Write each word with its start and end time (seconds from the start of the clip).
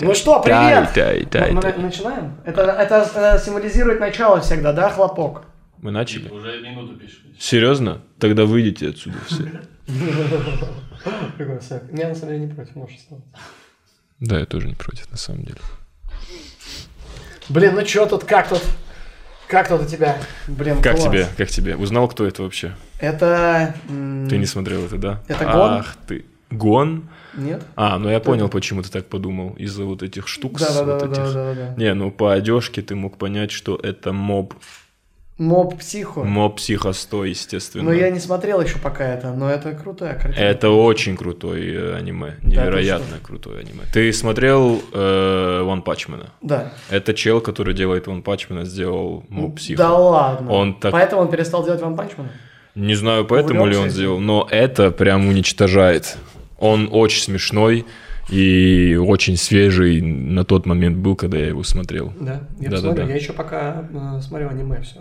Ну 0.00 0.14
что, 0.14 0.40
привет! 0.40 0.92
Тай, 0.94 1.24
тай, 1.24 1.50
мы, 1.50 1.60
мы 1.60 1.82
начинаем? 1.82 2.36
Это, 2.44 2.62
это, 2.62 3.10
это 3.14 3.42
символизирует 3.44 3.98
начало 3.98 4.40
всегда, 4.40 4.72
да, 4.72 4.90
хлопок? 4.90 5.42
Мы 5.82 5.90
начали? 5.90 6.28
Уже 6.28 6.60
минуту 6.60 6.94
пишем. 6.94 7.34
Серьезно? 7.38 8.00
Тогда 8.20 8.44
выйдите 8.44 8.90
отсюда 8.90 9.18
все. 9.26 9.50
Я 11.38 12.08
на 12.08 12.14
самом 12.14 12.34
деле 12.34 12.38
не 12.46 12.54
против, 12.54 12.76
можешь 12.76 12.96
оставаться. 12.96 13.28
Да, 14.20 14.38
я 14.40 14.46
тоже 14.46 14.66
не 14.66 14.74
против, 14.74 15.10
на 15.10 15.16
самом 15.16 15.44
деле. 15.44 15.58
Блин, 17.48 17.74
ну 17.74 17.86
что 17.86 18.06
тут, 18.06 18.24
как 18.24 18.48
тут? 18.48 18.62
Как 19.46 19.68
тут 19.68 19.82
у 19.82 19.86
тебя? 19.86 20.18
Блин, 20.48 20.82
Как 20.82 20.96
класс. 20.96 21.08
тебе? 21.08 21.26
Как 21.36 21.48
тебе? 21.48 21.76
Узнал, 21.76 22.08
кто 22.08 22.26
это 22.26 22.42
вообще? 22.42 22.74
Это... 23.00 23.74
Ты 23.86 24.36
не 24.36 24.46
смотрел 24.46 24.84
это, 24.84 24.96
да? 24.96 25.22
Это 25.28 25.44
Гон? 25.44 25.72
Ах 25.72 25.96
ты. 26.06 26.24
Гон? 26.50 27.08
Нет? 27.34 27.62
А, 27.76 27.98
ну 27.98 28.08
я 28.08 28.20
понял, 28.20 28.48
почему 28.48 28.82
ты 28.82 28.90
так 28.90 29.06
подумал. 29.06 29.54
Из-за 29.58 29.84
вот 29.84 30.02
этих 30.02 30.28
штук. 30.28 30.58
с 30.58 30.62
Да-да-да, 30.66 31.06
вот 31.06 31.12
этих. 31.12 31.32
да-да-да. 31.34 31.74
Не, 31.76 31.94
ну 31.94 32.10
по 32.10 32.32
одежке 32.32 32.82
ты 32.82 32.94
мог 32.94 33.18
понять, 33.18 33.50
что 33.50 33.76
это 33.82 34.12
моб. 34.12 34.54
Моб 35.36 35.78
психо. 35.78 36.24
Моб 36.24 36.56
психо 36.56 36.92
100, 36.92 37.24
естественно. 37.26 37.84
Ну, 37.84 37.92
я 37.92 38.10
не 38.10 38.18
смотрел 38.18 38.60
еще 38.60 38.78
пока 38.80 39.04
это, 39.06 39.32
но 39.32 39.48
это 39.48 39.70
крутая 39.72 40.14
картина. 40.14 40.42
Это 40.42 40.70
очень 40.70 41.16
крутой 41.16 41.64
э, 41.72 41.94
аниме. 41.94 42.34
Невероятно 42.42 43.18
крутое 43.22 43.60
аниме. 43.60 43.84
Ты 43.92 44.12
смотрел 44.12 44.82
э, 44.92 45.62
One 45.64 45.84
Punch 45.84 46.08
Man? 46.08 46.26
Да. 46.42 46.72
Это 46.90 47.14
чел, 47.14 47.40
который 47.40 47.72
делает 47.72 48.08
One 48.08 48.24
Punch 48.24 48.48
Man, 48.48 48.64
сделал 48.64 49.24
моб 49.28 49.54
психо. 49.56 49.78
Да 49.78 49.92
ладно. 49.94 50.50
Он 50.50 50.74
так- 50.74 50.90
Поэтому 50.90 51.22
он 51.22 51.30
перестал 51.30 51.64
делать 51.64 51.82
Ван 51.82 51.94
Панчмана? 51.94 52.30
Не 52.74 52.94
знаю, 52.96 53.24
поэтому 53.24 53.64
ли 53.66 53.76
он 53.76 53.90
сделал, 53.90 54.18
но 54.18 54.46
это 54.50 54.90
прям 54.90 55.28
уничтожает. 55.28 56.16
Он 56.58 56.88
очень 56.90 57.22
смешной 57.22 57.86
и 58.28 58.96
очень 59.00 59.36
свежий 59.36 60.00
на 60.02 60.44
тот 60.44 60.66
момент 60.66 60.98
был, 60.98 61.16
когда 61.16 61.38
я 61.38 61.46
его 61.48 61.62
смотрел. 61.62 62.12
Да, 62.20 62.48
я 62.60 62.68
Да-да-да. 62.70 62.76
посмотрю. 62.88 63.06
Я 63.08 63.14
еще 63.14 63.32
пока 63.32 63.88
э, 63.90 64.20
смотрю 64.20 64.48
аниме 64.50 64.80
все. 64.82 64.96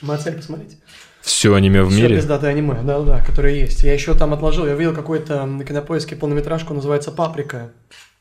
Моя 0.00 0.18
цель 0.18 0.34
посмотреть. 0.36 0.78
Все 1.20 1.54
аниме 1.54 1.82
в 1.82 1.90
Все 1.90 2.02
мире. 2.02 2.16
пиздатые 2.16 2.50
аниме, 2.50 2.80
да-да, 2.82 3.20
которые 3.20 3.60
есть. 3.60 3.82
Я 3.82 3.92
еще 3.92 4.14
там 4.14 4.32
отложил, 4.32 4.66
я 4.66 4.74
увидел 4.74 4.94
какой-то 4.94 5.44
на 5.44 5.64
кинопоиске 5.64 6.16
полнометражку, 6.16 6.72
называется 6.72 7.10
«Паприка». 7.12 7.72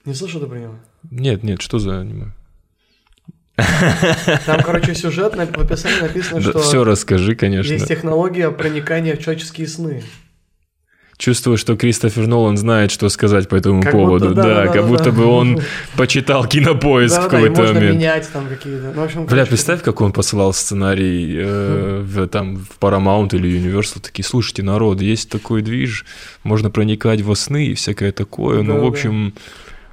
Не 0.04 0.14
слышал 0.14 0.42
ты 0.42 0.48
про 0.48 0.60
него? 0.60 0.76
Нет, 1.10 1.44
нет, 1.44 1.62
что 1.62 1.80
за 1.80 2.02
аниме? 2.02 2.34
Там, 4.46 4.62
короче, 4.64 4.96
сюжет, 4.96 5.36
в 5.36 5.40
описании 5.60 6.02
написано, 6.02 6.42
что 6.42 6.60
все 6.60 6.84
расскажи, 6.84 7.36
конечно. 7.36 7.72
есть 7.72 7.88
технология 7.88 8.52
проникания 8.52 9.16
в 9.16 9.20
человеческие 9.20 9.68
сны. 9.68 10.04
Чувствую, 11.20 11.58
что 11.58 11.76
Кристофер 11.76 12.28
Нолан 12.28 12.56
знает, 12.56 12.92
что 12.92 13.10
сказать 13.10 13.50
по 13.50 13.56
этому 13.56 13.82
Как 13.84 13.92
поводу. 13.92 14.30
будто 14.30 14.36
да, 14.36 14.42
да, 14.44 14.50
да, 14.50 14.56
да, 14.64 14.72
как 14.72 14.82
да, 14.84 14.88
будто 14.88 15.04
да. 15.04 15.12
бы 15.12 15.26
он 15.26 15.60
почитал 15.98 16.46
кинопоиск 16.48 17.14
в 17.14 17.24
Да-да-да, 17.24 17.40
и 17.40 17.42
какой-то 17.42 17.62
можно 17.62 17.74
момент. 17.82 17.96
менять 17.98 18.30
там 18.32 18.48
какие-то. 18.48 18.94
Ну, 18.96 19.02
в 19.02 19.04
общем, 19.04 19.26
Бля, 19.26 19.46
представь, 19.46 19.82
как 19.82 20.00
он 20.00 20.14
посылал 20.14 20.54
сценарий 20.54 21.36
э, 21.38 22.04
в, 22.06 22.26
там, 22.28 22.56
в 22.56 22.82
Paramount 22.82 23.36
или 23.36 23.50
Universal. 23.50 24.00
Такие, 24.02 24.24
слушайте, 24.24 24.64
народ, 24.64 25.02
есть 25.02 25.30
такой 25.30 25.62
движ, 25.62 26.06
можно 26.44 26.70
проникать 26.70 27.20
во 27.20 27.36
сны 27.36 27.66
и 27.68 27.74
всякое 27.74 28.14
такое. 28.14 28.62
Ну, 28.62 28.82
в 28.82 28.86
общем, 28.88 29.34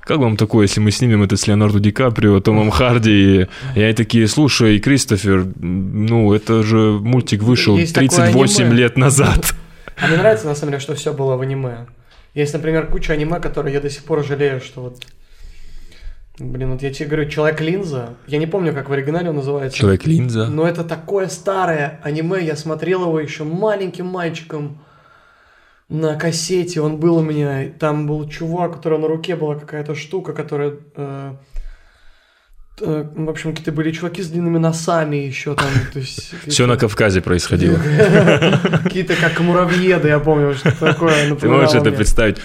как 0.02 0.18
вам 0.18 0.36
такое, 0.36 0.66
если 0.66 0.78
мы 0.78 0.92
снимем 0.92 1.24
это 1.24 1.36
с 1.36 1.48
Леонардо 1.48 1.80
Ди 1.80 1.90
Каприо, 1.90 2.38
Томом 2.38 2.70
Харди? 2.70 3.48
И 3.74 3.80
они 3.80 3.94
такие, 3.94 4.28
слушай, 4.28 4.78
Кристофер, 4.78 5.44
ну, 5.58 6.32
это 6.32 6.62
же 6.62 7.00
мультик 7.00 7.42
вышел 7.42 7.76
Есть 7.76 7.94
такое 7.96 8.10
38 8.10 8.62
аниме. 8.62 8.76
лет 8.76 8.96
назад. 8.96 9.56
А 10.00 10.06
мне 10.06 10.16
нравится, 10.16 10.46
на 10.46 10.54
самом 10.54 10.72
деле, 10.72 10.80
что 10.80 10.94
все 10.94 11.12
было 11.12 11.36
в 11.36 11.40
аниме. 11.40 11.86
Есть, 12.34 12.52
например, 12.52 12.88
куча 12.88 13.12
аниме, 13.12 13.40
которые 13.40 13.74
я 13.74 13.80
до 13.80 13.88
сих 13.88 14.04
пор 14.04 14.24
жалею, 14.24 14.60
что 14.60 14.82
вот... 14.82 15.02
Блин, 16.38 16.72
вот 16.72 16.82
я 16.82 16.92
тебе 16.92 17.08
говорю, 17.08 17.30
Человек-линза. 17.30 18.14
Я 18.26 18.38
не 18.38 18.46
помню, 18.46 18.74
как 18.74 18.90
в 18.90 18.92
оригинале 18.92 19.30
он 19.30 19.36
называется. 19.36 19.78
Человек-линза. 19.78 20.48
Но 20.48 20.68
это 20.68 20.84
такое 20.84 21.28
старое 21.28 21.98
аниме. 22.02 22.44
Я 22.44 22.56
смотрел 22.56 23.02
его 23.02 23.18
еще 23.18 23.44
маленьким 23.44 24.06
мальчиком 24.06 24.84
на 25.88 26.16
кассете. 26.16 26.82
Он 26.82 26.98
был 26.98 27.16
у 27.16 27.22
меня. 27.22 27.70
Там 27.78 28.06
был 28.06 28.28
чувак, 28.28 28.72
у 28.72 28.74
которого 28.74 29.00
на 29.00 29.08
руке 29.08 29.34
была 29.34 29.54
какая-то 29.54 29.94
штука, 29.94 30.34
которая... 30.34 30.74
э, 30.94 31.36
в 32.78 33.30
общем, 33.30 33.50
какие-то 33.50 33.72
были 33.72 33.90
чуваки 33.90 34.22
с 34.22 34.28
длинными 34.28 34.58
носами 34.58 35.16
еще 35.16 35.54
там. 35.54 35.68
То 35.92 35.98
есть, 35.98 36.34
Все 36.46 36.66
на 36.66 36.76
Кавказе 36.76 37.22
происходило. 37.22 37.78
Какие-то 38.82 39.14
как 39.14 39.40
муравьеды, 39.40 40.08
я 40.08 40.18
помню, 40.18 40.54
что 40.54 40.70
такое. 40.72 41.34
Ты 41.36 41.48
можешь 41.48 41.74
это 41.74 41.90
представить? 41.90 42.36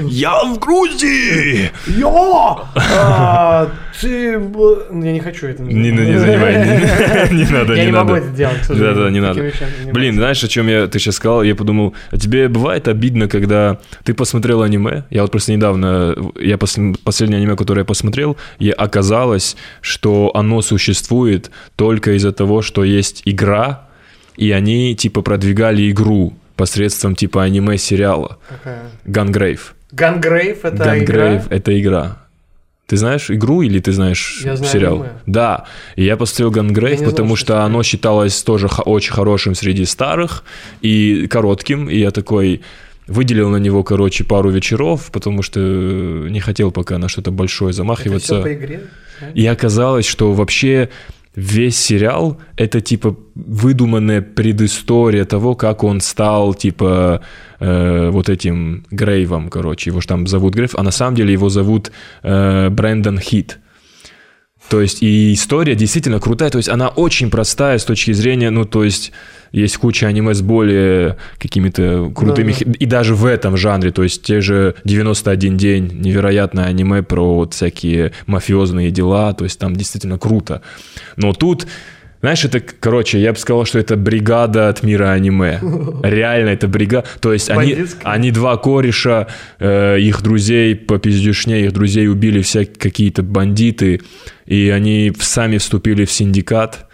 Я 0.00 0.42
в 0.44 0.58
Грузии! 0.58 1.70
Йо! 1.86 2.64
А, 2.74 3.70
ты... 4.00 4.32
Я 4.32 5.12
не 5.12 5.20
хочу 5.20 5.46
это. 5.46 5.62
Не, 5.62 5.92
ну, 5.92 6.02
не 6.02 6.18
занимай, 6.18 7.30
не, 7.30 7.36
не 7.44 7.52
надо, 7.52 7.74
Я 7.74 7.84
не 7.84 7.92
могу 7.92 8.14
надо. 8.14 8.26
это 8.26 8.36
делать, 8.36 8.64
сожалению. 8.64 8.94
Да-да, 8.94 9.10
не 9.10 9.20
надо. 9.20 9.52
Блин, 9.92 10.14
знаешь, 10.16 10.42
о 10.42 10.48
чем 10.48 10.66
я 10.68 10.86
ты 10.88 10.98
сейчас 10.98 11.16
сказал? 11.16 11.42
Я 11.42 11.54
подумал, 11.54 11.94
а 12.10 12.18
тебе 12.18 12.48
бывает 12.48 12.88
обидно, 12.88 13.28
когда 13.28 13.78
ты 14.02 14.14
посмотрел 14.14 14.62
аниме? 14.62 15.04
Я 15.10 15.22
вот 15.22 15.30
просто 15.30 15.52
недавно, 15.52 16.14
я 16.40 16.58
после- 16.58 16.94
последнее 17.04 17.38
аниме, 17.38 17.56
которое 17.56 17.80
я 17.82 17.84
посмотрел, 17.84 18.36
и 18.58 18.70
оказалось, 19.04 19.56
что 19.82 20.30
оно 20.34 20.62
существует 20.62 21.50
только 21.76 22.12
из-за 22.16 22.32
того, 22.32 22.62
что 22.62 22.84
есть 22.84 23.22
игра, 23.26 23.86
и 24.36 24.50
они 24.52 24.94
типа 24.96 25.22
продвигали 25.22 25.90
игру 25.90 26.32
посредством 26.56 27.14
типа 27.14 27.42
аниме-сериала. 27.42 28.38
Какая? 28.48 28.82
Gungrave. 29.04 29.74
Gungrave 29.92 30.64
это 30.64 30.76
Gungrave 30.84 31.46
игра? 31.46 31.56
это 31.56 31.80
игра. 31.80 32.16
Ты 32.86 32.96
знаешь 32.96 33.30
игру 33.30 33.62
или 33.62 33.80
ты 33.80 33.92
знаешь 33.92 34.42
Я 34.44 34.56
знаю 34.56 34.72
сериал? 34.72 34.94
аниме. 34.94 35.08
Да. 35.26 35.64
И 35.96 36.04
я 36.04 36.16
посмотрел 36.16 36.50
Гангрейв, 36.50 36.92
не 36.92 36.96
знал, 36.98 37.10
потому 37.10 37.36
что 37.36 37.46
что 37.46 37.64
оно 37.64 37.82
считалось 37.82 38.42
тоже 38.42 38.68
очень 38.84 39.12
хорошим 39.12 39.54
среди 39.54 39.84
старых 39.84 40.44
и 40.82 41.26
коротким. 41.28 41.88
И 41.90 41.98
я 41.98 42.10
такой 42.10 42.60
выделил 43.06 43.50
на 43.50 43.58
него, 43.58 43.82
короче, 43.82 44.24
пару 44.24 44.50
вечеров, 44.50 45.10
потому 45.12 45.42
что 45.42 45.60
не 45.60 46.40
хотел 46.40 46.70
пока 46.70 46.98
на 46.98 47.08
что-то 47.08 47.30
большое 47.30 47.70
Это 47.70 47.76
замахиваться. 47.78 48.34
все 48.34 48.42
по 48.42 48.52
игре? 48.52 48.80
да? 49.20 49.28
И 49.34 49.46
оказалось, 49.46 50.06
что 50.06 50.32
вообще 50.32 50.88
весь 51.34 51.76
сериал— 51.76 52.38
это, 52.56 52.80
типа, 52.80 53.16
выдуманная 53.34 54.22
предыстория 54.22 55.24
того, 55.24 55.54
как 55.54 55.84
он 55.84 56.00
стал, 56.00 56.54
типа, 56.54 57.20
э, 57.60 58.10
вот 58.10 58.28
этим 58.28 58.84
Грейвом, 58.90 59.48
короче. 59.50 59.90
Его 59.90 60.00
же 60.00 60.06
там 60.06 60.26
зовут 60.26 60.54
Грейв, 60.54 60.74
а 60.76 60.82
на 60.82 60.90
самом 60.92 61.16
деле 61.16 61.32
его 61.32 61.48
зовут 61.48 61.90
э, 62.22 62.68
Брэндон 62.70 63.18
Хит. 63.18 63.58
То 64.68 64.80
есть 64.80 65.02
и 65.02 65.34
история 65.34 65.74
действительно 65.74 66.18
крутая, 66.20 66.50
то 66.50 66.58
есть 66.58 66.68
она 66.68 66.88
очень 66.88 67.30
простая 67.30 67.78
с 67.78 67.84
точки 67.84 68.12
зрения, 68.12 68.50
ну 68.50 68.64
то 68.64 68.82
есть 68.82 69.12
есть 69.52 69.76
куча 69.76 70.06
аниме 70.08 70.34
с 70.34 70.40
более 70.42 71.16
какими-то 71.38 72.10
крутыми, 72.14 72.52
Да, 72.52 72.58
хи- 72.58 72.76
и 72.80 72.86
даже 72.86 73.14
в 73.14 73.24
этом 73.26 73.56
жанре, 73.56 73.92
то 73.92 74.02
есть 74.02 74.22
те 74.22 74.40
же 74.40 74.74
91 74.84 75.56
день, 75.56 75.90
невероятное 76.00 76.64
аниме 76.64 77.02
про 77.02 77.34
вот 77.36 77.54
всякие 77.54 78.12
мафиозные 78.26 78.90
дела, 78.90 79.32
то 79.34 79.44
есть 79.44 79.58
там 79.60 79.76
действительно 79.76 80.18
круто. 80.18 80.62
Но 81.16 81.32
тут, 81.34 81.66
знаешь, 82.24 82.42
это, 82.42 82.58
короче, 82.60 83.20
я 83.20 83.34
бы 83.34 83.38
сказал, 83.38 83.66
что 83.66 83.78
это 83.78 83.98
бригада 83.98 84.70
от 84.70 84.82
мира 84.82 85.10
аниме. 85.10 85.60
Реально 86.02 86.48
это 86.48 86.68
бригада, 86.68 87.06
то 87.20 87.34
есть 87.34 87.50
они, 87.50 87.84
они 88.02 88.30
два 88.30 88.56
кореша, 88.56 89.26
э, 89.58 89.98
их 90.00 90.22
друзей 90.22 90.74
по 90.74 90.98
пиздюшне, 90.98 91.66
их 91.66 91.72
друзей 91.72 92.08
убили 92.08 92.40
все 92.40 92.64
какие-то 92.64 93.22
бандиты, 93.22 94.00
и 94.46 94.70
они 94.70 95.12
сами 95.20 95.58
вступили 95.58 96.06
в 96.06 96.10
синдикат 96.10 96.86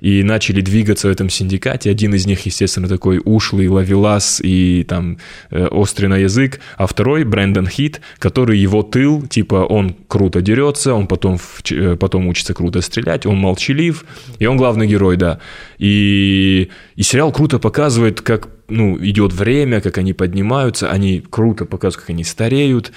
и 0.00 0.22
начали 0.22 0.60
двигаться 0.60 1.08
в 1.08 1.10
этом 1.10 1.28
синдикате. 1.28 1.90
Один 1.90 2.14
из 2.14 2.26
них, 2.26 2.46
естественно, 2.46 2.88
такой 2.88 3.20
ушлый 3.24 3.68
ловелас 3.68 4.40
и 4.42 4.84
там 4.88 5.18
э, 5.50 5.66
острый 5.66 6.06
на 6.06 6.16
язык, 6.16 6.60
а 6.76 6.86
второй 6.86 7.24
Брэндон 7.24 7.66
Хит, 7.66 8.00
который 8.18 8.58
его 8.58 8.82
тыл, 8.82 9.26
типа 9.26 9.66
он 9.66 9.96
круто 10.06 10.40
дерется, 10.40 10.94
он 10.94 11.06
потом, 11.06 11.38
э, 11.70 11.96
потом 11.96 12.28
учится 12.28 12.54
круто 12.54 12.80
стрелять, 12.80 13.26
он 13.26 13.36
молчалив, 13.36 14.04
и 14.38 14.46
он 14.46 14.56
главный 14.56 14.86
герой, 14.86 15.16
да. 15.16 15.40
И, 15.78 16.70
и 16.96 17.02
сериал 17.02 17.32
круто 17.32 17.58
показывает, 17.58 18.20
как 18.20 18.48
ну, 18.68 18.98
идет 19.00 19.32
время, 19.32 19.80
как 19.80 19.98
они 19.98 20.12
поднимаются, 20.12 20.90
они 20.90 21.22
круто 21.28 21.64
показывают, 21.64 22.06
как 22.06 22.10
они 22.10 22.24
стареют, 22.24 22.92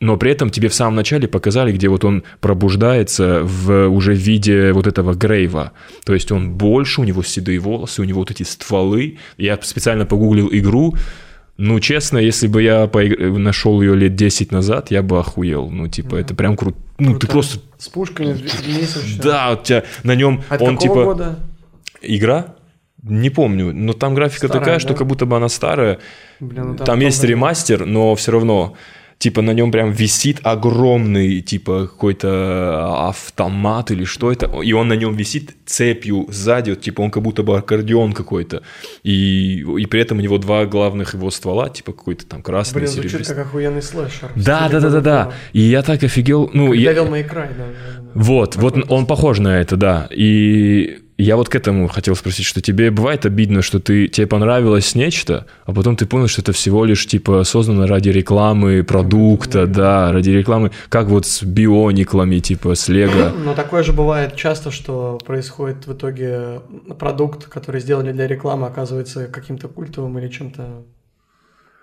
но 0.00 0.16
при 0.16 0.30
этом 0.30 0.50
тебе 0.50 0.68
в 0.68 0.74
самом 0.74 0.96
начале 0.96 1.28
показали, 1.28 1.72
где 1.72 1.88
вот 1.88 2.04
он 2.04 2.22
пробуждается 2.40 3.40
в 3.42 3.88
уже 3.88 4.14
в 4.14 4.18
виде 4.18 4.72
вот 4.72 4.86
этого 4.86 5.14
Грейва. 5.14 5.72
То 6.04 6.14
есть 6.14 6.30
он 6.32 6.52
больше, 6.52 7.00
у 7.00 7.04
него 7.04 7.22
седые 7.22 7.58
волосы, 7.58 8.02
у 8.02 8.04
него 8.04 8.20
вот 8.20 8.30
эти 8.30 8.42
стволы. 8.42 9.18
Я 9.38 9.58
специально 9.62 10.06
погуглил 10.06 10.48
игру. 10.52 10.94
Ну, 11.58 11.78
честно, 11.80 12.18
если 12.18 12.46
бы 12.46 12.62
я 12.62 12.84
поиг- 12.84 13.38
нашел 13.38 13.80
ее 13.82 13.94
лет 13.94 14.16
10 14.16 14.52
назад, 14.52 14.90
я 14.90 15.02
бы 15.02 15.18
охуел. 15.18 15.70
Ну, 15.70 15.86
типа, 15.86 16.16
это 16.16 16.34
прям 16.34 16.56
круто. 16.56 16.78
Ну, 16.98 17.18
ты 17.18 17.26
просто... 17.26 17.60
С 17.78 17.88
пушками. 17.88 18.36
Да, 19.22 19.52
у 19.52 19.62
тебя 19.62 19.84
на 20.02 20.14
нем 20.14 20.42
От 20.48 20.62
он 20.62 20.76
какого 20.76 20.82
типа... 20.82 21.04
года? 21.04 21.38
Игра? 22.00 22.54
Не 23.02 23.30
помню, 23.30 23.72
но 23.74 23.92
там 23.92 24.14
графика 24.14 24.46
Старая, 24.46 24.60
такая, 24.60 24.76
да? 24.76 24.80
что 24.80 24.94
как 24.94 25.06
будто 25.08 25.26
бы 25.26 25.36
она 25.36 25.48
старая. 25.48 25.98
Блин, 26.38 26.76
ну 26.78 26.84
Там 26.84 27.00
есть 27.00 27.18
правда. 27.18 27.30
ремастер, 27.30 27.86
но 27.86 28.14
все 28.14 28.30
равно 28.32 28.76
типа 29.22 29.40
на 29.40 29.52
нем 29.52 29.70
прям 29.70 29.92
висит 29.92 30.40
огромный, 30.42 31.42
типа 31.42 31.86
какой-то 31.86 33.08
автомат 33.08 33.92
или 33.92 34.04
что 34.04 34.32
это, 34.32 34.46
и 34.64 34.72
он 34.72 34.88
на 34.88 34.94
нем 34.94 35.14
висит 35.14 35.54
цепью 35.64 36.26
сзади, 36.28 36.70
вот, 36.70 36.80
типа 36.80 37.02
он 37.02 37.12
как 37.12 37.22
будто 37.22 37.44
бы 37.44 37.56
аккордеон 37.56 38.14
какой-то, 38.14 38.62
и, 39.04 39.64
и 39.78 39.86
при 39.86 40.00
этом 40.00 40.18
у 40.18 40.20
него 40.20 40.38
два 40.38 40.66
главных 40.66 41.14
его 41.14 41.30
ствола, 41.30 41.68
типа 41.68 41.92
какой-то 41.92 42.26
там 42.26 42.42
красный, 42.42 42.80
Блин, 42.80 42.88
звучит 42.88 43.10
серебристый. 43.10 43.36
как 43.36 43.46
охуенный 43.46 43.82
слэшер. 43.82 44.30
Да, 44.34 44.68
да, 44.68 44.80
да, 44.80 44.90
да, 44.90 45.00
да. 45.00 45.32
И 45.52 45.60
я 45.60 45.82
так 45.82 46.02
офигел. 46.02 46.50
Ну, 46.52 46.70
Как 46.70 46.76
я... 46.80 46.92
Devil 46.92 47.10
May 47.12 47.30
Cry, 47.30 47.50
да. 47.56 47.66
Вот, 48.14 48.56
вот 48.56 48.76
он 48.88 49.06
похож 49.06 49.38
на 49.38 49.60
это, 49.60 49.76
да. 49.76 50.08
И 50.10 50.98
я 51.22 51.36
вот 51.36 51.48
к 51.48 51.54
этому 51.54 51.88
хотел 51.88 52.16
спросить, 52.16 52.46
что 52.46 52.60
тебе 52.60 52.90
бывает 52.90 53.26
обидно, 53.26 53.62
что 53.62 53.80
ты, 53.80 54.08
тебе 54.08 54.26
понравилось 54.26 54.94
нечто, 54.94 55.46
а 55.64 55.72
потом 55.72 55.96
ты 55.96 56.06
понял, 56.06 56.28
что 56.28 56.42
это 56.42 56.52
всего 56.52 56.84
лишь 56.84 57.06
типа 57.06 57.44
создано 57.44 57.86
ради 57.86 58.08
рекламы 58.08 58.82
продукта, 58.82 59.66
да, 59.66 60.12
ради 60.12 60.30
рекламы, 60.30 60.70
как 60.88 61.06
вот 61.06 61.26
с 61.26 61.42
биониклами, 61.42 62.38
типа 62.38 62.74
с 62.74 62.88
Лего. 62.88 63.32
Но 63.44 63.54
такое 63.54 63.82
же 63.82 63.92
бывает 63.92 64.36
часто, 64.36 64.70
что 64.70 65.18
происходит 65.24 65.86
в 65.86 65.92
итоге 65.92 66.60
продукт, 66.98 67.46
который 67.46 67.80
сделали 67.80 68.12
для 68.12 68.26
рекламы, 68.26 68.66
оказывается 68.66 69.26
каким-то 69.26 69.68
культовым 69.68 70.18
или 70.18 70.28
чем-то 70.28 70.84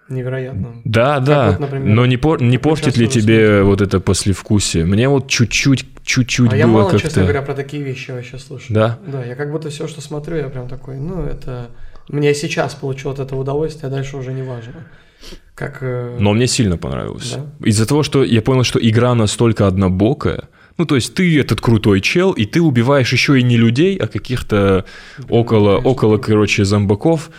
невероятным. 0.10 0.82
Да, 0.86 1.20
да, 1.20 1.52
вот, 1.52 1.60
например, 1.60 1.96
но 1.96 2.06
не, 2.06 2.18
пор- 2.18 2.42
не 2.42 2.58
как 2.58 2.64
портит 2.64 2.98
ли 2.98 3.08
тебе 3.08 3.64
вот 3.64 3.82
это 3.82 4.00
послевкусие? 4.00 4.86
Мне 4.86 5.08
вот 5.08 5.28
чуть-чуть, 5.28 5.86
чуть-чуть 6.10 6.54
а 6.54 6.58
я 6.58 6.66
было 6.66 6.80
мало, 6.80 6.92
честно 6.92 7.10
как-то... 7.10 7.22
говоря, 7.22 7.42
про 7.44 7.54
такие 7.54 7.84
вещи 7.84 8.10
вообще 8.10 8.40
слышу. 8.40 8.74
Да? 8.74 8.98
Да, 9.06 9.24
я 9.24 9.36
как 9.36 9.52
будто 9.52 9.70
все, 9.70 9.88
что 9.88 10.02
смотрю, 10.02 10.38
я 10.38 10.50
прям 10.50 10.68
такой, 10.68 10.98
ну, 10.98 11.24
это... 11.24 11.70
Мне 12.08 12.34
сейчас 12.34 12.74
получил 12.74 13.12
от 13.12 13.20
этого 13.20 13.42
удовольствие, 13.42 13.88
а 13.88 13.92
дальше 13.92 14.18
уже 14.18 14.34
не 14.34 14.42
важно. 14.42 14.88
Как... 15.54 15.78
э, 15.82 16.18
Но 16.20 16.34
мне 16.34 16.48
сильно 16.48 16.78
понравилось. 16.78 17.36
Да? 17.36 17.68
Из-за 17.68 17.86
того, 17.86 18.02
что 18.02 18.24
я 18.24 18.42
понял, 18.42 18.64
что 18.64 18.80
игра 18.82 19.14
настолько 19.14 19.68
однобокая, 19.68 20.50
ну, 20.80 20.86
то 20.86 20.96
есть 20.96 21.14
ты 21.14 21.40
этот 21.40 21.62
крутой 21.62 22.02
чел, 22.02 22.32
и 22.32 22.46
ты 22.46 22.60
убиваешь 22.60 23.14
еще 23.14 23.40
и 23.40 23.44
не 23.44 23.58
людей, 23.58 23.96
а 23.98 24.08
каких-то 24.08 24.86
около, 25.30 25.74
конечно. 25.74 25.90
около, 25.92 26.18
короче, 26.18 26.66
зомбаков. 26.66 27.30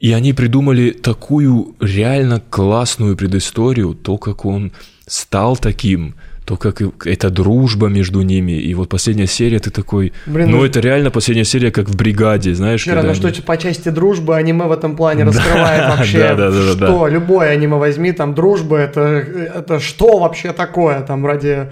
И 0.00 0.12
они 0.12 0.32
придумали 0.32 0.90
такую 0.90 1.76
реально 1.80 2.42
классную 2.50 3.16
предысторию, 3.16 3.94
то, 3.94 4.18
как 4.18 4.44
он 4.44 4.72
стал 5.06 5.56
таким, 5.56 6.16
то, 6.46 6.56
как 6.56 6.80
эта 7.06 7.28
дружба 7.28 7.88
между 7.88 8.22
ними. 8.22 8.52
И 8.52 8.72
вот 8.74 8.88
последняя 8.88 9.26
серия, 9.26 9.58
ты 9.58 9.70
такой... 9.70 10.12
Блин, 10.26 10.48
ну, 10.50 10.58
ну- 10.58 10.64
это 10.64 10.78
реально 10.78 11.10
последняя 11.10 11.44
серия, 11.44 11.72
как 11.72 11.88
в 11.88 11.96
«Бригаде», 11.96 12.54
знаешь? 12.54 12.84
Когда 12.84 13.02
ну 13.02 13.14
что 13.14 13.26
они- 13.28 13.40
по 13.40 13.56
части 13.56 13.88
дружбы 13.88 14.36
аниме 14.36 14.66
в 14.66 14.72
этом 14.72 14.94
плане 14.96 15.24
раскрывает 15.28 15.96
вообще, 15.98 16.18
Да, 16.18 16.34
да, 16.36 16.50
да, 16.52 16.58
да, 16.58 16.74
да. 16.74 16.86
что 16.86 17.08
любое 17.08 17.48
аниме 17.50 17.76
возьми, 17.76 18.12
там 18.12 18.32
дружба 18.34 18.76
это, 18.76 19.00
это 19.02 19.80
что 19.80 20.20
вообще 20.20 20.52
такое, 20.52 21.00
там 21.00 21.26
ради, 21.26 21.66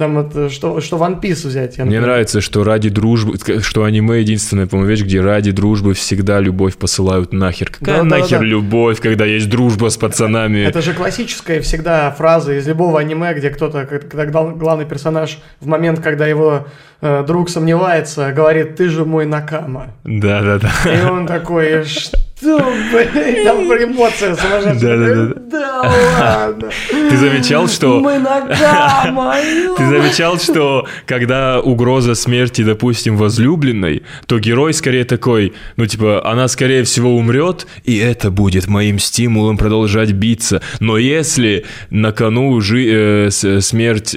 там 0.00 0.18
это, 0.18 0.48
что, 0.48 0.80
что 0.80 0.96
One 0.96 1.20
Piece 1.20 1.46
взять. 1.46 1.76
я, 1.76 1.84
Мне 1.84 2.00
нравится, 2.00 2.40
что 2.40 2.64
ради 2.64 2.88
дружбы, 2.88 3.34
что 3.62 3.84
аниме 3.84 4.20
единственная, 4.20 4.66
по-моему, 4.66 4.88
вещь, 4.90 5.02
где 5.02 5.20
ради 5.20 5.50
дружбы 5.50 5.92
всегда 5.92 6.40
любовь 6.40 6.76
посылают 6.78 7.34
нахер. 7.34 7.70
Какая 7.70 7.98
Да, 7.98 8.02
да, 8.02 8.16
нахер 8.18 8.38
да. 8.38 8.44
любовь, 8.46 8.98
когда 9.00 9.26
есть 9.26 9.50
дружба 9.50 9.90
с 9.90 9.98
пацанами? 9.98 10.60
Это 10.60 10.80
же 10.80 10.94
классическая 10.94 11.60
всегда 11.60 12.10
фраза 12.12 12.54
из 12.54 12.66
любого 12.66 12.98
аниме, 12.98 13.34
где 13.34 13.50
кто-то, 13.50 13.84
когда 13.84 14.24
гла- 14.24 14.54
главный 14.54 14.86
персонаж 14.86 15.38
в 15.60 15.66
момент, 15.66 16.00
когда 16.00 16.26
его 16.26 16.66
э, 17.02 17.22
друг 17.26 17.50
сомневается, 17.50 18.32
говорит, 18.32 18.76
ты 18.76 18.88
же 18.88 19.04
мой 19.04 19.26
Накама. 19.26 19.94
Да, 20.04 20.40
да, 20.42 20.58
да. 20.58 20.70
И 20.90 21.04
он 21.04 21.26
такой, 21.26 21.84
что, 21.84 22.16
блин, 22.40 23.44
там 23.44 23.58
эмоция 23.64 24.34
сумасшедшая. 24.34 24.74
Да-да-да. 24.96 25.34
Да 25.50 25.82
ладно. 26.20 26.70
Ты 26.90 27.16
замечал, 27.16 27.68
что... 27.68 28.00
Мы 28.00 28.18
Накама. 28.18 29.34
Ты 29.76 29.86
замечал, 29.86 30.38
что 30.38 30.86
когда 31.06 31.60
угроза 31.60 32.14
смерти, 32.14 32.62
допустим, 32.62 33.16
возлюбленной, 33.16 34.02
то 34.26 34.38
герой 34.38 34.72
скорее 34.74 35.04
такой, 35.04 35.52
ну, 35.76 35.86
типа, 35.86 36.26
она, 36.26 36.48
скорее 36.48 36.84
всего, 36.84 37.16
умрет, 37.16 37.66
и 37.84 37.96
это 37.98 38.30
будет 38.30 38.66
моим 38.66 38.98
стимулом 38.98 39.56
продолжать 39.58 40.12
биться. 40.12 40.62
Но 40.80 40.98
если 40.98 41.64
на 41.90 42.12
кону 42.12 42.60
жи- 42.60 43.28
э, 43.28 43.30
смерть 43.30 44.16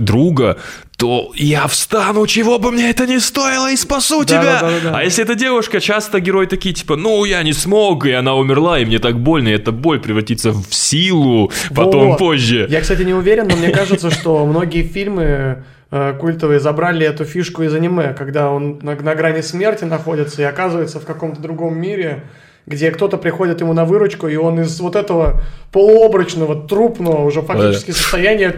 друга, 0.00 0.58
то 1.00 1.32
я 1.34 1.66
встану, 1.66 2.26
чего 2.26 2.58
бы 2.58 2.70
мне 2.70 2.90
это 2.90 3.06
ни 3.06 3.16
стоило, 3.16 3.72
и 3.72 3.76
спасу 3.76 4.22
тебя. 4.24 4.60
Да-да-да-да. 4.60 4.98
А 4.98 5.02
если 5.02 5.24
это 5.24 5.34
девушка, 5.34 5.80
часто 5.80 6.20
герои 6.20 6.44
такие, 6.44 6.74
типа, 6.74 6.96
ну, 6.96 7.24
я 7.24 7.42
не 7.42 7.54
смог, 7.54 8.04
и 8.04 8.12
она 8.12 8.34
умерла, 8.34 8.78
и 8.78 8.84
мне 8.84 8.98
так 8.98 9.18
больно, 9.18 9.48
и 9.48 9.52
эта 9.52 9.72
боль 9.72 9.98
превратится 9.98 10.52
в 10.52 10.66
силу 10.74 11.50
потом 11.74 12.10
Вот. 12.10 12.18
позже. 12.18 12.66
Я, 12.68 12.82
кстати, 12.82 13.00
не 13.00 13.14
уверен, 13.14 13.48
но 13.48 13.56
мне 13.56 13.70
кажется, 13.70 14.10
что 14.10 14.44
многие 14.44 14.82
фильмы 14.82 15.64
э, 15.90 16.14
культовые 16.20 16.60
забрали 16.60 17.06
эту 17.06 17.24
фишку 17.24 17.62
из 17.62 17.74
аниме, 17.74 18.12
когда 18.12 18.50
он 18.50 18.78
на, 18.82 18.94
на 18.94 19.14
грани 19.14 19.40
смерти 19.40 19.84
находится 19.84 20.42
и 20.42 20.44
оказывается 20.44 21.00
в 21.00 21.06
каком-то 21.06 21.40
другом 21.40 21.80
мире, 21.80 22.24
где 22.70 22.92
кто-то 22.92 23.16
приходит 23.16 23.60
ему 23.60 23.72
на 23.72 23.84
выручку, 23.84 24.28
и 24.28 24.36
он 24.36 24.60
из 24.60 24.78
вот 24.78 24.94
этого 24.94 25.42
полуобрачного, 25.72 26.54
трупного 26.54 27.24
уже 27.24 27.42
фактически 27.42 27.90
состояния 27.90 28.54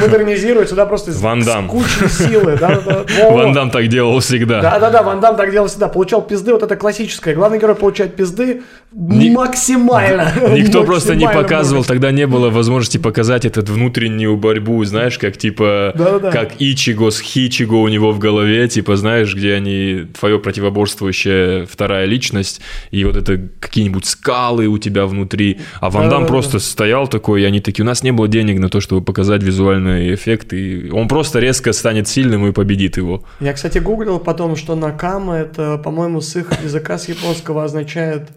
модернизирует 0.00 0.68
сюда 0.68 0.84
просто 0.84 1.10
Ван 1.12 1.42
Дам. 1.42 1.66
с 1.66 1.70
кучей 1.70 2.08
силы. 2.08 2.58
Да, 2.60 2.80
да, 2.84 3.04
да. 3.04 3.30
Ван 3.30 3.52
Дам 3.54 3.70
так 3.70 3.88
делал 3.88 4.20
всегда. 4.20 4.60
Да-да-да, 4.60 5.02
Ван 5.02 5.20
Дам 5.20 5.36
так 5.36 5.50
делал 5.50 5.68
всегда. 5.68 5.88
Получал 5.88 6.20
пизды, 6.20 6.52
вот 6.52 6.62
это 6.62 6.76
классическое. 6.76 7.34
Главный 7.34 7.58
герой 7.58 7.74
получает 7.74 8.16
пизды 8.16 8.62
Ни- 8.92 9.30
максимально. 9.30 10.32
Никто 10.54 10.84
просто 10.84 11.14
не 11.14 11.26
показывал, 11.26 11.84
тогда 11.84 12.10
не 12.10 12.26
было 12.26 12.50
возможности 12.50 12.98
показать 12.98 13.46
этот 13.46 13.70
внутреннюю 13.70 14.36
борьбу, 14.36 14.84
знаешь, 14.84 15.18
как 15.18 15.38
типа, 15.38 15.94
как 16.32 16.52
Ичиго 16.58 17.10
с 17.10 17.20
Хичиго 17.20 17.74
у 17.74 17.88
него 17.88 18.12
в 18.12 18.18
голове, 18.18 18.68
типа, 18.68 18.96
знаешь, 18.96 19.34
где 19.34 19.54
они, 19.54 20.06
твое 20.18 20.38
противоборствующая 20.38 21.66
вторая 21.66 22.04
личность, 22.04 22.60
и 22.90 23.04
вот 23.04 23.16
это 23.16 23.48
какие-нибудь 23.60 24.04
скалы 24.04 24.66
у 24.66 24.78
тебя 24.78 25.06
внутри, 25.06 25.60
а 25.80 25.90
Ван 25.90 26.08
Дам 26.08 26.26
просто 26.26 26.58
стоял 26.58 27.06
такой, 27.06 27.42
и 27.42 27.44
они 27.44 27.60
такие, 27.60 27.84
у 27.84 27.86
нас 27.86 28.02
не 28.02 28.12
было 28.12 28.28
денег 28.28 28.58
на 28.58 28.68
то, 28.68 28.80
чтобы 28.80 29.04
показать 29.04 29.42
визуальный 29.42 30.14
эффект, 30.14 30.52
и 30.52 30.90
он 30.90 31.08
просто 31.08 31.38
резко 31.38 31.72
станет 31.72 32.08
сильным 32.08 32.46
и 32.46 32.52
победит 32.52 32.96
его. 32.96 33.24
Я, 33.40 33.52
кстати, 33.52 33.78
гуглил 33.78 34.18
потом, 34.18 34.56
что 34.56 34.74
Накама 34.74 35.36
это, 35.36 35.78
по-моему, 35.78 36.20
с 36.20 36.36
их 36.36 36.52
языка, 36.62 36.98
с 36.98 37.08
японского 37.08 37.64
означает, 37.64 38.28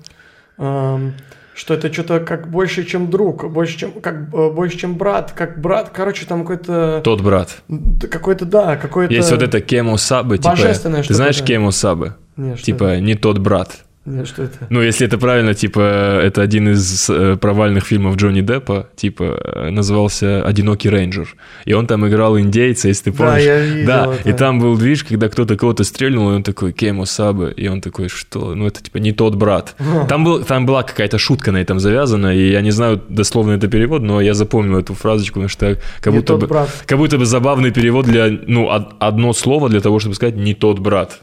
эм, 0.57 1.13
что 1.55 1.74
это 1.74 1.91
что-то 1.91 2.19
как 2.19 2.50
больше, 2.50 2.83
чем 2.83 3.10
друг, 3.10 3.51
больше, 3.51 3.77
чем, 3.77 3.91
как, 4.01 4.33
э, 4.33 4.50
больше, 4.51 4.77
чем 4.77 4.95
брат, 4.95 5.31
как 5.31 5.62
брат, 5.62 5.91
короче, 5.93 6.25
там 6.25 6.41
какой-то, 6.41 7.01
Тот 7.03 7.22
брат. 7.22 7.63
какой-то, 8.10 8.45
да, 8.45 8.75
какой-то... 8.75 9.13
Есть 9.13 9.31
вот 9.31 9.41
это 9.41 9.62
Кемо 9.62 9.98
Сабы, 9.98 10.38
типа, 10.38 10.55
ты 10.55 11.13
знаешь 11.13 11.39
да. 11.39 11.45
Кемо 11.45 11.72
Сабы? 11.72 12.15
Не, 12.36 12.55
что 12.55 12.65
Типа, 12.65 13.00
не 13.00 13.15
тот 13.15 13.38
брат. 13.38 13.83
Не, 14.05 14.25
что 14.25 14.43
это? 14.43 14.57
Ну, 14.69 14.81
если 14.81 15.07
это 15.07 15.17
правильно, 15.17 15.53
типа, 15.53 15.79
это 16.22 16.41
один 16.41 16.67
из 16.74 17.10
э, 17.10 17.38
провальных 17.38 17.86
фильмов 17.86 18.17
Джонни 18.17 18.41
Деппа, 18.41 18.89
типа, 18.98 19.39
э, 19.41 19.69
назывался 19.69 20.43
«Одинокий 20.45 20.89
рейнджер». 20.89 21.36
И 21.63 21.72
он 21.74 21.88
там 21.88 22.05
играл 22.05 22.38
индейца, 22.38 22.89
если 22.89 23.12
ты 23.12 23.17
Да, 23.17 23.25
помнишь. 23.25 23.43
я 23.45 23.60
видел 23.62 23.88
Да, 23.88 24.13
это. 24.13 24.29
и 24.29 24.33
там 24.33 24.60
был 24.60 24.75
движ, 24.77 25.05
когда 25.05 25.29
кто-то 25.29 25.55
кого-то 25.55 25.86
стрельнул, 25.86 26.31
и 26.31 26.36
он 26.36 26.43
такой 26.43 26.74
«Кемо 26.74 27.05
Сабы», 27.05 27.53
и 27.55 27.67
он 27.69 27.79
такой 27.79 28.10
«Что? 28.10 28.53
Ну, 28.55 28.67
это, 28.67 28.83
типа, 28.83 28.98
не 28.98 29.13
тот 29.13 29.36
брат». 29.36 29.75
Там, 30.10 30.25
был, 30.25 30.43
там 30.43 30.65
была 30.65 30.83
какая-то 30.83 31.17
шутка 31.17 31.53
на 31.53 31.62
этом 31.62 31.79
завязана, 31.79 32.36
и 32.36 32.51
я 32.51 32.60
не 32.62 32.72
знаю 32.72 33.01
дословно 33.07 33.53
это 33.53 33.69
перевод, 33.69 34.01
но 34.01 34.19
я 34.19 34.33
запомнил 34.33 34.79
эту 34.79 34.95
фразочку, 34.95 35.36
потому 35.36 35.48
что 35.48 35.79
как 36.01 36.13
будто 36.13 36.36
бы... 36.36 36.48
брат. 36.48 36.69
Как 36.86 36.98
будто 36.98 37.17
бы 37.17 37.25
забавный 37.25 37.72
перевод 37.72 38.05
для, 38.05 38.27
ну, 38.48 38.65
од- 38.65 38.95
одно 39.00 39.31
слово 39.31 39.69
для 39.69 39.79
того, 39.79 40.00
чтобы 40.00 40.15
сказать 40.15 40.36
«не 40.36 40.53
тот 40.53 40.79
брат». 40.79 41.22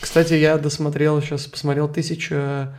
Кстати, 0.00 0.34
я 0.34 0.58
досмотрел, 0.58 1.20
сейчас 1.22 1.46
посмотрел 1.46 1.88
тысяча, 1.88 2.76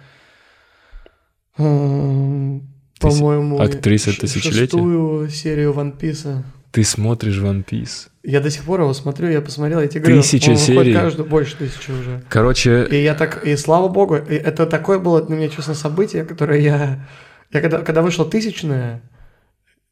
Тысяч- 1.57 2.61
по-моему, 2.99 3.59
актриса 3.61 4.17
тысячелетия? 4.19 4.59
шестую 4.61 5.29
серию 5.29 5.73
One 5.73 5.97
Piece. 5.97 6.43
Ты 6.71 6.83
смотришь 6.83 7.37
One 7.39 7.63
Piece. 7.65 8.09
Я 8.23 8.39
до 8.39 8.49
сих 8.49 8.63
пор 8.63 8.81
его 8.81 8.93
смотрю, 8.93 9.29
я 9.29 9.41
посмотрел, 9.41 9.79
я 9.81 9.87
тебе 9.87 10.01
говорю, 10.01 10.21
Тысяча 10.21 10.55
серий. 10.55 10.93
каждую, 10.93 11.27
больше 11.29 11.57
тысячи 11.57 11.91
уже. 11.91 12.23
Короче, 12.29 12.85
И 12.89 13.03
я 13.03 13.13
так, 13.15 13.45
и 13.45 13.55
слава 13.57 13.89
богу, 13.89 14.15
и 14.15 14.33
это 14.35 14.65
такое 14.65 14.97
было 14.97 15.21
для 15.21 15.35
меня, 15.35 15.49
честно, 15.49 15.73
событие, 15.75 16.23
которое 16.23 16.59
я, 16.61 17.07
я 17.51 17.61
когда, 17.61 17.81
когда 17.81 18.01
вышло 18.01 18.25
тысячное, 18.25 19.01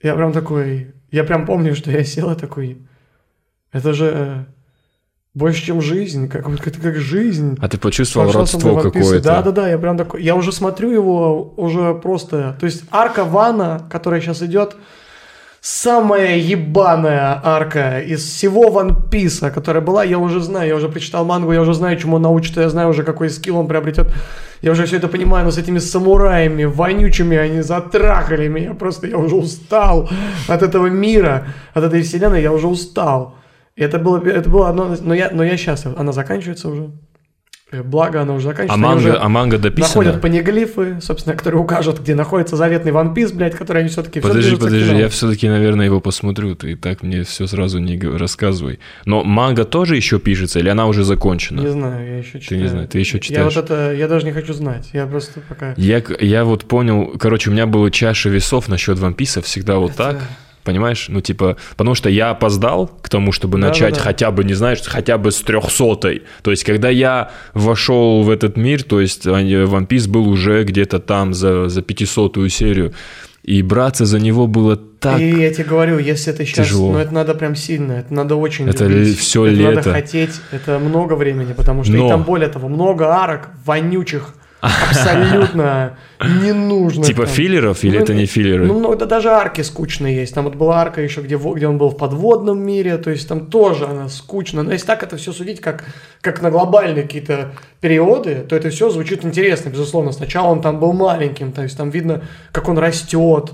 я 0.01 0.15
прям 0.15 0.31
такой, 0.33 0.93
я 1.11 1.23
прям 1.23 1.45
помню, 1.45 1.75
что 1.75 1.91
я 1.91 2.03
сел 2.03 2.31
и 2.31 2.35
такой, 2.39 2.77
это 3.71 3.93
же 3.93 4.11
э, 4.13 4.45
больше, 5.33 5.65
чем 5.65 5.81
жизнь, 5.81 6.27
как, 6.27 6.45
это 6.67 6.79
как 6.79 6.97
жизнь. 6.97 7.57
а 7.61 7.69
ты 7.69 7.77
почувствовал 7.77 8.27
мной 8.27 8.41
родство 8.41 8.59
в 8.59 8.77
One 8.77 8.91
Piece. 8.91 8.91
какое-то? 8.91 9.23
Да-да-да, 9.23 9.69
я 9.69 9.77
прям 9.77 9.97
такой, 9.97 10.21
я 10.21 10.35
уже 10.35 10.51
смотрю 10.51 10.91
его 10.91 11.53
уже 11.55 11.93
просто, 11.93 12.57
то 12.59 12.65
есть 12.65 12.83
арка 12.91 13.23
Вана, 13.23 13.87
которая 13.89 14.19
сейчас 14.19 14.41
идет, 14.41 14.75
самая 15.61 16.37
ебаная 16.37 17.39
арка 17.43 18.01
из 18.01 18.25
всего 18.25 18.69
One 18.69 19.09
Piece, 19.09 19.51
которая 19.51 19.81
была, 19.81 20.03
я 20.03 20.17
уже 20.17 20.41
знаю, 20.41 20.67
я 20.67 20.75
уже 20.75 20.89
прочитал 20.89 21.23
мангу, 21.23 21.53
я 21.53 21.61
уже 21.61 21.73
знаю, 21.73 21.97
чему 21.97 22.17
он 22.17 22.23
научится, 22.23 22.61
я 22.61 22.69
знаю 22.69 22.89
уже, 22.89 23.03
какой 23.03 23.29
скилл 23.29 23.57
он 23.57 23.67
приобретет. 23.67 24.07
Я 24.61 24.71
уже 24.71 24.85
все 24.85 24.97
это 24.97 25.07
понимаю, 25.07 25.45
но 25.45 25.51
с 25.51 25.57
этими 25.57 25.79
самураями, 25.79 26.65
вонючими, 26.65 27.37
они 27.37 27.61
затрахали 27.61 28.47
меня, 28.47 28.73
просто 28.73 29.07
я 29.07 29.17
уже 29.17 29.35
устал 29.35 30.09
от 30.47 30.61
этого 30.61 30.87
мира, 30.87 31.47
от 31.73 31.83
этой 31.83 32.01
вселенной, 32.01 32.41
я 32.41 32.51
уже 32.51 32.67
устал. 32.67 33.35
Это 33.81 33.97
было, 33.97 34.23
это 34.23 34.47
было 34.47 34.69
одно, 34.69 34.95
но 35.01 35.13
я, 35.15 35.31
но 35.33 35.43
я 35.43 35.57
счастлив, 35.57 35.93
она 35.97 36.11
заканчивается 36.11 36.69
уже. 36.69 36.91
Э, 37.71 37.81
Благо, 37.81 38.21
она 38.21 38.33
уже 38.35 38.49
заканчивается. 38.49 38.75
А 38.75 38.77
манга, 38.77 38.99
уже 38.99 39.17
а 39.17 39.27
манга 39.27 39.57
дописана? 39.57 39.87
Находят 39.87 40.21
панеглифы, 40.21 41.01
собственно, 41.01 41.35
которые 41.35 41.61
укажут, 41.61 41.99
где 41.99 42.13
находится 42.13 42.55
заветный 42.57 42.91
One 42.91 43.15
Piece, 43.15 43.33
блядь, 43.33 43.55
который 43.55 43.79
они 43.79 43.89
все-таки 43.89 44.19
Подожди, 44.19 44.55
подожди, 44.55 44.95
я 44.95 45.09
все-таки, 45.09 45.49
наверное, 45.49 45.85
его 45.87 45.99
посмотрю. 45.99 46.53
Ты 46.53 46.75
так 46.75 47.01
мне 47.01 47.23
все 47.23 47.47
сразу 47.47 47.79
не 47.79 47.97
рассказывай. 47.99 48.79
Но 49.05 49.23
манга 49.23 49.65
тоже 49.65 49.95
еще 49.95 50.19
пишется, 50.19 50.59
или 50.59 50.69
она 50.69 50.85
уже 50.85 51.03
закончена? 51.03 51.61
Не 51.61 51.71
знаю, 51.71 52.07
я 52.07 52.17
еще 52.19 52.39
читаю. 52.39 52.61
не 52.61 52.67
знаешь, 52.67 52.89
ты 52.91 52.99
еще 52.99 53.17
Я 53.17 53.21
читаешь. 53.23 53.55
вот 53.55 53.65
это, 53.65 53.93
я 53.93 54.07
даже 54.07 54.25
не 54.25 54.31
хочу 54.31 54.53
знать, 54.53 54.91
я 54.93 55.07
просто 55.07 55.39
пока... 55.49 55.73
Я, 55.75 56.03
я 56.19 56.43
вот 56.45 56.65
понял, 56.65 57.13
короче, 57.17 57.49
у 57.49 57.53
меня 57.53 57.65
была 57.65 57.89
чаша 57.89 58.29
весов 58.29 58.67
насчет 58.67 58.99
One 58.99 59.15
Piece 59.15 59.41
всегда 59.41 59.77
вот 59.77 59.91
Это- 59.91 59.97
так. 59.97 60.17
Понимаешь? 60.63 61.07
Ну, 61.09 61.21
типа, 61.21 61.57
потому 61.75 61.95
что 61.95 62.09
я 62.09 62.29
опоздал 62.31 62.87
к 63.01 63.09
тому, 63.09 63.31
чтобы 63.31 63.57
Да, 63.59 63.67
начать 63.69 63.93
да, 63.93 63.99
да. 63.99 64.03
хотя 64.03 64.31
бы, 64.31 64.43
не 64.43 64.53
знаешь, 64.53 64.79
хотя 64.85 65.17
бы 65.17 65.31
с 65.31 65.41
трехсотой. 65.41 66.23
То 66.43 66.51
есть, 66.51 66.63
когда 66.63 66.89
я 66.89 67.31
вошел 67.53 68.21
в 68.23 68.29
этот 68.29 68.57
мир, 68.57 68.83
то 68.83 69.01
есть, 69.01 69.25
они- 69.27 69.53
One 69.53 69.87
Piece 69.87 70.07
был 70.09 70.27
уже 70.29 70.63
где-то 70.63 70.99
там 70.99 71.33
за, 71.33 71.67
за 71.69 71.81
500 71.81 72.49
серию. 72.51 72.93
И 73.43 73.63
браться 73.63 74.05
за 74.05 74.19
него 74.19 74.45
было 74.45 74.75
так... 74.77 75.19
И 75.19 75.29
я 75.41 75.51
тебе 75.51 75.63
говорю, 75.63 75.97
если 75.97 76.31
это 76.31 76.45
сейчас, 76.45 76.67
Тяжело. 76.67 76.91
ну 76.91 76.99
это 76.99 77.11
надо 77.11 77.33
прям 77.33 77.55
сильно, 77.55 77.93
это 77.93 78.13
надо 78.13 78.35
очень 78.35 78.69
Это 78.69 78.85
любить. 78.85 79.17
всё 79.17 79.47
это 79.47 79.55
лето. 79.55 79.75
надо 79.77 79.91
хотеть, 79.93 80.29
это 80.51 80.77
много 80.77 81.15
времени, 81.15 81.53
потому 81.53 81.83
что 81.83 81.93
Но. 81.93 82.05
и 82.05 82.09
там 82.09 82.21
более 82.21 82.49
того, 82.49 82.69
много 82.69 83.07
арок, 83.07 83.49
вонючих, 83.65 84.35
абсолютно 84.61 85.97
ненужных. 86.19 87.07
Типа 87.07 87.25
там. 87.25 87.33
филлеров 87.33 87.83
или 87.83 87.97
Ну, 87.97 88.03
это 88.03 88.13
не 88.13 88.25
филлеры? 88.25 88.65
Ну, 88.65 88.79
ну, 88.79 88.95
да 88.95 89.05
даже 89.05 89.29
арки 89.29 89.61
скучные 89.61 90.15
есть. 90.15 90.33
Там 90.35 90.45
вот 90.45 90.55
была 90.55 90.81
арка 90.81 91.01
еще, 91.01 91.21
где, 91.21 91.35
где 91.35 91.67
он 91.67 91.77
был 91.77 91.89
в 91.89 91.97
подводном 91.97 92.59
мире, 92.59 92.97
то 92.97 93.09
есть 93.09 93.27
там 93.27 93.47
тоже 93.47 93.85
она 93.85 94.07
скучна. 94.07 94.63
Но 94.63 94.71
если 94.71 94.85
так 94.85 95.03
это 95.03 95.17
все 95.17 95.31
судить, 95.33 95.61
как, 95.61 95.83
как 96.21 96.41
на 96.41 96.51
глобальные 96.51 97.03
какие-то 97.03 97.53
периоды, 97.79 98.45
то 98.47 98.55
это 98.55 98.69
все 98.69 98.89
звучит 98.89 99.25
интересно, 99.25 99.69
безусловно. 99.69 100.11
Сначала 100.11 100.49
он 100.49 100.61
там 100.61 100.79
был 100.79 100.93
маленьким, 100.93 101.51
то 101.51 101.63
есть 101.63 101.75
там 101.75 101.89
видно, 101.89 102.21
как 102.51 102.69
он 102.69 102.77
растет. 102.77 103.51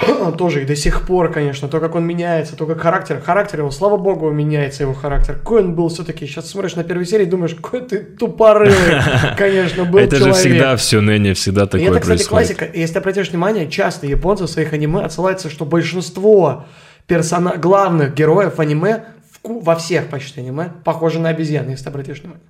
Тоже 0.38 0.62
и 0.62 0.64
до 0.64 0.76
сих 0.76 1.06
пор, 1.06 1.30
конечно, 1.30 1.68
то, 1.68 1.80
как 1.80 1.94
он 1.94 2.04
меняется, 2.04 2.56
то, 2.56 2.66
как 2.66 2.80
характер, 2.80 3.20
характер 3.24 3.60
его, 3.60 3.70
слава 3.70 3.96
богу, 3.96 4.30
меняется 4.30 4.82
его 4.82 4.94
характер. 4.94 5.34
Какой 5.34 5.62
он 5.62 5.74
был 5.74 5.88
все-таки, 5.88 6.26
сейчас 6.26 6.48
смотришь 6.50 6.76
на 6.76 6.84
первой 6.84 7.06
серии 7.06 7.24
и 7.24 7.28
думаешь, 7.28 7.54
какой 7.54 7.82
ты 7.82 7.98
тупорылый, 7.98 8.74
конечно, 9.36 9.84
был 9.84 9.98
это 9.98 10.16
же 10.16 10.32
всегда 10.32 10.76
все 10.76 11.00
ныне, 11.00 11.34
всегда 11.34 11.66
такое 11.66 11.90
это, 11.90 12.00
кстати, 12.00 12.18
происходит. 12.18 12.56
классика. 12.56 12.78
Если 12.78 12.94
ты 12.94 12.98
обратишь 12.98 13.30
внимание, 13.30 13.70
часто 13.70 14.06
японцы 14.06 14.44
в 14.44 14.48
своих 14.48 14.72
аниме 14.72 15.02
отсылаются, 15.02 15.50
что 15.50 15.64
большинство 15.64 16.66
персона... 17.06 17.56
главных 17.56 18.14
героев 18.14 18.58
аниме, 18.58 19.04
во 19.42 19.74
всех 19.76 20.08
почти 20.08 20.40
аниме, 20.40 20.72
похожи 20.84 21.18
на 21.18 21.30
обезьян, 21.30 21.68
если 21.68 21.84
ты 21.84 21.90
обратишь 21.90 22.20
внимание. 22.20 22.42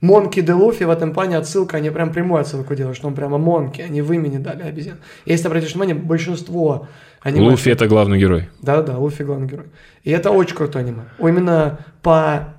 Монки 0.00 0.40
де 0.40 0.52
Луфи 0.52 0.84
в 0.84 0.90
этом 0.90 1.12
плане 1.12 1.36
отсылка, 1.36 1.76
они 1.76 1.90
прям 1.90 2.12
прямую 2.12 2.40
отсылку 2.40 2.74
делают, 2.74 2.96
что 2.96 3.08
он 3.08 3.14
прямо 3.14 3.38
Монки, 3.38 3.82
они 3.82 4.00
в 4.00 4.12
имени 4.12 4.38
дали 4.38 4.62
обезьян. 4.62 4.96
Если 5.26 5.46
обратишь 5.46 5.72
внимание, 5.72 5.94
большинство 5.94 6.88
аниме... 7.20 7.50
Луфи 7.50 7.70
это 7.70 7.86
главный 7.86 8.18
герой. 8.18 8.48
Да-да, 8.62 8.96
Луфи 8.96 9.22
главный 9.22 9.46
герой. 9.46 9.66
И 10.02 10.10
это 10.10 10.30
очень 10.30 10.56
крутой 10.56 10.82
аниме. 10.82 11.02
Именно 11.18 11.80
по 12.00 12.54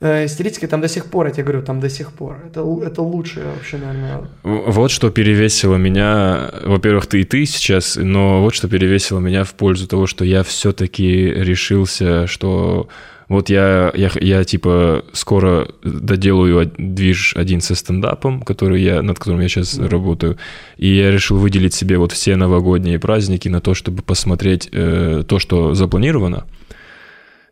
э, 0.00 0.28
стилистике 0.28 0.66
там 0.66 0.82
до 0.82 0.88
сих 0.88 1.06
пор, 1.06 1.26
я 1.26 1.32
тебе 1.32 1.44
говорю, 1.44 1.62
там 1.62 1.80
до 1.80 1.88
сих 1.88 2.12
пор. 2.12 2.36
Это, 2.46 2.60
это 2.84 3.00
лучшее 3.00 3.46
вообще, 3.46 3.78
наверное, 3.78 4.28
Вот 4.42 4.90
что 4.90 5.10
перевесило 5.10 5.76
меня, 5.76 6.50
во-первых, 6.64 7.06
ты 7.06 7.22
и 7.22 7.24
ты 7.24 7.46
сейчас, 7.46 7.96
но 7.96 8.42
вот 8.42 8.54
что 8.54 8.68
перевесило 8.68 9.20
меня 9.20 9.44
в 9.44 9.54
пользу 9.54 9.88
того, 9.88 10.06
что 10.06 10.22
я 10.22 10.42
все-таки 10.42 11.30
решился, 11.30 12.26
что 12.26 12.88
вот 13.28 13.50
я, 13.50 13.92
я, 13.94 14.10
я 14.20 14.44
типа 14.44 15.04
скоро 15.12 15.68
доделаю 15.82 16.58
од- 16.62 16.74
движ 16.78 17.34
один 17.36 17.60
со 17.60 17.74
стендапом, 17.74 18.42
который 18.42 18.82
я, 18.82 19.02
над 19.02 19.18
которым 19.18 19.40
я 19.40 19.48
сейчас 19.48 19.78
работаю, 19.78 20.38
и 20.76 20.88
я 20.88 21.10
решил 21.10 21.36
выделить 21.38 21.74
себе 21.74 21.98
вот 21.98 22.12
все 22.12 22.36
новогодние 22.36 22.98
праздники 22.98 23.48
на 23.48 23.60
то, 23.60 23.74
чтобы 23.74 24.02
посмотреть 24.02 24.68
э, 24.72 25.24
то, 25.26 25.38
что 25.38 25.74
запланировано. 25.74 26.46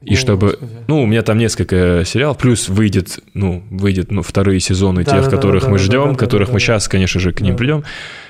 И 0.02 0.12
О, 0.12 0.16
чтобы, 0.16 0.48
Господи. 0.50 0.72
ну, 0.88 1.02
у 1.02 1.06
меня 1.06 1.22
там 1.22 1.38
несколько 1.38 2.02
сериалов, 2.04 2.36
плюс 2.36 2.68
выйдет, 2.68 3.18
ну, 3.32 3.62
выйдет, 3.70 4.10
ну, 4.12 4.22
вторые 4.22 4.60
сезоны 4.60 5.04
Да, 5.04 5.12
тех, 5.12 5.24
да, 5.24 5.30
которых 5.30 5.64
да, 5.64 5.70
мы 5.70 5.78
да, 5.78 5.84
ждем, 5.84 6.04
да, 6.04 6.10
да, 6.10 6.14
которых 6.16 6.48
да, 6.48 6.52
мы 6.52 6.58
да. 6.60 6.64
сейчас, 6.64 6.86
конечно 6.86 7.18
же, 7.18 7.32
к 7.32 7.40
ним 7.40 7.52
Да. 7.54 7.58
придем. 7.58 7.82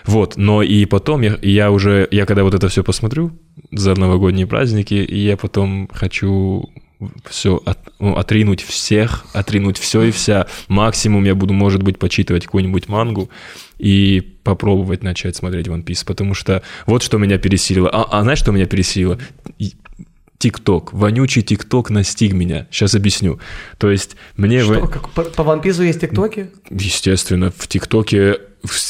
Вот, 0.06 0.36
но 0.36 0.62
и 0.62 0.84
потом 0.84 1.22
я, 1.22 1.36
я 1.42 1.70
уже, 1.72 2.06
я 2.12 2.24
когда 2.24 2.44
вот 2.44 2.54
это 2.54 2.68
все 2.68 2.84
посмотрю 2.84 3.32
за 3.72 3.94
новогодние 3.98 4.46
праздники, 4.46 4.94
и 4.94 5.18
я 5.18 5.36
потом 5.36 5.88
хочу 5.92 6.70
все 7.28 7.62
отринуть 7.98 8.62
всех, 8.62 9.26
отринуть 9.32 9.78
все 9.78 10.02
и 10.02 10.10
вся. 10.10 10.46
Максимум 10.68 11.24
я 11.24 11.34
буду, 11.34 11.52
может 11.52 11.82
быть, 11.82 11.98
почитывать 11.98 12.44
какую-нибудь 12.44 12.88
мангу 12.88 13.30
и 13.78 14.20
попробовать 14.42 15.02
начать 15.02 15.36
смотреть 15.36 15.66
One 15.66 15.84
Piece, 15.84 16.04
потому 16.06 16.34
что 16.34 16.62
вот 16.86 17.02
что 17.02 17.18
меня 17.18 17.38
пересилило. 17.38 17.90
А, 17.90 18.18
а 18.18 18.22
знаешь, 18.22 18.38
что 18.38 18.52
меня 18.52 18.66
пересилило? 18.66 19.18
ТикТок, 20.38 20.92
вонючий 20.92 21.42
ТикТок 21.42 21.90
настиг 21.90 22.32
меня. 22.32 22.66
Сейчас 22.70 22.94
объясню. 22.94 23.40
То 23.78 23.90
есть 23.90 24.16
мне... 24.36 24.62
Что, 24.62 24.74
в- 24.74 24.90
как, 24.90 25.08
по, 25.10 25.22
по 25.22 25.42
One 25.42 25.62
Piece 25.62 25.84
есть 25.84 26.00
тиктоки? 26.00 26.50
Естественно, 26.68 27.50
в 27.56 27.66
ТикТоке 27.66 28.36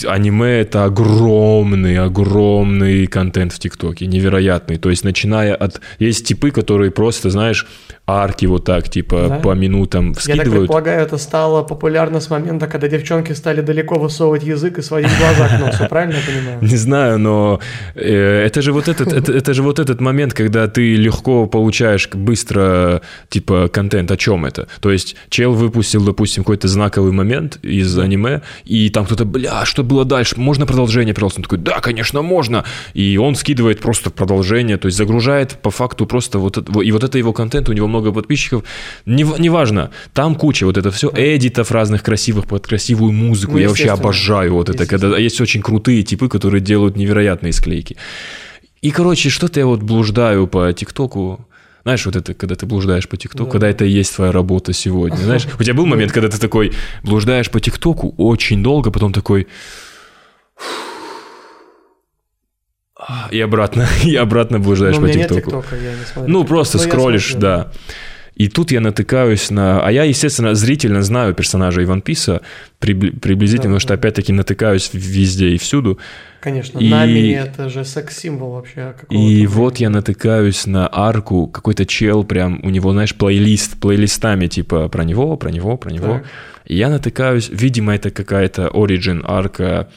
аниме 0.06 0.60
это 0.60 0.84
огромный, 0.84 1.98
огромный 1.98 3.06
контент 3.06 3.52
в 3.52 3.58
ТикТоке, 3.58 4.06
невероятный. 4.06 4.78
То 4.78 4.90
есть, 4.90 5.04
начиная 5.04 5.54
от... 5.54 5.80
Есть 5.98 6.26
типы, 6.26 6.50
которые 6.50 6.90
просто, 6.90 7.30
знаешь, 7.30 7.66
арки 8.06 8.46
вот 8.46 8.64
так, 8.64 8.88
типа, 8.88 9.26
Да? 9.28 9.38
по 9.38 9.54
минутам 9.54 10.08
Я 10.08 10.12
так 10.14 10.20
вскидывают. 10.20 10.52
предполагаю, 10.52 11.02
это 11.02 11.18
стало 11.18 11.62
популярно 11.62 12.20
с 12.20 12.30
момента, 12.30 12.66
когда 12.68 12.88
девчонки 12.88 13.32
стали 13.32 13.62
далеко 13.62 13.96
высовывать 13.98 14.44
язык 14.44 14.78
и 14.78 14.82
сводить 14.82 15.10
глаза 15.18 15.48
к 15.48 15.60
носу, 15.60 15.88
правильно 15.88 16.14
я 16.14 16.32
понимаю? 16.34 16.58
Не 16.62 16.76
знаю, 16.76 17.18
но 17.18 17.60
э, 17.96 18.44
это 18.46 18.62
же 18.62 18.72
вот 18.72 18.88
этот, 18.88 19.12
это, 19.12 19.32
это 19.32 19.54
же 19.54 19.62
вот 19.62 19.78
этот 19.80 20.00
момент, 20.00 20.34
когда 20.34 20.68
ты 20.68 20.94
легко 20.94 21.46
получаешь 21.46 22.08
быстро 22.14 23.02
типа 23.28 23.68
контент. 23.72 24.10
О 24.10 24.16
чем 24.16 24.44
это? 24.44 24.68
То 24.80 24.92
есть 24.92 25.16
чел 25.28 25.52
выпустил, 25.52 26.04
допустим, 26.04 26.44
какой-то 26.44 26.68
знаковый 26.68 27.10
момент 27.12 27.58
из 27.62 27.98
аниме, 27.98 28.42
и 28.64 28.88
там 28.90 29.04
кто-то, 29.06 29.25
бля, 29.25 29.64
что 29.64 29.82
было 29.82 30.04
дальше? 30.04 30.38
Можно 30.38 30.64
продолжение, 30.66 31.12
пожалуйста? 31.12 31.40
Он 31.40 31.42
такой, 31.42 31.58
да, 31.58 31.80
конечно, 31.80 32.22
можно. 32.22 32.64
И 32.94 33.18
он 33.18 33.34
скидывает 33.34 33.80
просто 33.80 34.10
продолжение, 34.10 34.76
то 34.76 34.86
есть 34.86 34.96
загружает 34.96 35.58
по 35.60 35.70
факту 35.70 36.06
просто 36.06 36.38
вот 36.38 36.56
это, 36.56 36.80
и 36.80 36.92
вот 36.92 37.02
это 37.02 37.18
его 37.18 37.32
контент, 37.32 37.68
у 37.68 37.72
него 37.72 37.88
много 37.96 38.12
подписчиков. 38.12 38.62
Не- 39.06 39.24
Неважно, 39.38 39.90
там 40.12 40.34
куча 40.34 40.64
вот 40.66 40.76
это 40.76 40.90
все 40.90 41.10
эдитов 41.14 41.70
разных 41.72 42.02
красивых 42.02 42.46
под 42.46 42.66
красивую 42.66 43.12
музыку. 43.12 43.52
Ну, 43.52 43.58
Я 43.58 43.68
вообще 43.68 43.90
обожаю 43.90 44.54
вот 44.54 44.68
это, 44.68 44.86
когда 44.86 45.16
есть 45.18 45.40
очень 45.40 45.62
крутые 45.62 46.02
типы, 46.02 46.28
которые 46.28 46.60
делают 46.60 46.96
невероятные 46.96 47.52
склейки. 47.52 47.96
И, 48.82 48.90
короче, 48.90 49.30
что-то 49.30 49.60
я 49.60 49.66
вот 49.66 49.82
блуждаю 49.82 50.46
по 50.46 50.72
ТикТоку. 50.72 51.46
Знаешь, 51.82 52.04
вот 52.06 52.16
это, 52.16 52.34
когда 52.34 52.54
ты 52.54 52.66
блуждаешь 52.66 53.08
по 53.08 53.16
ТикТоку, 53.16 53.44
Да. 53.44 53.50
когда 53.52 53.68
это 53.68 53.84
и 53.84 53.90
есть 53.90 54.14
твоя 54.16 54.32
работа 54.32 54.72
сегодня. 54.72 55.16
Знаешь, 55.16 55.46
у 55.58 55.62
тебя 55.62 55.74
был 55.74 55.86
момент, 55.86 56.12
когда 56.12 56.28
ты 56.28 56.38
такой 56.38 56.72
блуждаешь 57.02 57.48
по 57.50 57.60
ТикТоку 57.60 58.14
очень 58.18 58.62
долго, 58.62 58.90
потом 58.90 59.12
такой... 59.12 59.46
И 63.30 63.40
обратно, 63.40 63.86
и 64.04 64.14
обратно 64.16 64.58
блуждаешь 64.58 64.96
по 64.96 65.08
ТикТоку. 65.08 65.64
Ну, 66.26 66.44
просто 66.44 66.78
я 66.78 66.84
скроллишь, 66.84 67.34
да. 67.34 67.70
И 68.34 68.48
тут 68.48 68.70
я 68.70 68.80
натыкаюсь 68.80 69.50
на... 69.50 69.80
А 69.82 69.90
я, 69.90 70.04
естественно, 70.04 70.54
зрительно 70.54 71.02
знаю 71.02 71.32
персонажа 71.34 71.82
Иван 71.82 72.02
Писа, 72.02 72.42
приблизительно, 72.78 73.56
Да, 73.56 73.62
потому 73.62 73.78
что, 73.80 73.88
да. 73.88 73.94
опять-таки, 73.94 74.32
натыкаюсь 74.34 74.90
везде 74.92 75.48
и 75.48 75.56
всюду. 75.56 75.98
Конечно, 76.42 76.78
И- 76.78 76.90
Нами 76.90 77.32
это 77.32 77.70
же 77.70 77.82
секс-символ 77.86 78.52
вообще. 78.52 78.94
И 79.08 79.46
вот 79.46 79.78
я 79.78 79.88
натыкаюсь 79.88 80.66
на 80.66 80.86
арку, 80.92 81.46
какой-то 81.46 81.86
чел 81.86 82.25
прям, 82.25 82.60
у 82.62 82.68
него, 82.68 82.92
знаешь, 82.92 83.14
плейлист, 83.14 83.80
плейлистами, 83.80 84.48
типа, 84.48 84.88
про 84.90 85.04
него, 85.04 85.38
про 85.38 85.50
него, 85.50 85.78
про 85.78 85.90
него. 85.90 86.18
Так. 86.18 86.26
И 86.66 86.76
я 86.76 86.90
натыкаюсь, 86.90 87.48
видимо, 87.50 87.94
это 87.94 88.10
какая-то 88.10 88.66
origin 88.75 89.22
арка 89.25 89.88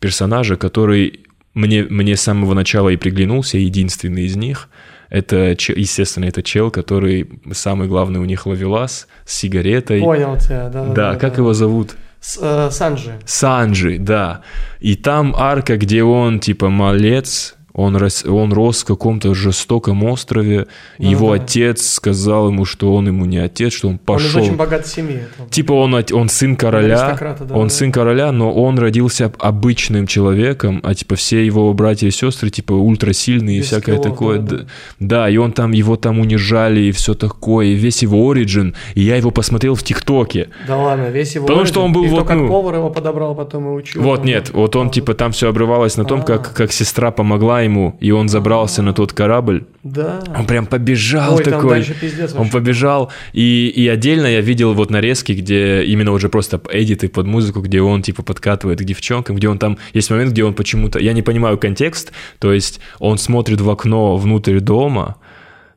персонажа, 0.00 0.56
который 0.56 1.20
мне, 1.56 1.82
мне 1.82 2.16
с 2.16 2.20
самого 2.20 2.54
начала 2.54 2.90
и 2.90 2.96
приглянулся, 2.96 3.58
единственный 3.58 4.26
из 4.26 4.36
них. 4.36 4.68
Это, 5.08 5.56
естественно, 5.58 6.26
это 6.26 6.42
чел, 6.42 6.70
который 6.70 7.28
самый 7.52 7.88
главный 7.88 8.20
у 8.20 8.24
них 8.24 8.46
ловелас 8.46 9.08
с 9.24 9.34
сигаретой. 9.34 10.00
Понял 10.00 10.36
тебя, 10.36 10.68
да. 10.68 10.84
да, 10.84 11.16
как 11.16 11.38
его 11.38 11.54
зовут? 11.54 11.96
С- 12.20 12.38
э, 12.40 12.70
Санджи. 12.70 13.18
Санджи, 13.24 13.98
да. 13.98 14.42
И 14.80 14.96
там 14.96 15.34
арка, 15.36 15.76
где 15.76 16.02
он, 16.02 16.40
типа, 16.40 16.68
малец, 16.68 17.55
он 17.78 17.94
рос, 17.96 18.24
он 18.24 18.52
рос 18.54 18.82
в 18.82 18.86
каком-то 18.86 19.34
жестоком 19.34 20.02
острове, 20.04 20.66
Ну 20.98 21.10
его 21.10 21.36
да. 21.36 21.42
отец 21.42 21.86
сказал 21.86 22.48
ему, 22.48 22.64
что 22.64 22.94
он 22.94 23.06
ему 23.08 23.26
не 23.26 23.36
отец, 23.38 23.74
что 23.74 23.88
он 23.88 23.94
Он 24.06 24.16
из 24.16 24.22
пошел. 24.24 24.42
очень 24.42 24.56
богатой 24.56 24.88
семьи. 24.88 25.20
Типа 25.50 25.72
он, 25.72 25.94
он 26.12 26.28
сын 26.30 26.56
короля, 26.56 27.18
да, 27.20 27.36
он 27.54 27.68
да. 27.68 27.74
сын 27.74 27.92
короля, 27.92 28.32
но 28.32 28.50
он 28.52 28.78
родился 28.78 29.30
обычным 29.38 30.06
человеком, 30.06 30.80
а 30.82 30.94
типа 30.94 31.16
все 31.16 31.44
его 31.44 31.72
братья 31.74 32.06
и 32.06 32.10
сестры 32.10 32.48
типа 32.48 32.72
ультрасильные 32.72 33.56
и 33.56 33.60
Без 33.60 33.66
всякое 33.66 33.98
скиллов, 33.98 34.02
такое. 34.02 34.38
да, 34.38 34.56
Да, 34.56 34.66
да, 34.98 35.28
и 35.28 35.36
он 35.36 35.52
там, 35.52 35.72
его 35.72 35.96
там 35.96 36.18
унижали 36.18 36.80
и 36.80 36.92
все 36.92 37.12
такое, 37.14 37.66
и 37.66 37.74
весь 37.74 38.02
его 38.02 38.30
оригин, 38.30 38.74
и 38.94 39.02
я 39.02 39.16
его 39.16 39.30
посмотрел 39.30 39.74
в 39.74 39.82
ТикТоке. 39.82 40.48
Да 40.66 40.76
ладно, 40.78 41.08
весь 41.10 41.34
его... 41.34 41.46
Потому 41.46 41.66
что 41.66 41.82
он 41.84 41.92
был 41.92 42.04
и 42.04 42.08
вот, 42.08 42.20
то, 42.20 42.24
как 42.24 42.36
ну- 42.38 42.48
повар 42.48 42.76
его 42.76 42.88
подобрал, 42.90 43.34
потом 43.34 43.66
и 43.68 43.72
учил. 43.76 44.00
Вот 44.02 44.24
нет, 44.24 44.50
вот 44.54 44.74
он 44.76 44.86
А, 44.86 44.90
типа 44.90 45.12
там 45.14 45.32
все 45.32 45.48
обрывалось 45.50 45.96
на 45.98 46.04
том, 46.04 46.20
А. 46.20 46.22
как, 46.22 46.54
как 46.54 46.72
сестра 46.72 47.10
помогла 47.10 47.65
ему, 47.66 47.96
и 48.00 48.10
он 48.10 48.28
забрался 48.28 48.82
на 48.82 48.92
тот 48.92 49.12
корабль. 49.12 49.66
Да. 49.82 50.22
Он 50.36 50.46
прям 50.46 50.66
побежал 50.66 51.36
Ой, 51.36 51.44
такой. 51.44 51.84
пиздец 51.84 52.34
Он 52.34 52.48
побежал, 52.48 53.12
и, 53.32 53.68
и 53.68 53.86
отдельно 53.86 54.26
я 54.26 54.40
видел 54.40 54.72
вот 54.74 54.90
нарезки, 54.90 55.32
где 55.32 55.84
именно 55.84 56.12
уже 56.12 56.28
просто 56.28 56.60
эдиты 56.72 57.08
под 57.08 57.26
музыку, 57.26 57.60
где 57.60 57.80
он 57.82 58.02
типа 58.02 58.22
подкатывает 58.22 58.80
к 58.80 58.84
девчонкам, 58.84 59.36
где 59.36 59.48
он 59.48 59.58
там, 59.58 59.76
есть 59.92 60.10
момент, 60.10 60.32
где 60.32 60.42
он 60.44 60.54
почему-то, 60.54 60.98
я 60.98 61.12
не 61.12 61.22
понимаю 61.22 61.58
контекст, 61.58 62.12
то 62.38 62.52
есть 62.52 62.80
он 62.98 63.18
смотрит 63.18 63.60
в 63.60 63.68
окно 63.70 64.16
внутрь 64.16 64.60
дома, 64.60 65.16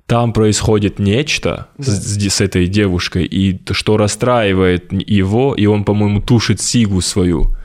там 0.05 0.33
происходит 0.33 0.97
нечто 0.97 1.67
с, 1.77 1.85
с- 1.87 2.33
с 2.33 2.41
этой 2.41 2.65
девушкой, 2.65 3.25
и 3.25 3.53
то, 3.53 3.75
что 3.75 3.95
расстраивает 3.95 4.91
его, 4.91 5.53
и 5.53 5.67
он, 5.67 5.83
по-моему, 5.83 6.21
тушит 6.21 6.61
сигу 6.61 7.01
свою. 7.01 7.55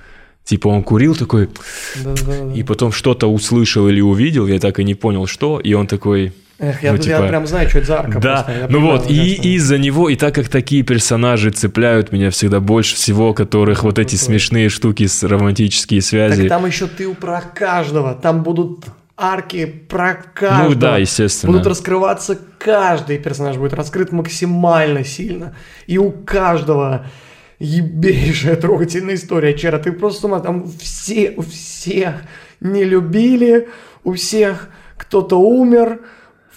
Типа 0.45 0.69
он 0.69 0.83
курил 0.83 1.15
такой, 1.15 1.49
Да, 2.05 2.13
да, 2.27 2.33
да. 2.45 2.53
и 2.55 2.63
потом 2.63 2.93
что-то 2.93 3.27
услышал 3.27 3.89
или 3.89 4.01
увидел, 4.03 4.47
я 4.47 4.59
так 4.61 4.79
и 4.79 4.85
не 4.85 4.95
понял, 4.95 5.27
что, 5.27 5.59
и 5.59 5.73
он 5.73 5.87
такой... 5.87 6.33
Эх, 6.59 6.83
я, 6.83 6.93
ну, 6.93 6.99
я 6.99 7.03
типа- 7.03 7.29
прям 7.29 7.47
знаю, 7.47 7.69
что 7.69 7.79
это 7.79 7.87
за 7.89 7.99
арка. 8.01 8.21
Да, 8.21 8.35
просто, 8.45 8.53
я 8.53 8.69
ну 8.69 8.79
понимаю, 8.79 8.99
вот, 9.01 9.11
и 9.11 9.55
из-за 9.57 9.79
него, 9.79 10.09
и 10.11 10.17
так 10.17 10.35
как 10.35 10.49
такие 10.49 10.83
персонажи 10.83 11.51
цепляют 11.51 12.13
меня 12.13 12.31
всегда 12.31 12.61
больше 12.61 12.95
всего, 12.95 13.33
которых 13.35 13.83
вот 13.83 13.99
эти 13.99 14.17
смешные 14.17 14.69
штуки 14.69 15.07
с 15.07 15.23
романтические 15.25 16.01
Так 16.01 16.09
связи. 16.09 16.49
там 16.49 16.65
еще 16.67 16.87
ты 16.87 17.13
про 17.15 17.41
каждого. 17.41 18.15
Там 18.15 18.43
будут 18.45 18.85
арки 19.17 19.65
про 19.65 20.15
каждого. 20.35 20.69
Ну 20.69 20.75
да, 20.77 20.99
естественно. 20.99 21.53
Будут 21.53 21.67
раскрываться 21.67 22.39
каждый 22.59 23.19
персонаж, 23.19 23.57
будет 23.57 23.75
раскрыт 23.75 24.13
максимально 24.13 25.05
сильно. 25.05 25.57
И 25.87 25.99
у 25.99 26.11
каждого 26.13 27.07
ебейшая 27.59 28.57
трогательная 28.57 29.15
история. 29.15 29.55
Чера, 29.55 29.79
ты 29.79 29.93
просто 29.93 30.21
с 30.21 30.25
ума, 30.25 30.41
там 30.41 30.67
все, 30.81 31.35
у 31.37 31.43
всех 31.43 32.15
не 32.61 32.85
любили, 32.85 33.69
у 34.05 34.13
всех 34.15 34.69
кто-то 34.97 35.37
умер, 35.41 36.01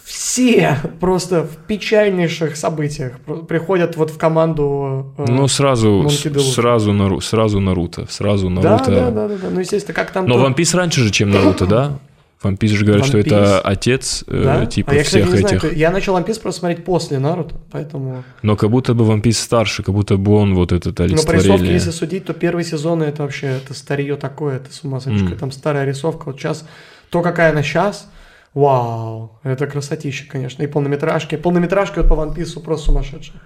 все 0.04 0.78
просто 1.02 1.44
в 1.44 1.58
печальнейших 1.68 2.56
событиях 2.56 3.14
приходят 3.48 3.98
вот 3.98 4.10
в 4.10 4.18
команду. 4.18 5.14
э, 5.18 5.26
Ну, 5.28 5.48
сразу, 5.50 6.08
сразу, 6.10 6.94
Нару, 6.94 7.20
сразу 7.20 7.60
Наруто, 7.60 8.08
сразу 8.10 8.48
да, 8.50 8.62
Наруто. 8.62 8.92
да, 8.92 9.12
да, 9.12 9.28
да, 9.28 9.36
да. 9.36 9.50
Ну, 9.52 9.60
естественно, 9.60 9.94
как 9.94 10.12
там... 10.12 10.26
Но 10.26 10.36
то- 10.36 10.48
One 10.48 10.56
Piece 10.56 10.78
раньше 10.78 11.02
же, 11.04 11.12
чем 11.12 11.32
Наруто, 11.32 11.66
да? 11.66 12.00
One 12.44 12.58
Piece 12.58 12.68
же 12.70 12.86
говорят, 12.86 13.06
что 13.06 13.18
One 13.18 13.22
это 13.22 13.36
Piece? 13.36 13.62
отец 13.64 14.24
э, 14.28 14.44
Да? 14.44 14.66
типа 14.68 14.92
а 14.92 14.96
я, 14.96 15.04
кстати, 15.04 15.24
всех 15.26 15.40
знаю, 15.40 15.56
этих. 15.58 15.70
ты- 15.70 15.76
я 15.76 15.90
начал 15.90 16.16
One 16.16 16.26
Piece 16.26 16.40
просто 16.40 16.60
смотреть 16.60 16.86
после 16.86 17.18
Наруто, 17.18 17.56
поэтому... 17.72 18.24
Но 18.44 18.56
как 18.56 18.70
будто 18.70 18.94
бы 18.94 19.06
One 19.06 19.22
Piece 19.24 19.34
старше, 19.42 19.82
как 19.82 19.96
будто 19.96 20.18
бы 20.18 20.34
он 20.36 20.54
вот 20.54 20.72
этот 20.72 21.00
Но 21.00 21.06
по 21.06 21.10
рисовке, 21.10 21.32
олицетворение. 21.34 21.74
если 21.74 21.92
судить, 21.92 22.26
то 22.26 22.34
первые 22.34 22.64
сезоны 22.64 23.06
это 23.06 23.24
вообще 23.24 23.48
это 23.48 23.74
старье 23.74 24.18
такое, 24.18 24.58
это 24.58 24.72
с 24.72 24.84
ума 24.84 25.00
сойти. 25.00 25.24
Мгм. 25.24 25.38
Там 25.38 25.52
старая 25.52 25.86
рисовка. 25.86 26.26
Вот 26.26 26.38
сейчас, 26.40 26.64
то, 27.10 27.24
какая 27.24 27.52
она 27.52 27.64
сейчас, 27.64 28.08
вау, 28.54 29.40
это 29.44 29.66
красотища, 29.68 30.26
конечно. 30.30 30.62
И 30.64 30.68
полнометражки. 30.68 31.38
Полнометражки 31.38 32.00
вот 32.00 32.08
по 32.08 32.14
One 32.14 32.36
Piece 32.36 32.60
просто 32.62 32.88
сумасшедшие. 32.88 33.40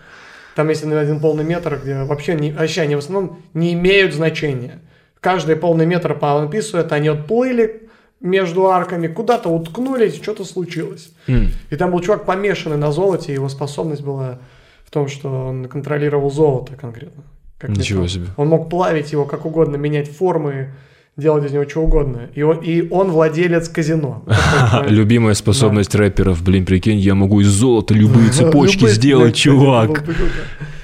Там 0.56 0.68
есть 0.68 0.84
один 0.84 1.20
полный 1.22 1.46
метр, 1.46 1.80
где 1.82 2.04
вообще, 2.04 2.36
не, 2.36 2.52
вообще 2.52 2.82
они 2.82 2.96
в 2.96 3.00
основном 3.00 3.42
не 3.54 3.72
имеют 3.74 4.14
значения. 4.14 4.80
Каждый 5.22 5.56
полный 5.56 5.86
метр 5.86 6.14
по 6.14 6.26
One 6.26 6.52
Piece 6.52 6.78
это 6.78 6.96
они 6.96 7.08
отплыли 7.08 7.84
между 8.22 8.68
арками, 8.68 9.08
куда-то 9.08 9.50
уткнулись, 9.50 10.16
что-то 10.16 10.46
случилось. 10.46 11.12
М. 11.28 11.50
И 11.70 11.76
там 11.76 11.92
был 11.92 12.00
чувак 12.02 12.26
помешанный 12.26 12.78
на 12.78 12.92
золоте, 12.92 13.32
и 13.32 13.36
его 13.36 13.50
способность 13.50 14.04
была 14.04 14.40
в 14.86 14.92
том, 14.92 15.08
что 15.08 15.48
он 15.48 15.66
контролировал 15.66 16.30
золото 16.32 16.74
конкретно. 16.76 17.24
как 17.58 17.70
Ничего 17.72 18.04
металл. 18.04 18.14
себе. 18.14 18.28
Он 18.38 18.48
мог 18.48 18.70
плавить 18.70 19.12
его 19.12 19.26
как 19.26 19.46
угодно, 19.46 19.76
менять 19.78 20.10
формы, 20.10 20.74
делать 21.18 21.46
из 21.46 21.52
него 21.52 21.68
что 21.70 21.82
угодно. 21.82 22.30
И 22.34 22.42
он, 22.42 22.58
и 22.58 22.88
он 22.90 23.12
владелец 23.12 23.70
казино. 23.70 24.24
Любимая 24.88 25.34
способность 25.36 25.94
рэперов, 25.96 26.44
блин, 26.44 26.66
прикинь, 26.66 26.98
я 27.00 27.16
могу 27.16 27.42
из 27.42 27.48
золота 27.48 27.94
любые 27.94 28.30
цепочки 28.32 28.88
сделать, 28.88 29.36
чувак. 29.36 30.04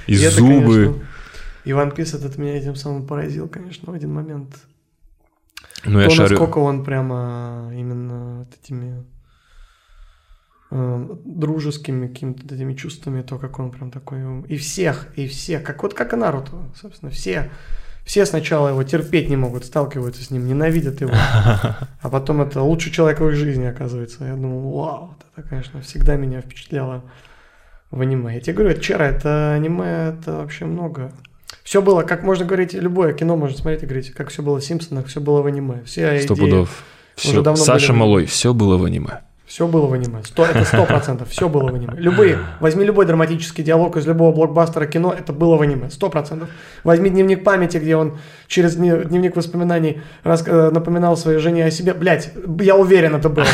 И 0.08 0.16
зубы. 0.16 0.76
конечно, 0.86 0.94
И 1.66 1.70
One 1.72 1.96
Piece 1.96 2.16
этот 2.16 2.38
меня 2.38 2.58
этим 2.58 2.76
самым 2.76 3.06
поразил, 3.06 3.48
конечно, 3.48 3.92
в 3.92 3.96
один 3.96 4.14
момент. 4.14 4.50
Ну, 5.86 6.00
я 6.00 6.08
то, 6.08 6.16
шарю. 6.16 6.30
насколько 6.32 6.58
он 6.58 6.84
прямо 6.84 7.72
именно 7.74 8.48
этими 8.62 9.06
э, 10.72 11.10
дружескими 11.26 12.08
какими-то 12.08 12.56
этими 12.56 12.74
чувствами, 12.74 13.22
то, 13.22 13.38
как 13.38 13.60
он 13.60 13.72
прям 13.72 13.92
такой... 13.92 14.44
И 14.48 14.58
всех, 14.58 15.08
и 15.16 15.28
всех, 15.28 15.64
как 15.64 15.84
вот 15.84 15.94
как 15.94 16.14
и 16.14 16.16
Наруто, 16.16 16.52
собственно, 16.76 17.12
все, 17.12 17.52
все 18.06 18.26
сначала 18.26 18.70
его 18.70 18.84
терпеть 18.84 19.30
не 19.30 19.36
могут, 19.36 19.66
сталкиваются 19.66 20.24
с 20.24 20.32
ним, 20.32 20.48
ненавидят 20.48 21.02
его, 21.02 21.12
а 21.14 22.10
потом 22.10 22.42
это 22.42 22.62
лучший 22.62 22.92
человек 22.92 23.20
в 23.20 23.28
их 23.28 23.36
жизни, 23.36 23.66
оказывается. 23.66 24.26
Я 24.26 24.34
думал, 24.34 24.72
вау, 24.72 25.18
это, 25.36 25.48
конечно, 25.48 25.82
всегда 25.82 26.16
меня 26.16 26.42
впечатляло 26.42 27.04
в 27.92 28.02
аниме. 28.02 28.34
Я 28.34 28.42
тебе 28.42 28.54
говорю, 28.54 28.72
это 28.72 28.82
Чера, 28.82 29.04
это 29.04 29.54
аниме, 29.54 30.16
это 30.18 30.38
вообще 30.38 30.66
много. 30.66 31.12
Все 31.68 31.82
было, 31.82 32.04
как 32.04 32.24
можно 32.24 32.46
говорить, 32.46 32.74
любое 32.76 33.12
кино 33.12 33.36
можно 33.36 33.58
смотреть 33.58 33.84
и 33.84 33.86
говорить, 33.88 34.12
как 34.14 34.30
все 34.30 34.42
было 34.42 34.62
в 34.62 34.64
Симпсонах, 34.64 35.08
все 35.08 35.20
было 35.20 35.42
в 35.42 35.48
аниме. 35.48 35.84
Все 35.84 36.18
Сто 36.22 36.34
идеи, 36.34 36.46
пудов. 36.46 36.86
давно 37.44 37.62
Саша 37.62 37.92
были. 37.92 38.00
Малой, 38.00 38.26
все 38.26 38.54
было 38.54 38.78
в 38.78 38.86
аниме. 38.86 39.20
Все 39.48 39.66
было 39.66 39.88
в 39.88 39.94
аниме. 39.94 40.20
Сто, 40.26 40.44
это 40.46 40.66
сто 40.66 40.84
процентов. 40.86 41.30
Все 41.30 41.48
было 41.48 41.72
в 41.72 41.76
аниме. 41.76 41.94
Любые. 41.96 42.38
Возьми 42.60 42.84
любой 42.84 43.06
драматический 43.06 43.64
диалог 43.64 43.96
из 43.96 44.06
любого 44.06 44.34
блокбастера 44.36 44.86
кино, 44.86 45.16
это 45.18 45.32
было 45.32 45.56
в 45.56 45.62
аниме. 45.62 45.90
Сто 45.90 46.10
процентов. 46.10 46.50
Возьми 46.84 47.10
дневник 47.10 47.46
памяти, 47.46 47.78
где 47.78 47.96
он 47.96 48.18
через 48.48 48.76
дне- 48.76 49.06
дневник 49.06 49.38
воспоминаний 49.38 50.02
рас- 50.24 50.44
э, 50.46 50.70
напоминал 50.72 51.16
своей 51.16 51.40
жене 51.40 51.66
о 51.66 51.72
себе. 51.72 51.94
Блять, 51.94 52.32
я 52.60 52.76
уверен, 52.76 53.16
это 53.16 53.30
было. 53.30 53.46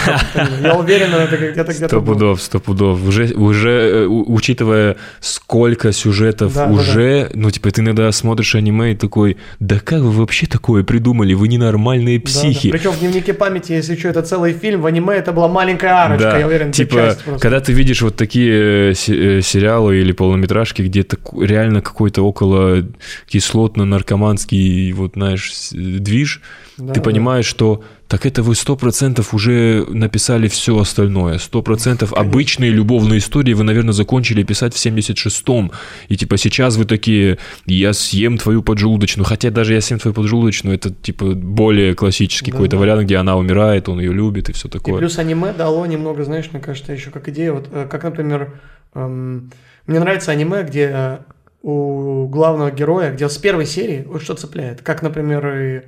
Я 0.63 0.73
уверен, 0.75 1.13
это 1.13 1.37
где-то 1.37 1.71
где-то 1.71 1.87
Сто 1.87 2.01
пудов, 2.01 2.41
сто 2.41 2.59
пудов. 2.59 2.99
Уже, 3.07 3.25
уже 3.35 3.69
э, 3.69 4.05
учитывая, 4.07 4.95
сколько 5.19 5.91
сюжетов 5.91 6.55
Да, 6.55 6.65
да, 6.65 6.73
уже, 6.73 7.29
ну, 7.35 7.51
типа, 7.51 7.69
ты 7.69 7.81
иногда 7.81 8.11
смотришь 8.11 8.55
аниме 8.55 8.93
и 8.93 8.95
такой, 8.95 9.37
да 9.59 9.79
как 9.79 9.99
вы 10.01 10.09
вообще 10.11 10.47
такое 10.47 10.83
придумали? 10.83 11.35
Вы 11.35 11.47
ненормальные 11.49 12.19
психи. 12.19 12.71
Причем 12.71 12.91
в 12.91 12.99
дневнике 12.99 13.33
памяти, 13.33 13.73
если 13.73 13.95
что, 13.95 14.09
это 14.09 14.23
целый 14.23 14.53
фильм, 14.53 14.81
в 14.81 14.87
аниме 14.87 15.13
это 15.13 15.31
была 15.31 15.47
маленькая 15.47 15.82
арочка, 15.87 16.31
Да, 16.31 16.37
я 16.39 16.47
уверен, 16.47 16.71
типа, 16.71 17.15
когда 17.39 17.59
ты 17.59 17.73
видишь 17.73 18.01
вот 18.01 18.15
такие 18.15 18.91
э, 18.91 18.91
э, 18.91 19.41
сериалы 19.41 19.97
или 19.99 20.11
полнометражки, 20.11 20.81
где 20.81 21.05
реально 21.39 21.81
какой-то 21.81 22.21
около 22.23 22.85
кислотно-наркоманский, 23.27 24.91
вот, 24.93 25.13
знаешь, 25.15 25.53
с- 25.53 25.71
движ, 25.73 26.41
Да, 26.77 26.93
ты 26.93 26.99
да. 26.99 27.03
понимаешь, 27.03 27.45
что 27.45 27.83
так 28.07 28.25
это 28.25 28.41
вы 28.43 28.55
сто 28.55 28.75
процентов 28.75 29.33
уже 29.33 29.85
написали 29.89 30.47
все 30.47 30.77
остальное. 30.79 31.37
Сто 31.37 31.61
процентов 31.61 32.13
обычные 32.13 32.71
любовные 32.71 33.19
истории 33.19 33.53
вы, 33.53 33.63
наверное, 33.63 33.93
закончили 33.93 34.43
писать 34.43 34.73
в 34.73 34.83
76-м. 34.83 35.71
И 36.09 36.17
типа 36.17 36.37
сейчас 36.37 36.75
вы 36.77 36.85
такие, 36.85 37.37
я 37.65 37.93
съем 37.93 38.37
твою 38.37 38.63
поджелудочную. 38.63 39.25
Хотя 39.25 39.49
даже 39.51 39.73
я 39.73 39.81
съем 39.81 39.99
твою 39.99 40.13
поджелудочную, 40.13 40.75
это 40.75 40.91
типа 40.91 41.33
более 41.33 41.95
классический 41.95 42.51
Да, 42.51 42.57
какой-то 42.57 42.75
да. 42.77 42.81
вариант, 42.81 43.03
где 43.03 43.17
она 43.17 43.35
умирает, 43.37 43.89
он 43.89 43.99
ее 43.99 44.13
любит 44.13 44.49
и 44.49 44.53
все 44.53 44.67
И 44.67 44.71
такое. 44.71 44.97
плюс 44.97 45.17
аниме 45.17 45.53
дало 45.53 45.85
немного, 45.85 46.23
знаешь, 46.23 46.49
мне 46.53 46.61
кажется, 46.61 46.91
еще 46.93 47.09
как 47.09 47.29
идея, 47.29 47.51
вот 47.53 47.67
э, 47.71 47.87
как, 47.89 48.03
например, 48.03 48.59
эм, 48.95 49.51
мне 49.87 49.99
нравится 49.99 50.31
аниме, 50.31 50.63
где 50.63 50.89
э, 50.93 51.17
у 51.61 52.27
главного 52.27 52.71
героя, 52.71 53.11
где 53.11 53.27
с 53.29 53.37
первой 53.37 53.65
серии 53.65 54.03
вот 54.07 54.21
что 54.21 54.33
цепляет, 54.35 54.81
как, 54.81 55.01
например, 55.01 55.47
и, 55.47 55.81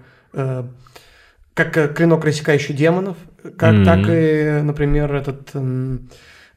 как 1.54 1.78
э, 1.78 1.88
клинок 1.88 2.26
рассекающий 2.26 2.74
демонов, 2.76 3.18
как, 3.58 3.74
Мгм. 3.74 3.86
так 3.86 4.00
и, 4.10 4.60
например, 4.64 5.14
этот 5.16 5.50
эм, 5.56 6.10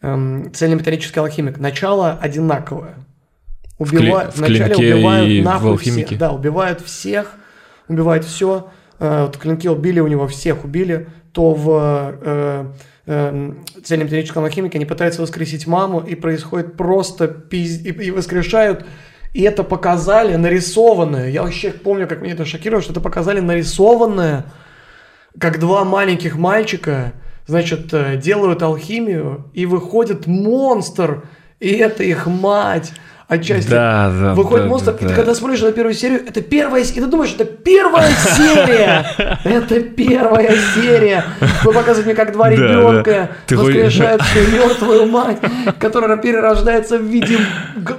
эм, 0.02 0.52
цельнометаллический 0.52 1.20
алхимик. 1.20 1.58
Начало 1.58 2.18
одинаковое. 2.20 2.94
В 3.78 3.92
кли- 3.94 4.08
Убива- 4.10 4.30
в 4.30 4.36
вначале 4.38 4.64
клинке 4.74 4.94
убивают 4.94 5.28
и 5.28 5.40
в 5.40 5.44
нахуй 5.44 5.70
алхимике? 5.70 6.06
всех. 6.06 6.18
Да, 6.18 6.32
убивают 6.32 6.80
всех, 6.80 7.34
убивают 7.88 8.24
все. 8.24 8.70
вот 8.98 9.36
клинки 9.36 9.68
убили, 9.68 10.00
у 10.00 10.08
него 10.08 10.26
всех 10.26 10.64
убили. 10.64 11.06
То 11.30 11.54
в 11.54 12.18
э, 12.22 12.66
э, 13.06 13.52
цельнометаллическом 13.84 14.42
алхимике 14.44 14.78
они 14.78 14.84
пытаются 14.86 15.22
воскресить 15.22 15.68
маму, 15.68 16.00
и 16.00 16.16
происходит 16.16 16.76
просто 16.76 17.28
пиз... 17.28 17.80
и, 17.84 17.90
и 17.90 18.10
воскрешают. 18.10 18.84
И 19.32 19.42
это 19.42 19.62
показали 19.62 20.34
нарисованное. 20.36 21.28
Я 21.28 21.42
вообще 21.42 21.70
помню, 21.70 22.06
как 22.08 22.22
меня 22.22 22.34
это 22.34 22.44
шокировало, 22.44 22.82
что 22.82 22.92
это 22.92 23.00
показали 23.00 23.40
нарисованное, 23.40 24.46
как 25.38 25.58
два 25.60 25.84
маленьких 25.84 26.36
мальчика 26.36 27.12
значит, 27.48 27.92
э, 27.92 28.16
делают 28.18 28.62
алхимию, 28.62 29.50
и 29.54 29.66
выходит 29.66 30.26
монстр, 30.26 31.24
и 31.58 31.70
это 31.70 32.04
их 32.04 32.26
мать 32.26 32.92
отчасти. 33.28 33.68
Да, 33.68 34.10
да, 34.20 34.34
Выходит 34.34 34.64
да, 34.64 34.70
монстр, 34.70 34.92
да, 34.92 34.96
и 34.96 35.00
ты 35.00 35.08
да. 35.08 35.14
когда 35.14 35.34
смотришь 35.34 35.60
на 35.60 35.70
первую 35.72 35.94
серию, 35.94 36.20
это 36.26 36.40
первая, 36.40 36.82
с- 36.82 36.90
и 36.92 37.00
ты 37.00 37.06
думаешь, 37.06 37.34
это 37.38 37.44
первая 37.44 38.10
серия! 38.36 39.06
Это 39.44 39.80
первая 39.80 40.54
серия! 40.74 41.24
Вы 41.62 41.72
показываете 41.72 42.06
мне, 42.06 42.14
как 42.14 42.32
два 42.32 42.48
ребенка 42.50 43.30
воскрешают 43.50 44.22
свою 44.32 44.50
мертвую 44.50 45.06
мать, 45.08 45.38
которая 45.78 46.16
перерождается 46.16 46.98
в 46.98 47.02
виде 47.04 47.38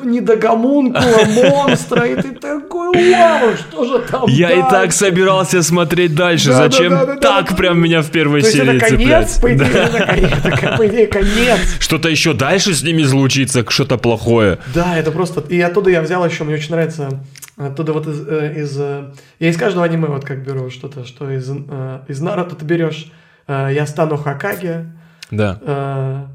недогомункула, 0.04 1.26
монстра, 1.36 2.06
и 2.08 2.16
ты 2.16 2.32
такой, 2.32 3.12
вау, 3.12 3.50
что 3.58 3.86
же 3.86 4.00
там 4.00 4.24
Я 4.28 4.52
и 4.52 4.62
так 4.62 4.72
дальше?» 4.72 4.98
собирался 4.98 5.62
смотреть 5.64 6.16
дальше. 6.16 6.50
Да, 6.50 6.58
да, 6.58 6.64
Зачем 6.70 7.20
так 7.20 7.56
прям 7.56 7.80
меня 7.80 8.02
в 8.02 8.10
первой 8.10 8.42
серии 8.44 8.80
цеплять? 8.80 9.40
по 9.42 10.88
идее, 10.88 11.08
конец. 11.08 11.60
Что-то 11.80 12.10
еще 12.10 12.34
дальше 12.34 12.74
с 12.74 12.84
ними 12.84 13.04
случится, 13.04 13.64
что-то 13.68 13.98
плохое. 13.98 14.58
Да, 14.74 14.98
это 14.98 15.12
просто... 15.20 15.42
И 15.54 15.60
оттуда 15.60 15.90
я 15.90 16.02
взял 16.02 16.26
еще, 16.26 16.46
мне 16.46 16.54
очень 16.56 16.72
нравится, 16.72 17.10
оттуда 17.58 17.92
вот 17.92 18.08
из... 18.08 18.26
э, 18.26 18.62
из, 18.62 18.80
э, 18.80 19.12
я 19.40 19.50
из 19.50 19.58
каждого 19.58 19.84
аниме 19.84 20.08
вот 20.08 20.24
как 20.24 20.46
беру 20.46 20.70
что-то, 20.70 21.04
что 21.04 21.30
из, 21.30 21.50
э, 21.52 22.00
из 22.08 22.22
Наруто 22.22 22.56
ты 22.56 22.64
берешь 22.64 23.12
«Я 23.48 23.86
стану 23.86 24.16
Хакаге», 24.16 24.86
Да. 25.30 26.30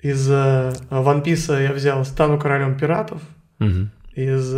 из 0.00 0.30
One 0.30 1.24
Piece 1.24 1.62
я 1.62 1.72
взял 1.72 2.04
«Стану 2.04 2.38
королем 2.38 2.78
пиратов», 2.78 3.20
Мгм. 3.58 3.90
из 4.14 4.54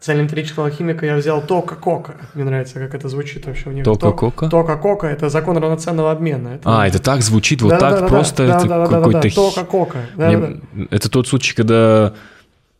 «Цельнометрического 0.00 0.70
химика» 0.70 1.04
я 1.06 1.16
взял 1.16 1.42
«Тока 1.42 1.74
Кока». 1.74 2.14
Мне 2.34 2.44
нравится, 2.44 2.78
как 2.78 2.94
это 2.94 3.08
звучит 3.08 3.46
вообще 3.46 3.68
у 3.68 3.72
них. 3.72 3.84
Тока 3.84 4.00
То- 4.00 4.12
Кока? 4.12 4.48
«Тока 4.48 4.76
Кока»— 4.76 5.06
это 5.08 5.28
закон 5.28 5.56
равноценного 5.58 6.12
обмена. 6.12 6.48
Это- 6.48 6.62
А, 6.64 6.86
это 6.86 7.00
так 7.00 7.22
звучит, 7.22 7.62
вот 7.62 7.70
Да-да-да-да, 7.70 8.00
так 8.00 8.08
просто, 8.08 8.42
это 8.44 8.52
да-да-да-да-да, 8.68 9.18
какой-то... 9.20 9.34
«Тока 9.34 9.64
Кока». 9.64 9.98
Мне- 10.16 10.38
да-да-да. 10.38 10.86
Это 10.90 11.10
тот 11.10 11.26
случай, 11.26 11.54
когда 11.54 12.14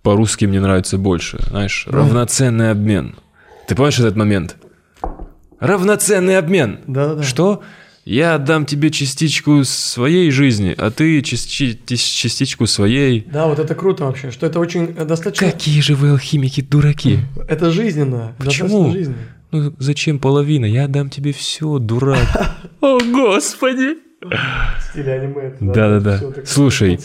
по-русски 0.02 0.44
мне 0.44 0.61
нравится 0.61 0.96
больше, 0.96 1.38
знаешь, 1.48 1.87
равноценный 1.90 2.70
обмен. 2.70 3.16
Ты 3.66 3.74
помнишь 3.74 3.98
этот 3.98 4.16
момент? 4.16 4.57
Равноценный 5.61 6.38
обмен. 6.38 6.81
Да-да-да. 6.87 7.22
Что? 7.24 7.62
Я 8.08 8.36
отдам 8.36 8.64
тебе 8.64 8.88
частичку 8.88 9.64
своей 9.64 10.30
жизни, 10.30 10.74
а 10.78 10.90
ты 10.90 11.20
части- 11.20 11.78
частичку 11.84 12.66
своей. 12.66 13.26
Да, 13.30 13.46
вот 13.46 13.58
это 13.58 13.74
круто 13.74 14.04
вообще, 14.06 14.30
что 14.30 14.46
это 14.46 14.60
очень 14.60 14.94
э, 14.96 15.04
достаточно... 15.04 15.50
Какие 15.50 15.82
же 15.82 15.94
вы 15.94 16.08
алхимики 16.08 16.62
дураки? 16.62 17.18
Это 17.48 17.70
жизненно. 17.70 18.34
Почему? 18.38 18.90
жизненно. 18.92 19.18
Ну 19.52 19.74
зачем 19.78 20.20
половина? 20.20 20.64
Я 20.64 20.86
отдам 20.86 21.10
тебе 21.10 21.34
все, 21.34 21.78
дурак. 21.78 22.56
О, 22.80 22.98
господи! 22.98 23.98
Стиле 24.90 25.12
аниме. 25.12 25.54
Да-да-да. 25.61 26.16
всё 26.16 26.33
так 26.33 26.46
Слушай. 26.46 26.98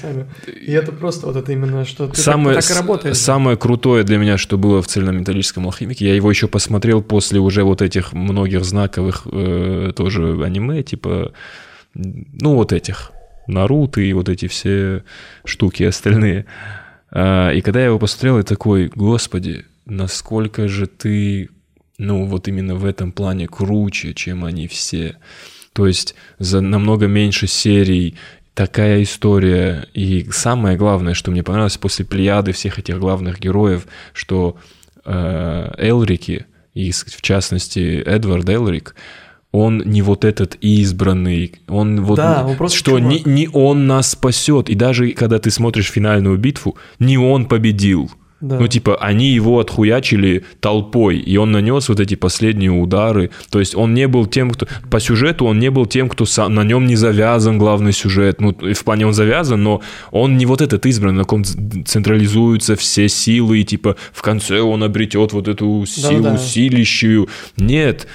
И 0.47 0.71
это 0.71 0.91
просто 0.91 1.27
вот 1.27 1.35
это 1.35 1.51
именно, 1.51 1.85
что 1.85 2.07
ты 2.07 2.19
самое, 2.19 2.55
так, 2.55 2.65
так 2.65 2.75
и 2.75 2.79
работаешь. 2.79 3.17
самое 3.17 3.55
крутое 3.55 4.03
для 4.03 4.17
меня, 4.17 4.37
что 4.37 4.57
было 4.57 4.81
в 4.81 4.87
цельнометаллическом 4.87 5.65
алхимике, 5.65 6.07
я 6.07 6.15
его 6.15 6.29
еще 6.29 6.47
посмотрел 6.47 7.03
после 7.03 7.39
уже 7.39 7.63
вот 7.63 7.83
этих 7.83 8.13
многих 8.13 8.65
знаковых 8.65 9.27
э, 9.31 9.91
тоже 9.95 10.43
аниме, 10.43 10.81
типа, 10.81 11.33
ну 11.93 12.55
вот 12.55 12.73
этих, 12.73 13.11
Наруто 13.47 14.01
и 14.01 14.13
вот 14.13 14.29
эти 14.29 14.47
все 14.47 15.03
штуки 15.45 15.83
остальные. 15.83 16.45
А, 17.11 17.51
и 17.51 17.61
когда 17.61 17.81
я 17.81 17.87
его 17.87 17.99
посмотрел, 17.99 18.37
я 18.37 18.43
такой, 18.43 18.91
господи, 18.93 19.65
насколько 19.85 20.67
же 20.67 20.87
ты, 20.87 21.49
ну 21.99 22.25
вот 22.25 22.47
именно 22.47 22.75
в 22.75 22.85
этом 22.85 23.11
плане 23.11 23.47
круче, 23.47 24.13
чем 24.13 24.45
они 24.45 24.67
все. 24.67 25.17
То 25.73 25.87
есть 25.87 26.15
за 26.39 26.61
намного 26.61 27.07
меньше 27.07 27.47
серий 27.47 28.15
такая 28.53 29.03
история. 29.03 29.87
И 29.93 30.27
самое 30.31 30.77
главное, 30.77 31.13
что 31.13 31.31
мне 31.31 31.43
понравилось 31.43 31.77
после 31.77 32.05
плеяды 32.05 32.51
всех 32.51 32.79
этих 32.79 32.99
главных 32.99 33.39
героев, 33.39 33.87
что 34.13 34.57
э, 35.05 35.73
Элрики, 35.77 36.45
и 36.73 36.91
в 36.91 37.21
частности 37.21 38.01
Эдвард 38.05 38.49
Элрик, 38.49 38.95
он 39.51 39.83
не 39.85 40.01
вот 40.01 40.25
этот 40.25 40.57
избранный, 40.61 41.53
он 41.67 42.01
вот 42.01 42.15
Да, 42.15 42.43
он 42.43 42.69
что 42.69 42.97
чувак. 42.97 43.03
не, 43.03 43.21
не 43.23 43.49
он 43.53 43.85
нас 43.85 44.11
спасет. 44.11 44.67
И 44.69 44.75
даже 44.75 45.11
когда 45.11 45.37
ты 45.37 45.51
смотришь 45.51 45.91
финальную 45.91 46.37
битву, 46.37 46.75
не 46.97 47.19
он 47.19 47.45
победил. 47.45 48.11
Да. 48.43 48.59
Ну, 48.59 48.67
типа, 48.67 48.97
они 48.97 49.29
его 49.29 49.59
отхуячили 49.59 50.43
толпой, 50.59 51.17
и 51.17 51.37
он 51.37 51.53
нанес 51.53 51.87
вот 51.87 52.01
эти 52.01 52.15
последние 52.15 52.71
удары. 52.71 53.29
То 53.49 53.59
есть 53.61 53.73
он 53.73 53.93
не 53.93 54.05
был 54.05 54.25
тем, 54.25 54.51
кто... 54.51 54.67
По 54.91 54.99
сюжету 54.99 55.45
он 55.45 55.59
не 55.59 55.71
был 55.71 55.85
тем, 55.85 56.09
кто 56.09 56.25
сам... 56.25 56.53
на 56.53 56.65
нем 56.65 56.85
не 56.85 56.97
завязан 56.97 57.57
главный 57.57 57.93
сюжет. 57.93 58.41
Ну, 58.41 58.53
в 58.53 58.83
плане 58.83 59.07
он 59.07 59.13
завязан, 59.13 59.63
но 59.63 59.81
он 60.11 60.37
не 60.37 60.45
вот 60.45 60.61
этот 60.61 60.85
избранный, 60.85 61.19
на 61.19 61.23
ком 61.23 61.45
централизуются 61.45 62.75
все 62.75 63.07
силы, 63.07 63.59
и 63.59 63.63
типа 63.63 63.95
в 64.11 64.21
конце 64.21 64.59
он 64.59 64.83
обретет 64.83 65.31
вот 65.31 65.47
эту 65.47 65.85
силу 65.87 66.23
Да-да. 66.23 66.37
силищую. 66.37 67.29
Нет, 67.55 68.07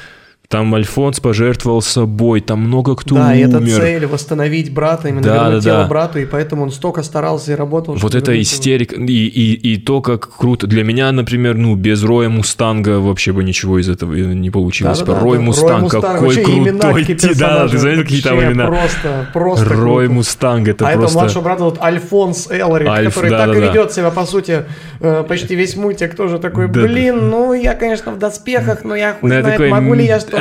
там 0.50 0.74
Альфонс 0.74 1.20
пожертвовал 1.20 1.82
собой, 1.82 2.40
там 2.40 2.60
много 2.62 2.96
кто 2.96 3.16
да, 3.16 3.34
и 3.34 3.40
это 3.42 3.58
умер. 3.58 3.76
цель 3.76 4.06
восстановить 4.06 4.72
брата, 4.72 5.08
именно 5.08 5.20
Да, 5.22 5.34
вернуть 5.44 5.62
да, 5.64 5.70
тело 5.70 5.82
да. 5.82 5.88
брату, 5.88 6.18
и 6.20 6.24
поэтому 6.24 6.62
он 6.62 6.70
столько 6.72 7.02
старался 7.02 7.52
и 7.52 7.54
работал. 7.54 7.96
Вот 7.96 8.14
это 8.14 8.40
истерика. 8.40 8.96
И, 8.96 9.26
и, 9.26 9.52
и 9.74 9.76
то, 9.76 10.00
как 10.00 10.34
круто. 10.38 10.66
Для 10.66 10.84
меня, 10.84 11.12
например, 11.12 11.54
ну, 11.54 11.74
без 11.74 12.02
Роя 12.02 12.30
Мустанга 12.30 12.98
вообще 12.98 13.32
бы 13.32 13.44
ничего 13.44 13.78
из 13.78 13.90
этого 13.90 14.14
не 14.14 14.48
получилось. 14.50 15.00
Да-да-да, 15.00 15.20
Рой 15.20 15.36
да. 15.36 15.44
Мустанг, 15.44 15.82
Мустанг, 15.82 16.04
какой 16.06 16.28
вообще 16.28 16.42
крутой. 16.42 17.04
ти- 17.14 17.34
Да, 17.34 17.68
ты 17.68 17.76
знаешь, 17.76 17.98
какие 17.98 18.22
там 18.22 18.40
имена? 18.42 18.68
Просто, 18.68 19.28
просто 19.34 19.64
Рой 19.68 20.06
круто. 20.06 20.14
Мустанг, 20.14 20.68
это 20.68 20.86
а 20.86 20.90
это 20.92 20.98
просто... 21.00 21.18
младший 21.18 21.42
брат 21.42 21.60
вот 21.60 21.78
Альфонс 21.82 22.50
Элрик, 22.50 22.88
Альф, 22.88 23.14
который 23.14 23.30
так 23.30 23.48
и 23.48 23.52
да-да-да. 23.52 23.66
ведет 23.70 23.92
себя, 23.92 24.10
по 24.10 24.24
сути, 24.24 24.64
э, 25.00 25.24
почти 25.28 25.54
весь 25.54 25.76
мультик 25.76 26.14
тоже 26.16 26.38
такой, 26.38 26.68
Да-да. 26.68 26.86
блин, 26.86 27.28
ну 27.28 27.52
я, 27.52 27.74
конечно, 27.74 28.12
в 28.12 28.18
доспехах, 28.18 28.82
но 28.84 28.96
я 28.96 29.12
хуй 29.12 29.28
Ну, 29.28 29.40
знает, 29.42 29.44
такой, 29.44 29.68
могу 29.68 29.92
ли 29.92 30.06
я 30.06 30.18
что-то. 30.20 30.37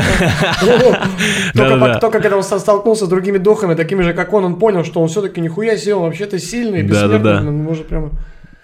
Только 1.99 2.19
когда 2.19 2.37
он 2.37 2.43
столкнулся 2.43 3.05
с 3.05 3.09
другими 3.09 3.37
духами, 3.37 3.75
такими 3.75 4.03
же, 4.03 4.13
как 4.13 4.33
он, 4.33 4.45
он 4.45 4.55
понял, 4.55 4.83
что 4.83 5.01
он 5.01 5.07
все-таки 5.07 5.41
нихуя 5.41 5.77
себе, 5.77 5.95
он 5.95 6.03
вообще-то 6.03 6.39
сильный, 6.39 6.83
бессмертный, 6.83 7.47
он 7.47 7.57
может 7.57 7.87
прямо... 7.87 8.11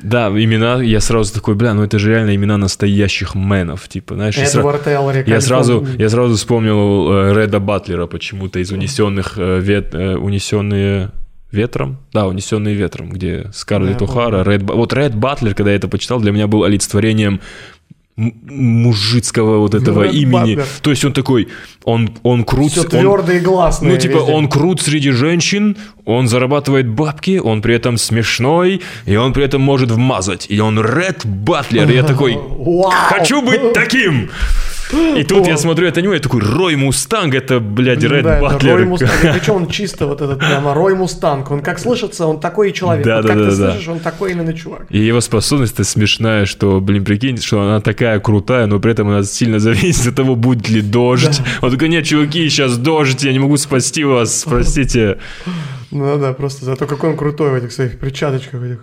Да, 0.04 0.28
имена, 0.28 0.84
я 0.84 1.00
сразу 1.00 1.34
такой, 1.34 1.56
бля, 1.56 1.74
ну 1.74 1.82
это 1.84 1.98
же 1.98 2.12
реально 2.12 2.36
имена 2.36 2.58
настоящих 2.58 3.36
мэнов, 3.36 3.88
типа, 3.88 4.16
знаешь, 4.16 4.38
Эдвард. 4.38 4.86
Я 4.86 5.00
Альфон- 5.00 5.42
сразу, 5.42 5.88
я 5.98 6.10
сразу 6.10 6.36
вспомнил 6.36 7.30
э, 7.30 7.34
Реда 7.34 7.60
Батлера 7.62 8.06
почему-то 8.06 8.60
из 8.60 8.72
унесенных 8.72 9.36
э, 9.38 9.60
вет, 9.62 9.96
э, 9.96 10.16
унесенные 10.18 11.12
ветром, 11.54 12.00
да, 12.12 12.28
унесенные 12.28 12.76
ветром, 12.76 13.12
где 13.12 13.50
Скарлетт 13.54 14.00
Да, 14.00 14.06
О'Хара, 14.06 14.44
Ретт, 14.44 14.64
вот 14.64 14.92
Ретт 14.92 15.16
Батлер, 15.16 15.54
когда 15.54 15.72
я 15.72 15.78
это 15.78 15.88
почитал, 15.88 16.20
для 16.20 16.32
меня 16.32 16.48
был 16.48 16.64
олицетворением 16.64 17.40
мужицкого 18.16 19.58
вот 19.58 19.74
этого 19.74 20.04
Ретт 20.04 20.14
имени. 20.14 20.56
Батлер. 20.56 20.66
То 20.82 20.90
есть 20.92 21.04
он 21.06 21.14
такой, 21.14 21.48
он, 21.84 22.10
он 22.24 22.44
крут, 22.44 22.72
Все 22.72 22.82
он- 22.82 22.88
твердо 22.90 23.32
и 23.32 23.40
гласно. 23.40 23.90
ну, 23.90 23.98
типа, 23.98 24.18
он 24.18 24.48
крут 24.48 24.82
среди 24.82 25.12
женщин, 25.12 25.76
он 26.06 26.28
зарабатывает 26.28 26.88
бабки, 26.88 27.40
он 27.44 27.62
при 27.62 27.76
этом 27.76 27.98
смешной, 27.98 28.82
и 29.06 29.16
он 29.16 29.34
при 29.34 29.44
этом 29.46 29.62
может 29.62 29.90
вмазать. 29.92 30.46
И 30.50 30.60
он 30.60 30.80
Ретт 30.80 31.26
Батлер. 31.26 31.90
И 31.90 31.96
я 31.96 32.04
такой, 32.04 32.38
хочу 33.10 33.42
быть 33.42 33.74
таким! 33.74 34.30
И 35.18 35.24
тут 35.24 35.48
я 35.48 35.58
смотрю 35.58 35.88
это 35.88 36.00
аниме, 36.00 36.16
я 36.16 36.20
такой, 36.20 36.42
Рой 36.42 36.76
Мустанг, 36.76 37.34
это, 37.34 37.60
блядь, 37.60 38.04
Ретт 38.04 38.24
да, 38.24 38.38
это 38.38 38.42
Батлер. 38.42 38.76
Рой 38.76 38.86
Мустанг. 38.86 39.12
Причем 39.22 39.54
он 39.56 39.68
чисто 39.68 40.08
вот 40.08 40.22
этот 40.22 40.40
прямо 40.40 40.74
Рой 40.74 40.96
Мустанг. 40.96 41.52
Он 41.52 41.62
как 41.62 41.80
слышится, 41.80 42.26
он 42.26 42.40
такой 42.40 42.72
человек. 42.72 43.06
Да, 43.06 43.18
Вот 43.18 43.26
да, 43.26 43.30
как 43.30 43.38
да, 43.38 43.50
ты 43.50 43.56
да. 43.58 43.72
слышишь, 43.72 43.88
он 43.88 44.00
такой 44.00 44.32
именно 44.32 44.54
чувак. 44.54 44.86
И 44.90 45.00
его 45.00 45.22
способность-то 45.22 45.84
смешная, 45.84 46.46
что, 46.46 46.80
блин, 46.82 47.04
прикинь, 47.06 47.38
что 47.38 47.62
она 47.62 47.80
такая 47.82 48.20
крутая, 48.20 48.66
но 48.66 48.80
при 48.80 48.92
этом 48.92 49.10
она 49.10 49.24
сильно 49.24 49.60
зависит 49.60 50.08
от 50.08 50.16
того, 50.16 50.36
будет 50.36 50.70
ли 50.70 50.82
дождь. 50.82 51.42
Он 51.62 51.72
такой, 51.72 51.90
нет, 51.90 52.06
чуваки, 52.06 52.48
сейчас 52.50 52.78
дождь, 52.78 53.24
я 53.24 53.32
не 53.32 53.40
могу 53.40 53.58
спасти 53.58 54.04
вас, 54.04 54.46
простите. 54.48 55.18
Ну 55.92 56.18
да, 56.18 56.34
просто 56.34 56.66
зато 56.66 56.86
какой 56.88 57.12
он 57.12 57.18
крутой 57.18 57.52
в 57.52 57.56
этих 57.56 57.72
своих 57.72 58.00
перчаточках 58.00 58.64
этих. 58.64 58.80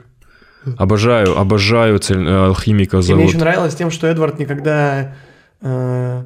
Обожаю, 0.76 1.38
обожаю 1.38 1.98
цель, 1.98 2.26
э, 2.26 2.46
алхимика 2.46 2.96
И 2.96 2.98
мне 2.98 3.06
зовут. 3.06 3.28
еще 3.28 3.38
нравилось 3.38 3.74
тем, 3.74 3.90
что 3.90 4.06
Эдвард 4.06 4.38
никогда 4.38 5.14
э, 5.62 6.24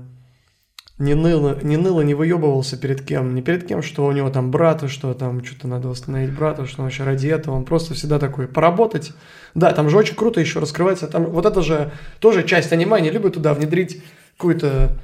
не 0.99 1.15
ныло, 1.15 1.59
не 1.63 1.77
ныло, 1.77 2.03
не 2.03 2.15
выебывался 2.15 2.77
перед 2.77 3.05
кем. 3.05 3.35
Не 3.35 3.43
перед 3.43 3.67
кем, 3.67 3.83
что 3.83 4.07
у 4.07 4.13
него 4.13 4.31
там 4.31 4.51
брата, 4.51 4.87
что 4.87 5.13
там 5.15 5.45
что-то 5.45 5.67
надо 5.67 5.89
восстановить 5.89 6.33
брата, 6.33 6.67
что 6.67 6.83
он 6.83 6.87
вообще 6.87 7.03
ради 7.03 7.27
этого. 7.27 7.57
Он 7.57 7.65
просто 7.65 7.95
всегда 7.95 8.21
такой, 8.21 8.47
поработать. 8.47 9.13
Да, 9.55 9.73
там 9.73 9.91
же 9.91 9.97
очень 9.97 10.15
круто 10.15 10.41
еще 10.41 10.61
раскрывается. 10.61 11.09
Там 11.09 11.25
вот 11.25 11.47
это 11.47 11.63
же 11.63 11.91
тоже 12.21 12.45
часть 12.45 12.73
аниме, 12.73 12.97
они 12.97 13.11
любят 13.11 13.35
туда 13.35 13.55
внедрить 13.55 14.03
какую-то 14.37 14.97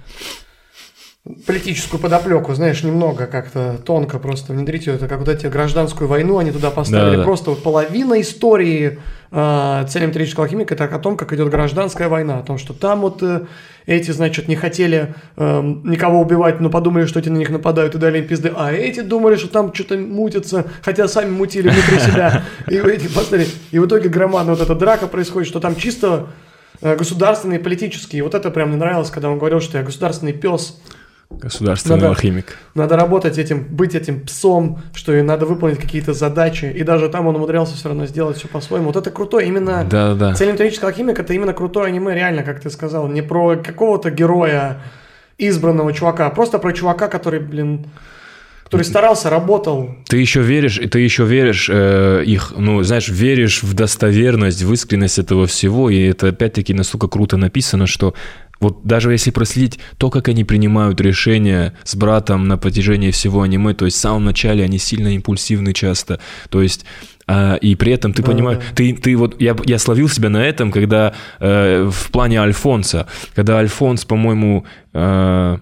политическую 1.46 2.00
подоплеку, 2.00 2.54
знаешь, 2.54 2.83
немного 2.83 3.26
как-то 3.26 3.78
тонко 3.85 4.18
просто 4.18 4.54
внедрить 4.54 4.87
ее. 4.87 4.94
Это 4.94 5.06
как 5.06 5.18
вот 5.18 5.28
эти 5.28 5.46
гражданскую 5.46 6.09
войну 6.09 6.38
они 6.38 6.50
туда 6.50 6.70
поставили. 6.70 7.16
Да-да. 7.16 7.24
Просто 7.24 7.50
вот 7.50 7.62
половина 7.62 8.18
истории 8.22 8.98
э, 9.30 9.87
цели 9.87 10.06
металлического 10.06 10.46
алхимика 10.46 10.72
это 10.72 10.85
о 10.85 10.98
том, 10.98 11.18
как 11.18 11.35
идет 11.35 11.50
гражданская 11.50 12.09
война, 12.09 12.38
о 12.38 12.42
том, 12.42 12.56
что 12.56 12.72
там 12.72 13.02
вот 13.02 13.22
э, 13.22 13.42
эти, 13.85 14.12
значит, 14.12 14.48
не 14.48 14.56
хотели 14.56 15.14
э, 15.37 15.62
никого 15.85 16.20
убивать, 16.22 16.59
но 16.61 16.70
подумали, 16.70 17.04
что 17.04 17.20
эти 17.20 17.28
на 17.28 17.37
них 17.37 17.50
нападают 17.50 17.94
и 17.94 17.98
дали 17.98 18.20
им 18.20 18.26
пизды, 18.26 18.50
а 18.56 18.72
эти 18.72 19.00
думали, 19.00 19.37
что 19.37 19.48
там 19.48 19.74
что-то 19.74 19.98
мутится, 19.98 20.64
хотя 20.80 21.06
сами 21.06 21.30
мутили 21.30 21.68
внутри 21.68 21.98
себя. 22.11 22.44
И 22.66 22.76
эти 22.76 23.09
поставили. 23.09 23.46
И 23.72 23.78
в 23.78 23.87
итоге 23.87 24.09
громадная 24.09 24.54
вот 24.54 24.62
эта 24.62 24.74
драка 24.74 25.06
происходит, 25.06 25.48
что 25.48 25.61
там 25.61 25.76
чисто 25.76 26.28
э, 26.80 26.96
государственные, 26.96 27.59
политические. 27.59 28.22
Вот 28.22 28.35
это 28.35 28.50
прям 28.50 28.70
мне 28.70 28.78
нравилось, 28.78 29.11
когда 29.11 29.28
он 29.28 29.38
говорил, 29.38 29.61
что 29.61 29.76
я 29.76 29.85
государственный 29.85 30.33
пес, 30.33 30.80
Государственный 31.31 31.95
Надо- 31.97 32.09
алхимик. 32.09 32.57
надо 32.75 32.97
работать 32.97 33.38
этим, 33.38 33.62
быть 33.64 33.95
этим 33.95 34.21
псом, 34.27 34.81
что 34.93 35.14
и 35.14 35.23
надо 35.23 35.47
выполнить 35.47 35.79
какие-то 35.79 36.12
задачи. 36.12 36.64
И 36.64 36.83
даже 36.83 37.09
там 37.09 37.27
он 37.29 37.37
умудрялся 37.37 37.77
все 37.77 37.88
равно 37.88 38.05
сделать 38.07 38.37
все 38.37 38.49
по-своему. 38.49 38.87
Вот 38.87 38.97
это 38.97 39.11
круто. 39.11 39.38
Именно 39.38 39.85
Да-да-да. 39.88 40.35
«Цель 40.35 40.53
металлического 40.53 40.88
алхимика» 40.90 41.23
это 41.23 41.33
именно 41.33 41.53
крутое 41.53 41.87
аниме, 41.87 42.14
реально, 42.14 42.43
как 42.43 42.61
ты 42.61 42.69
сказал. 42.69 43.07
Не 43.07 43.23
про 43.23 43.57
какого-то 43.57 44.11
героя, 44.11 44.81
избранного 45.38 45.93
чувака, 45.93 46.27
а 46.27 46.31
просто 46.31 46.59
про 46.59 46.73
чувака, 46.73 47.09
который, 47.09 47.40
блин, 47.40 47.87
который 48.70 48.85
старался, 48.85 49.30
работал. 49.30 49.96
Ты 50.09 50.18
еще 50.18 50.42
веришь, 50.42 50.80
ты 50.92 51.00
еще 51.00 51.24
веришь 51.24 51.68
э, 51.68 52.22
их, 52.24 52.52
ну, 52.56 52.80
знаешь, 52.85 53.09
веришь 53.09 53.64
в 53.64 53.74
достоверность, 53.74 54.62
в 54.62 54.72
искренность 54.72 55.18
этого 55.18 55.48
всего, 55.48 55.90
и 55.90 56.00
это 56.00 56.28
опять-таки 56.28 56.72
настолько 56.72 57.09
круто 57.09 57.37
написано, 57.37 57.88
что 57.88 58.14
вот 58.61 58.85
даже 58.85 59.11
если 59.11 59.33
проследить 59.33 59.80
то, 59.98 60.09
как 60.09 60.28
они 60.28 60.44
принимают 60.44 61.00
решения 61.00 61.74
с 61.83 61.96
братом 61.96 62.46
на 62.46 62.59
протяжении 62.59 63.11
всего 63.11 63.42
аниме, 63.42 63.74
то 63.74 63.87
есть 63.87 63.96
в 63.96 64.00
самом 64.00 64.24
начале 64.24 64.62
они 64.62 64.78
сильно 64.78 65.14
импульсивны 65.16 65.72
часто, 65.72 66.20
то 66.48 66.62
есть 66.62 66.85
а, 67.26 67.56
и 67.56 67.74
при 67.74 67.92
этом 67.92 68.12
ты 68.12 68.22
Да, 68.22 68.30
понимаешь, 68.30 68.59
да. 68.59 68.74
ты, 68.74 68.92
ты 68.92 69.16
вот, 69.16 69.40
я, 69.40 69.56
я 69.64 69.78
словил 69.78 70.09
себя 70.09 70.28
на 70.28 70.44
этом, 70.44 70.70
когда 70.70 71.14
э, 71.40 71.88
в 71.90 72.11
плане 72.12 72.40
Альфонса, 72.40 73.09
когда 73.35 73.59
Альфонс, 73.59 74.04
по-моему, 74.04 74.64
э, 74.92 75.59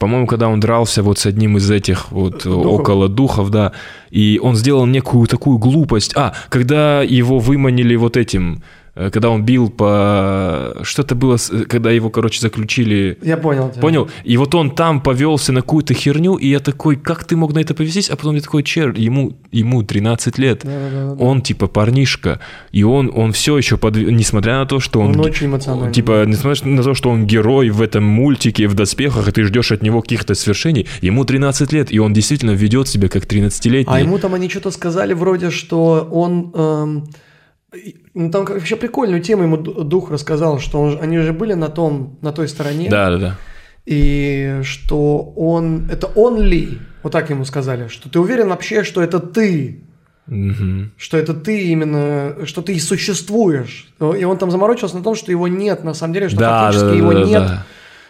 по-моему, 0.00 0.26
когда 0.26 0.48
он 0.48 0.60
дрался 0.60 1.02
вот 1.02 1.18
с 1.18 1.26
одним 1.26 1.58
из 1.58 1.70
этих 1.70 2.10
вот 2.10 2.42
Духов. 2.44 2.80
около 2.80 3.08
духов, 3.08 3.50
да, 3.50 3.72
и 4.10 4.40
он 4.42 4.56
сделал 4.56 4.86
некую 4.86 5.26
такую 5.26 5.58
глупость. 5.58 6.16
А, 6.16 6.32
когда 6.48 7.02
его 7.02 7.38
выманили 7.38 7.94
вот 7.96 8.16
этим, 8.16 8.54
э, 8.54 8.60
когда 9.12 9.30
он 9.30 9.44
бил 9.44 9.70
по... 9.70 10.76
Что-то 10.82 11.14
было, 11.14 11.38
когда 11.68 11.90
его, 11.90 12.10
короче, 12.10 12.40
заключили... 12.40 13.18
Я 13.22 13.36
понял 13.36 13.70
тебя. 13.70 13.80
Понял? 13.80 14.10
И 14.24 14.36
вот 14.36 14.54
он 14.54 14.70
там 14.70 15.00
повелся 15.00 15.52
на 15.52 15.62
какую-то 15.62 15.94
херню, 15.94 16.36
и 16.36 16.48
я 16.48 16.60
такой, 16.60 16.96
как 16.96 17.24
ты 17.24 17.36
мог 17.36 17.54
на 17.54 17.60
это 17.60 17.74
повестись? 17.74 18.10
А 18.10 18.16
потом 18.16 18.34
я 18.34 18.40
такой, 18.40 18.62
чер, 18.62 18.92
ему, 18.96 19.36
ему 19.52 19.82
13 19.82 20.38
лет. 20.38 20.60
Да-да-да. 20.64 21.24
Он 21.24 21.40
типа 21.40 21.66
парнишка, 21.66 22.40
и 22.72 22.82
он, 22.82 23.10
он 23.14 23.32
все 23.32 23.56
еще, 23.56 23.76
под... 23.76 23.96
несмотря 23.96 24.58
на 24.58 24.66
то, 24.66 24.80
что 24.80 25.00
он... 25.00 25.10
Он 25.10 25.20
очень 25.20 25.46
эмоциональный. 25.46 25.92
Типа, 25.92 26.24
несмотря 26.26 26.68
на 26.68 26.82
то, 26.82 26.94
что 26.94 27.10
он 27.10 27.26
герой 27.26 27.70
в 27.70 27.80
этом 27.80 28.04
мультике, 28.04 28.68
в 28.68 28.74
доспехах, 28.74 29.28
и 29.28 29.32
ты 29.32 29.44
ждешь 29.44 29.72
от 29.72 29.82
него 29.82 30.02
каких-то 30.02 30.34
свершений, 30.34 30.86
ему 31.00 31.24
13 31.24 31.72
лет, 31.72 31.92
и 31.92 31.98
он 31.98 32.12
действительно 32.12 32.50
ведет 32.50 32.88
себя 32.88 33.08
как 33.08 33.24
13-летний. 33.24 33.94
А 33.94 34.00
ему 34.00 34.18
там 34.18 34.34
они 34.34 34.48
что-то 34.48 34.70
сказали 34.70 35.14
вроде, 35.14 35.50
что 35.50 36.08
он... 36.10 36.52
эм, 36.54 37.08
ну, 38.14 38.30
там 38.30 38.44
вообще 38.44 38.76
прикольную 38.76 39.22
тему 39.22 39.44
ему 39.44 39.56
ду- 39.56 39.84
дух 39.84 40.10
рассказал, 40.10 40.58
что 40.58 40.80
он, 40.80 40.98
они 41.00 41.18
же 41.18 41.32
были 41.32 41.54
на 41.54 41.68
том, 41.68 42.18
на 42.20 42.32
той 42.32 42.48
стороне. 42.48 42.88
Да, 42.90 43.10
да, 43.10 43.16
да. 43.18 43.36
И 43.86 44.60
что 44.62 45.32
он... 45.36 45.88
Это 45.90 46.06
он 46.06 46.40
ли? 46.40 46.78
Вот 47.02 47.12
так 47.12 47.30
ему 47.30 47.44
сказали. 47.44 47.88
Что 47.88 48.08
ты 48.10 48.18
уверен 48.20 48.48
вообще, 48.48 48.84
что 48.84 49.02
это 49.02 49.18
ты? 49.20 49.80
Мгм. 50.26 50.92
Что 50.96 51.16
это 51.16 51.34
ты 51.34 51.62
именно... 51.68 52.36
Что 52.44 52.62
ты 52.62 52.74
и 52.74 52.78
существуешь? 52.80 53.88
И 54.00 54.24
он 54.24 54.36
там 54.38 54.50
заморочился 54.50 54.96
на 54.96 55.02
том, 55.02 55.14
что 55.14 55.32
его 55.32 55.48
нет 55.48 55.82
на 55.82 55.94
самом 55.94 56.14
деле, 56.14 56.28
что 56.28 56.38
Да, 56.38 56.60
фактически 56.72 56.84
да, 56.86 56.90
да, 56.92 56.96
его 56.96 57.12
да, 57.12 57.24
нет. 57.24 57.42
да. 57.42 57.66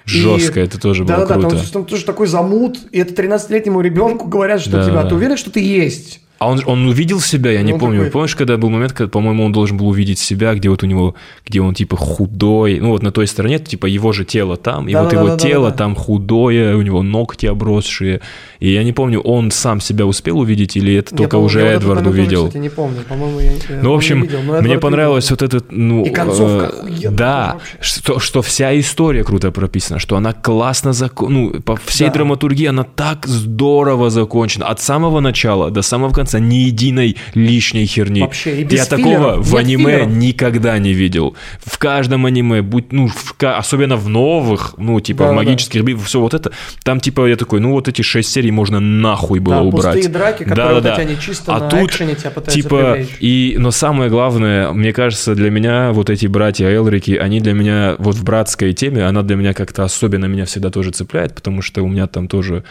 Жестко, 0.07 0.61
это 0.61 0.81
тоже 0.81 1.05
было 1.05 1.19
Да-да-да, 1.19 1.41
круто. 1.49 1.57
там, 1.57 1.67
там 1.73 1.85
тоже 1.85 2.05
такой 2.05 2.27
замут, 2.27 2.79
и 2.91 2.99
это 2.99 3.15
13-летнему 3.23 3.81
ребенку 3.81 4.27
говорят, 4.27 4.61
что 4.61 4.73
Да, 4.73 4.83
тебя, 4.85 5.03
да. 5.03 5.09
ты 5.09 5.15
уверен, 5.15 5.37
что 5.37 5.51
ты 5.53 5.61
есть? 5.61 6.21
А 6.41 6.49
он, 6.49 6.63
он 6.65 6.87
увидел 6.89 7.21
себя, 7.21 7.51
я 7.53 7.61
не 7.61 7.75
Он 7.75 7.79
помню. 7.81 7.99
такой- 7.99 8.11
Помнишь, 8.13 8.35
когда 8.35 8.57
был 8.57 8.71
момент, 8.71 8.93
когда, 8.95 9.11
по-моему, 9.11 9.45
он 9.45 9.53
должен 9.53 9.77
был 9.77 9.89
увидеть 9.89 10.19
себя, 10.19 10.55
где 10.55 10.71
вот 10.71 10.83
у 10.83 10.87
него, 10.87 11.15
где 11.47 11.61
он 11.61 11.75
типа 11.75 11.97
худой, 11.97 12.81
ну 12.81 12.93
вот 12.93 13.03
на 13.03 13.13
той 13.13 13.27
стороне, 13.27 13.59
типа 13.59 13.85
его 13.85 14.13
же 14.13 14.25
тело 14.25 14.57
там, 14.57 14.89
и 14.89 14.95
вот 14.95 15.01
его 15.13 15.25
Да-да-да-да-да-да. 15.25 15.49
тело 15.49 15.71
там 15.71 15.95
худое, 15.95 16.77
у 16.77 16.81
него 16.83 17.03
ногти 17.03 17.45
обросшие. 17.45 18.23
И 18.59 18.73
я 18.73 18.83
не 18.85 18.93
помню, 18.95 19.21
он 19.21 19.51
сам 19.51 19.83
себя 19.83 20.07
успел 20.07 20.39
увидеть 20.39 20.79
или 20.79 20.95
это 20.95 21.13
Я, 21.15 21.17
только 21.19 21.31
по-моему, 21.33 21.47
уже 21.47 21.59
я 21.61 21.67
вот 21.67 21.75
Эдвард 21.83 22.05
тоже, 22.05 22.11
увидел? 22.21 22.47
кстати, 22.47 22.63
не 22.63 22.69
помню. 22.71 23.01
По-моему, 23.07 23.39
я, 23.41 23.53
я 23.53 23.83
Ну, 23.83 23.93
в 23.93 23.95
общем, 23.97 24.23
видел, 24.23 24.39
мне 24.41 24.59
Эдвард 24.61 24.81
понравилось 24.81 25.25
видел. 25.31 25.37
вот 25.41 25.55
этот, 25.55 25.67
ну... 25.73 26.05
И 26.07 26.09
концовка 26.11 26.75
э, 26.89 27.11
Да, 27.11 27.59
что, 27.83 28.19
что 28.19 28.41
вся 28.41 28.79
история 28.81 29.25
круто 29.25 29.51
прописана, 29.51 29.99
что 30.01 30.17
она 30.17 30.33
классно 30.33 30.95
закон... 30.95 31.35
Ну, 31.35 31.51
по 31.61 31.77
всей 31.77 32.07
Да. 32.09 32.15
драматургии 32.15 32.65
она 32.67 32.85
так 32.85 33.27
здорово 33.27 34.09
закончена. 34.09 34.69
От 34.69 34.81
самого 34.81 35.21
начала 35.21 35.71
до 35.71 35.83
самого 35.83 36.15
конца 36.15 36.30
ни 36.39 36.57
единой 36.57 37.17
лишней 37.35 37.87
херни. 37.87 38.21
Вообще, 38.21 38.61
и 38.61 38.65
без 38.65 38.79
Я 38.81 38.85
такого 38.87 39.15
филлеров, 39.17 39.47
в 39.47 39.51
нет 39.53 39.61
аниме 39.61 39.93
филлеров. 39.93 40.09
никогда 40.11 40.79
не 40.79 40.93
видел. 40.93 41.35
В 41.65 41.79
каждом 41.79 42.27
аниме, 42.27 42.63
будь, 42.63 42.93
ну, 42.93 43.09
в 43.09 43.35
особенно 43.43 43.97
в 43.97 44.09
новых, 44.09 44.75
ну, 44.77 45.01
типа, 45.01 45.25
в 45.25 45.27
Да-да-да. 45.29 45.37
магических 45.37 45.83
битвах, 45.83 46.07
все 46.07 46.21
вот 46.21 46.35
это, 46.35 46.53
там, 46.85 47.01
типа, 47.01 47.27
я 47.27 47.37
такой, 47.37 47.61
ну, 47.61 47.73
вот 47.73 47.89
эти 47.89 48.03
шесть 48.03 48.31
серий 48.31 48.51
можно 48.51 48.81
нахуй 48.81 49.41
было 49.41 49.57
Да, 49.57 49.63
убрать. 49.63 49.95
пустые 49.95 50.09
драки, 50.13 50.45
которые 50.45 50.57
Да-да-да. 50.77 50.91
вот 50.91 50.99
эти, 51.01 51.09
они 51.09 51.21
чисто 51.21 51.55
а 51.57 51.61
на 51.61 51.69
тут, 51.71 51.91
экшене 51.91 52.15
тебя 52.15 52.31
пытаются 52.31 52.63
типа, 52.63 52.93
привлечь. 52.93 53.17
и, 53.21 53.57
но 53.59 53.71
самое 53.71 54.11
главное, 54.11 54.73
мне 54.73 54.93
кажется, 54.93 55.35
для 55.35 55.51
меня 55.51 55.93
вот 55.93 56.11
эти 56.11 56.27
братья 56.27 56.69
Элрики, 56.69 57.13
они 57.13 57.41
для 57.41 57.53
меня, 57.53 57.97
вот 57.99 58.15
в 58.17 58.25
братской 58.25 58.73
теме, 58.75 59.05
она 59.07 59.23
для 59.23 59.37
меня 59.37 59.55
как-то 59.55 59.85
особенно 59.85 60.27
меня 60.27 60.45
всегда 60.45 60.71
тоже 60.71 60.91
цепляет, 60.91 61.35
потому 61.35 61.63
что 61.63 61.83
у 61.83 61.89
меня 61.89 62.07
там 62.07 62.29
тоже... 62.29 62.65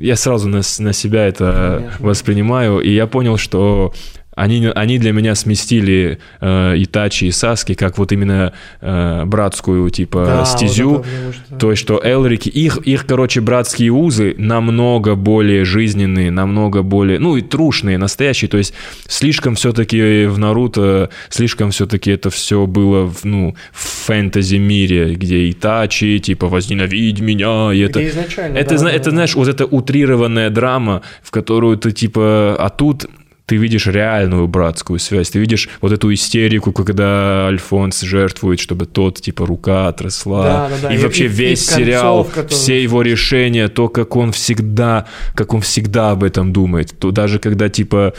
Я 0.00 0.16
сразу 0.16 0.48
на, 0.48 0.62
на 0.78 0.92
себя 0.94 1.26
это 1.26 1.76
Конечно. 1.78 2.06
воспринимаю, 2.06 2.80
и 2.80 2.90
я 2.90 3.06
понял, 3.06 3.36
что 3.36 3.92
они, 4.40 4.66
они 4.74 4.98
для 4.98 5.12
меня 5.12 5.34
сместили 5.34 6.18
э, 6.40 6.74
Итачи 6.78 7.24
и 7.24 7.30
Саски 7.30 7.74
как 7.74 7.98
вот 7.98 8.12
именно 8.12 8.52
э, 8.80 9.24
братскую, 9.26 9.90
типа, 9.90 10.24
Да, 10.26 10.38
вот 10.40 10.48
стезю. 10.48 10.90
это, 10.94 11.02
потому 11.02 11.32
что- 11.32 11.56
То 11.56 11.70
есть, 11.70 11.82
что 11.82 12.00
Элрики, 12.02 12.48
их, 12.48 12.78
их, 12.78 13.06
короче, 13.06 13.40
братские 13.40 13.90
узы 13.92 14.34
намного 14.38 15.14
более 15.14 15.64
жизненные, 15.64 16.30
намного 16.30 16.82
более, 16.82 17.18
ну 17.18 17.36
и 17.36 17.42
трушные, 17.42 17.98
настоящие. 17.98 18.48
То 18.48 18.58
есть, 18.58 18.74
слишком 19.08 19.54
все-таки 19.54 20.24
в 20.26 20.38
Наруто, 20.38 21.10
слишком 21.28 21.70
все-таки 21.70 22.10
это 22.10 22.30
все 22.30 22.66
было, 22.66 23.06
в, 23.06 23.24
ну, 23.24 23.54
в 23.72 24.06
фэнтези-мире, 24.06 25.14
где 25.14 25.50
Итачи, 25.50 26.18
типа, 26.18 26.48
возненавидь 26.48 27.20
меня, 27.20 27.72
и 27.72 27.80
это... 27.80 28.06
Изначально, 28.08 28.58
Это, 28.58 28.70
да, 28.70 28.78
зна- 28.78 28.90
да, 28.90 28.96
это 28.96 29.10
знаешь, 29.10 29.34
вот 29.34 29.48
эта 29.48 29.66
утрированная 29.66 30.50
драма, 30.50 31.02
в 31.22 31.30
которую 31.30 31.76
ты, 31.76 31.92
типа, 31.92 32.56
а 32.58 32.68
тут 32.70 33.06
ты 33.50 33.56
видишь 33.56 33.86
реальную 33.88 34.46
братскую 34.46 35.00
связь, 35.00 35.30
ты 35.30 35.40
видишь 35.40 35.68
вот 35.80 35.90
эту 35.90 36.14
истерику, 36.14 36.72
когда 36.72 37.48
Альфонс 37.48 38.00
жертвует, 38.02 38.60
чтобы 38.60 38.86
тот, 38.86 39.20
типа, 39.20 39.44
рука 39.44 39.88
отросла. 39.88 40.42
Да, 40.44 40.68
да, 40.68 40.88
да. 40.88 40.94
И, 40.94 40.98
И- 40.98 41.02
вообще 41.02 41.24
и- 41.24 41.26
и 41.26 41.28
весь 41.28 41.66
сериал, 41.66 42.18
концовка 42.24 42.42
тоже. 42.44 42.54
все 42.54 42.80
его 42.80 43.02
решения, 43.02 43.66
то, 43.66 43.88
как 43.88 44.14
он 44.14 44.30
всегда, 44.30 45.06
как 45.34 45.52
он 45.52 45.62
всегда 45.62 46.12
об 46.12 46.22
этом 46.22 46.52
думает, 46.52 46.94
то 46.96 47.10
даже 47.10 47.40
когда, 47.40 47.68
типа, 47.68 48.14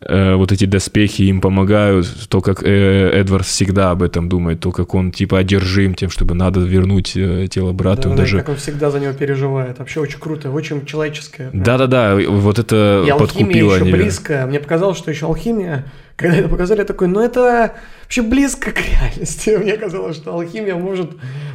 э, 0.00 0.34
вот 0.34 0.52
эти 0.52 0.64
доспехи 0.64 1.22
им 1.22 1.40
помогают, 1.40 2.06
то, 2.28 2.40
как 2.40 2.62
э, 2.62 3.10
Эдвард 3.12 3.46
всегда 3.46 3.90
об 3.90 4.02
этом 4.02 4.28
думает, 4.28 4.60
то, 4.60 4.72
как 4.72 4.94
он, 4.94 5.12
типа, 5.12 5.38
одержим 5.38 5.94
тем, 5.94 6.10
чтобы 6.10 6.34
надо 6.34 6.60
вернуть 6.60 7.16
э, 7.16 7.46
тело 7.48 7.72
брату, 7.72 8.02
Да, 8.02 8.10
он 8.10 8.16
да, 8.16 8.22
даже... 8.22 8.38
как 8.38 8.50
он 8.50 8.56
всегда 8.56 8.90
за 8.90 9.00
него 9.00 9.12
переживает. 9.12 9.78
Вообще 9.78 10.00
очень 10.00 10.18
круто, 10.18 10.50
очень 10.50 10.84
человеческое. 10.86 11.50
Да-да-да, 11.52 12.16
вот 12.16 12.58
это 12.58 13.04
И 13.06 13.10
алхимия 13.10 13.16
подкупило 13.18 13.74
еще 13.74 13.84
близко. 13.84 14.44
Мне 14.46 14.60
показалось, 14.60 14.98
что 14.98 15.10
еще 15.10 15.26
алхимия, 15.26 15.84
когда 16.16 16.36
это 16.38 16.48
показали, 16.48 16.78
я 16.80 16.84
такой, 16.84 17.08
ну 17.08 17.20
это 17.20 17.74
вообще 18.02 18.22
близко 18.22 18.72
к 18.72 18.78
реальности. 18.80 19.50
Мне 19.62 19.76
казалось, 19.76 20.16
что 20.16 20.32
алхимия 20.34 20.74
может, 20.74 21.10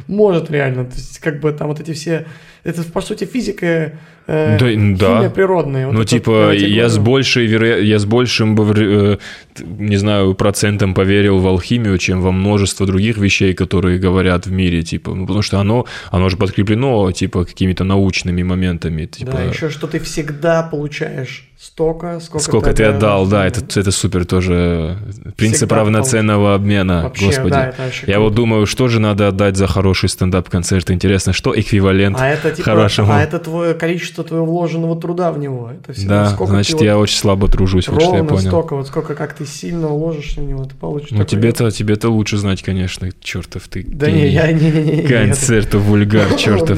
может 0.06 0.50
реально. 0.50 0.84
То 0.84 0.94
есть, 0.94 1.18
как 1.18 1.40
бы 1.40 1.52
там 1.52 1.68
вот 1.68 1.80
эти 1.80 1.92
все... 1.92 2.26
Это, 2.64 2.84
по 2.84 3.00
сути, 3.00 3.24
физика, 3.24 3.92
э, 4.28 4.56
Да, 4.60 4.70
м, 4.72 4.94
да. 4.94 5.16
химия 5.16 5.30
природная. 5.30 5.86
Вот 5.86 5.94
Ну, 5.94 6.00
это 6.02 6.10
типа, 6.10 6.52
я 6.52 6.66
я 6.68 6.88
с 6.88 6.96
большей, 6.96 7.48
веро- 7.48 7.82
я 7.82 7.98
с 7.98 8.04
большим, 8.04 8.56
э, 8.56 9.18
не 9.66 9.96
знаю, 9.96 10.34
процентом 10.34 10.94
поверил 10.94 11.38
в 11.40 11.46
алхимию, 11.48 11.98
чем 11.98 12.20
во 12.20 12.30
множество 12.30 12.86
других 12.86 13.18
вещей, 13.18 13.52
которые 13.52 13.98
говорят 13.98 14.46
в 14.46 14.52
мире, 14.52 14.82
типа, 14.82 15.12
ну, 15.12 15.26
потому 15.26 15.42
что 15.42 15.58
оно, 15.58 15.86
оно 16.12 16.28
же 16.28 16.36
подкреплено, 16.36 17.10
типа, 17.10 17.44
какими-то 17.44 17.82
научными 17.82 18.44
моментами, 18.44 19.06
типа. 19.06 19.32
Да, 19.32 19.42
еще 19.42 19.68
что 19.68 19.88
ты 19.88 19.98
всегда 19.98 20.62
получаешь 20.62 21.48
столько, 21.62 22.18
сколько, 22.18 22.44
Сколько 22.44 22.72
ты 22.74 22.82
отдал, 22.84 23.26
да, 23.26 23.46
это, 23.46 23.60
это 23.78 23.92
супер 23.92 24.24
тоже 24.24 24.98
принцип 25.36 25.58
Всегда 25.68 25.76
равноценного 25.76 26.54
обмена, 26.54 27.04
Вообще, 27.04 27.26
господи. 27.26 27.50
да, 27.50 27.66
это 27.68 27.82
Я 27.84 27.90
круто. 28.14 28.20
вот 28.20 28.34
думаю, 28.34 28.66
что 28.66 28.88
же 28.88 28.98
надо 28.98 29.28
отдать 29.28 29.56
за 29.56 29.68
хороший 29.68 30.08
стендап-концерт? 30.08 30.90
Интересно, 30.90 31.32
что 31.32 31.58
эквивалент 31.58 32.16
А 32.18 32.28
это 32.28 32.50
типа, 32.50 32.70
хорошему? 32.70 33.12
а 33.12 33.22
это 33.22 33.38
твое 33.38 33.74
количество 33.74 34.24
твоего 34.24 34.44
вложенного 34.44 35.00
труда 35.00 35.30
в 35.30 35.38
него. 35.38 35.70
Это 35.70 35.92
всегда 35.92 36.24
Да, 36.24 36.30
сколько 36.30 36.52
значит, 36.52 36.78
ты 36.78 36.84
я 36.84 36.96
вот 36.96 37.02
очень 37.04 37.18
слабо 37.18 37.46
тружусь, 37.48 37.86
вот 37.88 38.02
что 38.02 38.16
я 38.16 38.24
понял. 38.24 38.40
столько, 38.48 38.74
вот 38.74 38.88
сколько 38.88 39.14
как 39.14 39.34
ты 39.34 39.46
сильно 39.46 39.88
уложишься 39.88 40.40
в 40.40 40.44
него, 40.44 40.64
ты 40.64 40.74
получишь. 40.74 41.12
Ну, 41.12 41.24
тебе-то, 41.24 41.70
тебе-то 41.70 42.08
лучше 42.08 42.38
знать, 42.38 42.62
конечно, 42.62 43.08
чертов 43.20 43.68
ты. 43.68 43.84
Да 43.86 44.10
не, 44.10 44.26
я 44.28 44.50
не, 44.50 44.68
не, 44.70 44.82
не, 44.82 44.96
не. 44.96 45.02
Концерта 45.02 45.78
вульгар, 45.78 46.34
чертов. 46.36 46.76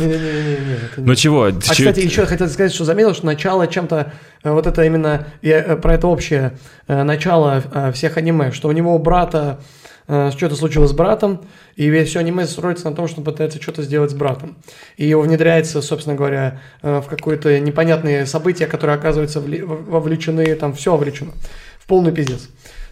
Ну 0.98 1.14
чего? 1.14 1.44
А, 1.44 1.52
кстати, 1.52 2.00
еще 2.00 2.26
хотел 2.26 2.48
сказать, 2.48 2.72
что 2.74 2.84
заметил, 2.84 3.14
что 3.14 3.26
начало 3.26 3.66
чем-то, 3.66 3.96
э, 3.96 4.33
вот 4.52 4.66
это 4.66 4.84
именно, 4.84 5.26
я, 5.42 5.58
э, 5.58 5.76
про 5.76 5.94
это 5.94 6.06
общее 6.08 6.58
э, 6.86 7.02
начало 7.02 7.62
э, 7.72 7.92
всех 7.92 8.16
аниме, 8.16 8.52
что 8.52 8.68
у 8.68 8.72
него 8.72 8.98
брата 8.98 9.60
э, 10.06 10.30
что-то 10.36 10.54
случилось 10.56 10.90
с 10.90 10.92
братом, 10.94 11.40
и 11.76 11.88
весь 11.88 12.10
все 12.10 12.20
аниме 12.20 12.46
строится 12.46 12.88
на 12.90 12.94
том, 12.96 13.08
что 13.08 13.20
он 13.20 13.24
пытается 13.24 13.60
что-то 13.60 13.82
сделать 13.82 14.10
с 14.10 14.14
братом. 14.14 14.56
И 14.96 15.06
его 15.06 15.22
внедряется, 15.22 15.80
собственно 15.82 16.14
говоря, 16.16 16.60
э, 16.82 17.00
в 17.00 17.06
какое-то 17.06 17.58
которые 18.66 18.96
оказываются 18.96 19.40
вли- 19.40 19.64
в- 19.64 19.90
вовлечены, 19.90 20.54
там 20.54 20.74
все 20.74 20.92
вовлечено, 20.92 21.32
в 21.78 21.86
полный 21.86 22.12
пиздец. 22.12 22.48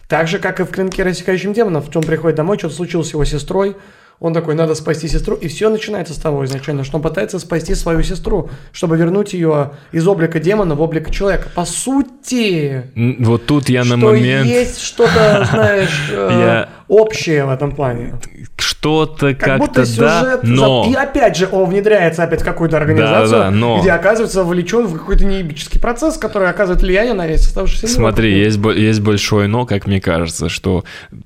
Так 0.07 0.27
же, 0.27 0.37
как 0.39 0.59
и 0.59 0.63
в 0.63 0.69
«Клинке 0.69 1.03
рассекающим 1.03 1.53
демонов», 1.53 1.85
он 1.95 2.03
приходит 2.03 2.35
домой, 2.35 2.59
что-то 2.59 2.75
случилось 2.75 3.09
с 3.09 3.13
его 3.13 3.25
сестрой, 3.25 3.75
он 4.23 4.33
такой, 4.33 4.55
надо 4.55 4.73
спасти 4.73 5.09
сестру, 5.09 5.35
и 5.35 5.49
все 5.49 5.67
начинается 5.69 6.13
с 6.13 6.17
того 6.17 6.45
изначально, 6.45 6.85
что 6.85 6.95
он 6.95 7.03
пытается 7.03 7.39
спасти 7.39 7.75
свою 7.75 8.03
сестру, 8.03 8.49
чтобы 8.71 8.95
вернуть 8.95 9.33
ее 9.33 9.71
из 9.91 10.07
облика 10.07 10.39
демона 10.39 10.75
в 10.75 10.81
облик 10.81 11.11
человека. 11.11 11.49
По 11.53 11.65
сути, 11.65 12.83
Вот 13.19 13.45
тут 13.45 13.67
я 13.67 13.81
на 13.81 13.97
что 13.97 13.97
момент... 13.97 14.47
есть 14.47 14.79
что-то, 14.79 15.45
знаешь, 15.51 16.07
э, 16.11 16.27
Я- 16.31 16.69
общее 16.87 17.43
в 17.43 17.49
этом 17.49 17.73
плане. 17.75 18.13
Что-то 18.55 19.35
Как 19.35 19.39
как-то 19.59 19.81
будто 19.81 19.97
да, 19.99 20.21
сюжет... 20.21 20.39
но... 20.43 20.85
за- 20.85 20.89
И 20.91 20.93
опять 20.93 21.35
же, 21.35 21.49
он 21.51 21.69
внедряется 21.69 22.23
опять 22.23 22.43
в 22.43 22.45
какую-то 22.45 22.77
организацию, 22.77 23.29
Да-да-да, 23.29 23.51
но- 23.51 23.81
где 23.81 23.91
оказывается 23.91 24.45
вовлечен 24.45 24.87
в 24.87 24.97
какой-то 24.97 25.25
неебический 25.25 25.81
процесс, 25.81 26.17
который 26.17 26.49
оказывает 26.49 26.81
влияние 26.81 27.13
на 27.13 27.27
весь 27.27 27.41
оставшийся 27.41 27.87
мир. 27.87 27.95
Смотри, 27.95 28.39
есть, 28.39 28.57
есть 28.57 29.01
большое 29.01 29.49
но, 29.49 29.65
как 29.65 29.85
мне 29.85 29.99
кажется, 29.99 30.47
что, 30.47 30.85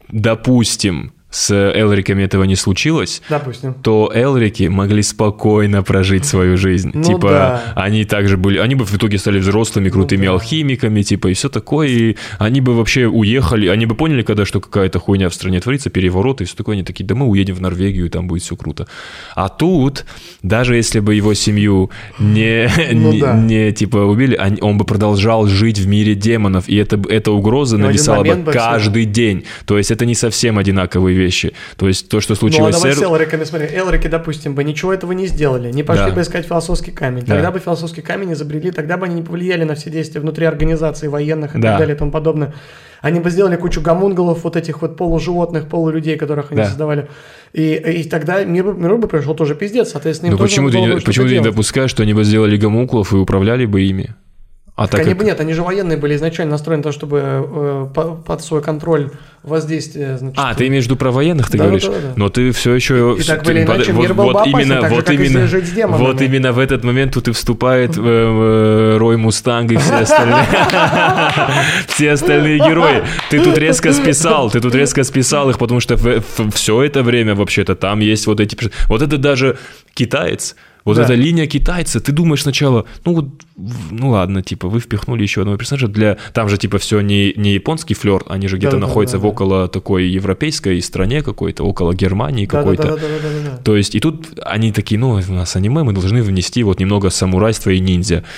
допустим, 0.09 1.11
с 1.29 1.51
Элриками 1.53 2.23
этого 2.23 2.45
не 2.45 2.55
случилось, 2.55 3.21
Допустим. 3.29 3.73
то 3.73 4.11
Элрики 4.13 4.63
могли 4.63 5.03
спокойно 5.03 5.83
прожить 5.83 6.25
свою 6.25 6.57
жизнь. 6.57 6.91
Ну 6.93 7.03
типа, 7.03 7.29
да. 7.29 7.73
они 7.75 8.05
также 8.05 8.37
были, 8.37 8.59
они 8.59 8.75
бы 8.75 8.85
в 8.85 8.95
итоге 8.95 9.17
стали 9.17 9.39
взрослыми, 9.39 9.89
крутыми 9.89 10.25
да. 10.25 10.31
алхимиками, 10.33 11.01
типа, 11.01 11.27
и 11.27 11.33
все 11.33 11.49
такое, 11.49 11.87
и 11.87 12.15
они 12.39 12.61
бы 12.61 12.75
вообще 12.75 13.07
уехали, 13.07 13.67
они 13.67 13.85
бы 13.85 13.95
поняли, 13.95 14.21
когда 14.21 14.45
что 14.45 14.61
какая-то 14.61 14.99
хуйня 14.99 15.29
в 15.29 15.33
стране 15.33 15.59
творится, 15.59 15.89
переворот 15.89 16.41
и 16.41 16.45
все 16.45 16.55
такое, 16.55 16.75
они 16.75 16.83
такие, 16.83 17.05
да 17.05 17.13
мы 17.13 17.27
уедем 17.27 17.55
в 17.55 17.61
Норвегию, 17.61 18.05
и 18.05 18.09
там 18.09 18.27
будет 18.27 18.43
все 18.43 18.55
круто. 18.55 18.87
А 19.35 19.49
тут, 19.49 20.05
даже 20.43 20.75
если 20.75 21.01
бы 21.01 21.13
его 21.13 21.33
семью 21.33 21.91
не, 22.19 22.69
Ну 22.93 23.11
не, 23.11 23.19
да. 23.19 23.33
не, 23.35 23.71
типа 23.73 23.97
убили, 23.97 24.39
он 24.61 24.77
бы 24.77 24.85
продолжал 24.85 25.47
жить 25.47 25.77
в 25.77 25.87
мире 25.87 26.15
демонов, 26.15 26.69
и 26.69 26.75
это, 26.77 27.01
эта 27.09 27.31
угроза 27.31 27.77
Ну, 27.77 27.87
нависала 27.87 28.23
бы 28.23 28.29
момент 28.29 28.45
бы 28.45 28.51
каждый 28.53 29.05
день. 29.05 29.43
То 29.65 29.77
есть 29.77 29.91
это 29.91 30.05
не 30.05 30.15
совсем 30.15 30.57
одинаковые 30.57 31.16
вещи. 31.17 31.53
То 31.75 31.87
есть 31.87 32.07
то, 32.09 32.21
что 32.21 32.31
Ну, 32.33 32.35
а 32.35 32.39
случилось 32.39 32.75
с 32.75 32.81
с 32.81 32.85
Эр- 32.85 33.03
Элриками, 33.03 33.43
смотри, 33.43 33.67
Элрики, 33.67 34.07
допустим, 34.07 34.55
бы 34.55 34.63
ничего 34.63 34.93
этого 34.93 35.11
не 35.11 35.27
сделали, 35.27 35.71
не 35.71 35.83
пошли 35.83 36.05
Да. 36.07 36.11
бы 36.11 36.21
искать 36.21 36.45
философский 36.45 36.91
камень, 36.91 37.23
Да. 37.25 37.33
тогда 37.35 37.51
бы 37.51 37.59
философский 37.59 38.01
камень 38.01 38.33
изобрели, 38.33 38.71
тогда 38.71 38.97
бы 38.97 39.05
они 39.05 39.15
не 39.15 39.21
повлияли 39.23 39.63
на 39.63 39.75
все 39.75 39.89
действия 39.89 40.21
внутри 40.21 40.45
организации 40.45 41.07
военных 41.07 41.55
и 41.55 41.59
Да. 41.59 41.69
так 41.71 41.79
далее 41.79 41.95
и 41.95 41.99
тому 41.99 42.11
подобное. 42.11 42.53
Они 43.01 43.19
бы 43.19 43.29
сделали 43.29 43.55
кучу 43.57 43.79
гомунголов, 43.81 44.43
вот 44.43 44.55
этих 44.55 44.81
вот 44.81 44.97
полуживотных, 44.97 45.67
полулюдей, 45.67 46.17
которых 46.17 46.51
они 46.51 46.61
Да. 46.61 46.67
создавали. 46.67 47.07
И, 47.53 47.73
и 47.75 48.03
тогда 48.03 48.43
мир, 48.43 48.73
миру 48.73 48.97
бы 48.97 49.07
пришел 49.07 49.35
тоже 49.35 49.53
пиздец, 49.55 49.91
соответственно, 49.91 50.29
им 50.29 50.33
Ну 50.33 50.37
тоже 50.39 50.49
почему 50.49 50.69
ты, 50.71 50.79
не, 50.79 50.99
почему 51.01 51.27
ты 51.27 51.33
не 51.35 51.41
допускаешь, 51.41 51.91
что 51.91 52.03
они 52.03 52.13
бы 52.13 52.23
сделали 52.23 52.57
гомункулов 52.57 53.13
и 53.13 53.17
управляли 53.17 53.65
бы 53.65 53.81
ими? 53.83 54.15
А 54.77 54.83
Так 54.83 54.91
так 54.91 54.99
они 55.01 55.09
как... 55.09 55.17
бы 55.17 55.25
нет, 55.25 55.39
они 55.41 55.53
же 55.53 55.63
военные 55.63 55.97
были 55.97 56.15
изначально 56.15 56.51
настроены 56.51 56.77
на 56.77 56.83
то, 56.83 56.91
чтобы 56.91 57.19
э, 57.23 57.87
по- 57.95 58.13
под 58.15 58.41
свой 58.43 58.61
контроль 58.61 59.09
воздействие, 59.41 60.19
значит. 60.19 60.37
А, 60.37 60.53
ты 60.53 60.67
имеешь 60.67 60.83
в 60.83 60.87
виду 60.87 60.97
про 60.97 61.09
военных, 61.09 61.49
ты 61.49 61.57
Да, 61.57 61.63
говоришь? 61.63 61.83
да, 61.85 61.89
да, 61.93 61.99
да. 61.99 62.13
Но 62.15 62.29
ты 62.29 62.51
все 62.51 62.75
еще... 62.75 63.15
И 63.19 63.23
так 63.23 63.49
или 63.49 63.63
иначе 63.63 63.91
вот, 63.91 64.01
мир 64.03 64.13
был 64.13 64.25
бы 64.27 64.33
вот 64.33 64.41
опасен, 64.41 64.59
именно, 64.59 64.81
так 64.81 64.89
же, 64.91 64.95
вот 64.97 65.05
как 65.05 65.15
если 65.15 65.33
именно, 65.33 65.47
жить 65.47 65.65
с 65.65 65.71
демонами. 65.71 66.05
вот 66.07 66.21
именно 66.21 66.51
в 66.53 66.59
этот 66.59 66.83
момент 66.83 67.13
тут 67.13 67.27
и 67.27 67.31
вступает 67.31 67.97
э, 67.97 68.01
э, 68.01 68.97
Рой 68.97 69.17
Мустанг 69.17 69.71
и 69.71 69.77
все 69.77 69.93
остальные. 70.01 70.45
Все 71.87 72.11
остальные 72.11 72.59
герои. 72.59 73.03
Ты 73.29 73.39
тут 73.39 73.57
резко 73.57 73.93
списал, 73.93 74.51
ты 74.51 74.59
тут 74.59 74.75
резко 74.75 75.03
списал 75.03 75.49
их, 75.49 75.57
потому 75.57 75.79
что 75.79 75.97
все 76.53 76.83
это 76.83 77.01
время 77.03 77.33
вообще-то 77.35 77.75
там 77.75 77.99
есть 77.99 78.27
вот 78.27 78.39
эти... 78.39 78.55
Вот 78.87 79.01
это 79.01 79.17
даже 79.17 79.57
китаец, 79.93 80.55
вот 80.85 80.97
Да. 80.97 81.03
эта 81.03 81.13
линия 81.15 81.47
китайца, 81.47 81.99
ты 81.99 82.11
думаешь 82.11 82.43
сначала, 82.43 82.85
ну 83.05 83.13
вот, 83.15 83.25
ну 83.57 84.11
ладно, 84.11 84.43
типа, 84.43 84.67
вы 84.69 84.79
впихнули 84.79 85.23
еще 85.23 85.41
одного 85.41 85.57
персонажа 85.57 85.87
для... 85.87 86.17
Там 86.33 86.47
же, 86.47 86.57
типа, 86.57 86.77
все 86.77 87.01
не, 87.01 87.33
не 87.35 87.53
японский 87.55 87.95
флер, 87.95 88.23
они 88.27 88.47
же 88.47 88.57
где-то 88.57 88.73
Да-да-да, 88.75 88.87
находятся 88.87 89.17
в 89.17 89.21
да-да. 89.21 89.31
около 89.31 89.67
такой 89.67 90.05
европейской 90.07 90.79
стране 90.81 91.23
какой-то, 91.23 91.63
около 91.63 91.93
Германии 91.93 92.45
какой-то. 92.45 92.83
Да-да-да-да-да-да. 92.83 93.57
То 93.63 93.75
есть, 93.75 93.95
и 93.95 93.99
тут 93.99 94.27
они 94.45 94.71
такие, 94.71 94.99
ну, 94.99 95.09
у 95.27 95.33
нас 95.33 95.55
аниме, 95.55 95.83
мы 95.83 95.93
должны 95.93 96.21
внести 96.21 96.61
вот 96.63 96.79
немного 96.79 97.09
самурайства 97.09 97.71
и 97.71 97.79
ниндзя. 97.79 98.23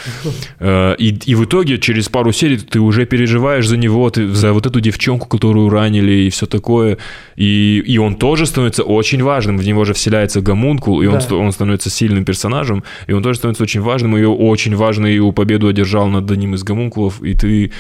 Э, 0.60 0.96
И, 0.98 1.10
и 1.32 1.36
в 1.36 1.46
итоге 1.46 1.78
через 1.80 2.10
пару 2.10 2.32
серий 2.32 2.58
ты 2.58 2.80
уже 2.80 3.06
переживаешь 3.06 3.68
за 3.68 3.78
него, 3.78 4.10
ты, 4.10 4.28
за 4.34 4.54
вот 4.54 4.66
эту 4.66 4.80
девчонку, 4.80 5.28
которую 5.28 5.70
ранили 5.70 6.12
и 6.12 6.30
все 6.30 6.46
такое. 6.46 6.98
И, 7.36 7.80
и 7.86 7.98
он 7.98 8.16
тоже 8.16 8.46
становится 8.46 8.84
очень 8.84 9.22
важным. 9.24 9.58
В 9.58 9.64
него 9.66 9.86
же 9.86 9.94
вселяется 9.94 10.42
гомункул, 10.42 11.02
и 11.02 11.08
он, 11.08 11.20
Да. 11.30 11.36
он 11.36 11.52
становится 11.52 11.90
сильным 11.90 12.26
персонажем, 12.26 12.84
и 13.08 13.14
он 13.14 13.24
тоже 13.24 13.38
становится 13.40 13.64
очень 13.64 13.82
важным, 13.82 14.18
и 14.18 14.24
очень 14.24 14.76
важную 15.18 15.34
победу 15.34 15.68
одержал 15.68 16.08
над 16.08 16.30
одним 16.30 16.56
из 16.56 16.64
гомункулов, 16.64 17.22
и 17.24 17.34
ты... 17.34 17.72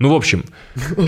Ну, 0.00 0.08
в 0.08 0.14
общем, 0.14 0.44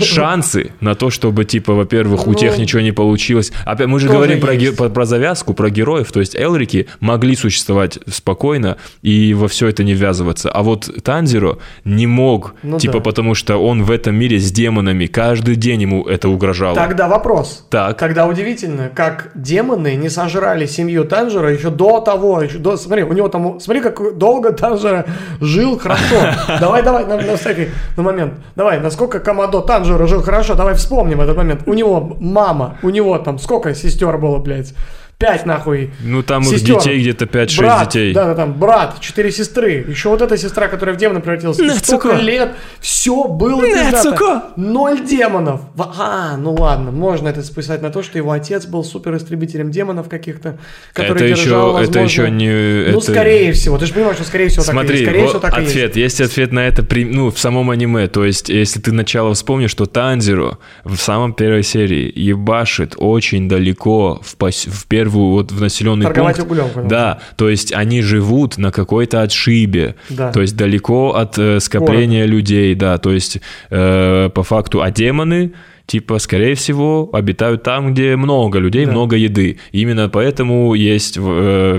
шансы 0.01 0.71
на 0.79 0.95
то, 0.95 1.09
чтобы, 1.09 1.45
типа, 1.45 1.73
во-первых, 1.73 2.27
у 2.27 2.31
Ну, 2.31 2.35
тех 2.37 2.57
ничего 2.57 2.81
не 2.81 2.91
получилось. 2.91 3.51
Опять, 3.65 3.87
мы 3.87 3.99
же 3.99 4.07
говорим 4.07 4.39
про, 4.39 4.55
ге- 4.55 4.71
про, 4.71 4.89
про 4.89 5.05
завязку, 5.05 5.53
про 5.53 5.69
героев. 5.69 6.11
То 6.11 6.19
есть 6.19 6.35
Элрики 6.35 6.87
могли 6.99 7.35
существовать 7.35 7.97
спокойно 8.07 8.77
и 9.01 9.33
во 9.33 9.47
все 9.47 9.67
это 9.67 9.83
не 9.83 9.93
ввязываться. 9.93 10.49
А 10.51 10.61
вот 10.61 10.89
Танзиро 11.03 11.57
не 11.85 12.07
мог, 12.07 12.53
Ну 12.63 12.77
типа, 12.79 12.93
да. 12.95 12.99
потому 12.99 13.35
что 13.35 13.57
он 13.57 13.83
в 13.83 13.91
этом 13.91 14.15
мире 14.15 14.37
с 14.39 14.51
демонами. 14.51 15.07
Каждый 15.07 15.55
день 15.55 15.81
ему 15.81 16.03
это 16.03 16.29
угрожало. 16.29 16.75
Тогда 16.75 17.07
вопрос. 17.07 17.65
Так. 17.69 17.97
Тогда 17.97 18.27
удивительно, 18.27 18.89
как 18.93 19.31
демоны 19.35 19.95
не 19.95 20.09
сожрали 20.09 20.65
семью 20.67 21.05
Танжера 21.05 21.51
еще 21.51 21.69
до 21.71 21.99
того, 21.99 22.41
еще 22.43 22.57
до, 22.59 22.77
смотри, 22.77 23.03
у 23.03 23.13
него 23.13 23.27
там, 23.27 23.59
смотри, 23.59 23.81
как 23.81 24.17
долго 24.17 24.51
Танжера 24.53 25.05
жил 25.41 25.79
хорошо. 25.79 26.15
Давай, 26.59 26.83
давай, 26.83 27.05
на, 27.05 27.17
на 27.19 27.37
всякий 27.37 27.69
на 27.97 28.03
момент. 28.03 28.33
Давай, 28.55 28.79
насколько 28.83 29.19
Камадо 29.19 29.61
Танжера 29.61 30.05
жил 30.05 30.21
хорошо, 30.21 30.53
давай 30.53 30.75
вспомним 30.75 31.21
этот 31.21 31.35
момент. 31.35 31.63
У 31.65 31.73
него 31.73 32.15
мама, 32.19 32.77
у 32.83 32.89
него 32.89 33.17
там 33.17 33.39
сколько 33.39 33.73
сестер 33.73 34.17
было, 34.17 34.37
блядь? 34.37 34.75
Пять 35.23 35.45
нахуй. 35.45 35.91
Ну, 36.01 36.21
там 36.21 36.43
их 36.43 36.49
сестер. 36.49 36.79
детей 36.79 36.99
где-то 36.99 37.23
5-6 37.25 37.57
Брат, 37.57 37.87
детей. 37.87 38.13
Да, 38.13 38.25
да, 38.25 38.35
там 38.35 38.53
брат, 38.59 38.99
четыре 38.99 39.31
сестры. 39.31 39.85
Еще 39.87 40.09
вот 40.09 40.21
эта 40.21 40.35
сестра, 40.37 40.67
которая 40.67 40.93
в 40.95 40.97
демона 40.99 41.21
превратилась. 41.21 41.57
И. 41.59 41.69
Столько 41.69 42.15
лет, 42.15 42.51
все 42.81 43.23
было 43.29 43.61
пиздато. 43.61 44.43
Ноль 44.57 45.01
демонов. 45.05 45.61
А, 45.77 46.35
ну 46.35 46.53
ладно, 46.55 46.91
можно 46.91 47.29
это 47.29 47.41
списать 47.41 47.81
на 47.81 47.89
то, 47.89 48.03
что 48.03 48.17
его 48.17 48.31
отец 48.31 48.65
был 48.65 48.83
супер 48.83 49.15
истребителем 49.15 49.71
демонов 49.71 50.09
каких-то, 50.09 50.57
который 50.91 51.15
это 51.15 51.27
держал, 51.29 51.77
еще, 51.79 51.83
это 51.89 51.99
возможно- 51.99 52.01
еще 52.03 52.29
не... 52.29 52.91
Ну, 52.91 52.97
это- 52.97 53.11
скорее 53.11 53.53
всего. 53.53 53.77
Ты 53.77 53.85
же 53.85 53.93
понимаешь, 53.93 54.17
что 54.17 54.25
скорее 54.25 54.49
всего 54.49 54.63
так 54.65 54.73
и 54.73 54.77
Смотри, 54.77 54.95
есть. 54.97 55.05
Скорее 55.05 55.21
вот 55.21 55.29
всего 55.29 55.39
так 55.39 55.53
и 55.57 55.61
ответ. 55.63 55.95
есть. 55.95 56.19
Есть 56.19 56.21
ответ 56.31 56.51
на 56.51 56.67
это 56.67 56.83
при, 56.83 57.05
ну, 57.05 57.31
в 57.31 57.39
самом 57.39 57.69
аниме. 57.69 58.07
То 58.09 58.25
есть, 58.25 58.49
если 58.49 58.81
ты 58.81 58.91
начало 58.91 59.33
вспомнишь, 59.35 59.71
что 59.71 59.85
Танзиро 59.85 60.57
в 60.83 60.97
самом 60.97 61.31
первой 61.33 61.63
серии 61.63 62.11
ебашит 62.13 62.95
очень 62.97 63.47
далеко 63.47 64.19
в, 64.21 64.35
пос- 64.37 64.69
в 64.69 64.85
первую, 64.87 65.12
вот 65.19 65.51
в 65.51 65.61
населенный 65.61 66.05
Торговать 66.05 66.37
пункт. 66.37 66.51
углем, 66.51 66.65
конечно. 66.69 66.89
Да, 66.89 67.19
то 67.35 67.49
есть 67.49 67.73
они 67.73 68.01
живут 68.01 68.57
на 68.57 68.71
какой-то 68.71 69.21
отшибе. 69.21 69.95
Да. 70.09 70.31
То 70.31 70.41
есть 70.41 70.55
далеко 70.55 71.11
от 71.15 71.37
э, 71.37 71.59
скопления 71.59 72.25
людей, 72.25 72.75
да. 72.75 72.97
То 72.97 73.11
есть 73.11 73.39
э, 73.69 74.29
по 74.33 74.43
факту, 74.43 74.81
а 74.81 74.91
демоны 74.91 75.53
типа, 75.85 76.19
скорее 76.19 76.55
всего, 76.55 77.09
обитают 77.13 77.63
там, 77.63 77.93
где 77.93 78.15
много 78.15 78.59
людей, 78.59 78.85
Да. 78.85 78.91
много 78.91 79.15
еды. 79.15 79.59
И 79.71 79.81
именно 79.81 80.09
поэтому 80.09 80.73
есть 80.73 81.17
э, 81.17 81.19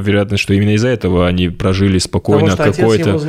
вероятность, 0.01 0.43
что 0.43 0.55
именно 0.55 0.75
из-за 0.75 0.89
этого 0.89 1.27
они 1.27 1.49
прожили 1.49 1.99
спокойно 1.99 2.57
какое-то... 2.57 3.11
его. 3.11 3.21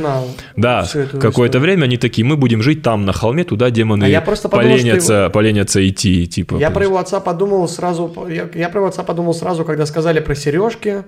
Да, 0.56 0.86
какое-то 1.20 1.58
время 1.60 1.84
они 1.84 1.96
такие, 1.96 2.24
мы 2.24 2.36
будем 2.36 2.62
жить 2.62 2.82
там, 2.82 3.04
на 3.04 3.12
холме, 3.12 3.44
туда 3.44 3.70
демоны 3.70 4.04
А 4.04 4.08
я 4.08 4.20
просто 4.20 4.48
подумал, 4.48 4.76
поленятся, 4.76 5.30
поленятся 5.32 5.88
идти, 5.88 6.26
типа. 6.26 6.56
Я 6.56 6.70
про 6.70 6.84
его 6.84 6.98
отца 6.98 7.20
подумал 7.20 7.68
сразу, 7.68 8.26
я, 8.28 8.48
я 8.54 8.68
про 8.68 8.80
его 8.80 8.88
отца 8.88 9.02
подумал 9.02 9.34
сразу, 9.34 9.64
когда 9.64 9.86
сказали 9.86 10.20
про 10.20 10.34
сережки, 10.34 11.04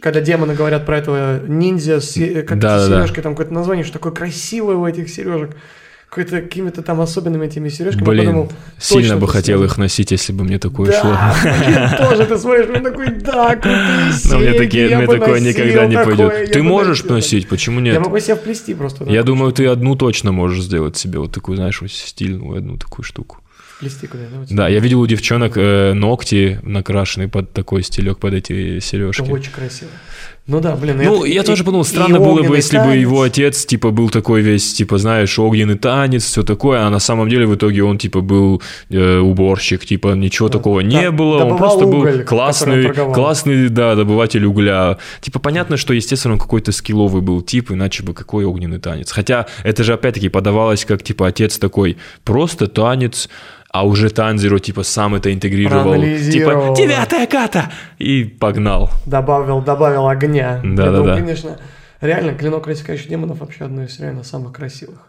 когда 0.00 0.20
демоны 0.20 0.54
говорят 0.54 0.84
про 0.84 0.98
этого 0.98 1.40
ниндзя, 1.46 2.00
как 2.46 2.58
Да-да-да. 2.58 2.98
сережки, 3.00 3.20
там 3.20 3.32
какое-то 3.32 3.54
название, 3.54 3.84
что 3.84 3.94
такое 3.94 4.12
красивое 4.12 4.76
у 4.76 4.86
этих 4.86 5.08
сережек. 5.08 5.56
Какой-то 6.10 6.40
какими-то 6.42 6.82
там 6.82 7.00
особенными 7.00 7.46
этими 7.46 7.68
сережками. 7.68 8.04
Блин, 8.04 8.20
я 8.22 8.26
подумал, 8.30 8.52
сильно 8.78 9.16
бы 9.16 9.24
это 9.26 9.32
хотел 9.32 9.62
их 9.62 9.78
носить, 9.78 10.10
если 10.10 10.32
бы 10.32 10.42
мне 10.42 10.58
такое 10.58 10.90
шло. 10.90 11.12
Да, 11.12 11.34
блин, 11.64 12.08
тоже 12.08 12.26
ты 12.26 12.36
смотришь, 12.36 12.66
мне 12.68 12.80
такой, 12.80 13.10
да, 13.10 13.54
крутые 13.54 14.12
Но 14.24 14.38
мне, 14.38 14.52
такие, 14.54 14.88
я 14.88 14.98
мне 14.98 15.06
такое 15.06 15.38
никогда 15.40 15.86
не 15.86 15.94
такое, 15.94 16.16
пойдет. 16.16 16.48
я 16.48 16.52
Ты 16.52 16.62
можешь 16.64 17.04
носить, 17.04 17.48
почему 17.48 17.78
Я 17.78 17.92
нет? 17.92 18.00
могу 18.00 18.18
себе 18.18 18.34
вплести 18.34 18.74
просто. 18.74 19.04
Я 19.04 19.22
думаю, 19.22 19.52
ты 19.52 19.66
одну 19.68 19.94
точно 19.94 20.32
можешь 20.32 20.64
сделать 20.64 20.96
себе 20.96 21.20
вот 21.20 21.30
такую, 21.32 21.54
знаешь, 21.56 21.80
вот 21.80 21.92
стильную 21.92 22.58
одну 22.58 22.76
такую 22.76 23.04
штуку. 23.04 23.38
Вплести 23.76 24.08
куда 24.08 24.24
да, 24.24 24.46
Да, 24.50 24.68
я 24.68 24.80
видел 24.80 25.00
у 25.00 25.06
девчонок 25.06 25.52
э, 25.56 25.94
ногти 25.94 26.58
накрашенные 26.64 27.28
под 27.28 27.52
такой 27.52 27.82
стилек, 27.82 28.18
под 28.18 28.34
эти 28.34 28.76
Это 28.76 28.80
сережки. 28.86 29.22
очень 29.22 29.52
красиво. 29.52 29.90
Ну 30.50 30.60
да, 30.60 30.74
блин. 30.74 30.96
Ну, 31.02 31.18
это- 31.24 31.26
я 31.32 31.42
и- 31.42 31.44
тоже 31.44 31.62
подумал, 31.64 31.84
странно 31.84 32.18
было 32.18 32.42
бы, 32.42 32.56
если 32.56 32.78
бы 32.78 32.84
танец. 32.84 33.00
его 33.02 33.22
отец, 33.22 33.64
типа, 33.64 33.90
был 33.90 34.10
такой 34.10 34.40
весь, 34.42 34.74
типа, 34.74 34.98
знаешь, 34.98 35.38
огненный 35.38 35.76
танец, 35.78 36.24
все 36.24 36.42
такое, 36.42 36.80
а 36.80 36.90
на 36.90 36.98
самом 36.98 37.28
деле 37.28 37.46
в 37.46 37.54
итоге 37.54 37.84
он, 37.84 37.98
типа, 37.98 38.20
был 38.20 38.60
э, 38.90 39.18
уборщик, 39.18 39.86
типа, 39.86 40.14
ничего 40.14 40.48
такого 40.48 40.80
не 40.80 41.02
Да, 41.02 41.12
было, 41.12 41.44
он 41.44 41.56
просто 41.56 41.84
был 41.86 42.00
уголь, 42.00 42.24
классный, 42.24 42.78
он 42.80 42.86
торговал. 42.86 43.14
классный, 43.14 43.68
да, 43.68 43.94
добыватель 43.94 44.44
угля. 44.44 44.98
Типа, 45.20 45.38
понятно, 45.38 45.76
что, 45.76 45.94
естественно, 45.94 46.34
он 46.34 46.40
какой-то 46.40 46.72
скилловый 46.72 47.22
был 47.22 47.42
тип, 47.42 47.70
иначе 47.70 48.02
бы 48.02 48.12
какой 48.12 48.44
огненный 48.44 48.80
танец. 48.80 49.12
Хотя 49.12 49.46
это 49.62 49.84
же, 49.84 49.92
опять-таки, 49.92 50.28
подавалось 50.28 50.84
как, 50.84 51.04
типа, 51.04 51.28
отец 51.28 51.58
такой, 51.58 51.96
просто 52.24 52.66
танец, 52.66 53.28
а 53.72 53.86
уже 53.86 54.10
Танзиро, 54.10 54.58
типа, 54.58 54.82
сам 54.82 55.14
это 55.14 55.32
интегрировал. 55.32 55.94
Типа, 55.94 56.74
девятая 56.76 57.26
ката! 57.26 57.70
И 57.98 58.24
погнал. 58.24 58.90
Добавил, 59.06 59.60
добавил 59.62 60.08
огня. 60.08 60.60
Да, 60.64 60.84
Я 60.86 60.90
да, 60.90 60.96
думаю, 60.96 61.04
да. 61.14 61.16
конечно, 61.16 61.58
реально, 62.00 62.34
клинок 62.34 62.66
рассекающих 62.66 63.08
демонов 63.08 63.38
вообще 63.38 63.64
одно 63.64 63.84
из 63.84 63.98
реально 64.00 64.24
самых 64.24 64.52
красивых. 64.52 65.06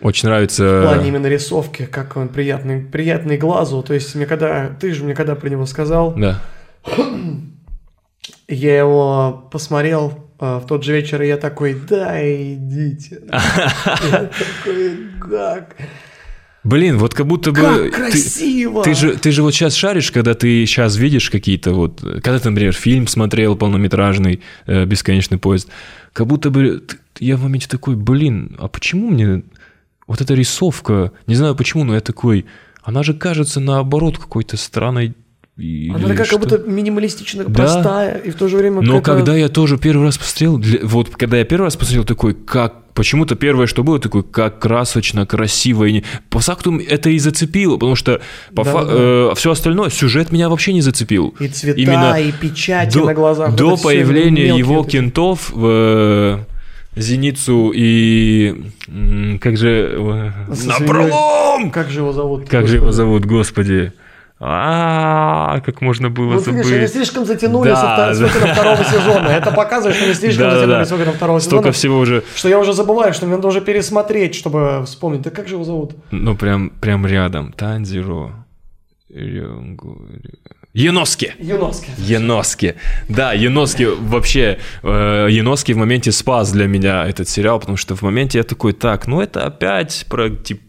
Очень 0.00 0.22
В 0.22 0.32
нравится... 0.32 0.82
плане 0.82 1.08
именно 1.08 1.26
рисовки, 1.26 1.84
как 1.84 2.16
он 2.16 2.28
приятный, 2.28 2.80
приятный 2.80 3.36
глазу. 3.36 3.82
То 3.82 3.94
есть 3.94 4.14
мне 4.14 4.26
когда, 4.26 4.68
ты 4.80 4.92
же 4.94 5.04
мне 5.04 5.14
когда 5.14 5.34
про 5.36 5.48
него 5.48 5.66
сказал, 5.66 6.14
Да. 6.16 6.40
я 8.48 8.78
его 8.78 9.48
посмотрел 9.52 10.28
э, 10.40 10.56
в 10.58 10.66
тот 10.66 10.82
же 10.84 10.92
вечер, 10.92 11.22
и 11.22 11.28
я 11.28 11.36
такой, 11.36 11.74
да, 11.74 12.18
идите. 12.20 13.22
Я 13.30 14.28
такой, 14.64 14.96
как? 15.20 15.76
Блин, 16.64 16.98
вот 16.98 17.14
как 17.14 17.26
будто 17.26 17.50
бы... 17.50 17.60
Как 17.60 17.82
ты- 17.82 17.90
красиво! 17.90 18.84
Ты 18.84 18.94
же, 18.94 19.16
ты 19.16 19.32
же 19.32 19.42
вот 19.42 19.52
сейчас 19.52 19.74
шаришь, 19.74 20.12
когда 20.12 20.34
ты 20.34 20.64
сейчас 20.64 20.96
видишь 20.96 21.28
какие-то 21.28 21.72
вот... 21.72 22.00
Когда 22.00 22.38
ты, 22.38 22.50
например, 22.50 22.72
фильм 22.72 23.08
смотрел 23.08 23.56
полнометражный 23.56 24.42
э, 24.66 24.84
«Бесконечный 24.84 25.38
поезд», 25.38 25.68
как 26.12 26.26
будто 26.26 26.50
бы 26.50 26.84
я 27.18 27.36
в 27.36 27.42
моменте 27.42 27.68
такой, 27.68 27.96
блин, 27.96 28.56
а 28.58 28.68
почему 28.68 29.10
мне 29.10 29.42
вот 30.06 30.20
эта 30.20 30.34
рисовка, 30.34 31.12
не 31.26 31.34
знаю 31.34 31.56
почему, 31.56 31.84
но 31.84 31.94
я 31.94 32.00
такой, 32.00 32.46
она 32.82 33.02
же 33.02 33.14
кажется 33.14 33.60
наоборот 33.60 34.18
какой-то 34.18 34.56
странной... 34.56 35.14
Она 35.94 36.08
такая 36.08 36.24
что- 36.24 36.38
как 36.38 36.48
будто 36.48 36.70
минималистично 36.70 37.44
Да. 37.44 37.50
простая, 37.52 38.18
и 38.18 38.30
в 38.30 38.34
то 38.34 38.48
же 38.48 38.56
время 38.56 38.80
Но 38.82 39.00
когда 39.00 39.36
я 39.36 39.48
тоже 39.48 39.78
первый 39.78 40.04
раз 40.06 40.18
посмотрел, 40.18 40.58
для- 40.58 40.80
вот 40.82 41.10
когда 41.10 41.36
я 41.38 41.44
первый 41.44 41.64
раз 41.64 41.76
посмотрел, 41.76 42.04
такой, 42.04 42.34
как 42.34 42.74
почему-то 42.94 43.36
первое, 43.36 43.66
что 43.66 43.82
было, 43.84 43.98
такой, 43.98 44.22
как 44.22 44.58
красочно, 44.58 45.24
красиво. 45.24 45.84
И 45.84 45.92
не... 45.92 46.04
По 46.30 46.40
факту 46.40 46.78
это 46.78 47.08
и 47.10 47.18
зацепило, 47.18 47.76
потому 47.76 47.94
что 47.96 48.20
по 48.54 48.64
Да-да-да. 48.64 49.34
все 49.34 49.52
остальное, 49.52 49.88
сюжет 49.90 50.30
меня 50.32 50.48
вообще 50.48 50.72
не 50.72 50.82
зацепил. 50.82 51.34
И 51.40 51.48
цвета, 51.48 51.80
Именно 51.80 52.20
и 52.20 52.32
печати 52.32 52.94
до, 52.98 53.04
на 53.06 53.14
глазах. 53.14 53.54
до 53.54 53.70
вот 53.70 53.82
появления 53.82 54.48
его 54.58 54.80
эти. 54.82 54.90
кентов 54.90 55.50
в 55.54 55.64
э, 55.66 56.38
Зеницу 57.00 57.72
и... 57.74 58.64
Как 59.40 59.56
же... 59.56 60.32
э, 60.48 60.54
Со 60.54 60.68
Напролом! 60.68 61.70
Как 61.70 61.88
же 61.90 62.00
его 62.00 62.12
зовут? 62.12 62.48
Как 62.48 62.66
же 62.68 62.76
его 62.76 62.86
Господи. 62.86 62.96
зовут, 62.96 63.24
господи? 63.24 63.92
А, 64.44 65.60
как 65.60 65.80
можно 65.80 66.10
было 66.10 66.34
Вот 66.34 66.46
видишь, 66.48 66.66
они 66.66 66.72
забыть? 66.74 66.90
слишком 66.92 67.24
затянули 67.24 67.68
Да, 67.68 68.12
с 68.12 68.18
да. 68.18 68.24
выходом 68.26 68.48
второго 68.54 68.84
сезона. 68.84 69.28
Это 69.28 69.52
показывает, 69.52 69.94
что 69.96 70.04
они 70.06 70.14
слишком 70.14 70.44
Да-да-да. 70.50 70.60
затянули 70.66 70.84
с 70.84 70.90
выходом 70.90 71.14
второго 71.14 71.38
Столько 71.38 71.62
сезона. 71.68 71.72
всего 71.72 71.98
уже... 71.98 72.24
Что 72.34 72.48
я 72.48 72.58
уже 72.58 72.72
забываю, 72.72 73.14
что 73.14 73.26
мне 73.26 73.36
надо 73.36 73.46
уже 73.48 73.60
пересмотреть, 73.60 74.34
чтобы 74.34 74.82
вспомнить. 74.84 75.22
Да 75.22 75.30
как 75.30 75.46
же 75.46 75.54
его 75.54 75.64
зовут? 75.64 75.92
Ну, 76.10 76.34
прям, 76.36 76.70
прям 76.70 77.06
рядом. 77.06 77.52
Танзиро. 77.52 78.44
Рёнгу- 79.14 80.08
Еноски. 80.74 81.32
Еноски. 81.38 82.74
Да, 83.08 83.34
Еноски 83.34 83.84
вообще, 83.84 84.58
э, 84.82 85.26
Еноски 85.30 85.72
в 85.74 85.76
моменте 85.76 86.10
спас 86.12 86.50
для 86.50 86.66
меня 86.66 87.06
этот 87.06 87.28
сериал, 87.28 87.60
потому 87.60 87.76
что 87.76 87.94
в 87.94 88.00
моменте 88.02 88.38
я 88.38 88.44
такой, 88.44 88.72
так, 88.72 89.06
ну 89.06 89.20
это 89.20 89.44
опять 89.44 90.06
про 90.08 90.30
типа, 90.30 90.62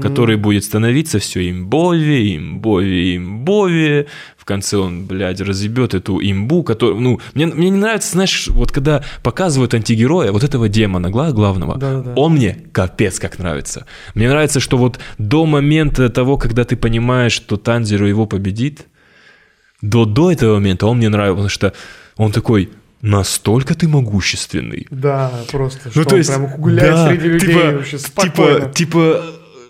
который 0.00 0.36
будет 0.36 0.64
становиться 0.64 1.18
все 1.18 1.50
имбовее, 1.50 2.36
имбовее, 2.36 3.16
имбовее. 3.16 4.06
В 4.36 4.44
конце 4.44 4.76
он, 4.76 5.06
блядь, 5.06 5.40
разъебет 5.40 5.94
эту 5.94 6.20
имбу, 6.20 6.62
которую, 6.62 7.00
ну, 7.00 7.20
мне, 7.34 7.46
мне 7.46 7.70
не 7.70 7.78
нравится, 7.78 8.12
знаешь, 8.12 8.48
вот 8.48 8.72
когда 8.72 9.02
показывают 9.22 9.72
антигероя, 9.74 10.32
вот 10.32 10.44
этого 10.44 10.68
демона, 10.68 11.10
гла- 11.10 11.32
главного, 11.32 11.78
Да-да-да. 11.78 12.12
он 12.14 12.34
мне 12.34 12.58
капец 12.72 13.18
как 13.18 13.38
нравится. 13.38 13.86
Мне 14.14 14.28
нравится, 14.28 14.60
что 14.60 14.76
вот 14.76 14.98
до 15.18 15.46
момента 15.46 16.08
того, 16.10 16.36
когда 16.36 16.64
ты 16.64 16.76
понимаешь, 16.76 17.32
что 17.32 17.56
Танзиро 17.56 18.06
его 18.08 18.26
победит, 18.26 18.86
до, 19.80 20.04
до 20.04 20.30
этого 20.30 20.54
момента 20.54 20.86
он 20.86 20.98
мне 20.98 21.08
нравился, 21.08 21.34
потому 21.36 21.48
что 21.48 21.72
он 22.16 22.32
такой, 22.32 22.68
настолько 23.04 23.74
ты 23.74 23.86
могущественный. 23.88 24.86
Да, 24.90 25.30
просто. 25.52 25.80
Ну, 25.86 25.90
что 25.90 26.04
то 26.04 26.14
он 26.14 26.18
есть, 26.20 26.30
прям 26.30 26.46
гуляет 26.58 26.94
да, 26.94 27.08
среди 27.08 27.28
людей 27.28 27.48
типа, 27.48 27.72
вообще 27.72 27.98
спокойно. 27.98 28.60
Типа, 28.60 28.72
типа, 28.74 29.22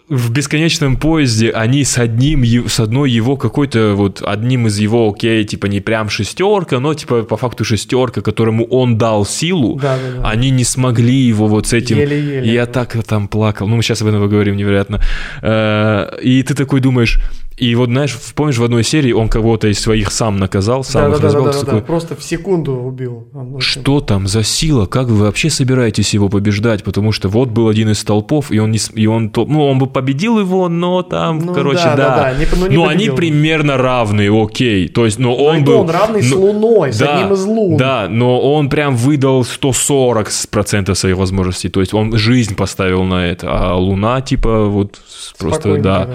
в 0.06 0.30
бесконечном 0.30 0.96
поезде 0.98 1.50
они 1.50 1.82
с 1.82 1.96
одним, 1.96 2.44
с 2.68 2.78
одной 2.78 3.10
его 3.10 3.36
какой-то 3.38 3.94
вот 3.94 4.22
одним 4.24 4.66
из 4.66 4.78
его, 4.78 5.08
окей, 5.10 5.44
типа 5.44 5.66
не 5.66 5.80
прям 5.80 6.10
шестерка, 6.10 6.78
но 6.78 6.92
типа 6.92 7.22
по 7.22 7.36
факту 7.38 7.64
шестерка, 7.64 8.20
которому 8.20 8.66
он 8.66 8.98
дал 8.98 9.24
силу, 9.24 9.78
Да, 9.80 9.96
да, 9.96 10.20
да. 10.20 10.28
они 10.28 10.50
не 10.50 10.64
смогли 10.64 11.14
его 11.14 11.46
вот 11.48 11.66
с 11.68 11.72
этим. 11.72 11.96
Еле-еле. 11.98 12.52
Я 12.52 12.66
так 12.66 13.02
там 13.04 13.28
плакал. 13.28 13.66
Ну, 13.66 13.76
мы 13.76 13.82
сейчас 13.82 14.02
об 14.02 14.08
этом 14.08 14.20
поговорим, 14.22 14.56
невероятно. 14.56 15.00
Э, 15.42 16.18
И 16.22 16.42
ты 16.42 16.54
такой 16.54 16.80
думаешь, 16.80 17.18
и 17.56 17.74
вот 17.76 17.88
знаешь, 17.88 18.16
помнишь, 18.34 18.58
в 18.58 18.64
одной 18.64 18.82
серии 18.84 19.12
он 19.12 19.28
кого-то 19.28 19.68
из 19.68 19.78
своих 19.80 20.10
сам 20.10 20.38
наказал, 20.38 20.82
сам 20.84 21.10
да, 21.10 21.16
их 21.16 21.20
да, 21.22 21.26
развел, 21.26 21.44
да, 21.44 21.52
да, 21.52 21.58
такой, 21.60 21.80
да. 21.80 21.86
Просто 21.86 22.16
в 22.16 22.22
секунду 22.24 22.72
убил. 22.74 23.28
Что 23.60 24.00
там 24.00 24.26
за 24.26 24.42
сила? 24.42 24.86
Как 24.86 25.06
вы 25.06 25.16
вообще 25.24 25.50
собираетесь 25.50 26.14
его 26.14 26.28
побеждать? 26.28 26.82
Потому 26.84 27.12
что 27.12 27.28
вот 27.28 27.50
был 27.50 27.68
один 27.68 27.90
из 27.90 28.02
толпов, 28.02 28.50
и 28.50 28.58
он 28.58 28.70
не, 28.72 28.78
с- 28.78 28.90
и 28.94 29.06
он, 29.06 29.30
ну, 29.36 29.66
он 29.66 29.78
бы 29.78 29.86
победил 29.86 30.38
его, 30.40 30.68
но 30.68 31.02
там, 31.02 31.38
Ну 31.38 31.54
короче, 31.54 31.84
да, 31.84 31.96
да. 31.96 32.16
да, 32.16 32.16
да, 32.16 32.38
не- 32.38 32.46
ну, 32.60 32.66
не 32.66 32.76
но 32.76 32.82
они 32.88 32.96
победил. 33.10 33.16
примерно 33.16 33.76
равные, 33.76 34.30
окей. 34.42 34.88
То 34.88 35.04
есть, 35.04 35.18
но 35.18 35.30
Ну, 35.30 35.36
он 35.44 35.58
то 35.64 35.70
был... 35.72 35.80
он 35.82 35.90
равный 35.90 36.22
с 36.22 36.30
ну, 36.30 36.40
Луной, 36.40 36.92
с 36.92 36.98
да, 36.98 37.16
одним 37.18 37.32
из 37.34 37.44
лун. 37.44 37.76
Да, 37.76 38.08
но 38.10 38.40
он 38.40 38.68
прям 38.68 38.96
выдал 38.96 39.42
140% 39.42 40.94
своих 40.94 41.16
возможностей. 41.16 41.68
То 41.68 41.80
есть 41.80 41.94
он 41.94 42.16
жизнь 42.16 42.54
поставил 42.56 43.04
на 43.04 43.26
это, 43.26 43.46
а 43.50 43.74
Луна 43.76 44.20
типа 44.20 44.64
вот 44.66 45.00
с- 45.06 45.32
просто, 45.38 45.76
да. 45.78 46.06
да. 46.06 46.14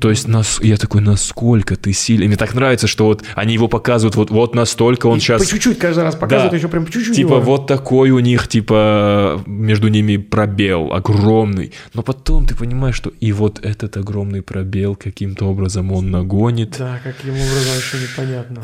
То 0.00 0.10
есть 0.10 0.28
нас, 0.28 0.60
я 0.62 0.75
такой, 0.78 1.00
насколько 1.00 1.76
ты 1.76 1.92
сильный. 1.92 2.26
Мне 2.26 2.36
так 2.36 2.54
нравится, 2.54 2.86
что 2.86 3.06
вот 3.06 3.22
они 3.34 3.54
его 3.54 3.68
показывают, 3.68 4.16
вот, 4.16 4.30
вот 4.30 4.54
настолько 4.54 5.06
он 5.06 5.18
И 5.18 5.20
сейчас... 5.20 5.42
По 5.42 5.48
чуть-чуть 5.48 5.78
каждый 5.78 6.04
раз 6.04 6.14
показывают, 6.14 6.52
Да. 6.52 6.56
еще 6.56 6.68
прям 6.68 6.84
по 6.86 6.92
чуть-чуть. 6.92 7.14
Типа 7.16 7.34
его. 7.34 7.40
вот 7.40 7.66
такой 7.66 8.10
у 8.10 8.18
них, 8.18 8.48
типа, 8.48 9.42
между 9.46 9.88
ними 9.88 10.16
пробел 10.16 10.92
огромный. 10.92 11.72
Но 11.94 12.02
потом 12.02 12.46
ты 12.46 12.54
понимаешь, 12.54 12.96
что 12.96 13.12
и 13.20 13.32
вот 13.32 13.64
этот 13.64 13.96
огромный 13.96 14.42
пробел 14.42 14.94
каким-то 14.96 15.46
образом 15.46 15.92
он 15.92 16.10
нагонит. 16.10 16.76
Да, 16.78 17.00
каким 17.02 17.34
образом 17.34 17.76
еще 17.76 17.96
непонятно. 17.98 18.62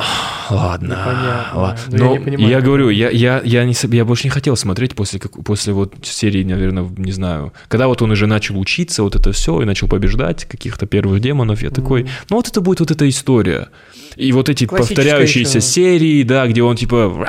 Ладно. 0.51 0.87
Непонятно, 0.87 1.61
ладно. 1.61 1.83
Но 1.89 1.97
я 1.97 2.05
Но 2.05 2.17
не 2.17 2.25
понимаю, 2.25 2.51
я 2.51 2.61
говорю, 2.61 2.89
я, 2.91 3.11
я, 3.11 3.41
я, 3.45 3.65
не, 3.65 3.75
я 3.95 4.05
больше 4.05 4.25
не 4.25 4.31
хотел 4.31 4.57
смотреть 4.57 4.95
после, 4.95 5.19
как, 5.19 5.43
после 5.45 5.73
вот 5.73 5.95
серии, 6.03 6.45
наверное, 6.45 6.89
не 6.97 7.13
знаю. 7.13 7.53
Когда 7.69 7.89
вот 7.89 8.03
он 8.03 8.11
уже 8.11 8.27
начал 8.27 8.59
учиться, 8.59 9.03
вот 9.03 9.17
это 9.17 9.33
все, 9.33 9.61
и 9.63 9.65
начал 9.65 9.89
побеждать 9.89 10.45
каких-то 10.45 10.87
первых 10.87 11.21
демонов, 11.21 11.63
я 11.63 11.71
такой, 11.71 12.02
ну 12.29 12.37
вот 12.37 12.49
это 12.49 12.61
будет 12.61 12.81
вот 12.81 12.91
эта 12.91 13.09
история. 13.09 13.69
И 14.17 14.33
вот 14.33 14.49
эти 14.49 14.67
повторяющиеся 14.67 15.59
еще. 15.59 15.67
серии, 15.67 16.23
да, 16.23 16.47
где 16.47 16.63
он 16.63 16.77
типа... 16.77 17.27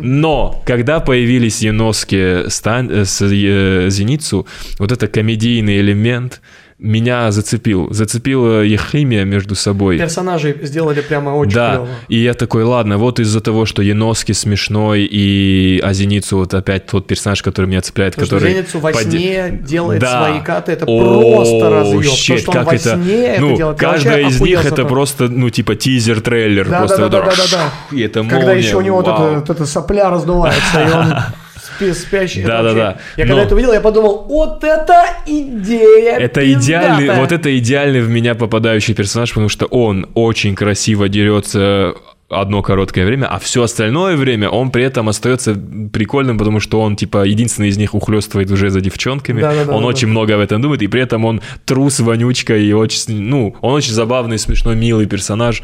Но 0.00 0.62
когда 0.64 1.00
появились 1.00 1.60
Еноски 1.60 2.48
стан- 2.48 2.90
э, 2.90 3.04
с 3.04 3.20
э, 3.22 3.90
Зеницу, 3.90 4.46
вот 4.78 4.92
это 4.92 5.06
комедийный 5.08 5.80
элемент 5.80 6.40
меня 6.78 7.30
зацепил. 7.30 7.88
Зацепила 7.90 8.62
их 8.62 8.90
химия 8.92 9.24
между 9.24 9.54
собой. 9.54 9.96
Персонажей 9.98 10.54
сделали 10.62 11.00
прямо 11.00 11.30
очень 11.30 11.54
Да, 11.54 11.70
клево. 11.70 11.88
и 12.08 12.18
я 12.18 12.34
такой, 12.34 12.64
ладно, 12.64 12.98
вот 12.98 13.18
из-за 13.18 13.40
того, 13.40 13.64
что 13.64 13.80
Еноски 13.80 14.32
смешной, 14.32 15.08
и 15.10 15.80
а 15.82 15.94
Зеницу 15.94 16.36
вот 16.36 16.52
опять 16.52 16.86
тот 16.86 17.06
персонаж, 17.06 17.42
который 17.42 17.66
меня 17.66 17.80
цепляет, 17.80 18.14
Потому 18.16 18.30
который... 18.30 18.52
Зеницу 18.52 18.78
во 18.80 18.92
поде- 18.92 19.10
сне 19.10 19.58
делает 19.62 20.00
Да. 20.02 20.26
свои 20.28 20.40
каты, 20.42 20.72
это 20.72 20.84
О, 20.86 21.36
просто 21.36 21.70
разъеб. 21.70 22.04
щит, 22.12 22.44
То, 22.44 22.52
как 22.52 22.66
во 22.66 22.74
это... 22.74 22.94
сне 23.02 23.26
это 23.26 23.40
ну, 23.40 23.56
делает, 23.56 23.80
я 23.80 23.88
каждая 23.88 24.28
из 24.28 24.40
них 24.40 24.64
это 24.64 24.84
просто, 24.84 25.28
ну, 25.28 25.48
типа 25.48 25.76
тизер-трейлер. 25.76 26.68
Да, 26.68 26.78
просто 26.80 26.98
да, 26.98 27.08
да, 27.08 27.20
да, 27.24 27.30
да, 27.36 27.42
да. 27.90 27.96
И 27.96 28.02
это 28.02 28.20
Когда 28.20 28.36
молния, 28.48 28.58
еще 28.58 28.76
у 28.76 28.80
него 28.82 29.00
вот 29.00 29.48
эта 29.48 29.64
сопля 29.64 30.10
раздувается, 30.10 30.80
и 30.82 30.92
он 30.92 31.14
спи- 31.66 31.92
спящий. 31.92 32.40
это 32.40 32.48
Да-да-да. 32.48 32.84
вообще- 32.86 33.00
Я 33.16 33.24
Но- 33.24 33.28
когда 33.30 33.42
это 33.44 33.54
увидел, 33.54 33.72
я 33.72 33.80
подумал, 33.80 34.26
вот 34.28 34.64
это 34.64 35.04
идея 35.26 36.16
Это 36.18 36.52
идеальный, 36.52 37.14
вот 37.20 37.32
это 37.32 37.56
идеальный 37.58 38.00
в 38.00 38.08
меня 38.08 38.34
попадающий 38.34 38.94
персонаж, 38.94 39.30
потому 39.30 39.48
что 39.48 39.66
он 39.66 40.06
очень 40.14 40.54
красиво 40.54 41.08
дерется 41.08 41.94
одно 42.28 42.60
короткое 42.60 43.06
время, 43.06 43.26
а 43.26 43.38
все 43.38 43.62
остальное 43.62 44.16
время 44.16 44.48
он 44.48 44.70
при 44.70 44.82
этом 44.82 45.08
остается 45.08 45.54
прикольным, 45.92 46.38
потому 46.38 46.58
что 46.58 46.80
он, 46.80 46.96
типа, 46.96 47.24
единственный 47.24 47.68
из 47.68 47.78
них 47.78 47.94
ухлестывает 47.94 48.50
уже 48.50 48.70
за 48.70 48.80
девчонками. 48.80 49.40
Да-да-да, 49.40 49.70
он 49.72 49.78
да-да. 49.78 49.86
очень 49.86 50.08
много 50.08 50.34
об 50.34 50.40
этом 50.40 50.60
думает, 50.60 50.82
и 50.82 50.88
при 50.88 51.02
этом 51.02 51.24
он 51.24 51.40
трус, 51.64 52.00
вонючка, 52.00 52.56
и 52.56 52.72
очень, 52.72 53.20
ну, 53.22 53.54
он 53.60 53.74
очень 53.74 53.92
забавный, 53.92 54.38
смешной, 54.40 54.74
милый 54.74 55.06
персонаж. 55.06 55.62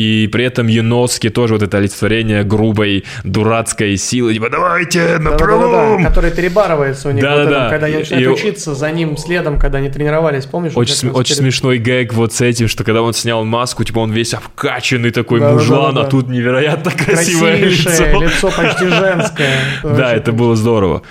И 0.00 0.28
при 0.28 0.44
этом 0.46 0.66
Яноски 0.66 1.28
тоже 1.28 1.52
вот 1.54 1.62
это 1.62 1.76
олицетворение 1.76 2.42
грубой, 2.42 3.04
дурацкой 3.22 3.98
силы. 3.98 4.32
Типа, 4.32 4.48
давайте, 4.48 5.18
на 5.18 5.32
Да-да-да-да, 5.32 5.36
пролом! 5.44 6.04
который 6.04 6.30
перебарывается 6.30 7.08
у 7.08 7.12
них, 7.12 7.22
Да, 7.22 7.30
вот 7.36 7.36
да, 7.36 7.42
этом, 7.50 7.62
да. 7.64 7.68
когда 7.70 7.86
они 7.86 7.96
начинают 7.96 8.26
И- 8.26 8.30
учиться 8.30 8.74
за 8.74 8.90
ним 8.92 9.16
следом, 9.18 9.58
когда 9.58 9.76
они 9.78 9.90
тренировались, 9.90 10.46
помнишь? 10.46 10.72
Очень, 10.74 10.94
см- 10.94 11.18
очень 11.18 11.34
перед- 11.34 11.38
смешной 11.42 11.76
гэг 11.78 12.14
вот 12.14 12.32
с 12.32 12.40
этим, 12.40 12.66
что 12.68 12.82
когда 12.82 13.02
он 13.02 13.12
снял 13.12 13.44
маску, 13.44 13.84
типа 13.84 13.98
он 13.98 14.10
весь 14.10 14.32
обкачанный 14.32 15.10
такой 15.10 15.40
Да-да-да-да-да. 15.40 15.74
мужлан, 15.74 15.98
а 15.98 16.04
тут 16.08 16.28
невероятно 16.28 16.90
красивое 16.92 17.58
Красивейшее, 17.58 18.08
лицо. 18.12 18.22
лицо 18.22 18.50
почти 18.56 18.86
женское. 18.86 19.50
Да, 19.82 20.14
это 20.14 20.32
было 20.32 20.56
здорово. 20.56 21.02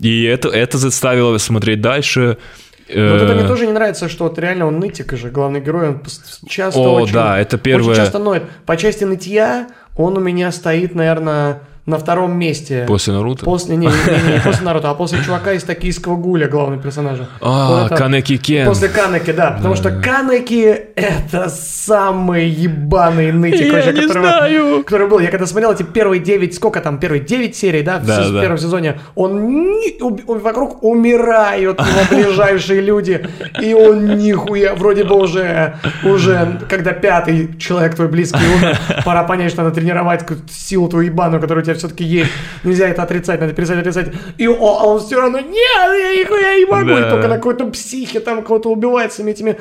И 0.00 0.22
это, 0.24 0.48
это 0.48 0.78
заставило 0.78 1.36
смотреть 1.38 1.80
дальше. 1.80 2.38
Но 2.88 3.12
вот 3.12 3.22
это 3.22 3.34
мне 3.34 3.44
Э, 3.44 3.46
тоже 3.46 3.66
не 3.66 3.72
нравится, 3.72 4.08
что 4.08 4.24
вот 4.24 4.38
реально 4.38 4.66
он 4.66 4.78
нытик 4.78 5.12
же, 5.12 5.30
главный 5.30 5.60
герой, 5.60 5.88
он 5.90 6.02
часто 6.48 6.80
О, 6.80 7.00
очень, 7.00 7.14
да, 7.14 7.38
это 7.38 7.56
очень 7.56 7.64
первое. 7.64 7.94
часто 7.94 8.18
ноет. 8.18 8.44
По 8.66 8.76
части 8.76 9.04
нытья 9.04 9.68
он 9.96 10.16
у 10.16 10.20
меня 10.20 10.50
стоит, 10.52 10.94
наверное, 10.94 11.60
на 11.88 11.98
втором 11.98 12.38
месте. 12.38 12.84
После 12.86 13.14
Наруто. 13.14 13.44
После, 13.44 13.74
не, 13.76 13.86
не, 13.86 13.92
не, 13.92 14.32
не 14.34 14.40
после 14.40 14.64
Наруто, 14.64 14.90
а 14.90 14.94
после 14.94 15.22
чувака 15.24 15.52
из 15.54 15.62
токийского 15.64 16.16
гуля, 16.16 16.46
главного 16.46 16.82
персонажа. 16.82 17.28
А, 17.40 17.88
Вот 17.88 17.98
Канеки 17.98 18.36
Кен. 18.36 18.66
После 18.66 18.88
Канеки, 18.88 19.32
да, 19.32 19.52
потому 19.52 19.74
что 19.74 19.90
Канеки 19.90 20.78
это 20.94 21.48
самый 21.48 22.48
ебаный 22.48 23.32
нытик, 23.32 23.72
Я 23.72 23.92
не 23.92 24.02
которого- 24.02 24.28
знаю. 24.28 24.84
который 24.84 25.08
был. 25.08 25.18
Я 25.20 25.30
когда 25.30 25.46
смотрел 25.46 25.72
эти 25.72 25.82
первые 25.82 26.20
9, 26.20 26.54
сколько 26.54 26.80
там, 26.80 26.98
первые 26.98 27.22
9 27.22 27.56
серий, 27.56 27.82
да, 27.82 27.98
в, 27.98 28.06
Да, 28.06 28.22
се- 28.22 28.30
в 28.30 28.34
да. 28.34 28.40
первом 28.42 28.58
сезоне, 28.58 29.00
он 29.14 29.38
он 30.26 30.38
вокруг 30.40 30.82
умирают 30.84 31.80
его 31.80 32.00
ближайшие 32.10 32.80
люди, 32.82 33.26
и 33.62 33.72
он 33.72 34.16
нихуя, 34.18 34.74
вроде 34.74 35.04
бы 35.04 35.14
уже, 35.16 35.76
уже, 36.04 36.60
когда 36.68 36.92
пятый 36.92 37.56
человек 37.58 37.94
твой 37.94 38.08
близкий 38.08 38.38
умер, 38.56 38.76
пора 39.04 39.24
понять, 39.24 39.52
что 39.52 39.62
надо 39.62 39.74
тренировать 39.74 40.24
силу 40.50 40.88
твою 40.88 41.06
ебаную, 41.06 41.40
которая 41.40 41.62
у 41.62 41.64
тебя 41.64 41.77
все-таки 41.78 42.04
есть. 42.04 42.30
Нельзя 42.64 42.88
это 42.88 43.02
отрицать, 43.02 43.40
надо 43.40 43.52
перестать 43.52 43.78
отрицать. 43.78 44.08
И 44.36 44.46
о, 44.48 44.52
а 44.80 44.86
он 44.86 45.00
все 45.00 45.20
равно, 45.20 45.38
нет, 45.40 45.54
я 45.76 46.16
нихуя 46.20 46.56
не 46.58 46.64
могу, 46.66 46.90
и 46.98 47.00
Да. 47.02 47.10
только 47.10 47.28
на 47.28 47.36
какой-то 47.36 47.66
психе 47.66 48.20
там 48.20 48.42
кого-то 48.42 48.70
убивает 48.70 49.12
своими 49.12 49.30
этими 49.32 49.56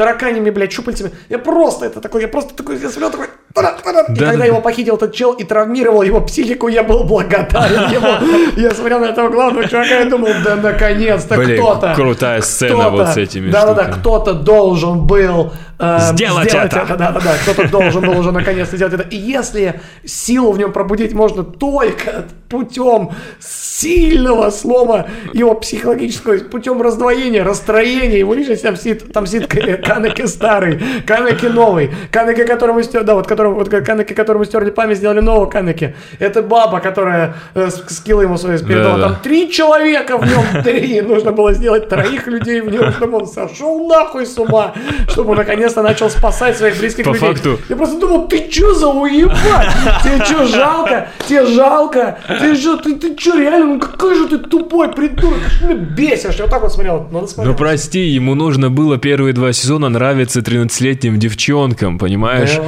тараканями, 0.00 0.48
блядь, 0.48 0.72
щупальцами. 0.72 1.10
Я 1.28 1.38
просто 1.38 1.84
это 1.84 2.00
такой, 2.00 2.22
я 2.22 2.28
просто 2.28 2.54
такой, 2.54 2.78
я 2.78 2.88
смотрел 2.88 3.10
такой, 3.10 3.26
«Тара-тара». 3.52 4.06
и 4.08 4.14
Да, 4.14 4.26
когда 4.26 4.38
да, 4.38 4.44
его 4.46 4.62
похитил 4.62 4.96
этот 4.96 5.12
чел 5.12 5.32
и 5.32 5.44
травмировал 5.44 6.00
его 6.00 6.22
психику, 6.22 6.68
я 6.68 6.82
был 6.82 7.04
благодарен 7.04 7.90
ему. 7.90 8.50
Я 8.56 8.70
смотрел 8.70 9.00
на 9.00 9.06
этого 9.06 9.28
главного 9.28 9.68
чувака 9.68 10.00
и 10.00 10.08
думал, 10.08 10.28
да 10.44 10.56
наконец-то 10.56 11.36
кто-то. 11.36 11.92
крутая 11.94 12.40
сцена 12.40 12.88
вот 12.88 13.08
с 13.08 13.16
этими 13.18 13.50
Да-да-да, 13.50 13.92
кто-то 13.92 14.34
должен 14.34 15.06
был 15.06 15.52
э, 15.78 15.98
Сделать 16.12 16.54
это. 16.54 16.86
Да-да-да, 16.88 17.34
кто-то 17.42 17.68
должен 17.68 18.06
был 18.06 18.18
уже 18.18 18.32
наконец-то 18.32 18.76
сделать 18.76 18.94
это. 18.94 19.02
И 19.02 19.16
если 19.16 19.80
силу 20.04 20.52
в 20.52 20.58
нем 20.58 20.72
пробудить 20.72 21.12
можно 21.12 21.44
только 21.44 22.26
путем 22.48 23.10
сильного 23.40 24.50
слома 24.50 25.08
его 25.32 25.54
психологического, 25.54 26.38
путем 26.38 26.82
раздвоения, 26.82 27.44
расстроения 27.44 28.18
его 28.18 28.34
личности, 28.34 28.62
там 28.62 28.76
сидит, 28.76 29.12
там 29.12 29.26
сидит 29.26 29.48
Канеки 29.94 30.26
старый, 30.26 30.80
Канеки 31.06 31.46
новый, 31.46 31.90
Канеки, 32.12 32.44
которому 32.44 32.82
стер, 32.82 33.04
да, 33.04 33.14
вот 33.14 33.26
которому, 33.26 33.56
вот 33.56 33.68
Канеки, 33.68 34.12
которому 34.14 34.44
стерли 34.44 34.70
память, 34.70 34.98
сделали 34.98 35.20
нового 35.20 35.46
Канеки. 35.46 35.94
Это 36.18 36.42
баба, 36.42 36.80
которая 36.80 37.34
э, 37.54 37.68
с- 37.70 37.94
скиллы 37.96 38.24
ему 38.24 38.36
свои 38.38 38.58
передала. 38.58 38.96
Да-да. 38.96 39.08
Там 39.08 39.16
три 39.22 39.50
человека 39.50 40.18
в 40.18 40.22
нем, 40.26 40.62
три. 40.62 41.00
Нужно 41.00 41.32
было 41.32 41.52
сделать 41.54 41.88
троих 41.88 42.26
людей 42.26 42.60
в 42.60 42.70
нем, 42.70 42.92
чтобы 42.92 43.18
он 43.18 43.26
сошел 43.26 43.88
нахуй 43.88 44.26
с 44.26 44.38
ума, 44.38 44.74
чтобы 45.08 45.30
он 45.32 45.36
наконец-то 45.38 45.82
начал 45.82 46.10
спасать 46.10 46.56
своих 46.56 46.78
близких 46.78 47.04
По 47.04 47.10
людей. 47.12 47.28
факту- 47.28 47.58
Я 47.68 47.76
просто 47.76 47.98
думал, 47.98 48.28
ты 48.28 48.48
чё 48.48 48.74
за 48.74 48.88
уебать? 48.88 49.68
Тебе 50.04 50.24
чё 50.26 50.44
жалко? 50.46 51.08
Тебе 51.28 51.46
жалко? 51.46 52.18
Ты 52.40 52.54
же, 52.54 52.76
ты, 52.78 52.96
ты 52.96 53.14
чё 53.16 53.38
реально, 53.38 53.66
ну 53.74 53.80
какой 53.80 54.14
же 54.14 54.28
ты 54.28 54.38
тупой 54.38 54.92
придурок? 54.92 55.38
Ты 55.60 55.74
бесишь. 55.74 56.34
Я 56.36 56.44
вот 56.44 56.50
так 56.50 56.62
вот 56.62 56.72
смотрел. 56.72 57.04
Надо 57.10 57.20
Ну 57.22 57.26
смотреть. 57.26 57.56
прости, 57.56 58.00
ему 58.00 58.34
нужно 58.34 58.70
было 58.70 58.98
первые 58.98 59.32
два 59.32 59.52
сезона 59.52 59.79
нравиться 59.88 60.40
13-летним 60.40 61.18
девчонкам, 61.18 61.98
понимаешь? 61.98 62.58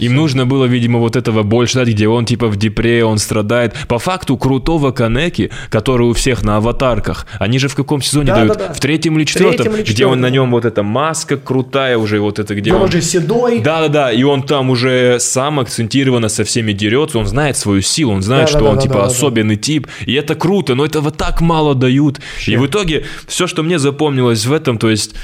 Им 0.00 0.16
нужно 0.16 0.44
было, 0.44 0.64
видимо, 0.64 0.98
вот 0.98 1.14
этого 1.14 1.44
больше 1.44 1.74
дать, 1.76 1.88
где 1.88 2.08
он 2.08 2.24
типа 2.26 2.48
в 2.48 2.56
депре, 2.56 3.04
он 3.04 3.18
страдает. 3.18 3.74
По 3.86 4.00
факту 4.00 4.36
крутого 4.36 4.90
Канеки, 4.90 5.50
который 5.70 6.08
у 6.08 6.12
всех 6.14 6.42
на 6.42 6.56
аватарках, 6.56 7.26
они 7.38 7.60
же 7.60 7.68
в 7.68 7.76
каком 7.76 8.02
сезоне 8.02 8.26
Да, 8.26 8.34
дают? 8.36 8.58
да, 8.58 8.68
да. 8.68 8.74
В 8.74 8.80
третьем 8.80 9.16
или 9.18 9.24
четвертом, 9.24 9.66
Третьем 9.66 9.74
или 9.84 9.92
где 9.92 10.06
он 10.06 10.20
на 10.20 10.26
четвертом. 10.28 10.32
нем 10.34 10.50
вот 10.50 10.64
эта 10.64 10.82
маска 10.82 11.36
крутая 11.36 11.96
уже, 11.96 12.18
вот 12.20 12.40
это 12.40 12.56
где 12.56 12.72
Он 12.72 12.82
он... 12.82 12.88
уже 12.88 13.00
седой. 13.02 13.60
Да-да-да, 13.60 14.10
и 14.12 14.24
он 14.24 14.42
там 14.42 14.70
уже 14.70 15.18
сам 15.20 15.60
акцентированно 15.60 16.28
со 16.28 16.42
всеми 16.42 16.72
дерется, 16.72 17.18
он 17.20 17.26
знает 17.26 17.56
свою 17.56 17.80
силу, 17.80 18.14
он 18.14 18.22
знает, 18.22 18.48
что 18.48 18.58
он 18.58 18.64
Да-да-да-да-да-да. 18.76 19.04
типа 19.04 19.06
особенный 19.06 19.56
тип, 19.56 19.86
и 20.06 20.14
это 20.14 20.34
круто, 20.34 20.74
но 20.74 20.84
этого 20.84 21.12
так 21.12 21.40
мало 21.40 21.76
дают. 21.76 22.18
И 22.48 22.56
в 22.56 22.66
итоге 22.66 23.04
все, 23.28 23.46
что 23.46 23.62
мне 23.62 23.78
запомнилось 23.78 24.44
в 24.44 24.52
этом, 24.52 24.76
то 24.78 24.90
есть 24.90 25.14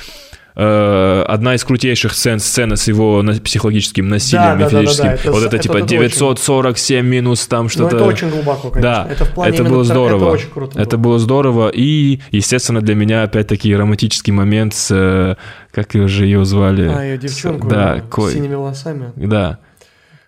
э, 0.62 1.22
одна 1.26 1.54
из 1.54 1.64
крутейших 1.64 2.12
сцен, 2.12 2.38
сцена 2.38 2.76
с 2.76 2.86
его 2.88 3.22
на- 3.22 3.40
психологическим 3.40 4.08
насилием 4.08 4.56
и 4.56 4.58
Да-да-да-да-да, 4.58 4.80
физическим. 4.82 5.08
это 5.08 5.32
вот 5.32 5.42
с- 5.42 5.46
это, 5.46 5.56
это- 5.56 5.62
типа 5.62 5.72
это 5.76 5.84
очень- 5.84 5.96
947 5.98 7.06
минус 7.06 7.46
там 7.46 7.62
Ну, 7.64 7.68
что-то. 7.70 7.96
это 7.96 8.04
очень 8.04 8.28
глубоко, 8.30 8.70
конечно. 8.70 9.04
Да, 9.06 9.10
это 9.10 9.24
в 9.24 9.30
плане 9.32 9.54
это 9.54 9.64
было 9.64 9.84
здорово. 9.84 10.24
Это 10.24 10.32
очень 10.34 10.50
круто. 10.50 10.80
Это 10.80 10.96
было. 10.98 11.10
было 11.12 11.18
здорово. 11.18 11.70
И, 11.74 12.20
естественно, 12.30 12.80
для 12.82 12.94
меня 12.94 13.22
опять-таки 13.22 13.74
романтический 13.74 14.32
момент 14.32 14.74
с... 14.74 14.90
э, 14.94 15.36
Как 15.72 15.94
ее 15.94 16.08
же 16.08 16.26
ее 16.26 16.44
звали? 16.44 16.90
А, 16.94 17.02
ее 17.04 17.16
девчонку 17.18 17.68
Да, 17.68 17.96
э, 17.96 18.02
Кой. 18.10 18.30
с 18.30 18.34
синими 18.34 18.54
волосами. 18.54 19.12
Да. 19.16 19.58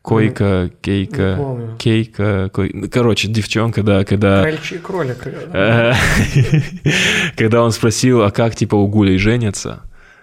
Койка, 0.03 0.65
Не 0.65 0.71
кейка, 0.81 1.39
кейка, 1.79 2.51
кой... 2.53 2.71
ну, 2.75 2.89
Короче, 2.91 3.29
девчонка, 3.29 3.85
да, 3.85 4.05
когда... 4.05 4.43
Крольчий 4.43 4.79
кролик. 4.79 5.19
Когда 7.37 7.63
он 7.63 7.73
спросил, 7.73 8.23
а 8.23 8.31
как, 8.31 8.55
типа, 8.57 8.75
у 8.75 8.87
гулей 8.89 9.19
женятся? 9.19 9.83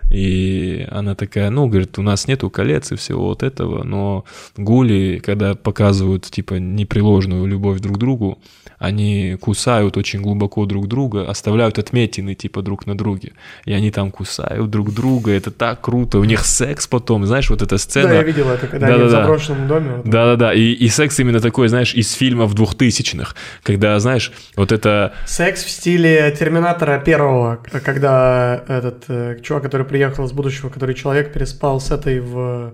И 0.10 0.88
она 0.90 1.16
такая, 1.16 1.50
ну, 1.50 1.68
говорит, 1.68 2.00
у 2.00 2.02
нас 2.02 2.28
нету 2.28 2.50
колец 2.50 2.92
и 2.92 2.96
всего 2.96 3.26
вот 3.26 3.44
этого, 3.44 3.84
но 3.84 4.26
гули, 4.58 5.22
когда 5.24 5.56
показывают, 5.56 6.26
типа, 6.26 6.56
непреложную 6.56 7.46
любовь 7.46 7.80
друг 7.80 7.98
к 7.98 8.00
другу, 8.00 8.40
они 8.80 9.38
кусают 9.40 9.98
очень 9.98 10.22
глубоко 10.22 10.66
друг 10.66 10.88
друга, 10.88 11.30
оставляют 11.30 11.78
отметины, 11.78 12.34
типа, 12.34 12.62
друг 12.62 12.88
на 12.88 12.98
друге. 12.98 13.34
И 13.66 13.74
они 13.74 13.92
там 13.92 14.10
кусают 14.10 14.70
друг 14.70 14.94
друга, 14.94 15.32
это 15.32 15.52
так 15.52 15.82
круто. 15.82 16.18
У 16.20 16.24
них 16.24 16.46
секс 16.46 16.88
потом, 16.88 17.26
знаешь, 17.26 17.50
вот 17.50 17.62
эта 17.62 17.78
сцена. 17.78 18.08
Да, 18.08 18.16
я 18.16 18.24
видел 18.24 18.50
это, 18.50 18.68
когда 18.68 18.88
они 18.88 18.96
в 18.96 19.00
Да-да-да. 19.00 19.22
заброшенном 19.22 19.68
доме. 19.68 19.92
вот. 19.98 20.06
Да-да-да, 20.10 20.54
и, 20.54 20.72
и 20.72 20.88
секс 20.88 21.20
именно 21.20 21.42
такой, 21.42 21.68
знаешь, 21.68 21.94
из 21.94 22.14
фильмов 22.14 22.56
двухтысячных, 22.56 23.36
когда, 23.64 24.00
знаешь, 24.00 24.32
вот 24.56 24.72
это... 24.72 25.14
Секс 25.26 25.64
в 25.64 25.70
стиле 25.70 26.34
Терминатора 26.40 27.00
первого, 27.00 27.60
когда 27.84 28.64
этот 28.68 29.04
э, 29.10 29.40
чувак, 29.44 29.64
который 29.64 29.86
приехал 29.86 30.26
из 30.26 30.32
будущего, 30.32 30.70
который 30.70 30.96
человек 30.96 31.34
переспал 31.34 31.82
с 31.82 31.92
этой 31.92 32.22
в 32.22 32.74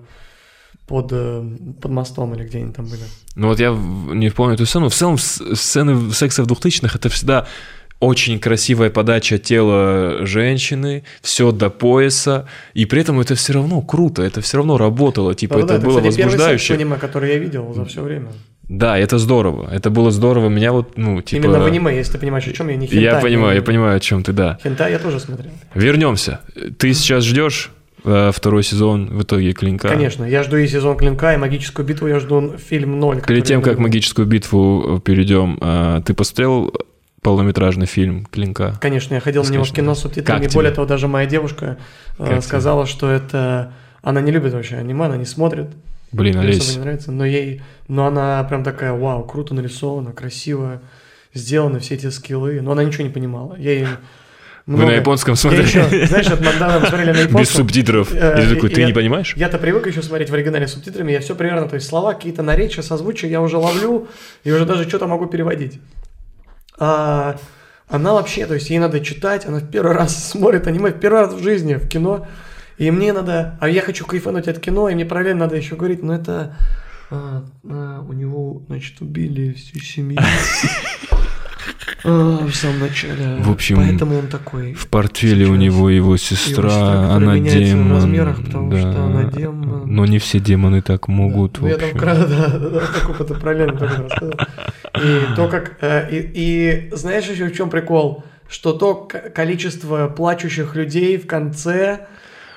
под, 0.88 1.10
э, 1.12 1.44
под 1.82 1.92
мостом 1.92 2.34
или 2.36 2.44
где 2.44 2.60
они 2.60 2.72
там 2.72 2.86
были. 2.86 3.02
Ну 3.36 3.48
вот 3.48 3.60
я 3.60 3.72
не 3.72 4.30
помню 4.30 4.56
эту 4.56 4.66
сцену. 4.66 4.90
В 4.90 4.96
целом, 4.96 5.18
сцены 5.18 6.12
секса 6.12 6.44
в 6.44 6.48
двухтысячных 6.48 6.96
это 6.96 7.10
всегда 7.10 7.48
очень 8.00 8.40
красивая 8.40 8.90
подача 8.90 9.38
тела 9.38 10.26
женщины, 10.26 11.04
все 11.22 11.52
до 11.52 11.70
пояса, 11.70 12.48
и 12.74 12.86
при 12.86 13.02
этом 13.02 13.20
это 13.20 13.36
все 13.36 13.54
равно 13.54 13.82
круто, 13.82 14.22
это 14.22 14.42
все 14.42 14.58
равно 14.58 14.78
работало, 14.78 15.34
типа 15.34 15.56
Да-да-да, 15.56 15.76
это 15.76 15.86
было 15.86 15.98
кстати, 16.00 16.18
первый 16.18 16.32
секс 16.32 16.34
в 16.34 16.40
возбуждающе. 16.40 16.74
аниме, 16.74 16.96
который 16.98 17.32
я 17.32 17.38
видел 17.38 17.74
за 17.74 17.86
все 17.86 18.02
время. 18.02 18.28
Да, 18.68 18.98
это 18.98 19.20
здорово, 19.20 19.70
это 19.72 19.90
было 19.92 20.12
здорово. 20.12 20.50
Меня 20.50 20.72
вот, 20.72 20.98
ну, 20.98 21.22
типа... 21.22 21.46
Именно 21.46 21.60
в 21.60 21.66
аниме, 21.66 21.96
если 21.96 22.14
ты 22.14 22.18
понимаешь, 22.18 22.48
о 22.48 22.52
чем 22.52 22.68
я 22.70 22.76
не 22.76 22.88
хентай. 22.88 23.04
Я 23.04 23.20
понимаю, 23.20 23.56
я 23.56 23.62
понимаю, 23.62 23.96
о 23.96 24.00
чем 24.00 24.24
ты, 24.24 24.34
да. 24.34 24.58
Хентай 24.64 24.92
я 24.92 25.00
тоже 25.00 25.20
смотрел. 25.20 25.52
Вернемся. 25.76 26.42
Ты 26.80 26.94
сейчас 26.94 27.24
ждешь 27.24 27.72
второй 28.32 28.64
сезон 28.64 29.08
в 29.08 29.24
итоге 29.24 29.54
Клинка? 29.54 29.90
Конечно, 29.90 30.24
я 30.24 30.44
жду 30.44 30.58
и 30.58 30.68
сезон 30.68 30.98
Клинка, 30.98 31.34
и 31.34 31.38
магическую 31.38 31.86
битву, 31.86 32.08
я 32.08 32.20
жду 32.20 32.56
фильм 32.58 33.00
0. 33.00 33.22
Перед 33.22 33.46
тем, 33.46 33.62
как 33.62 33.80
магическую 33.80 34.28
битву 34.28 35.02
перейдем, 35.04 35.58
э, 35.62 36.02
ты 36.06 36.14
посмотрел 36.14 36.74
полнометражный 37.26 37.88
фильм 37.88 38.28
Клинка? 38.28 38.78
Конечно, 38.80 39.16
я 39.16 39.20
ходил 39.20 39.44
на 39.44 39.50
него 39.50 39.64
в 39.64 39.68
Скажи, 39.68 39.82
кино 39.82 39.96
с 39.96 40.00
субтитрами. 40.02 40.48
Более 40.54 40.70
тебе? 40.70 40.76
того, 40.76 40.88
даже 40.88 41.08
моя 41.08 41.26
девушка 41.26 41.78
э, 42.20 42.28
Как 42.28 42.44
сказала, 42.44 42.86
что 42.86 43.10
это... 43.10 43.74
Она 44.04 44.22
не 44.22 44.32
любит 44.32 44.54
вообще 44.54 44.76
аниме, 44.76 45.06
она 45.06 45.18
не 45.18 45.26
смотрит. 45.26 45.70
Блин, 46.12 46.38
Олесь, 46.38 46.76
не 46.76 46.82
нравится, 46.82 47.12
но 47.12 47.26
ей, 47.26 47.64
но 47.88 48.06
она 48.06 48.44
прям 48.44 48.64
такая, 48.64 48.94
вау, 48.94 49.24
круто 49.24 49.56
нарисована, 49.56 50.14
красивая, 50.14 50.82
сделаны 51.34 51.80
все 51.80 51.96
эти 51.96 52.12
скиллы, 52.12 52.62
но 52.62 52.74
она 52.74 52.84
ничего 52.84 53.04
не 53.04 53.10
понимала. 53.10 53.56
Я 53.58 53.72
ей 53.72 53.88
Вы 54.68 54.86
на 54.86 54.92
японском 54.92 55.34
Я 55.34 55.38
смотрели? 55.38 55.64
еще, 55.64 56.08
знаешь, 56.08 56.28
когда 56.28 56.80
мы 56.80 56.88
смотрели 56.88 57.12
на 57.12 57.18
японском... 57.18 57.42
Без 57.42 57.50
субтитров. 57.50 58.12
И 58.12 58.18
э, 58.18 58.36
ты 58.36 58.56
такой, 58.56 58.70
и 58.72 58.74
ты 58.74 58.84
не 58.86 58.94
понимаешь? 58.94 59.34
Я-то 59.36 59.60
привык 59.60 59.86
еще 59.86 60.02
смотреть 60.02 60.32
в 60.32 60.34
оригинале 60.34 60.68
с 60.68 60.74
субтитрами, 60.74 61.12
я 61.12 61.20
все 61.20 61.36
примерно, 61.36 61.68
то 61.68 61.76
есть 61.76 61.88
слова, 61.88 62.14
какие-то 62.14 62.42
наречия, 62.42 62.82
созвучия 62.82 63.30
я 63.30 63.42
уже 63.42 63.58
ловлю, 63.58 64.08
и 64.44 64.52
уже 64.52 64.66
даже 64.66 64.88
что-то 64.90 65.06
могу 65.08 65.28
переводить. 65.28 65.80
А 66.80 67.38
она 67.88 68.14
вообще, 68.14 68.48
то 68.48 68.56
есть 68.56 68.72
ей 68.72 68.80
надо 68.80 69.02
читать, 69.02 69.46
она 69.46 69.60
в 69.60 69.70
первый 69.70 69.94
раз 69.94 70.30
смотрит 70.32 70.66
аниме, 70.66 70.90
в 70.90 71.00
первый 71.00 71.22
раз 71.22 71.34
в 71.34 71.44
жизни, 71.44 71.76
в 71.76 71.88
кино, 71.88 72.28
и 72.80 72.90
мне 72.90 73.14
надо, 73.14 73.58
а 73.62 73.70
я 73.70 73.82
хочу 73.82 74.04
кайфануть 74.06 74.48
от 74.48 74.60
кино, 74.60 74.90
и 74.90 74.96
мне 74.96 75.06
параллельно 75.06 75.42
надо 75.42 75.58
еще 75.58 75.76
говорить, 75.76 76.02
ну 76.02 76.12
это 76.12 76.58
а, 77.12 77.46
а, 77.70 78.02
у 78.02 78.14
него, 78.14 78.64
значит, 78.68 79.00
убили 79.00 79.54
всю 79.54 79.80
семью. 79.80 80.20
А, 82.06 82.46
в 82.48 82.54
самом 82.56 82.80
начале. 82.80 83.38
В 83.40 83.50
общем, 83.52 83.78
Поэтому 83.78 84.20
он 84.20 84.28
такой. 84.28 84.74
В 84.74 84.88
портфеле 84.88 85.46
у 85.46 85.50
Сейчас. 85.50 85.60
него 85.64 85.90
его 85.90 86.06
Его 86.06 86.18
сестра, 86.18 86.70
которая 86.70 87.10
она 87.16 87.34
меняется 87.36 87.58
в 87.60 87.80
демон. 87.80 87.92
размерах, 87.96 88.44
потому 88.44 88.72
да. 88.72 88.80
что 88.80 89.04
она 89.04 89.24
демон. 89.24 89.84
Но 89.86 90.06
не 90.06 90.20
все 90.20 90.40
демоны 90.40 90.82
так 90.82 91.08
могут, 91.08 91.60
Ну, 91.60 91.68
в 91.68 91.70
я 91.70 91.78
там 91.78 91.86
общем. 91.90 92.00
кра- 92.00 92.16
да, 92.28 92.48
да, 92.48 92.70
да, 92.70 92.80
так 92.80 93.10
опыта 93.10 93.34
параллельно 93.36 93.78
только. 93.78 94.48
И 95.04 95.36
то, 95.36 95.48
как... 95.48 95.78
э, 95.82 96.08
И, 96.12 96.32
и 96.90 96.90
знаешь 96.96 97.26
еще 97.26 97.46
в 97.48 97.54
чем 97.56 97.70
прикол? 97.70 98.24
Что 98.48 98.74
то 98.74 99.08
количество 99.34 100.08
плачущих 100.08 100.76
людей 100.76 101.18
в 101.18 101.26
конце 101.26 102.08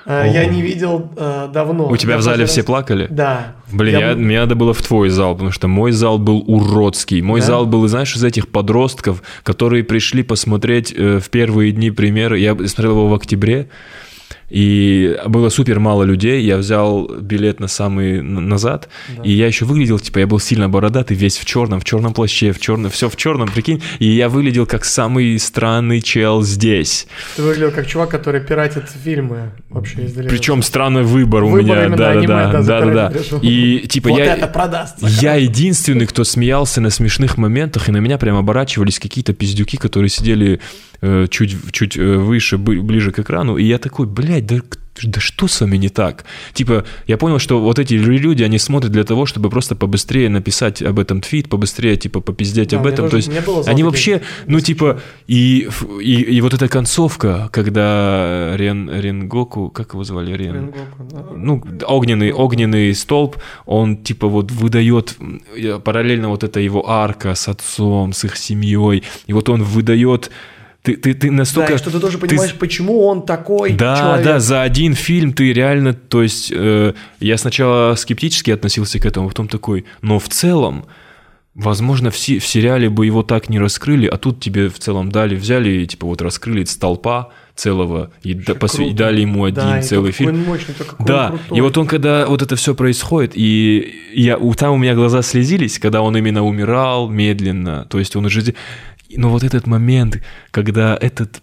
э, 0.09 0.31
я 0.33 0.45
не 0.45 0.61
видел 0.61 1.09
э, 1.15 1.47
давно. 1.53 1.87
У 1.87 1.95
тебя 1.95 2.13
Я 2.13 2.19
в 2.19 2.21
зале 2.21 2.43
последний 2.43 2.45
все 2.51 2.61
раз- 2.61 2.65
плакали? 2.65 3.07
Да. 3.09 3.55
Блин, 3.71 3.93
Я 3.99 4.09
я- 4.09 4.15
мне 4.15 4.39
надо 4.39 4.55
было 4.55 4.73
в 4.73 4.81
твой 4.81 5.09
зал, 5.09 5.33
потому 5.35 5.51
что 5.51 5.67
мой 5.67 5.91
зал 5.91 6.17
был 6.19 6.43
уродский. 6.47 7.21
Мой 7.21 7.39
Да? 7.39 7.45
зал 7.45 7.65
был, 7.65 7.87
знаешь, 7.87 8.15
из 8.15 8.23
этих 8.23 8.47
подростков, 8.49 9.21
которые 9.43 9.83
пришли 9.83 10.23
посмотреть 10.23 10.93
э, 10.95 11.19
в 11.19 11.29
первые 11.29 11.71
дни 11.71 11.91
премьеры. 11.91 12.39
Я 12.39 12.55
смотрел 12.55 12.91
его 12.91 13.07
в 13.07 13.13
октябре, 13.13 13.69
и 14.49 15.17
было 15.27 15.49
супер 15.49 15.79
мало 15.79 16.03
людей. 16.03 16.41
Я 16.43 16.57
взял 16.57 17.07
билет 17.07 17.59
на 17.59 17.67
самый 17.67 18.21
назад, 18.21 18.89
Да. 19.15 19.23
и 19.23 19.31
я 19.31 19.47
еще 19.47 19.65
выглядел, 19.65 19.99
типа, 19.99 20.19
я 20.19 20.27
был 20.27 20.39
сильно 20.39 20.69
бородатый, 20.69 21.15
весь 21.15 21.37
в 21.37 21.45
черном, 21.45 21.79
в 21.79 21.85
черном 21.85 22.13
плаще, 22.13 22.51
в 22.51 22.59
черном, 22.59 22.91
все 22.91 23.09
в 23.09 23.15
черном, 23.15 23.49
прикинь. 23.49 23.81
И 23.99 24.05
я 24.07 24.29
выглядел 24.29 24.65
как 24.65 24.85
самый 24.85 25.37
странный 25.39 26.01
чел 26.01 26.41
здесь. 26.43 27.07
Ты 27.35 27.43
выглядел 27.43 27.71
как 27.71 27.87
чувак, 27.87 28.09
который 28.09 28.41
пиратит 28.41 28.85
фильмы 29.03 29.51
вообще 29.69 30.05
издалека. 30.05 30.29
Причем 30.29 30.63
странный 30.63 31.03
выбор 31.03 31.43
у 31.43 31.49
Выбор 31.49 31.77
меня, 31.77 31.85
именно 31.85 31.97
да, 31.97 32.05
да, 32.05 32.11
аниме, 32.11 32.27
да, 32.27 32.51
да, 32.51 32.51
да, 32.51 32.61
да, 32.61 32.61
да. 32.61 33.09
запирать 33.09 33.25
решил. 33.25 33.39
И 33.41 33.87
типа 33.87 34.09
вот 34.09 34.19
я, 34.19 34.35
это 34.35 34.47
продастся. 34.47 35.05
я 35.21 35.35
единственный, 35.35 36.05
кто 36.07 36.23
смеялся 36.23 36.81
на 36.81 36.89
смешных 36.89 37.37
моментах, 37.37 37.89
и 37.89 37.91
на 37.91 37.97
меня 37.97 38.17
прям 38.17 38.37
оборачивались 38.37 38.99
какие-то 38.99 39.33
пиздюки, 39.33 39.77
которые 39.77 40.09
сидели 40.09 40.59
чуть, 41.29 41.55
чуть 41.71 41.97
э, 41.97 42.17
выше, 42.17 42.57
ближе 42.57 43.11
к 43.11 43.19
экрану, 43.19 43.57
и 43.57 43.63
я 43.63 43.77
такой, 43.77 44.05
блядь, 44.07 44.45
да, 44.45 44.57
да 45.01 45.21
что 45.21 45.47
с 45.47 45.61
вами 45.61 45.77
не 45.77 45.87
так? 45.87 46.25
Типа, 46.53 46.83
я 47.07 47.17
понял, 47.17 47.39
что 47.39 47.61
вот 47.61 47.79
эти 47.79 47.93
люди, 47.93 48.43
они 48.43 48.59
смотрят 48.59 48.91
для 48.91 49.05
того, 49.05 49.25
чтобы 49.25 49.49
просто 49.49 49.75
побыстрее 49.75 50.27
написать 50.29 50.81
об 50.81 50.99
этом 50.99 51.21
твит, 51.21 51.47
побыстрее, 51.47 51.95
типа, 51.95 52.19
попиздеть 52.19 52.71
Да, 52.71 52.79
об 52.81 52.85
этом. 52.85 53.09
тоже- 53.09 53.27
То 53.29 53.31
есть 53.37 53.67
они 53.69 53.83
вообще, 53.83 54.21
ну, 54.45 54.59
типа, 54.59 54.99
и, 55.27 55.69
и, 56.01 56.13
и 56.21 56.41
вот 56.41 56.53
эта 56.53 56.67
концовка, 56.67 57.47
когда 57.53 58.57
Рен, 58.57 58.89
Ренгоку, 58.91 59.69
как 59.69 59.93
его 59.93 60.03
звали? 60.03 60.33
Рен, 60.35 60.53
Ренгоку, 60.55 61.03
да. 61.11 61.25
ну, 61.33 61.63
огненный, 61.87 62.33
огненный 62.33 62.93
столб, 62.93 63.37
он 63.65 63.95
типа 64.03 64.27
вот 64.27 64.51
выдает 64.51 65.15
э, 65.55 65.79
параллельно 65.79 66.27
вот 66.27 66.43
эта 66.43 66.59
его 66.59 66.89
арка 66.89 67.35
с 67.35 67.47
отцом, 67.47 68.11
с 68.11 68.25
их 68.25 68.35
семьей, 68.35 69.03
и 69.27 69.33
вот 69.33 69.47
он 69.47 69.63
выдает, 69.63 70.29
ты, 70.81 70.95
ты, 70.95 71.13
ты 71.13 71.29
настолько... 71.31 71.73
Да, 71.73 71.77
что 71.77 71.91
ты 71.91 71.99
тоже 71.99 72.17
ты- 72.17 72.27
понимаешь, 72.27 72.53
почему 72.55 73.05
он 73.05 73.25
такой 73.25 73.73
да, 73.73 73.97
человек. 73.97 74.25
да, 74.25 74.39
за 74.39 74.61
один 74.61 74.93
фильм 74.93 75.33
ты 75.33 75.51
реально, 75.53 75.93
то 75.93 76.21
есть 76.23 76.51
э, 76.55 76.93
я 77.19 77.37
сначала 77.37 77.95
скептически 77.95 78.51
относился 78.51 78.99
к 78.99 79.05
этому, 79.05 79.27
потом 79.27 79.47
такой, 79.47 79.85
но 80.01 80.19
в 80.19 80.29
целом, 80.29 80.85
возможно, 81.55 82.11
в, 82.11 82.17
се- 82.17 82.39
в 82.39 82.47
сериале 82.47 82.89
бы 82.89 83.05
его 83.05 83.23
так 83.23 83.49
не 83.49 83.59
раскрыли, 83.59 84.07
а 84.07 84.17
тут 84.17 84.39
тебе 84.39 84.69
в 84.69 84.79
целом 84.79 85.11
дали, 85.11 85.35
взяли 85.35 85.69
и 85.69 85.85
типа 85.85 86.07
вот 86.07 86.21
раскрыли 86.21 86.63
столпа 86.63 87.31
целого 87.55 88.11
и, 88.23 88.33
да- 88.33 88.53
посвя- 88.53 88.87
и 88.89 88.93
дали 88.93 89.19
ему 89.21 89.43
один 89.43 89.55
Да, 89.63 89.81
целый 89.81 90.13
фильм. 90.13 90.45
мощный, 90.45 90.73
Да, 90.99 91.27
крутой. 91.29 91.57
и 91.57 91.61
вот 91.61 91.77
он, 91.77 91.87
когда 91.87 92.25
вот 92.25 92.41
это 92.41 92.55
все 92.55 92.73
происходит, 92.73 93.33
и 93.35 93.95
я, 94.13 94.37
у, 94.37 94.53
там 94.53 94.75
у 94.75 94.77
меня 94.77 94.95
глаза 94.95 95.21
слезились, 95.23 95.77
когда 95.77 96.01
он 96.01 96.15
именно 96.15 96.45
умирал 96.45 97.09
медленно, 97.09 97.85
то 97.89 97.99
есть 97.99 98.15
он 98.15 98.25
уже... 98.27 98.53
Но 99.17 99.29
вот 99.29 99.43
этот 99.43 99.67
момент, 99.67 100.21
когда 100.51 100.97
этот 100.99 101.41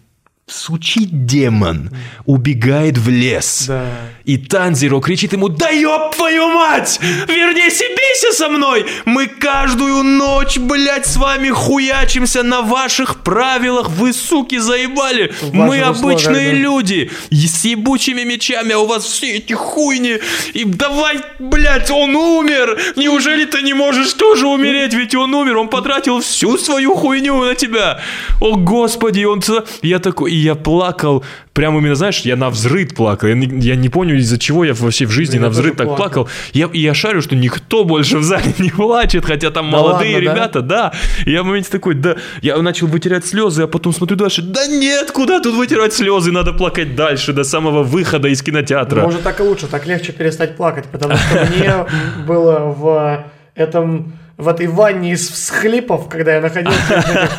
сучий 0.49 1.05
демон 1.05 1.89
убегает 2.25 2.97
в 2.97 3.09
лес, 3.09 3.65
Да. 3.67 3.85
и 4.23 4.37
Танзиро 4.37 5.01
кричит 5.01 5.33
ему 5.33 5.49
«Да 5.49 5.69
ёб 5.69 6.15
твою 6.15 6.47
мать! 6.47 6.99
Вернись 7.27 7.81
и 7.81 7.95
бейся 7.95 8.31
со 8.31 8.47
мной! 8.47 8.85
Мы 9.05 9.27
каждую 9.27 10.03
ночь, 10.03 10.57
блядь, 10.57 11.05
с 11.05 11.17
вами 11.17 11.49
хуячимся 11.49 12.43
на 12.43 12.61
ваших 12.61 13.23
правилах! 13.23 13.89
Вы, 13.89 14.13
суки, 14.13 14.57
заебали! 14.57 15.33
Мы 15.51 15.81
обычные 15.81 16.51
да. 16.51 16.57
люди! 16.57 17.11
И 17.29 17.47
с 17.47 17.65
ебучими 17.65 18.23
мечами, 18.23 18.71
а 18.71 18.79
у 18.79 18.85
вас 18.85 19.03
все 19.03 19.33
эти 19.37 19.51
хуйни! 19.51 20.19
И 20.53 20.63
давай, 20.63 21.19
блядь, 21.39 21.91
он 21.91 22.15
умер! 22.15 22.79
Неужели 22.95 23.43
ты 23.43 23.61
не 23.63 23.73
можешь 23.73 24.13
тоже 24.13 24.47
умереть? 24.47 24.93
Ведь 24.93 25.13
он 25.13 25.33
умер, 25.35 25.57
он 25.57 25.67
потратил 25.67 26.21
всю 26.21 26.57
свою 26.57 26.95
хуйню 26.95 27.43
на 27.43 27.53
тебя! 27.53 27.99
О, 28.39 28.55
господи, 28.55 29.25
он... 29.25 29.41
Я 29.81 29.99
такой, 29.99 30.36
я 30.37 30.55
плакал, 30.55 31.23
прям 31.53 31.77
именно, 31.77 31.95
знаешь, 31.95 32.19
я 32.21 32.35
на 32.35 32.49
взрыд 32.49 32.95
плакал. 32.95 33.29
Я 33.29 33.35
не, 33.35 33.47
я 33.59 33.75
не 33.75 33.89
понял, 33.89 34.15
из-за 34.15 34.37
чего 34.37 34.63
я 34.63 34.73
вообще 34.73 35.05
в 35.05 35.11
жизни 35.11 35.37
на 35.37 35.49
тоже 35.49 35.69
так 35.73 35.87
плакал. 35.87 35.95
плакал. 35.95 36.29
Я, 36.53 36.67
и 36.71 36.79
я 36.79 36.93
шарю, 36.93 37.21
что 37.21 37.35
никто 37.35 37.83
больше 37.83 38.17
в 38.17 38.23
зале 38.23 38.53
не 38.59 38.69
плачет, 38.69 39.25
хотя 39.25 39.51
там 39.51 39.71
Да 39.71 39.77
молодые 39.77 40.15
ладно, 40.15 40.25
да? 40.27 40.33
ребята, 40.33 40.61
да. 40.61 40.93
И 41.25 41.31
я 41.31 41.43
в 41.43 41.45
моменте 41.45 41.69
такой, 41.69 41.95
да, 41.95 42.15
я 42.41 42.57
начал 42.61 42.87
вытирать 42.87 43.25
слезы, 43.25 43.63
а 43.63 43.67
потом 43.67 43.93
смотрю 43.93 44.17
дальше, 44.17 44.41
да 44.41 44.67
нет, 44.67 45.11
куда 45.11 45.39
тут 45.39 45.55
вытирать 45.55 45.93
слезы, 45.93 46.31
надо 46.31 46.53
плакать 46.53 46.95
дальше, 46.95 47.33
до 47.33 47.43
самого 47.43 47.83
выхода 47.83 48.27
из 48.27 48.41
кинотеатра. 48.41 49.01
Может, 49.01 49.23
так 49.23 49.39
и 49.39 49.43
лучше, 49.43 49.67
так 49.67 49.85
легче 49.85 50.11
перестать 50.11 50.55
плакать, 50.57 50.85
потому 50.91 51.15
что 51.15 51.47
мне 51.55 51.73
было 52.27 52.59
в 52.59 53.25
этом 53.55 54.13
в 54.37 54.47
этой 54.47 54.67
ванне 54.67 55.13
из 55.13 55.29
всхлипов, 55.29 56.07
когда 56.09 56.35
я 56.35 56.41
находился, 56.41 57.29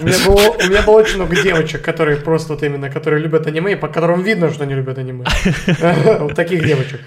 у 0.00 0.04
меня 0.04 0.16
было, 0.26 0.50
у 0.50 0.68
меня 0.68 0.82
было 0.82 0.96
очень 0.96 1.16
много 1.16 1.40
девочек, 1.40 1.82
которые 1.82 2.16
просто 2.16 2.54
вот 2.54 2.62
именно, 2.64 2.90
которые 2.90 3.22
любят 3.22 3.46
аниме, 3.46 3.76
по 3.76 3.86
которым 3.86 4.22
видно, 4.22 4.50
что 4.52 4.64
они 4.64 4.74
любят 4.74 4.98
аниме. 4.98 5.24
Вот 6.18 6.34
таких 6.34 6.64
девочек. 6.66 7.00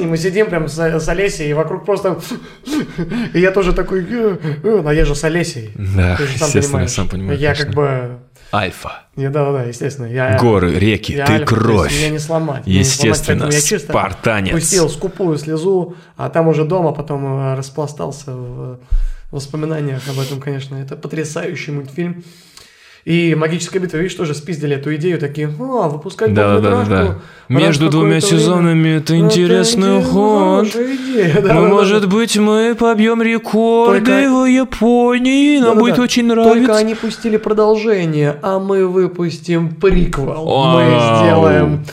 И 0.00 0.04
мы 0.04 0.16
сидим 0.16 0.46
прям 0.46 0.68
за, 0.68 0.98
за 0.98 1.12
Олесей, 1.12 1.50
и 1.50 1.52
вокруг 1.52 1.84
просто... 1.84 2.18
И 3.34 3.40
я 3.40 3.50
тоже 3.50 3.72
такой... 3.72 4.04
Но 4.62 4.90
я 4.90 5.04
же 5.04 5.14
с 5.14 5.22
Олесей. 5.22 5.70
Да, 5.74 6.16
Ты 6.16 6.26
же 6.26 6.38
сам 6.38 6.48
естественно, 6.48 6.62
я 6.62 6.62
понимаешь. 6.62 6.90
сам 6.90 7.08
понимаю. 7.08 7.38
Я 7.38 7.54
конечно. 7.54 7.66
как 7.66 7.74
бы... 7.74 8.18
Альфа, 8.56 9.02
Я, 9.16 9.28
да, 9.30 9.52
да, 9.52 9.64
естественно. 9.64 10.06
Я, 10.06 10.38
горы, 10.38 10.78
реки, 10.78 11.12
я 11.12 11.26
ты 11.26 11.32
альфа, 11.34 11.46
то 11.46 11.54
есть 11.54 11.64
кровь. 11.66 11.98
Меня 11.98 12.08
не 12.10 12.18
сломать. 12.18 12.66
меня 12.66 12.78
не 12.78 12.84
сломать, 12.84 13.18
Естественно, 13.18 13.44
я 13.44 13.60
чисто 13.60 13.92
спартанец. 13.92 14.54
пустил 14.54 14.88
скупую 14.88 15.36
слезу, 15.38 15.94
а 16.16 16.30
там 16.30 16.48
уже 16.48 16.64
дома 16.64 16.92
потом 16.92 17.26
э, 17.26 17.54
распластался 17.54 18.32
в 18.32 18.78
воспоминаниях 19.30 20.08
об 20.08 20.18
этом, 20.18 20.40
конечно. 20.40 20.76
Это 20.76 20.96
потрясающий 20.96 21.72
мультфильм. 21.72 22.24
И 23.06 23.36
«Магическая 23.36 23.80
битва», 23.80 23.98
видишь, 23.98 24.14
тоже 24.16 24.34
спиздили 24.34 24.74
эту 24.74 24.92
идею, 24.96 25.20
такие, 25.20 25.46
а, 25.46 25.88
выпускать 25.88 26.34
Да, 26.34 26.58
да, 26.58 26.70
да, 26.70 26.84
да. 26.84 27.18
Между 27.48 27.88
двумя 27.88 28.16
какое-то 28.16 28.26
время». 28.26 28.40
сезонами 28.42 28.88
это 28.96 29.14
Ну, 29.14 29.24
интересный 29.26 29.98
иде- 30.00 30.02
ход. 30.02 30.66
Ну, 31.44 31.68
может 31.68 32.08
быть, 32.08 32.36
мы 32.36 32.74
побьем 32.76 33.22
рекорды 33.22 34.00
Только- 34.04 34.42
в 34.42 34.44
Японии, 34.46 35.60
нам 35.60 35.78
будет 35.78 36.00
очень 36.00 36.28
Только 36.28 36.42
нравиться. 36.42 36.76
они 36.76 36.94
пустили 36.96 37.36
продолжение, 37.36 38.36
а 38.42 38.58
мы 38.58 38.88
выпустим 38.88 39.76
приквел. 39.76 40.44
Мы 40.74 40.82
сделаем 41.22 41.84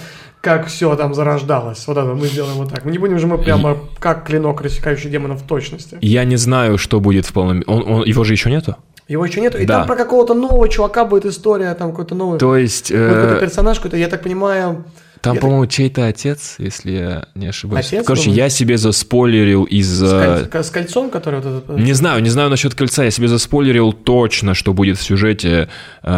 как 0.41 0.67
все 0.67 0.93
там 0.97 1.13
зарождалось. 1.13 1.87
Вот 1.87 1.95
это 1.97 2.07
мы 2.15 2.25
сделаем 2.27 2.55
вот 2.57 2.69
так. 2.69 2.83
Мы 2.85 2.91
не 2.91 2.97
будем 2.97 3.17
же 3.17 3.27
мы 3.27 3.37
прямо 3.37 3.77
как 3.99 4.25
клинок, 4.25 4.61
рассекающий 4.61 5.09
демонов 5.09 5.43
в 5.43 5.47
точности. 5.47 5.97
Я 6.01 6.25
не 6.25 6.35
знаю, 6.35 6.77
что 6.77 6.99
будет 6.99 7.25
в 7.27 7.31
полном... 7.31 7.63
Он, 7.65 7.83
он- 7.87 8.03
его 8.03 8.23
же 8.25 8.33
еще 8.33 8.49
нету? 8.49 8.75
Его 9.07 9.25
еще 9.25 9.41
нету. 9.41 9.57
И 9.57 9.65
Да. 9.65 9.79
там 9.79 9.87
про 9.87 9.95
какого-то 9.95 10.33
нового 10.33 10.67
чувака 10.69 11.05
будет 11.05 11.25
история, 11.25 11.73
там 11.73 11.91
какой-то 11.91 12.15
новый 12.15 12.39
То 12.39 12.55
есть... 12.57 12.89
э, 12.91 13.09
какой-то 13.13 13.39
персонаж, 13.41 13.77
какой-то, 13.77 13.97
я 13.97 14.07
так 14.07 14.21
понимаю. 14.23 14.85
Там, 15.21 15.35
я 15.35 15.41
по-моему, 15.41 15.67
чей-то 15.67 16.05
отец, 16.05 16.55
если 16.57 16.91
я 16.91 17.25
не 17.33 17.47
ошибаюсь. 17.47 17.87
Отец, 17.87 18.05
Короче, 18.05 18.25
думаю? 18.25 18.37
я 18.39 18.49
себе 18.49 18.77
заспойлерил 18.77 19.63
С, 19.65 19.71
из-за... 19.71 20.49
коль- 20.51 20.63
с 20.63 20.69
кольцом, 20.69 21.09
который 21.09 21.39
вот 21.39 21.63
этот. 21.63 21.77
Не 21.77 21.93
знаю, 21.93 22.21
не 22.21 22.29
знаю 22.29 22.49
насчет 22.49 22.75
кольца. 22.75 23.03
Я 23.05 23.11
себе 23.11 23.29
заспойлерил 23.29 23.93
точно, 23.93 24.53
что 24.53 24.73
будет 24.73 24.97
в 24.97 25.01
сюжете. 25.01 25.69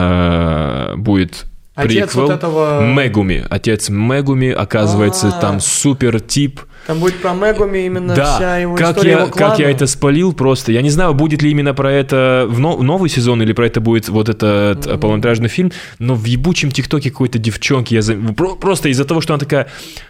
э, 0.10 0.94
будет 0.98 1.46
Отец 1.76 1.92
приквел. 2.12 2.28
вот 2.28 2.36
этого- 2.36 2.82
Мегуми. 2.94 3.46
Отец 3.50 3.90
Мегуми, 3.90 4.50
оказывается, 4.50 5.28
А. 5.28 5.42
там 5.42 5.60
супер 5.60 6.20
тип. 6.20 6.62
Там 6.88 7.00
будет 7.00 7.16
про 7.22 7.34
Мегуми 7.34 7.86
именно 7.86 8.14
Да, 8.16 8.36
вся 8.36 8.58
его 8.58 8.76
как 8.76 8.92
история 8.96 9.12
я, 9.12 9.20
его 9.22 9.28
клана. 9.32 9.50
как 9.52 9.60
я 9.60 9.72
это 9.72 9.88
спалил 9.88 10.34
просто. 10.34 10.72
Я 10.72 10.82
не 10.82 10.90
знаю, 10.92 11.14
будет 11.14 11.42
ли 11.42 11.50
именно 11.52 11.74
про 11.74 11.92
это 11.92 12.46
в 12.48 12.60
но- 12.60 12.78
новый 12.82 13.10
сезон 13.10 13.42
или 13.42 13.54
про 13.54 13.66
это 13.66 13.82
будет 13.82 14.08
вот 14.10 14.30
этот 14.30 14.86
э, 14.86 14.98
полнометражный 14.98 15.50
фильм, 15.50 15.72
но 16.00 16.14
в 16.16 16.26
ебучем 16.26 16.72
ТикТоке 16.72 17.10
какой-то 17.10 17.40
девчонки, 17.40 17.96
я 17.96 18.02
за- 18.02 18.16
про- 18.16 18.56
просто 18.56 18.90
из-за 18.90 19.06
того, 19.06 19.22
что 19.22 19.34
она 19.34 19.40
такая... 19.40 19.68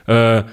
э, 0.08 0.44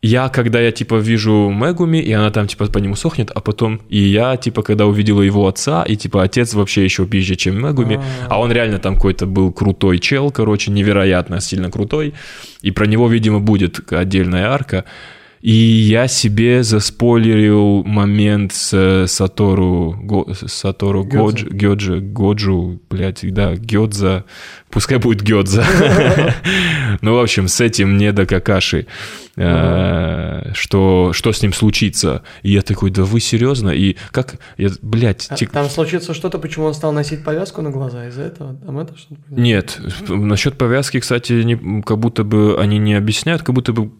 я, 0.00 0.28
когда 0.28 0.60
я, 0.60 0.70
типа, 0.70 0.94
вижу 0.96 1.50
Мегуми, 1.50 1.98
и 1.98 2.12
она 2.12 2.30
там, 2.30 2.46
типа, 2.46 2.66
по 2.66 2.78
нему 2.78 2.94
сохнет, 2.94 3.32
а 3.34 3.40
потом 3.40 3.80
и 3.88 3.98
я, 3.98 4.36
типа, 4.36 4.62
когда 4.62 4.86
увидела 4.86 5.22
его 5.22 5.48
отца, 5.48 5.82
и, 5.82 5.96
типа, 5.96 6.22
отец 6.22 6.54
вообще 6.54 6.84
еще 6.84 7.04
пизже, 7.04 7.34
чем 7.34 7.56
Мегуми, 7.60 8.00
а 8.28 8.38
он 8.40 8.52
реально 8.52 8.78
там 8.78 8.94
какой-то 8.94 9.26
был 9.26 9.50
крутой 9.52 9.98
чел, 9.98 10.30
короче, 10.30 10.70
невероятно 10.70 11.40
сильно 11.40 11.68
крутой, 11.68 12.14
и 12.62 12.70
про 12.70 12.86
него, 12.86 13.08
видимо, 13.08 13.40
будет 13.40 13.92
отдельная 13.92 14.48
арка. 14.52 14.84
И 15.40 15.52
я 15.52 16.08
себе 16.08 16.62
заспойлерил 16.64 17.84
момент 17.84 18.52
с 18.52 18.70
э, 18.74 19.06
Сатору, 19.06 19.96
Го- 20.02 20.26
Сатору 20.46 21.04
Гёдзе. 21.04 21.46
Гёджи, 21.48 22.00
Годжу, 22.00 22.80
блядь, 22.90 23.20
да, 23.32 23.54
Гёдза, 23.54 24.24
пускай 24.70 24.98
будет 24.98 25.22
Гёдза. 25.22 25.64
Ну, 27.00 27.14
в 27.14 27.20
общем, 27.20 27.46
с 27.46 27.60
этим 27.60 27.96
не 27.96 28.12
до 28.12 28.26
какаши, 28.26 28.86
э, 29.36 30.50
что, 30.54 31.12
что 31.12 31.32
с 31.32 31.42
ним 31.42 31.52
случится. 31.52 32.22
И 32.42 32.50
я 32.50 32.62
такой, 32.62 32.90
да 32.90 33.04
вы 33.04 33.20
серьезно? 33.20 33.70
И 33.70 33.96
как, 34.10 34.36
я, 34.56 34.70
блядь, 34.82 35.28
А 35.30 35.36
Там 35.36 35.68
случится 35.68 36.14
что-то, 36.14 36.38
почему 36.38 36.66
он 36.66 36.74
стал 36.74 36.92
носить 36.92 37.22
повязку 37.24 37.62
на 37.62 37.70
глаза 37.70 38.08
из-за 38.08 38.22
этого? 38.22 38.54
Там 38.54 38.78
это 38.78 38.96
что-то? 38.98 39.20
Нет, 39.30 39.80
насчет 40.08 40.58
повязки, 40.58 40.98
кстати, 40.98 41.58
как 41.86 41.98
будто 41.98 42.24
бы 42.24 42.58
они 42.60 42.78
не 42.78 42.94
объясняют, 42.94 43.42
как 43.42 43.54
будто 43.54 43.72
бы 43.72 43.90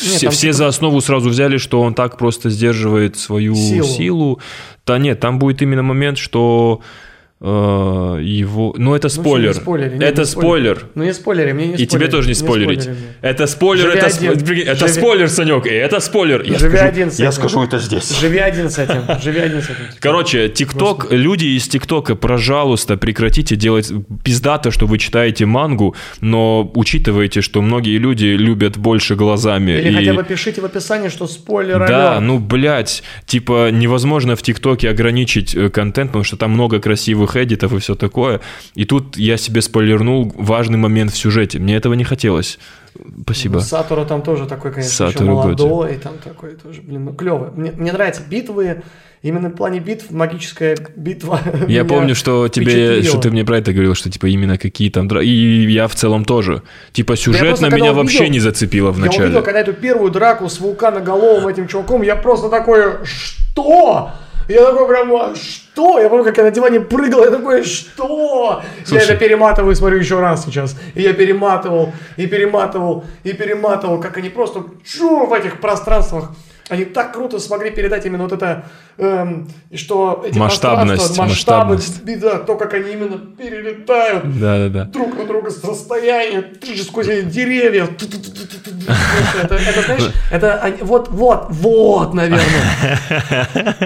все, 0.00 0.26
там 0.26 0.30
все 0.32 0.40
типа- 0.48 0.52
за 0.54 0.66
основу 0.68 1.00
сразу 1.00 1.28
взяли, 1.30 1.56
что 1.58 1.80
он 1.80 1.94
так 1.94 2.16
просто 2.18 2.50
сдерживает 2.50 3.16
свою 3.18 3.54
Силу. 3.54 3.86
силу. 3.86 4.40
Да 4.86 4.98
нет, 4.98 5.20
там 5.20 5.38
будет 5.38 5.62
именно 5.62 5.82
момент, 5.82 6.18
что 6.18 6.80
его... 7.42 8.74
Ну, 8.76 8.94
это 8.94 9.06
Ну, 9.08 9.22
спойлер. 9.22 9.48
не 9.48 9.54
спойлери, 9.54 9.96
не, 9.96 10.04
это 10.04 10.20
не 10.22 10.26
спойлери. 10.26 10.74
спойлер. 10.74 10.86
Ну 10.94 11.04
не 11.04 11.14
спойлери, 11.14 11.52
мне 11.52 11.66
не 11.68 11.72
И 11.74 11.76
тебе 11.78 11.88
спойлери, 11.88 12.10
тоже 12.10 12.28
не 12.28 12.34
спойлерить. 12.34 12.82
спойлери 12.82 13.00
мне. 13.00 13.14
это 13.30 13.46
спойлер, 13.46 13.82
Живи 13.84 13.96
это, 13.98 14.06
один. 14.06 14.32
сп- 14.32 14.44
блин, 14.46 14.68
это 14.68 14.84
Живи- 14.84 14.88
спойлер, 14.88 15.28
Санек, 15.28 15.66
и 15.66 15.70
это 15.70 16.00
спойлер. 16.00 16.42
Я 16.42 16.58
Живи 16.58 16.76
скажу- 16.76 16.88
один 16.88 17.10
с 17.10 17.18
я 17.18 17.24
этим. 17.28 17.32
скажу 17.32 17.62
это 17.64 17.78
здесь. 17.78 18.20
Живи 18.20 18.38
один 18.38 18.68
с 18.70 18.78
этим, 18.78 19.02
живи 19.22 19.40
один 19.40 19.62
с 19.62 19.64
этим. 19.64 19.74
Короче, 20.00 20.48
ТикТок, 20.50 21.06
люди 21.10 21.46
из 21.56 21.66
ТикТока, 21.68 22.14
пожалуйста, 22.14 22.96
прекратите 22.98 23.56
делать 23.56 23.90
пиздато, 24.22 24.70
что 24.70 24.86
вы 24.86 24.98
читаете 24.98 25.46
мангу, 25.46 25.94
но 26.20 26.70
учитывайте, 26.74 27.40
что 27.40 27.62
многие 27.62 27.96
люди 27.96 28.26
любят 28.26 28.76
больше 28.76 29.14
глазами. 29.16 29.72
Или 29.72 29.90
и- 29.92 29.94
хотя 29.94 30.12
бы 30.12 30.24
пишите 30.24 30.60
в 30.60 30.64
описании, 30.66 31.08
что 31.08 31.26
спойлер 31.26 31.78
Да, 31.86 32.10
алерт. 32.12 32.22
ну, 32.22 32.38
блядь, 32.38 33.02
типа, 33.24 33.70
невозможно 33.70 34.36
в 34.36 34.42
ТикТоке 34.42 34.90
ограничить 34.90 35.54
э, 35.54 35.70
контент, 35.70 36.10
потому 36.10 36.24
что 36.24 36.36
там 36.36 36.50
много 36.50 36.80
красивых 36.80 37.29
эдитов 37.36 37.72
и 37.72 37.78
все 37.78 37.94
такое. 37.94 38.40
И 38.74 38.84
тут 38.84 39.16
я 39.16 39.36
себе 39.36 39.62
спойлернул 39.62 40.32
важный 40.36 40.78
момент 40.78 41.12
в 41.12 41.16
сюжете. 41.16 41.58
Мне 41.58 41.76
этого 41.76 41.94
не 41.94 42.04
хотелось. 42.04 42.58
Спасибо. 43.22 43.58
Сатору 43.58 44.04
там 44.04 44.22
тоже 44.22 44.46
такой, 44.46 44.72
конечно, 44.72 45.04
еще 45.06 45.12
Сатору 45.12 45.36
Годзи. 45.36 45.62
молодой, 45.62 45.96
там 45.96 46.14
такой 46.22 46.56
тоже, 46.56 46.82
блин, 46.82 47.04
ну 47.04 47.12
клево. 47.14 47.52
Мне, 47.54 47.72
мне 47.72 47.92
нравятся 47.92 48.22
битвы, 48.28 48.82
именно 49.22 49.48
в 49.48 49.52
плане 49.52 49.80
битв, 49.80 50.10
магическая 50.10 50.76
битва. 50.96 51.40
Я 51.68 51.84
помню, 51.84 52.14
что 52.14 52.48
тебе, 52.48 53.02
что 53.02 53.18
ты 53.18 53.30
мне 53.30 53.44
про 53.44 53.58
это 53.58 53.72
говорил, 53.72 53.94
что 53.94 54.10
типа 54.10 54.26
именно 54.26 54.58
какие 54.58 54.90
там 54.90 55.08
и 55.20 55.70
я 55.70 55.88
в 55.88 55.94
целом 55.94 56.24
тоже. 56.24 56.62
Типа 56.92 57.16
сюжет 57.16 57.48
просто 57.48 57.68
на 57.68 57.74
меня 57.74 57.92
увидел- 57.92 58.02
вообще 58.02 58.28
не 58.28 58.40
зацепило 58.40 58.90
в 58.90 59.02
Я 59.04 59.10
увидел, 59.24 59.42
когда 59.42 59.60
эту 59.60 59.72
первую 59.72 60.10
драку 60.10 60.48
с 60.48 60.58
вулканоголовым 60.60 61.46
этим 61.48 61.68
чуваком, 61.68 62.02
я 62.02 62.16
просто 62.16 62.48
такой, 62.48 63.04
что? 63.04 64.10
Я 64.50 64.64
такой 64.64 64.88
прям, 64.88 65.14
«А, 65.14 65.34
что? 65.36 66.00
Я 66.00 66.08
помню, 66.08 66.24
как 66.24 66.36
я 66.36 66.42
на 66.42 66.50
диване 66.50 66.80
прыгал, 66.80 67.24
я 67.24 67.30
такой, 67.30 67.62
что? 67.62 68.62
Слушай. 68.84 69.06
Я 69.06 69.14
это 69.14 69.16
перематываю 69.16 69.76
смотрю 69.76 69.98
еще 69.98 70.18
раз 70.18 70.44
сейчас. 70.44 70.76
И 70.96 71.02
я 71.02 71.12
перематывал, 71.12 71.92
и 72.16 72.26
перематывал, 72.26 73.04
и 73.22 73.32
перематывал, 73.32 74.00
как 74.00 74.16
они 74.16 74.28
просто 74.28 74.64
чу 74.84 75.26
в 75.26 75.32
этих 75.32 75.60
пространствах. 75.60 76.32
Они 76.70 76.84
так 76.84 77.12
круто 77.12 77.40
смогли 77.40 77.70
передать 77.70 78.06
именно 78.06 78.22
вот 78.22 78.32
это, 78.32 78.64
эм, 78.96 79.48
что 79.74 80.22
эти 80.24 80.38
Масштабность, 80.38 81.18
масштабность. 81.18 82.04
да, 82.20 82.38
то, 82.38 82.56
как 82.56 82.74
они 82.74 82.92
именно 82.92 83.18
перелетают 83.18 84.38
Да-да-да. 84.38 84.84
друг 84.84 85.18
на 85.18 85.26
друга 85.26 85.50
с 85.50 85.64
расстояния, 85.64 86.44
сквозь 86.82 87.06
деревья. 87.24 87.88
Это, 89.42 89.54
это, 89.56 89.82
знаешь, 89.82 90.12
это 90.30 90.60
они- 90.60 90.76
вот, 90.82 91.08
вот, 91.10 91.46
вот, 91.50 92.14
наверное. 92.14 92.44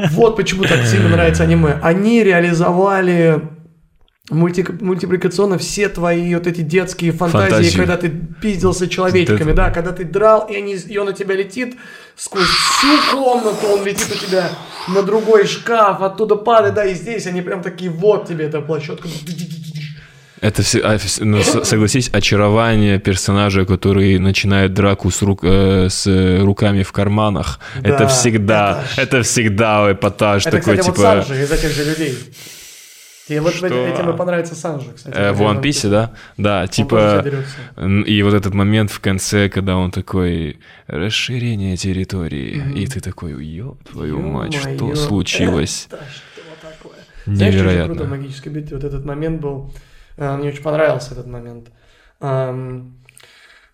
Вот 0.10 0.36
почему 0.36 0.64
так 0.64 0.84
сильно 0.84 1.08
нравится 1.08 1.44
аниме. 1.44 1.78
Они 1.82 2.22
реализовали 2.22 3.40
мульти- 4.30 4.82
мультипликационно 4.82 5.58
все 5.58 5.88
твои 5.88 6.34
вот 6.34 6.46
эти 6.46 6.62
детские 6.62 7.12
фантазии, 7.12 7.50
Фантазии. 7.50 7.76
когда 7.76 7.96
ты 7.96 8.10
пиздился 8.40 8.88
человечками, 8.88 9.52
да, 9.52 9.70
когда 9.70 9.92
ты 9.92 10.04
драл, 10.04 10.46
и, 10.48 10.56
они, 10.56 10.74
и 10.74 10.98
он 10.98 11.06
на 11.06 11.12
тебя 11.12 11.34
летит 11.34 11.76
сквозь 12.16 12.46
всю 12.46 13.16
комнату, 13.16 13.66
он 13.66 13.84
летит 13.84 14.08
у 14.10 14.26
тебя 14.26 14.50
на 14.88 15.02
другой 15.02 15.46
шкаф, 15.46 16.00
оттуда 16.00 16.36
падает, 16.36 16.74
да, 16.74 16.84
и 16.84 16.94
здесь 16.94 17.26
они 17.26 17.42
прям 17.42 17.62
такие, 17.62 17.90
вот 17.90 18.28
тебе 18.28 18.46
эта 18.46 18.60
площадка. 18.60 19.08
Это 20.40 20.62
все, 20.62 20.80
а, 20.84 20.98
ну, 21.20 21.42
согласись, 21.42 22.10
очарование 22.12 22.98
персонажа, 22.98 23.64
который 23.64 24.18
начинает 24.18 24.74
драку 24.74 25.10
с, 25.10 25.22
рук, 25.22 25.40
э, 25.42 25.88
с 25.88 26.06
руками 26.42 26.82
в 26.82 26.92
карманах. 26.92 27.60
Да, 27.80 27.88
это 27.88 28.08
всегда, 28.08 28.84
это 28.98 29.18
это, 29.18 29.22
всегда 29.22 29.92
эпатаж 29.92 30.44
Это, 30.46 30.58
такой, 30.58 30.76
кстати, 30.76 30.86
вот 30.86 30.96
типа. 30.96 31.24
Санжи 31.24 31.42
из 31.42 31.50
этих 31.50 31.70
же 31.70 31.84
людей. 31.84 32.18
Тебе 33.26 33.40
вот 33.40 33.54
Что? 33.54 33.66
этим 33.68 34.10
и 34.10 34.16
понравится 34.16 34.54
Санжи, 34.54 34.92
кстати. 34.94 35.16
э, 35.16 35.32
в 35.32 35.40
One 35.40 35.62
Piece, 35.62 35.88
да? 35.88 36.12
Да, 36.36 36.66
типа. 36.66 37.24
И 38.06 38.22
вот 38.22 38.34
этот 38.34 38.52
момент 38.52 38.90
в 38.90 39.00
конце, 39.00 39.48
когда 39.48 39.76
он 39.76 39.90
такой 39.90 40.58
расширение 40.88 41.76
территории, 41.78 42.62
и 42.74 42.86
ты 42.86 43.00
такой, 43.00 43.32
ёб 43.44 43.82
твою 43.84 44.20
мать, 44.20 44.54
что 44.54 44.94
случилось? 44.94 45.88
Это 45.90 46.02
что 46.04 46.68
такое? 46.68 46.98
Знаешь, 47.24 47.54
Невероятно. 47.54 47.94
круто 47.94 48.04
в 48.04 48.10
магической 48.10 48.52
битве? 48.52 48.76
Вот 48.76 48.84
этот 48.84 49.04
момент 49.06 49.40
был... 49.40 49.72
э, 50.18 50.36
Мне 50.36 50.48
очень 50.48 50.62
понравился 50.62 51.12
этот 51.14 51.26
момент. 51.26 51.68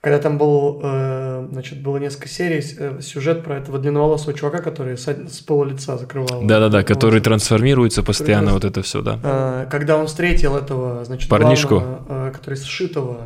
Когда 0.02 0.18
там 0.18 0.38
был, 0.38 0.80
э, 0.82 1.48
значит, 1.52 1.82
было 1.82 1.98
несколько 1.98 2.26
серий, 2.28 2.64
э, 2.78 3.00
сюжет 3.02 3.44
про 3.44 3.58
этого 3.58 3.78
длинноволосого 3.78 4.32
чувака, 4.32 4.60
который 4.62 4.96
с, 4.96 5.06
с 5.06 5.40
пола 5.40 5.66
лица 5.66 5.98
закрывал. 5.98 6.42
Да-да-да, 6.42 6.82
который 6.82 7.16
Вот. 7.16 7.24
трансформируется 7.24 8.02
постоянно, 8.02 8.52
транс- 8.52 8.54
вот 8.54 8.64
это 8.64 8.82
все, 8.82 9.02
да. 9.02 9.18
Э, 9.22 9.66
Когда 9.70 9.98
он 9.98 10.06
встретил 10.06 10.56
этого, 10.56 11.04
значит, 11.04 11.28
Парнишку. 11.28 11.80
главного, 11.80 12.28
э, 12.28 12.32
который 12.32 12.54
сшитого 12.54 13.18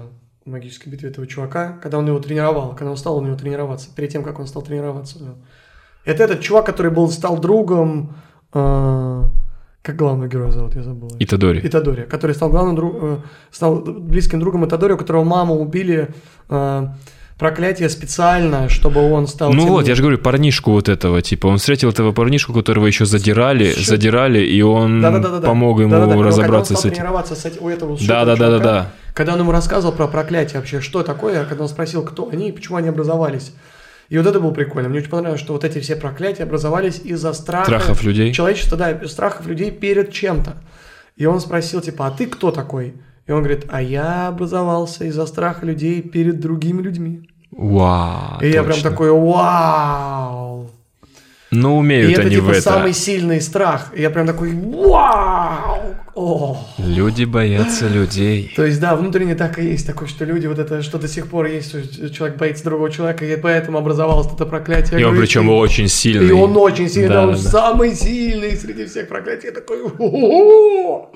в 0.45 0.51
магической 0.51 0.91
битве 0.91 1.11
этого 1.11 1.29
чувака, 1.29 1.79
когда 1.81 1.99
он 1.99 2.09
его 2.09 2.19
тренировал, 2.19 2.75
когда 2.75 2.91
он 2.91 2.97
стал 2.97 3.19
у 3.19 3.21
него 3.25 3.37
тренироваться, 3.37 3.89
перед 3.95 4.11
тем, 4.11 4.25
как 4.25 4.41
он 4.41 4.49
стал 4.49 4.63
тренироваться 4.63 5.19
у 5.21 5.23
него. 5.23 5.35
Это 6.05 6.25
этот 6.25 6.41
чувак, 6.41 6.67
который 6.67 6.91
был, 6.91 7.09
стал 7.09 7.39
другом, 7.39 8.17
э, 8.53 9.23
как 9.85 9.97
главного 9.97 10.29
героя 10.29 10.51
зовут, 10.51 10.75
я 10.77 10.83
забыл. 10.83 11.11
Итадори. 11.19 11.61
Итадори, 11.63 12.07
который 12.09 12.35
стал 12.35 12.49
главным 12.49 12.75
другом, 12.75 13.23
стал 13.51 13.81
близким 13.81 14.41
другом 14.41 14.65
Итадори, 14.65 14.95
у 14.95 14.97
которого 14.97 15.25
маму 15.25 15.61
убили 15.61 16.09
э, 16.49 16.87
проклятие 17.39 17.91
специально, 17.91 18.71
чтобы 18.71 19.13
он 19.13 19.27
стал... 19.27 19.53
Ну 19.53 19.61
тем- 19.61 19.69
вот, 19.73 19.87
я 19.87 19.95
же 19.95 20.01
говорю, 20.01 20.17
парнишку 20.17 20.71
вот 20.71 20.89
этого, 20.89 21.21
типа, 21.21 21.49
он 21.49 21.59
встретил 21.59 21.91
этого 21.91 22.13
парнишку, 22.13 22.55
которого 22.55 22.87
еще 22.87 23.05
задирали, 23.05 23.75
Щит. 23.75 23.87
задирали, 23.87 24.41
и 24.43 24.63
он 24.63 25.03
Да-да-да-да. 25.03 25.47
помог 25.47 25.79
ему 25.81 25.91
Да-да-да, 25.91 26.13
когда 26.13 26.19
он 26.21 26.27
разобраться 26.29 26.77
с 26.77 26.81
этим. 26.87 26.95
тренироваться 26.95 27.35
с 27.35 27.45
этим, 27.45 27.63
у 27.63 27.69
этого 27.69 27.99
Да-да-да-да-да. 28.01 28.91
Когда 29.13 29.35
он 29.35 29.41
ему 29.41 29.53
рассказывал 29.53 29.95
про 29.95 30.09
проклятие 30.09 30.61
вообще, 30.61 30.81
что 30.81 31.03
такое, 31.03 31.45
когда 31.45 31.65
он 31.65 31.69
спросил, 31.69 32.03
кто 32.03 32.31
они 32.33 32.49
и 32.49 32.53
почему 32.53 32.79
они 32.79 32.89
образовались. 32.89 33.53
И 34.09 34.19
вот 34.19 34.27
это 34.27 34.41
было 34.41 34.51
прикольно. 34.51 34.89
Мне 34.89 34.99
очень 34.99 35.11
понравилось, 35.11 35.41
что 35.41 35.53
вот 35.53 35.65
эти 35.65 35.81
все 35.81 35.97
проклятия 35.97 36.43
образовались 36.43 37.01
из-за 37.05 37.33
страха... 37.33 37.65
Страхов 37.65 38.03
людей. 38.03 38.33
Человечества, 38.33 38.77
да, 38.77 39.07
страхов 39.09 39.47
людей 39.47 39.71
перед 39.71 40.13
чем-то. 40.13 40.57
И 41.17 41.27
он 41.27 41.41
спросил, 41.41 41.81
типа, 41.81 42.09
а 42.09 42.11
ты 42.11 42.27
кто 42.27 42.51
такой? 42.51 42.95
И 43.27 43.33
он 43.33 43.43
говорит, 43.43 43.67
а 43.71 43.81
я 43.81 44.29
образовался 44.29 45.05
из-за 45.05 45.27
страха 45.27 45.65
людей 45.65 46.03
перед 46.03 46.41
другими 46.41 46.83
людьми. 46.83 47.31
Вау, 47.51 48.41
и 48.41 48.49
я 48.49 48.63
прям 48.63 48.75
точно. 48.75 48.91
такой, 48.91 49.11
вау. 49.11 50.71
Ну, 51.55 51.77
И 51.77 51.79
умеют 51.81 52.13
это 52.13 52.23
они 52.23 52.37
типа 52.37 52.47
в 52.47 52.51
это. 52.51 52.61
самый 52.61 52.93
сильный 52.93 53.41
страх. 53.41 53.91
И 53.95 54.03
я 54.03 54.11
прям 54.11 54.27
такой, 54.27 54.53
вау! 54.53 55.95
О. 56.15 56.65
Люди 56.79 57.25
боятся 57.25 57.89
людей. 57.89 58.53
То 58.55 58.65
есть, 58.65 58.81
да, 58.81 58.95
внутренне 58.95 59.35
так 59.35 59.59
и 59.59 59.65
есть 59.65 59.85
такое, 59.87 60.07
что 60.09 60.25
люди, 60.25 60.47
вот 60.47 60.61
это, 60.61 60.81
что 60.83 60.99
до 60.99 61.09
сих 61.09 61.27
пор 61.27 61.47
есть, 61.47 61.69
что 61.69 62.11
человек 62.11 62.39
боится 62.39 62.65
другого 62.65 62.89
человека, 62.91 63.25
и 63.25 63.37
поэтому 63.37 63.79
образовалось 63.79 64.29
это 64.33 64.47
проклятие. 64.47 65.01
И 65.01 65.05
он 65.05 65.17
причем 65.17 65.49
очень 65.51 65.89
сильный. 65.89 66.29
И 66.29 66.33
он 66.33 66.57
очень 66.57 66.89
сильный, 66.89 67.09
Да, 67.09 67.23
он 67.25 67.33
да, 67.33 67.37
самый 67.39 67.95
сильный 67.97 68.57
среди 68.57 68.85
всех 68.87 69.09
проклятий. 69.09 69.47
Я 69.49 69.53
такой, 69.53 69.83
«О-о-о!» 69.83 71.11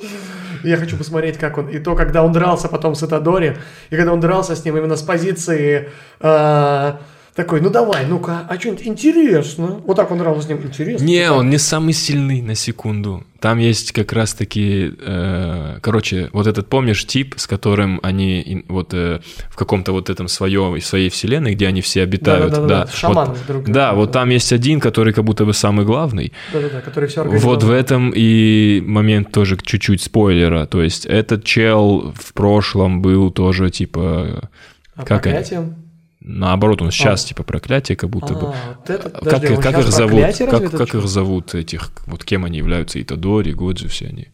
И 0.64 0.68
Я 0.68 0.76
хочу 0.76 0.96
посмотреть, 0.96 1.38
как 1.38 1.58
он. 1.58 1.68
И 1.68 1.78
то, 1.78 1.94
когда 1.94 2.24
он 2.24 2.32
дрался 2.32 2.68
потом 2.68 2.96
с 2.96 3.02
Итадори, 3.04 3.56
и 3.90 3.96
когда 3.96 4.12
он 4.12 4.20
дрался 4.20 4.56
с 4.56 4.64
ним 4.64 4.76
именно 4.76 4.96
с 4.96 5.02
позиции 5.02 5.90
э, 6.20 6.92
такой, 7.38 7.60
ну 7.60 7.70
давай, 7.70 8.04
ну-ка, 8.04 8.44
а 8.48 8.58
что-нибудь 8.58 8.84
интересно. 8.84 9.80
Вот 9.86 9.96
так 9.96 10.10
он 10.10 10.18
дрался 10.18 10.42
с 10.42 10.48
ним, 10.48 10.60
интересно. 10.60 11.04
Не, 11.04 11.30
он 11.30 11.48
не 11.48 11.58
самый 11.58 11.92
сильный, 11.92 12.42
на 12.42 12.56
секунду. 12.56 13.22
Там 13.38 13.58
есть 13.58 13.92
как 13.92 14.12
раз-таки, 14.12 14.92
э, 15.00 15.78
короче, 15.80 16.30
вот 16.32 16.48
этот, 16.48 16.68
помнишь, 16.68 17.06
тип, 17.06 17.34
с 17.36 17.46
которым 17.46 18.00
они 18.02 18.64
вот 18.66 18.92
э, 18.92 19.20
в 19.50 19.54
каком-то 19.54 19.92
вот 19.92 20.10
этом 20.10 20.26
своем, 20.26 20.80
своей 20.80 21.10
вселенной, 21.10 21.54
где 21.54 21.68
они 21.68 21.80
все 21.80 22.02
обитают. 22.02 22.50
Да-да-да, 22.50 22.84
да. 22.86 22.90
шаман 22.92 23.28
Вот- 23.28 23.38
вдруг. 23.38 23.64
да, 23.66 23.92
вот 23.92 24.10
там 24.10 24.30
есть 24.30 24.52
один, 24.52 24.80
который 24.80 25.12
как 25.12 25.22
будто 25.24 25.44
бы 25.44 25.54
самый 25.54 25.86
главный. 25.86 26.32
Да-да-да, 26.52 26.80
который 26.80 27.08
все 27.08 27.22
Вот 27.22 27.62
в 27.62 27.70
этом 27.70 28.12
и 28.16 28.82
момент 28.84 29.30
тоже 29.30 29.56
чуть-чуть 29.62 30.02
спойлера. 30.02 30.66
То 30.66 30.82
есть 30.82 31.06
этот 31.06 31.44
чел 31.44 32.12
в 32.18 32.32
прошлом 32.32 33.00
был 33.00 33.30
тоже 33.30 33.70
типа 33.70 34.50
А 34.96 35.04
как 35.04 35.22
проклятием? 35.22 35.87
Наоборот, 36.28 36.82
он 36.82 36.90
сейчас 36.90 37.24
А. 37.24 37.28
типа 37.28 37.42
проклятие, 37.42 37.96
как 37.96 38.10
будто 38.10 38.34
бы. 38.34 38.46
А, 38.54 38.76
вот 38.78 38.90
это, 38.90 39.10
Как, 39.10 39.20
подожди, 39.20 39.48
он 39.48 39.62
как 39.62 39.74
щас 39.74 39.86
их 39.86 39.92
зовут? 39.92 40.22
Как, 40.50 40.70
как 40.70 40.94
их 40.94 41.06
зовут 41.08 41.54
этих? 41.54 41.90
Вот 42.06 42.24
кем 42.24 42.44
они 42.44 42.58
являются? 42.58 43.00
Итадори, 43.02 43.52
Годжи, 43.52 43.88
все 43.88 44.06
они. 44.06 44.28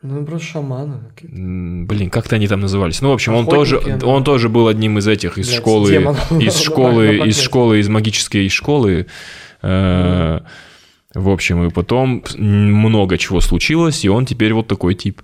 Ну, 0.00 0.24
просто 0.24 0.46
шаманы. 0.46 1.00
Блин, 1.22 2.08
как-то 2.10 2.36
они 2.36 2.46
там 2.46 2.60
назывались. 2.60 3.00
Ну, 3.02 3.10
в 3.10 3.12
общем, 3.14 3.34
он 3.34 3.42
Охотники, 3.48 3.56
тоже, 3.80 3.96
да. 3.98 4.06
он 4.06 4.22
тоже 4.22 4.48
был 4.48 4.68
одним 4.68 4.98
из 4.98 5.08
этих 5.08 5.38
из 5.38 5.48
Блядь, 5.48 5.58
школы, 5.58 5.90
демон. 5.90 6.16
из 6.40 6.56
школы, 6.60 7.28
из 7.28 7.40
школы, 7.40 7.80
из 7.80 7.88
магической 7.88 8.48
школы. 8.48 9.06
Э, 9.60 10.40
В 11.14 11.28
общем, 11.30 11.66
и 11.66 11.70
потом 11.70 12.22
много 12.36 13.18
чего 13.18 13.40
случилось, 13.40 14.04
и 14.04 14.08
он 14.08 14.24
теперь 14.24 14.52
вот 14.52 14.68
такой 14.68 14.94
тип. 14.94 15.20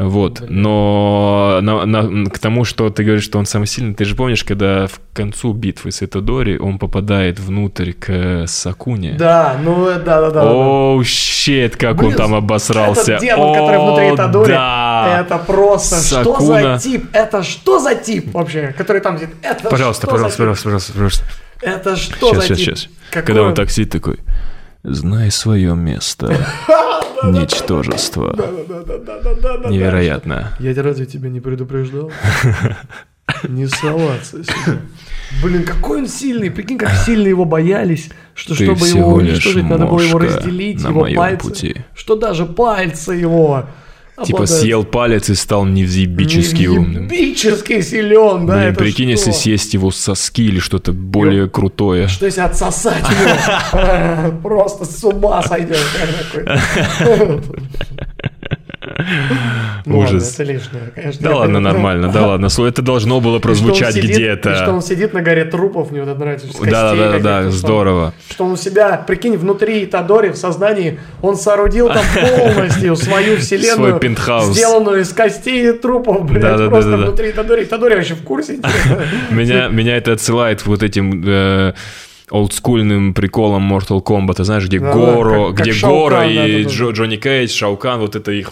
Вот, 0.00 0.40
Блин. 0.42 0.62
но 0.62 1.58
на- 1.60 1.84
на- 1.86 2.30
к 2.30 2.38
тому, 2.38 2.64
что 2.64 2.88
ты 2.88 3.02
говоришь, 3.02 3.24
что 3.24 3.38
он 3.40 3.46
самый 3.46 3.66
сильный, 3.66 3.94
ты 3.94 4.04
же 4.04 4.14
помнишь, 4.14 4.44
когда 4.44 4.86
в 4.86 5.00
концу 5.12 5.52
битвы 5.52 5.90
с 5.90 6.02
Итадори 6.04 6.56
он 6.56 6.78
попадает 6.78 7.40
внутрь 7.40 7.92
к 7.94 8.44
Сакуне? 8.46 9.16
Да, 9.18 9.56
ну, 9.60 9.86
да-да-да. 9.86 10.52
Оу, 10.52 11.02
щет, 11.02 11.76
как 11.76 11.98
он 11.98 12.06
Блин, 12.06 12.16
там 12.16 12.34
обосрался. 12.34 13.14
Этот 13.14 13.22
демон, 13.22 13.52
который 13.54 13.78
внутри 13.80 14.04
О, 14.10 14.14
Итадори, 14.14 14.52
да. 14.52 15.18
это 15.20 15.38
просто 15.38 15.96
что 15.96 16.22
Сакуна. 16.24 16.78
за 16.78 16.88
тип? 16.88 17.04
Это 17.12 17.42
что 17.42 17.78
за 17.80 17.94
тип 17.96 18.32
вообще, 18.32 18.72
который 18.78 19.02
там 19.02 19.18
сидит? 19.18 19.34
Это 19.42 19.68
Пожалуйста, 19.68 20.02
что 20.06 20.10
пожалуйста, 20.12 20.36
за 20.36 20.42
пожалуйста, 20.44 20.92
пожалуйста, 20.92 20.92
пожалуйста. 20.92 21.24
Это 21.60 21.96
что 21.96 22.28
Сейчас, 22.28 22.36
за 22.36 22.42
сейчас, 22.42 22.58
тип? 22.58 22.66
сейчас. 22.76 22.88
Какой 23.10 23.26
Когда 23.26 23.42
он 23.42 23.48
он? 23.48 23.54
так 23.54 23.70
сидит 23.70 23.90
такой, 23.90 24.18
знай 24.82 25.30
свое 25.30 25.74
место, 25.74 26.36
ничтожество. 27.24 28.34
Невероятно. 29.68 30.52
Я 30.58 30.74
разве 30.82 31.06
тебя 31.06 31.28
не 31.28 31.40
предупреждал? 31.40 32.10
Не 33.46 33.66
соваться 33.66 34.42
сюда. 34.42 34.78
Блин, 35.42 35.64
какой 35.64 35.98
он 35.98 36.08
сильный, 36.08 36.50
прикинь, 36.50 36.78
как 36.78 36.90
сильно 37.04 37.28
его 37.28 37.44
боялись, 37.44 38.08
что 38.34 38.56
Ты 38.56 38.64
чтобы 38.64 38.88
его 38.88 39.12
уничтожить, 39.12 39.68
надо 39.68 39.84
было 39.84 40.00
его 40.00 40.18
разделить, 40.18 40.82
на 40.82 40.88
его 40.88 41.00
моем 41.00 41.16
пальцы, 41.18 41.48
пути. 41.48 41.76
что 41.94 42.16
даже 42.16 42.46
пальцы 42.46 43.12
его 43.12 43.66
Типа 44.24 44.46
съел 44.46 44.84
палец 44.84 45.28
и 45.28 45.36
стал 45.36 45.64
невзъебически 45.64 46.68
умным. 46.68 47.06
Невъебически 47.06 47.82
силен, 47.82 48.46
да, 48.46 48.58
Блин, 48.58 48.74
прикинь, 48.74 49.16
что? 49.16 49.28
если 49.28 49.30
съесть 49.32 49.74
его 49.74 49.90
соски 49.90 50.42
или 50.42 50.58
что-то 50.58 50.92
более 50.92 51.48
крутое. 51.48 52.08
Что 52.08 52.26
если 52.26 52.40
отсосать 52.40 53.04
его? 53.08 54.32
Просто 54.42 54.84
с 54.84 55.04
ума 55.04 55.42
сойдешь. 55.42 55.78
Ну 59.86 59.98
ладно, 60.00 60.16
Ужас. 60.16 60.34
Это 60.34 60.42
лишнее, 60.42 60.82
конечно. 60.94 61.22
Да 61.22 61.36
ладно, 61.36 61.60
нормально, 61.60 62.10
да 62.12 62.26
ладно. 62.26 62.48
Слушай, 62.48 62.70
Это 62.70 62.82
должно 62.82 63.20
было 63.20 63.38
прозвучать 63.38 63.96
и 63.96 64.00
Что 64.00 64.08
где-то. 64.08 64.70
он 64.72 64.82
сидит 64.82 65.14
на 65.14 65.22
горе 65.22 65.44
трупов, 65.44 65.90
мне 65.90 66.00
вот 66.00 66.10
это 66.10 66.18
нравится. 66.18 66.46
Да, 66.64 66.94
да, 66.94 67.18
да, 67.18 67.50
здорово. 67.50 68.12
Что 68.30 68.44
он 68.44 68.52
у 68.52 68.56
себя, 68.56 68.96
прикинь, 69.06 69.36
внутри 69.36 69.86
Тадори, 69.86 70.30
в 70.30 70.36
сознании, 70.36 70.98
он 71.22 71.36
соорудил 71.36 71.88
там 71.88 72.04
полностью 72.14 72.96
свою 72.96 73.36
вселенную. 73.38 73.90
Свой 73.90 74.00
пентхаус. 74.00 74.54
Сделанную 74.54 75.02
из 75.02 75.12
костей 75.12 75.70
и 75.70 75.72
трупов, 75.72 76.24
блядь, 76.24 76.68
просто 76.68 76.96
внутри 76.96 77.32
Тадори. 77.32 77.64
Тадори 77.64 77.94
вообще 77.94 78.14
в 78.14 78.22
курсе? 78.22 78.58
меня 79.30 79.96
это 79.96 80.12
отсылает 80.12 80.66
вот 80.66 80.82
этим 80.82 81.22
э, 81.26 81.72
олдскульным 82.30 83.14
приколом 83.14 83.72
Mortal 83.72 84.02
Kombat, 84.02 84.34
ты 84.34 84.44
знаешь, 84.44 84.66
где 84.66 84.78
Да, 84.80 84.92
Горо, 84.92 85.48
как- 85.48 85.56
как 85.58 85.66
где 85.66 85.80
Горо 85.86 86.26
и. 86.26 86.64
Джо- 86.64 86.92
Джонни 86.92 87.16
Кейдж, 87.16 87.50
Шаукан, 87.50 88.00
вот 88.00 88.16
это 88.16 88.32
их 88.32 88.50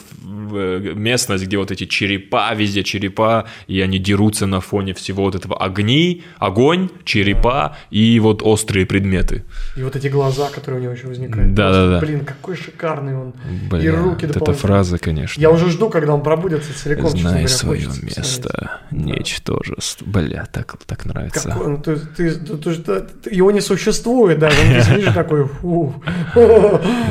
местность, 0.95 1.45
где 1.45 1.57
вот 1.59 1.71
эти 1.71 1.87
черепа, 1.87 2.53
везде 2.55 2.83
черепа, 2.83 3.47
и 3.67 3.81
они 3.81 3.99
дерутся 3.99 4.47
на 4.47 4.61
фоне 4.61 4.93
всего 4.95 5.25
вот 5.25 5.35
этого 5.35 5.57
огни, 5.57 6.23
огонь, 6.39 6.89
черепа 7.05 7.77
и 7.91 8.19
вот 8.21 8.43
острые 8.43 8.87
предметы. 8.87 9.45
И 9.77 9.83
вот 9.83 9.97
эти 9.97 10.09
глаза, 10.09 10.49
которые 10.51 10.81
у 10.81 10.83
него 10.85 10.93
еще 10.95 11.07
возникают. 11.07 11.55
Да, 11.55 11.73
да, 11.73 11.91
да. 11.91 12.01
Блин, 12.01 12.25
какой 12.25 12.57
шикарный 12.57 13.17
он. 13.17 13.35
Бля, 13.71 13.83
и 13.83 13.89
руки 13.89 14.27
вот 14.27 14.37
эта 14.37 14.53
фраза, 14.53 14.99
конечно. 14.99 15.41
Я 15.41 15.51
уже 15.51 15.71
жду, 15.71 15.89
когда 15.91 16.15
он 16.15 16.23
пробудется 16.23 16.71
целиком. 16.77 17.11
Знай 17.11 17.47
свое 17.49 17.81
хочется 17.85 18.01
посмотреть. 18.07 18.17
место, 18.19 18.81
ничтожество. 18.91 20.05
Бля, 20.07 20.47
так, 20.53 20.77
так 20.87 21.05
нравится. 21.07 21.49
Какой 21.49 21.67
он, 21.67 21.83
ты, 21.83 21.97
ты- 21.97 22.31
ты- 22.35 22.57
ты- 22.57 23.01
ты- 23.23 23.35
его 23.35 23.51
не 23.51 23.61
существует 23.61 24.39
даже, 24.39 24.57
он 24.61 24.67
здесь 24.69 24.89
видишь 24.89 25.15
такой, 25.15 25.47
фу. 25.47 25.95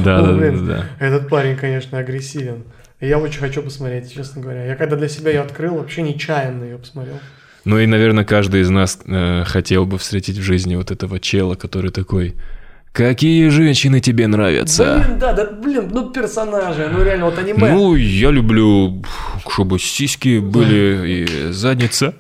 Да, 0.04 0.22
Ну, 0.22 0.28
да, 0.28 0.34
блин, 0.34 0.68
да, 0.68 0.74
да. 1.00 1.06
Этот 1.06 1.30
парень, 1.30 1.56
конечно, 1.56 1.98
агрессивен. 1.98 2.64
И 3.06 3.08
я 3.08 3.20
очень 3.20 3.40
хочу 3.40 3.62
посмотреть, 3.62 4.12
честно 4.12 4.42
говоря. 4.42 4.66
Я 4.66 4.76
когда 4.76 4.96
для 4.96 5.08
себя 5.08 5.30
ее 5.30 5.42
открыл, 5.42 5.76
вообще 5.76 6.02
нечаянно 6.02 6.64
ее 6.64 6.80
посмотрел. 6.80 7.20
Ну 7.64 7.78
и, 7.78 7.86
наверное, 7.86 8.26
каждый 8.26 8.62
из 8.62 8.70
нас 8.72 8.98
э, 9.06 9.44
хотел 9.46 9.86
бы 9.86 10.00
встретить 10.00 10.40
в 10.40 10.42
жизни 10.42 10.76
вот 10.76 10.90
этого 10.90 11.20
чела, 11.20 11.54
который 11.54 11.92
такой... 11.92 12.34
Какие 12.94 13.50
женщины 13.50 14.00
тебе 14.00 14.26
нравятся? 14.26 15.04
Блин, 15.06 15.20
да, 15.20 15.34
да, 15.34 15.52
блин, 15.52 15.90
ну 15.92 16.10
персонажи, 16.10 16.90
ну 16.92 17.04
реально, 17.04 17.26
вот 17.26 17.38
аниме. 17.38 17.70
Ну, 17.70 17.96
я 17.96 18.32
люблю, 18.32 19.04
чтобы 19.48 19.78
сиськи 19.78 20.40
были 20.40 21.08
и 21.08 21.52
задница. 21.52 22.16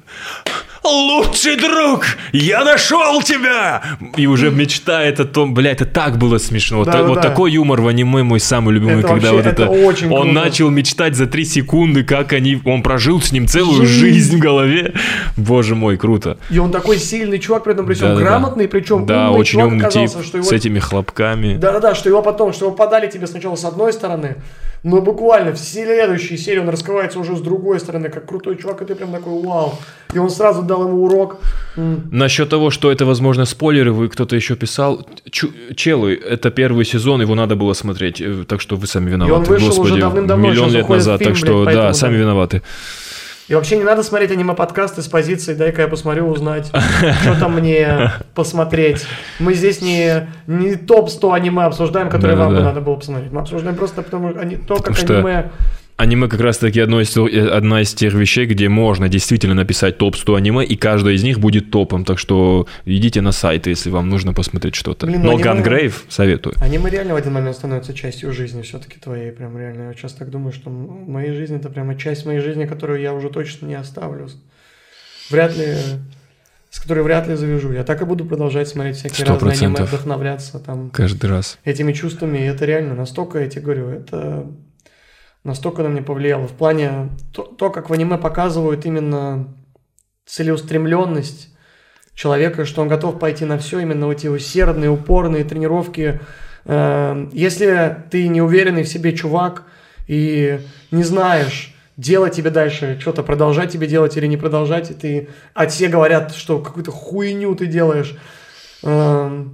Лучший 0.88 1.56
друг, 1.56 2.06
я 2.32 2.64
нашел 2.64 3.20
тебя! 3.24 3.82
И 4.18 4.28
уже 4.28 4.52
мечтает 4.52 5.20
о 5.20 5.26
том, 5.26 5.56
бля, 5.56 5.72
это 5.72 5.86
так 5.86 6.18
было 6.20 6.38
смешно. 6.38 6.78
Вот, 6.80 6.86
Да, 6.86 6.92
та- 6.92 6.98
да, 7.00 7.04
вот 7.08 7.16
да. 7.16 7.22
такой 7.24 7.52
юмор 7.54 7.82
в 7.82 7.88
аниме 7.88 8.22
мой 8.22 8.40
самый 8.40 8.76
любимый, 8.76 9.00
Это 9.00 9.08
когда 9.08 9.32
вообще- 9.32 9.50
вот 9.50 9.54
это 9.54 9.64
это, 9.64 9.72
очень 9.72 10.12
он 10.14 10.22
круто. 10.30 10.34
начал 10.34 10.70
мечтать 10.70 11.16
за 11.16 11.26
три 11.26 11.44
секунды, 11.44 12.04
как 12.04 12.34
они, 12.34 12.62
он 12.66 12.84
прожил 12.84 13.20
с 13.20 13.32
ним 13.32 13.48
целую 13.48 13.84
Жизнь. 13.88 14.00
жизнь 14.00 14.38
в 14.38 14.40
голове. 14.40 14.94
Боже 15.36 15.74
мой, 15.74 15.98
круто. 15.98 16.38
И 16.52 16.60
он 16.60 16.72
такой 16.72 17.00
сильный 17.00 17.40
чувак, 17.40 17.64
при 17.64 17.74
этом, 17.74 17.88
причем 17.88 18.02
Да-да-да. 18.10 18.22
грамотный, 18.22 18.68
причем 18.68 19.08
Да, 19.08 19.28
умный 19.30 19.40
очень 19.40 19.52
чувак 19.54 19.68
умный 19.70 19.90
тип, 19.90 20.02
оказался, 20.04 20.24
что 20.24 20.38
его 20.38 20.48
с 20.48 20.52
этими 20.52 20.78
хлопками. 20.78 21.58
Да-да-да, 21.58 21.96
что 21.96 22.10
его 22.10 22.22
потом, 22.22 22.54
что 22.54 22.66
его 22.66 22.76
подали 22.76 23.08
тебе 23.10 23.26
сначала 23.26 23.56
с 23.56 23.66
одной 23.66 23.92
стороны, 23.92 24.36
но 24.84 25.02
буквально 25.02 25.52
в 25.52 25.58
следующей 25.58 26.38
серии 26.38 26.60
он 26.60 26.70
раскрывается 26.70 27.18
уже 27.20 27.36
с 27.36 27.42
другой 27.42 27.80
стороны, 27.80 28.10
как 28.10 28.28
крутой 28.28 28.58
чувак, 28.58 28.84
и 28.84 28.86
ты 28.86 28.94
прям 28.94 29.12
такой, 29.12 29.42
вау. 29.42 29.80
И 30.14 30.20
он 30.20 30.30
сразу 30.30 30.62
дал 30.76 30.88
ему 30.88 31.04
урок. 31.04 31.38
Насчет 32.12 32.50
того, 32.50 32.70
что 32.70 32.92
это, 32.92 33.06
возможно, 33.06 33.46
спойлеры, 33.46 33.92
вы 33.92 34.10
кто-то 34.10 34.36
еще 34.36 34.56
писал. 34.56 35.08
Чу- 35.30 35.52
челы, 35.76 36.16
это 36.16 36.52
первый 36.52 36.86
сезон, 36.86 37.22
его 37.22 37.36
надо 37.36 37.56
было 37.56 37.74
смотреть, 37.74 38.22
э, 38.22 38.46
так 38.48 38.62
что 38.62 38.76
вы 38.76 38.88
сами 38.88 39.10
виноваты. 39.10 39.50
вышел 39.50 39.70
уже 39.70 39.78
Господи, 39.78 40.02
давным-давно, 40.02 40.48
миллион 40.48 40.72
лет 40.72 40.90
назад, 40.90 41.20
фильм, 41.20 41.32
так 41.32 41.38
что 41.38 41.64
блядь, 41.64 41.76
да, 41.76 41.94
сами 41.94 42.14
да. 42.14 42.20
виноваты. 42.20 42.62
И 43.48 43.54
вообще 43.54 43.78
не 43.78 43.84
надо 43.84 44.02
смотреть 44.02 44.32
аниме-подкасты 44.32 45.04
с 45.04 45.08
позиции, 45.08 45.54
дай-ка 45.54 45.84
я 45.84 45.88
посмотрю, 45.88 46.28
узнать, 46.28 46.72
что 47.22 47.40
там 47.40 47.54
мне 47.60 48.12
посмотреть. 48.34 49.06
Мы 49.40 49.54
здесь 49.54 49.82
не, 49.82 50.28
не 50.48 50.76
топ-100 50.76 51.36
аниме 51.36 51.64
обсуждаем, 51.64 52.10
которые 52.10 52.38
вам 52.38 52.48
бы 52.48 52.54
Да-да-да. 52.56 52.74
надо 52.74 52.82
было 52.82 52.96
посмотреть. 52.96 53.32
Мы 53.32 53.42
обсуждаем 53.42 53.76
просто 53.76 54.02
потому, 54.02 54.34
они, 54.40 54.56
то, 54.56 54.78
как 54.78 54.98
что 54.98 55.20
аниме... 55.20 55.52
Аниме 55.98 56.28
как 56.28 56.42
раз-таки 56.42 56.82
одно 56.82 57.00
из, 57.00 57.16
э, 57.16 57.48
одна 57.50 57.82
из 57.82 57.94
тех 57.94 58.14
вещей, 58.14 58.46
где 58.46 58.68
можно 58.68 59.08
действительно 59.08 59.54
написать 59.54 59.98
топ-100 59.98 60.36
аниме, 60.36 60.66
и 60.66 60.76
каждое 60.76 61.14
из 61.14 61.24
них 61.24 61.40
будет 61.40 61.72
топом. 61.72 62.04
Так 62.04 62.20
что 62.20 62.68
идите 62.84 63.22
на 63.22 63.32
сайты, 63.32 63.70
если 63.70 63.90
вам 63.90 64.10
нужно 64.10 64.34
посмотреть 64.34 64.76
что-то. 64.76 65.06
Блин, 65.06 65.22
ну 65.22 65.32
Но 65.32 65.38
аниме- 65.38 65.44
Гангрейв 65.44 66.04
советую. 66.10 66.54
Аниме 66.60 66.90
реально 66.90 67.14
в 67.14 67.18
один 67.18 67.32
момент 67.32 67.56
становится 67.56 67.94
частью 67.94 68.34
жизни 68.34 68.62
все-таки 68.62 69.00
твоей, 69.00 69.32
прям 69.32 69.58
реально. 69.58 69.88
Я 69.90 69.94
часто 69.94 70.20
так 70.20 70.32
думаю, 70.32 70.52
что 70.52 70.70
м- 70.70 71.10
моя 71.10 71.34
жизнь 71.34 71.56
это 71.56 71.70
прямо 71.70 71.96
часть 71.96 72.26
моей 72.26 72.42
жизни, 72.42 72.66
которую 72.66 73.00
я 73.00 73.14
уже 73.14 73.30
точно 73.30 73.66
не 73.68 73.76
оставлю. 73.76 74.28
Вряд 75.32 75.56
ли, 75.58 75.76
с 76.72 76.80
которой 76.82 77.04
вряд 77.06 77.30
ли 77.30 77.36
завяжу. 77.36 77.72
Я 77.72 77.86
так 77.86 78.02
и 78.02 78.06
буду 78.06 78.26
продолжать 78.26 78.68
смотреть 78.68 78.98
всякие 78.98 79.26
Сто 79.26 79.34
разные 79.40 79.70
аниме, 79.70 79.86
вдохновляться 79.86 80.60
там 80.60 80.90
Каждый 80.90 81.30
раз. 81.30 81.58
этими 81.64 81.94
чувствами. 81.94 82.40
И 82.40 82.42
это 82.42 82.66
реально 82.66 82.96
настолько, 82.96 83.40
я 83.40 83.48
тебе 83.50 83.62
говорю, 83.62 83.88
это 83.90 84.46
настолько 85.46 85.84
на 85.84 85.88
меня 85.88 86.02
повлияло. 86.02 86.48
В 86.48 86.54
плане 86.54 87.10
то, 87.32 87.44
то 87.44 87.70
как 87.70 87.90
в 87.90 87.94
аниме 87.94 88.18
показывают 88.18 88.86
именно 88.86 89.48
целеустремленность 90.26 91.56
человека, 92.14 92.66
что 92.66 92.82
он 92.82 92.88
готов 92.88 93.20
пойти 93.20 93.46
на 93.46 93.58
все, 93.58 93.80
именно 93.80 94.12
эти 94.12 94.28
усердные, 94.28 94.90
упорные 94.90 95.44
тренировки. 95.44 96.20
Э, 96.66 97.30
если 97.32 97.96
ты 98.10 98.28
не 98.28 98.42
уверенный 98.42 98.84
в 98.84 98.88
себе 98.88 99.14
чувак 99.14 99.64
и 100.08 100.60
не 100.92 101.04
знаешь, 101.04 101.76
делать 101.96 102.34
тебе 102.34 102.50
дальше 102.50 102.98
что-то, 103.00 103.24
продолжать 103.24 103.72
тебе 103.72 103.88
делать 103.88 104.18
или 104.18 104.26
не 104.26 104.38
продолжать, 104.38 104.92
и 104.92 104.94
ты, 104.94 105.30
а 105.54 105.68
все 105.68 105.88
говорят, 105.88 106.34
что 106.34 106.60
какую-то 106.60 106.92
хуйню 106.92 107.54
ты 107.56 107.68
делаешь, 107.68 108.18
э, 108.84 109.46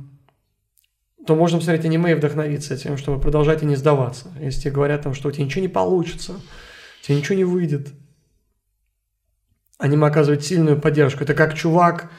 то 1.25 1.35
можно 1.35 1.59
посмотреть 1.59 1.85
аниме 1.85 2.11
и 2.11 2.15
вдохновиться 2.15 2.77
тем, 2.77 2.97
чтобы 2.97 3.19
продолжать 3.19 3.61
и 3.63 3.65
не 3.65 3.75
сдаваться. 3.75 4.27
Если 4.39 4.61
тебе 4.61 4.71
говорят, 4.71 5.03
там, 5.03 5.13
что 5.13 5.29
у 5.29 5.31
тебя 5.31 5.45
ничего 5.45 5.61
не 5.61 5.67
получится, 5.67 6.33
у 6.33 7.05
тебя 7.05 7.17
ничего 7.17 7.35
не 7.35 7.43
выйдет. 7.43 7.89
Аниме 9.77 10.07
оказывает 10.07 10.43
сильную 10.43 10.79
поддержку. 10.79 11.23
Это 11.23 11.33
как 11.33 11.53
чувак, 11.53 12.11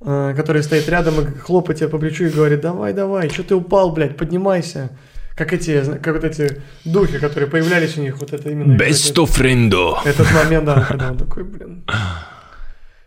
э, 0.00 0.34
который 0.36 0.62
стоит 0.62 0.88
рядом 0.88 1.20
и 1.20 1.26
хлопает 1.38 1.78
тебя 1.78 1.88
по 1.88 1.98
плечу 1.98 2.24
и 2.24 2.30
говорит, 2.30 2.60
давай, 2.60 2.92
давай, 2.92 3.28
что 3.28 3.42
ты 3.42 3.54
упал, 3.54 3.92
блядь, 3.92 4.16
поднимайся. 4.16 4.90
Как 5.36 5.52
эти, 5.52 5.98
как 5.98 6.14
вот 6.14 6.24
эти 6.24 6.60
духи, 6.84 7.18
которые 7.18 7.48
появлялись 7.48 7.96
у 7.96 8.02
них, 8.02 8.18
вот 8.18 8.32
это 8.32 8.50
именно... 8.50 8.76
Of 8.76 9.30
friendo. 9.38 9.94
Этот 10.04 10.30
момент, 10.32 10.66
да, 10.66 10.84
когда 10.84 11.10
он 11.10 11.16
такой, 11.16 11.44
блин. 11.44 11.84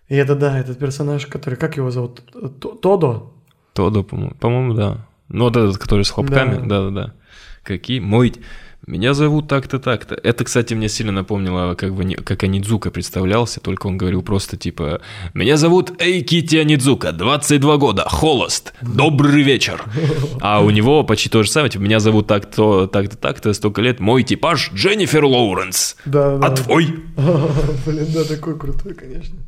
И 0.08 0.16
это, 0.16 0.36
да, 0.36 0.60
этот 0.60 0.80
персонаж, 0.80 1.26
который, 1.28 1.56
как 1.56 1.78
его 1.78 1.92
зовут? 1.92 2.22
Тодо? 2.82 3.32
Тодо, 3.74 4.04
по-моему, 4.04 4.36
по-моему, 4.40 4.74
да. 4.74 5.08
Ну, 5.30 5.46
вот 5.46 5.56
этот, 5.56 5.78
который 5.78 6.06
с 6.06 6.10
хлопками, 6.10 6.66
да-да-да. 6.68 7.14
Какие? 7.64 8.00
Мой... 8.00 8.34
Меня 8.88 9.16
зовут 9.16 9.48
так-то, 9.48 9.80
так-то. 9.80 10.14
Это, 10.14 10.44
кстати, 10.44 10.76
мне 10.76 10.90
сильно 10.90 11.12
напомнило, 11.12 11.74
как, 11.74 11.96
бы, 11.96 12.14
как 12.14 12.44
Анидзука 12.44 12.92
представлялся, 12.92 13.60
только 13.60 13.88
он 13.88 13.98
говорил 13.98 14.22
просто 14.22 14.58
типа 14.58 15.02
«Меня 15.34 15.58
зовут 15.58 16.00
Эйкити 16.00 16.58
Анидзука, 16.58 17.12
22 17.12 17.78
года, 17.78 18.04
холост, 18.08 18.76
добрый 18.82 19.42
вечер». 19.42 19.84
А 20.40 20.62
у 20.62 20.70
него 20.70 21.04
почти 21.04 21.30
то 21.30 21.42
же 21.42 21.50
самое, 21.50 21.72
типа 21.72 21.82
«Меня 21.82 22.00
зовут 22.00 22.28
так-то, 22.28 22.86
так-то, 22.86 23.18
так-то, 23.18 23.54
столько 23.54 23.82
лет, 23.82 24.00
мой 24.00 24.22
типаж 24.22 24.72
Дженнифер 24.76 25.26
Лоуренс, 25.26 25.96
да, 26.06 26.38
да, 26.38 26.48
а 26.48 26.52
твой?» 26.52 26.86
Блин, 27.88 28.08
да, 28.14 28.24
такой 28.24 28.56
крутой, 28.60 28.94
конечно. 28.94 29.40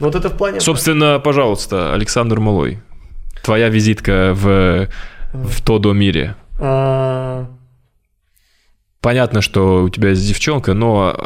Вот 0.00 0.14
это 0.14 0.28
в 0.28 0.36
плане... 0.36 0.60
Собственно, 0.60 1.18
пожалуйста, 1.18 1.94
Александр 1.94 2.40
Малой, 2.40 2.80
твоя 3.46 3.68
визитка 3.68 4.32
в, 4.34 4.88
в 5.32 5.62
Тодо 5.62 5.92
мире. 5.92 6.34
А, 6.58 7.46
Понятно, 9.00 9.40
что 9.40 9.84
у 9.84 9.88
тебя 9.88 10.08
есть 10.10 10.26
девчонка, 10.26 10.74
но... 10.74 11.16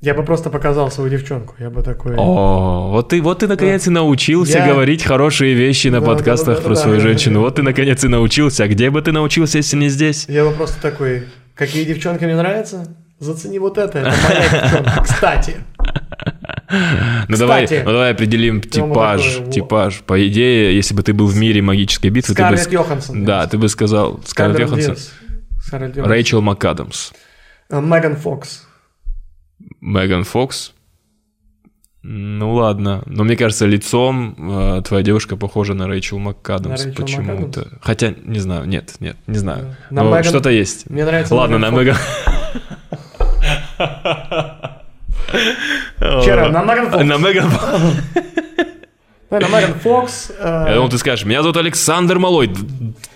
Я 0.00 0.14
бы 0.14 0.22
просто 0.22 0.48
показал 0.48 0.90
свою 0.90 1.10
девчонку, 1.10 1.54
я 1.58 1.68
бы 1.68 1.82
такой... 1.82 2.14
О, 2.16 2.88
вот 2.90 3.10
ты, 3.10 3.20
вот 3.20 3.40
ты 3.40 3.46
наконец 3.46 3.84
да. 3.84 3.90
и 3.90 3.94
научился 3.94 4.58
я... 4.58 4.66
говорить 4.66 5.02
хорошие 5.02 5.52
вещи 5.52 5.88
на 5.88 6.00
да, 6.00 6.06
подкастах 6.06 6.56
да, 6.56 6.62
да, 6.62 6.62
про 6.62 6.74
да, 6.74 6.80
свою 6.80 6.96
да, 6.96 7.02
женщину. 7.02 7.34
Да, 7.34 7.40
вот 7.40 7.56
ты 7.56 7.62
наконец 7.62 8.02
и 8.04 8.08
научился. 8.08 8.64
А 8.64 8.68
где 8.68 8.88
бы 8.88 9.02
ты 9.02 9.12
научился, 9.12 9.58
если 9.58 9.76
не 9.76 9.90
здесь? 9.90 10.24
Я 10.26 10.46
бы 10.46 10.52
просто 10.52 10.80
такой, 10.80 11.24
какие 11.54 11.84
девчонки 11.84 12.24
мне 12.24 12.36
нравятся? 12.36 12.86
Зацени 13.18 13.58
вот 13.58 13.76
это, 13.76 13.98
это 13.98 14.14
моя 14.26 14.48
девчонка. 14.48 15.02
Кстати. 15.04 15.56
Ну 17.28 17.36
давай, 17.36 17.68
ну 17.70 17.92
давай 17.92 18.12
определим 18.12 18.60
типаж, 18.60 19.40
типаж. 19.50 20.00
По 20.00 20.26
идее, 20.28 20.74
если 20.74 20.94
бы 20.94 21.02
ты 21.02 21.12
был 21.12 21.26
в 21.26 21.36
мире 21.36 21.62
магической 21.62 22.10
битвы, 22.10 22.34
ты 22.34 22.42
бы... 22.42 22.56
Йоханссон. 22.56 23.24
Да, 23.24 23.46
ты 23.46 23.58
бы 23.58 23.68
сказал 23.68 24.20
Скарлетт 24.24 24.60
Йоханссон. 24.60 24.96
Рэйчел 25.72 26.40
МакАдамс. 26.40 27.12
Э, 27.70 27.80
Меган 27.80 28.16
Фокс. 28.16 28.66
Меган 29.80 30.24
Фокс. 30.24 30.72
Ну 32.06 32.52
ладно, 32.52 33.02
но 33.06 33.24
мне 33.24 33.34
кажется, 33.34 33.64
лицом 33.64 34.36
э, 34.38 34.82
твоя 34.82 35.02
девушка 35.02 35.38
похожа 35.38 35.72
на 35.72 35.86
Рэйчел 35.88 36.18
МакАдамс 36.18 36.88
почему-то. 36.94 37.78
Хотя, 37.80 38.14
не 38.24 38.40
знаю, 38.40 38.66
нет, 38.66 38.96
нет, 39.00 39.16
не 39.26 39.38
знаю. 39.38 39.76
На 39.90 40.02
но 40.02 40.10
Меган... 40.10 40.24
что-то 40.24 40.50
есть. 40.50 40.90
Мне 40.90 41.06
нравится 41.06 41.34
Ладно, 41.34 41.56
на 41.56 41.70
Меган... 41.70 41.96
Вчера 45.98 46.48
на 46.48 46.62
Меган 46.62 46.90
Фокс. 46.90 47.04
На 47.04 47.16
Меган 47.16 47.50
на 49.40 49.46
Меган 49.48 49.74
Фокс. 49.74 50.30
Э, 50.38 50.66
Я 50.68 50.74
думал, 50.76 50.88
ты 50.88 50.98
скажешь, 50.98 51.24
меня 51.24 51.42
зовут 51.42 51.56
Александр 51.56 52.18
Малой. 52.18 52.50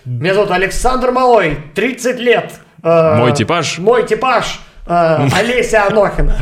Меня 0.05 0.35
зовут 0.35 0.51
Александр 0.51 1.11
Малой, 1.13 1.59
30 1.75 2.19
лет. 2.19 2.53
Э, 2.83 3.17
мой 3.17 3.33
типаж? 3.35 3.79
Мой 3.79 4.07
типаж. 4.07 4.61
Э, 4.87 5.29
Олеся 5.37 5.87
Анохина. 5.87 6.37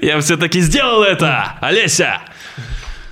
Я 0.00 0.20
все-таки 0.20 0.60
сделал 0.60 1.02
это, 1.02 1.54
Олеся. 1.60 2.18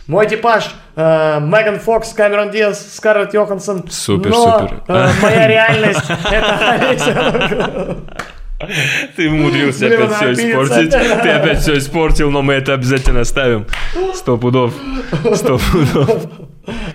Мой 0.07 0.29
типаж 0.29 0.71
Меган 0.97 1.79
Фокс, 1.79 2.13
Камерон 2.13 2.51
Диас, 2.51 2.97
Скарлетт 2.97 3.33
Йоханссон. 3.33 3.89
Супер, 3.89 4.31
но, 4.31 4.61
супер. 4.61 4.83
моя 5.23 5.47
реальность 5.47 6.11
это 6.31 6.71
Олеся 6.73 7.97
ты 9.17 9.31
умудрился 9.31 9.87
Блин, 9.87 10.03
опять 10.03 10.17
все 10.17 10.33
испортить. 10.33 10.91
Ты 10.91 11.29
опять 11.29 11.59
все 11.61 11.79
испортил, 11.79 12.31
но 12.31 12.43
мы 12.43 12.55
это 12.55 12.75
обязательно 12.75 13.21
оставим. 13.21 13.67
Сто 14.15 14.37
пудов. 14.37 14.75
Сто 15.35 15.59
пудов. 15.59 16.27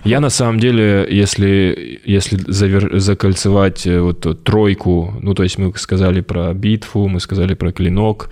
Я 0.03 0.20
на 0.20 0.30
самом 0.30 0.59
деле, 0.59 1.07
если, 1.09 2.01
если 2.05 2.39
завер, 2.47 2.99
закольцевать 2.99 3.86
э, 3.88 3.99
вот 3.99 4.43
тройку, 4.43 5.16
ну 5.22 5.34
то 5.34 5.43
есть 5.43 5.57
мы 5.57 5.76
сказали 5.76 6.22
про 6.22 6.53
битву, 6.53 7.07
мы 7.07 7.20
сказали 7.20 7.55
про 7.55 7.72
клинок, 7.72 8.30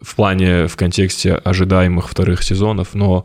в 0.00 0.16
плане, 0.16 0.66
в 0.66 0.76
контексте 0.76 1.34
ожидаемых 1.34 2.10
вторых 2.10 2.42
сезонов, 2.42 2.94
но 2.94 3.24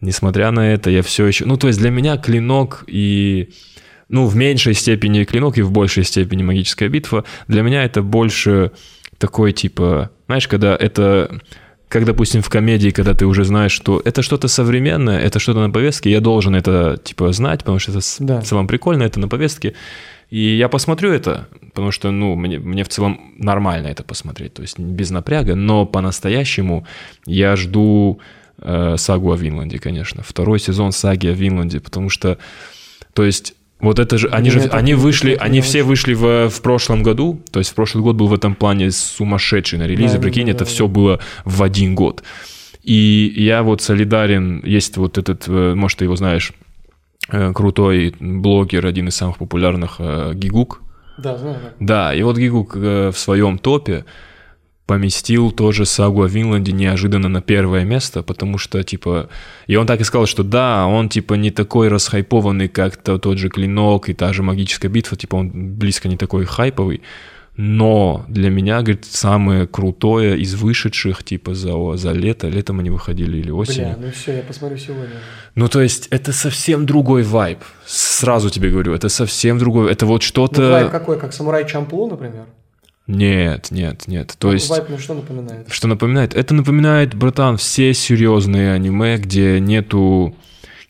несмотря 0.00 0.50
на 0.50 0.72
это, 0.72 0.90
я 0.90 1.02
все 1.02 1.26
еще... 1.26 1.46
Ну 1.46 1.56
то 1.56 1.66
есть 1.66 1.80
для 1.80 1.90
меня 1.90 2.16
клинок 2.16 2.84
и 2.86 3.48
ну, 4.08 4.26
в 4.26 4.36
меньшей 4.36 4.74
степени 4.74 5.24
клинок 5.24 5.58
и 5.58 5.62
в 5.62 5.70
большей 5.70 6.04
степени 6.04 6.42
магическая 6.42 6.88
битва. 6.88 7.24
Для 7.48 7.62
меня 7.62 7.84
это 7.84 8.02
больше 8.02 8.72
такой, 9.18 9.52
типа, 9.52 10.10
знаешь, 10.26 10.48
когда 10.48 10.76
это 10.76 11.40
как, 11.88 12.06
допустим, 12.06 12.42
в 12.42 12.48
комедии, 12.48 12.90
когда 12.90 13.14
ты 13.14 13.24
уже 13.24 13.44
знаешь, 13.44 13.70
что 13.70 14.02
это 14.04 14.22
что-то 14.22 14.48
современное, 14.48 15.20
это 15.20 15.38
что-то 15.38 15.60
на 15.60 15.70
повестке, 15.70 16.10
я 16.10 16.20
должен 16.20 16.56
это, 16.56 16.98
типа, 17.02 17.32
знать, 17.32 17.60
потому 17.60 17.78
что 17.78 17.92
это 17.92 18.00
да. 18.18 18.40
в 18.40 18.44
целом 18.44 18.66
прикольно, 18.66 19.04
это 19.04 19.20
на 19.20 19.28
повестке. 19.28 19.74
И 20.28 20.56
я 20.56 20.68
посмотрю 20.68 21.12
это, 21.12 21.46
потому 21.60 21.92
что, 21.92 22.10
ну, 22.10 22.34
мне, 22.34 22.58
мне 22.58 22.82
в 22.82 22.88
целом 22.88 23.34
нормально 23.38 23.86
это 23.86 24.02
посмотреть, 24.02 24.54
то 24.54 24.62
есть 24.62 24.76
без 24.76 25.10
напряга, 25.10 25.54
но 25.54 25.86
по-настоящему 25.86 26.84
я 27.26 27.54
жду 27.54 28.18
э, 28.58 28.96
сагу 28.96 29.32
о 29.32 29.36
Винланде, 29.36 29.78
конечно, 29.78 30.24
второй 30.24 30.58
сезон 30.58 30.90
саги 30.90 31.28
о 31.28 31.32
Винланде, 31.32 31.78
потому 31.78 32.08
что, 32.08 32.38
то 33.12 33.24
есть 33.24 33.54
вот 33.84 33.98
это 33.98 34.18
же, 34.18 34.28
они 34.28 34.50
же, 34.50 34.60
они 34.60 34.94
вышли, 34.94 35.36
они 35.38 35.60
все 35.60 35.82
вышли 35.82 36.14
в, 36.14 36.48
в 36.48 36.62
прошлом 36.62 37.02
году, 37.02 37.40
то 37.50 37.58
есть 37.58 37.70
в 37.70 37.74
прошлый 37.74 38.02
год 38.02 38.16
был 38.16 38.28
в 38.28 38.34
этом 38.34 38.54
плане 38.54 38.90
сумасшедший 38.90 39.78
на 39.78 39.86
релизе, 39.86 40.16
да, 40.16 40.22
прикинь, 40.22 40.46
да, 40.46 40.52
это 40.52 40.60
да, 40.60 40.64
все 40.64 40.88
было 40.88 41.20
в 41.44 41.62
один 41.62 41.94
год. 41.94 42.22
И 42.82 43.32
я 43.36 43.62
вот 43.62 43.80
солидарен, 43.80 44.62
есть 44.64 44.96
вот 44.98 45.16
этот, 45.16 45.48
э, 45.48 45.74
может, 45.74 45.98
ты 45.98 46.04
его 46.04 46.16
знаешь, 46.16 46.52
э, 47.30 47.52
крутой 47.54 48.14
блогер, 48.20 48.86
один 48.86 49.08
из 49.08 49.16
самых 49.16 49.38
популярных, 49.38 49.96
э, 49.98 50.32
Гигук. 50.34 50.82
Да, 51.16 51.38
знаю. 51.38 51.56
Да, 51.62 51.70
да 51.80 52.14
и 52.14 52.22
вот 52.22 52.36
Гигук 52.36 52.74
в 52.76 53.14
своем 53.14 53.58
топе, 53.58 54.04
поместил 54.86 55.50
тоже 55.50 55.86
сагу 55.86 56.22
о 56.22 56.28
Винланде 56.28 56.72
неожиданно 56.72 57.28
на 57.28 57.40
первое 57.40 57.84
место, 57.84 58.22
потому 58.22 58.58
что, 58.58 58.82
типа, 58.82 59.28
и 59.66 59.76
он 59.76 59.86
так 59.86 60.00
и 60.00 60.04
сказал, 60.04 60.26
что 60.26 60.42
да, 60.42 60.86
он, 60.86 61.08
типа, 61.08 61.34
не 61.34 61.50
такой 61.50 61.88
расхайпованный, 61.88 62.68
как 62.68 62.96
-то, 62.96 63.18
тот 63.18 63.38
же 63.38 63.48
Клинок 63.48 64.08
и 64.08 64.14
та 64.14 64.32
же 64.32 64.42
Магическая 64.42 64.90
битва, 64.90 65.16
типа, 65.16 65.36
он 65.36 65.50
близко 65.54 66.08
не 66.08 66.16
такой 66.16 66.44
хайповый, 66.44 67.00
но 67.56 68.26
для 68.28 68.50
меня, 68.50 68.82
говорит, 68.82 69.04
самое 69.06 69.66
крутое 69.66 70.38
из 70.38 70.54
вышедших, 70.54 71.22
типа, 71.22 71.54
за, 71.54 71.96
за 71.96 72.12
лето, 72.12 72.48
летом 72.48 72.80
они 72.80 72.90
выходили 72.90 73.38
или 73.38 73.50
осенью. 73.50 73.96
Бля, 73.96 74.06
ну 74.06 74.12
все, 74.12 74.36
я 74.36 74.42
посмотрю 74.42 74.76
сегодня. 74.76 75.16
Ну, 75.54 75.68
то 75.68 75.80
есть, 75.80 76.08
это 76.10 76.32
совсем 76.32 76.84
другой 76.84 77.22
вайб, 77.22 77.60
сразу 77.86 78.50
тебе 78.50 78.70
говорю, 78.70 78.92
это 78.92 79.08
совсем 79.08 79.58
другой, 79.58 79.90
это 79.92 80.04
вот 80.04 80.22
что-то... 80.22 80.60
Ну, 80.60 80.70
вайб 80.72 80.90
какой, 80.90 81.18
как 81.18 81.32
Самурай 81.32 81.66
Чамплу, 81.66 82.10
например? 82.10 82.46
Нет, 83.06 83.70
нет, 83.70 84.08
нет. 84.08 84.34
То 84.38 84.48
ну, 84.48 84.54
есть... 84.54 84.70
Вайп, 84.70 84.84
ну, 84.88 84.98
что 84.98 85.14
напоминает? 85.14 85.66
Что 85.70 85.88
напоминает? 85.88 86.34
Это 86.34 86.54
напоминает, 86.54 87.14
братан, 87.14 87.58
все 87.58 87.92
серьезные 87.92 88.72
аниме, 88.72 89.18
где 89.18 89.60
нету 89.60 90.34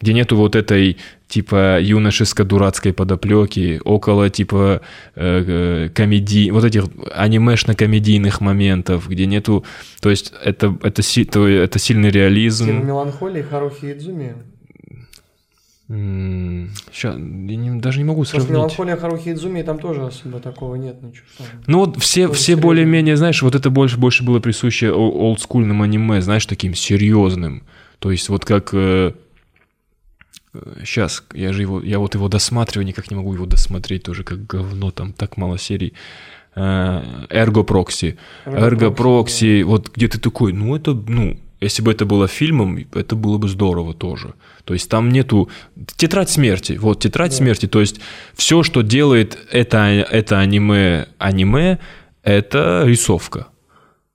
где 0.01 0.12
нету 0.12 0.37
вот 0.37 0.55
этой 0.55 0.99
типа 1.29 1.81
юношеско-дурацкой 1.81 2.93
подоплеки, 2.93 3.81
около 3.85 4.29
типа 4.29 4.83
э, 5.15 5.87
э 5.87 5.89
комедий, 5.95 6.51
вот 6.51 6.65
этих 6.65 6.85
анимешно-комедийных 7.15 8.41
моментов, 8.41 9.09
где 9.09 9.25
нету, 9.27 9.65
то 10.01 10.11
есть 10.11 10.33
это, 10.45 10.77
это, 10.83 11.03
это, 11.03 11.41
это 11.41 11.79
сильный 11.79 12.11
реализм. 12.11 12.67
Тема 12.67 12.85
меланхолии 12.85 13.43
Харухи 13.43 13.93
Идзуми. 13.93 14.35
Сейчас, 16.93 17.15
я 17.17 17.21
не- 17.21 17.81
даже 17.81 17.99
не 17.99 18.05
могу 18.05 18.23
Просто 18.23 18.37
сравнить. 18.37 18.57
меланхолия 18.57 18.97
Харухи 18.97 19.33
Идзуми, 19.33 19.63
там 19.63 19.79
тоже 19.79 20.05
особо 20.07 20.41
такого 20.41 20.75
нет, 20.77 21.03
ничего. 21.03 21.27
там. 21.39 21.47
Ну 21.67 21.79
вот 21.81 22.03
все, 22.03 22.29
все 22.33 22.57
более-менее, 22.57 23.17
знаешь, 23.17 23.43
вот 23.43 23.55
это 23.55 23.71
больше, 23.71 23.97
больше 23.99 24.25
было 24.25 24.41
присуще 24.41 24.91
олдскульным 24.93 25.83
аниме, 25.83 26.21
знаешь, 26.21 26.47
таким 26.47 26.75
серьезным. 26.75 27.63
То 27.99 28.11
есть 28.11 28.29
вот 28.29 28.45
как... 28.45 28.75
сейчас, 30.85 31.25
я 31.35 31.53
же 31.53 31.63
его, 31.63 31.81
я 31.81 31.99
вот 31.99 32.15
его 32.15 32.29
досматриваю, 32.29 32.87
никак 32.87 33.11
не 33.11 33.17
могу 33.17 33.35
его 33.35 33.47
досмотреть 33.47 34.03
тоже, 34.03 34.25
как 34.25 34.47
говно, 34.47 34.91
там 34.91 35.13
так 35.13 35.37
мало 35.37 35.59
серий. 35.59 35.93
Эрго 36.57 37.65
Прокси. 37.65 38.17
Эрго 38.47 38.91
Прокси, 38.91 39.63
вот 39.65 39.91
где 39.95 40.07
ты 40.09 40.19
такой, 40.21 40.53
ну 40.53 40.77
это, 40.77 40.95
ну, 40.95 41.37
если 41.61 41.83
бы 41.83 41.93
это 41.93 42.05
было 42.05 42.27
фильмом, 42.29 42.79
это 42.95 43.17
было 43.17 43.39
бы 43.39 43.49
здорово 43.49 43.95
тоже. 43.95 44.35
То 44.65 44.75
есть 44.75 44.89
там 44.91 45.09
нету... 45.11 45.49
Тетрадь 45.97 46.31
смерти, 46.31 46.79
вот, 46.81 47.01
тетрадь 47.01 47.31
Да. 47.31 47.37
смерти, 47.37 47.67
то 47.67 47.81
есть 47.81 48.01
все, 48.35 48.63
что 48.63 48.83
делает 48.83 49.39
это, 49.51 49.79
это 49.79 50.39
аниме, 50.41 51.07
аниме, 51.19 51.79
это 52.23 52.83
рисовка. 52.87 53.47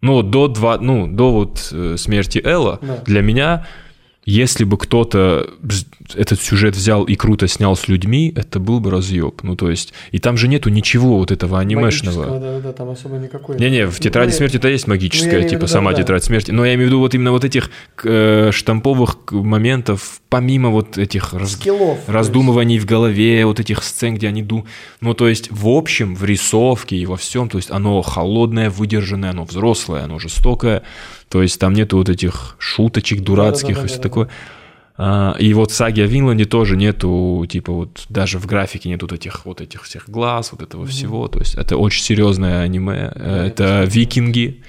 Ну, 0.01 0.13
вот 0.13 0.29
до, 0.29 0.47
два, 0.47 0.77
ну, 0.77 1.07
до 1.07 1.31
вот 1.31 1.69
э, 1.71 1.95
смерти 1.97 2.41
Элла 2.43 2.79
Да. 2.81 2.97
для 3.05 3.21
меня, 3.21 3.67
если 4.25 4.63
бы 4.63 4.77
кто-то 4.77 5.49
этот 6.15 6.41
сюжет 6.41 6.75
взял 6.75 7.03
и 7.03 7.15
круто 7.15 7.47
снял 7.47 7.75
с 7.75 7.87
людьми, 7.87 8.33
это 8.35 8.59
был 8.59 8.79
бы 8.79 8.91
разъеб. 8.91 9.41
Ну, 9.43 9.55
то 9.55 9.69
есть, 9.69 9.93
и 10.11 10.19
там 10.19 10.37
же 10.37 10.47
нету 10.47 10.69
ничего 10.69 11.17
вот 11.17 11.31
этого 11.31 11.59
анимешного. 11.59 12.39
Да, 12.39 12.59
да, 12.59 12.73
там 12.73 12.89
особо 12.89 13.17
никакой. 13.17 13.57
Не-не, 13.57 13.87
в 13.87 13.99
тетради 13.99 14.31
Ну, 14.31 14.37
смерти-то 14.37 14.67
есть 14.67 14.87
ну, 14.87 14.93
магическая, 14.93 15.41
в 15.41 15.43
типа 15.43 15.61
виду, 15.61 15.67
сама 15.67 15.91
да, 15.91 15.97
да. 15.97 16.03
тетрадь 16.03 16.23
смерти. 16.23 16.51
Но 16.51 16.65
я 16.65 16.75
имею 16.75 16.87
в 16.87 16.91
виду 16.91 16.99
вот 16.99 17.15
именно 17.15 17.31
вот 17.31 17.43
этих 17.43 17.71
э, 18.03 18.51
штамповых 18.51 19.31
моментов, 19.31 20.18
помимо 20.29 20.69
вот 20.69 20.97
этих 20.97 21.33
раз- 21.33 21.53
Скиллов. 21.53 21.99
раздумываний 22.07 22.79
в 22.79 22.85
голове, 22.85 23.45
вот 23.45 23.59
этих 23.59 23.83
сцен, 23.83 24.15
где 24.15 24.27
они 24.27 24.43
ду... 24.43 24.65
Ну, 25.01 25.13
то 25.13 25.27
есть, 25.27 25.49
в 25.51 25.67
общем, 25.67 26.15
в 26.15 26.23
рисовке 26.23 26.95
и 26.95 27.05
во 27.05 27.17
всем, 27.17 27.49
то 27.49 27.57
есть, 27.57 27.71
оно 27.71 28.01
холодное, 28.01 28.69
выдержанное, 28.69 29.31
оно 29.31 29.43
взрослое, 29.43 30.03
оно 30.03 30.19
жестокое. 30.19 30.83
То 31.29 31.41
есть, 31.41 31.59
там 31.59 31.73
нету 31.73 31.97
вот 31.97 32.09
этих 32.09 32.55
шуточек 32.59 33.21
дурацких 33.21 33.83
и 33.83 33.87
все 33.87 33.97
такое. 33.99 34.29
А, 35.01 35.33
и 35.39 35.53
вот 35.53 35.71
в 35.71 35.73
саге 35.73 36.03
о 36.03 36.07
Винланде 36.07 36.45
тоже 36.45 36.75
нету, 36.75 37.45
типа, 37.49 37.71
вот 37.71 38.05
даже 38.09 38.37
в 38.37 38.45
графике 38.45 38.89
нету 38.89 39.07
вот 39.07 39.13
этих 39.13 39.45
вот 39.45 39.61
этих 39.61 39.83
всех 39.83 40.09
глаз, 40.09 40.51
вот 40.51 40.61
этого 40.61 40.85
всего. 40.85 41.27
То 41.27 41.39
есть, 41.39 41.55
это 41.55 41.77
очень 41.77 42.03
серьезное 42.03 42.61
аниме. 42.61 43.11
Э, 43.15 43.37
я 43.41 43.47
это 43.47 43.63
посмотрю. 43.63 43.91
викинги. 43.91 44.61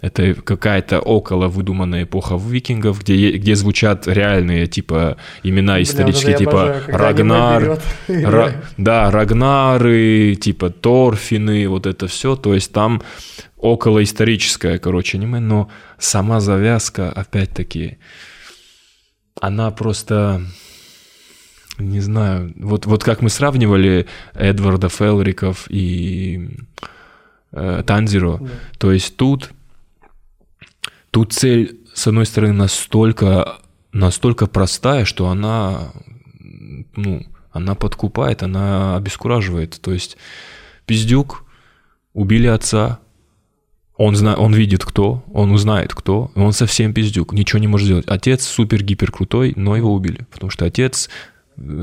Это 0.00 0.32
какая-то 0.34 1.00
около 1.00 1.48
выдуманная 1.48 2.04
эпоха 2.04 2.36
викингов, 2.36 3.00
где, 3.02 3.32
где 3.32 3.54
звучат 3.54 4.08
реальные, 4.08 4.66
типа, 4.66 5.18
имена. 5.42 5.74
Бля, 5.74 5.82
исторические, 5.82 6.36
вот 6.36 6.42
это 6.42 6.42
я 6.42 6.46
типа 6.50 6.62
обожаю, 6.62 6.98
Рагнар. 6.98 7.78
Ра- 8.08 8.64
да, 8.78 9.10
Рагнары, 9.10 10.36
типа 10.40 10.70
Торфины, 10.70 11.68
вот 11.68 11.86
это 11.86 12.06
все. 12.06 12.34
То 12.36 12.54
есть 12.54 12.72
там 12.72 13.02
около 13.58 14.02
историческое, 14.02 14.78
короче, 14.78 15.18
аниме, 15.18 15.38
но 15.38 15.68
сама 15.98 16.40
завязка, 16.40 17.12
опять-таки, 17.12 17.98
она 19.40 19.70
просто, 19.70 20.42
не 21.78 22.00
знаю, 22.00 22.52
вот, 22.56 22.86
вот 22.86 23.04
как 23.04 23.20
мы 23.22 23.28
сравнивали 23.30 24.06
Эдварда 24.34 24.88
Фелриков 24.88 25.66
и 25.70 26.56
э, 27.52 27.82
Танзиро, 27.86 28.38
Да. 28.40 28.48
то 28.78 28.92
есть 28.92 29.16
тут, 29.16 29.50
тут 31.10 31.32
цель, 31.32 31.80
с 31.94 32.06
одной 32.06 32.26
стороны, 32.26 32.52
настолько, 32.52 33.58
настолько 33.92 34.46
простая, 34.46 35.04
что 35.04 35.28
она, 35.28 35.92
ну, 36.96 37.26
она 37.52 37.74
подкупает, 37.74 38.42
она 38.42 38.96
обескураживает. 38.96 39.80
То 39.80 39.92
есть 39.92 40.16
пиздюк, 40.86 41.44
убили 42.12 42.46
отца, 42.46 43.00
он, 43.96 44.16
зна... 44.16 44.34
он 44.36 44.54
видит 44.54 44.84
кто, 44.84 45.22
он 45.32 45.52
узнает 45.52 45.94
кто, 45.94 46.30
он 46.34 46.52
совсем 46.52 46.94
пиздюк, 46.94 47.32
ничего 47.32 47.58
не 47.58 47.66
может 47.66 47.84
сделать. 47.84 48.06
Отец 48.08 48.46
супер-гипер 48.46 49.12
крутой, 49.12 49.52
но 49.56 49.76
его 49.76 49.92
убили, 49.92 50.26
потому 50.30 50.50
что 50.50 50.64
отец 50.64 51.10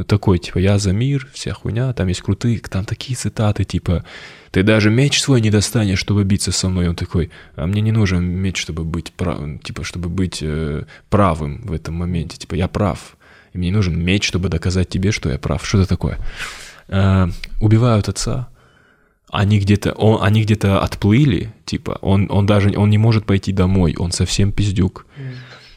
такой, 0.08 0.40
типа, 0.40 0.58
я 0.60 0.78
за 0.80 0.92
мир, 0.94 1.28
вся 1.34 1.54
хуйня, 1.54 1.94
там 1.94 2.08
есть 2.08 2.22
крутые, 2.22 2.60
там 2.60 2.86
такие 2.86 3.16
цитаты, 3.16 3.64
типа, 3.64 4.04
ты 4.52 4.64
даже 4.64 4.90
меч 4.90 5.22
свой 5.22 5.42
не 5.42 5.50
достанешь, 5.50 6.00
чтобы 6.00 6.24
биться 6.24 6.52
со 6.52 6.70
мной. 6.70 6.88
Он 6.88 6.96
такой, 6.96 7.30
а 7.56 7.68
мне 7.68 7.82
не 7.82 7.92
нужен 7.92 8.24
меч, 8.24 8.58
чтобы 8.58 8.84
быть 8.84 9.12
прав... 9.12 9.40
типа, 9.62 9.84
чтобы 9.84 10.10
быть 10.10 10.40
э, 10.42 10.86
правым 11.10 11.62
в 11.64 11.74
этом 11.74 11.96
моменте. 11.96 12.38
Типа, 12.38 12.56
я 12.56 12.68
прав. 12.68 13.18
И 13.54 13.58
мне 13.58 13.68
не 13.70 13.76
нужен 13.76 14.02
меч, 14.02 14.26
чтобы 14.26 14.50
доказать 14.50 14.90
тебе, 14.90 15.12
что 15.12 15.30
я 15.30 15.38
прав. 15.38 15.66
Что 15.66 15.80
это 15.80 15.90
такое? 15.90 16.18
Э, 16.88 17.28
убивают 17.62 18.10
отца. 18.10 18.48
Они 19.30 19.60
где-то, 19.60 19.92
он, 19.92 20.24
они 20.24 20.42
где-то 20.44 20.80
отплыли, 20.82 21.54
типа, 21.66 22.00
он, 22.02 22.28
он 22.32 22.46
даже, 22.46 22.72
он 22.78 22.90
не 22.90 22.98
может 22.98 23.26
пойти 23.26 23.52
домой, 23.52 23.94
он 23.98 24.12
совсем 24.12 24.54
пиздюк. 24.54 25.06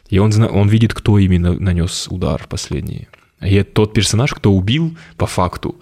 И 0.09 0.19
он, 0.19 0.33
зна- 0.33 0.47
он 0.47 0.69
видит, 0.69 0.95
кто 0.95 1.19
именно 1.19 1.53
нанес 1.53 2.07
удар 2.09 2.47
последний. 2.49 3.09
И 3.41 3.63
тот 3.63 3.95
персонаж, 3.95 4.33
кто 4.33 4.53
убил, 4.53 4.97
по 5.17 5.27
факту, 5.27 5.81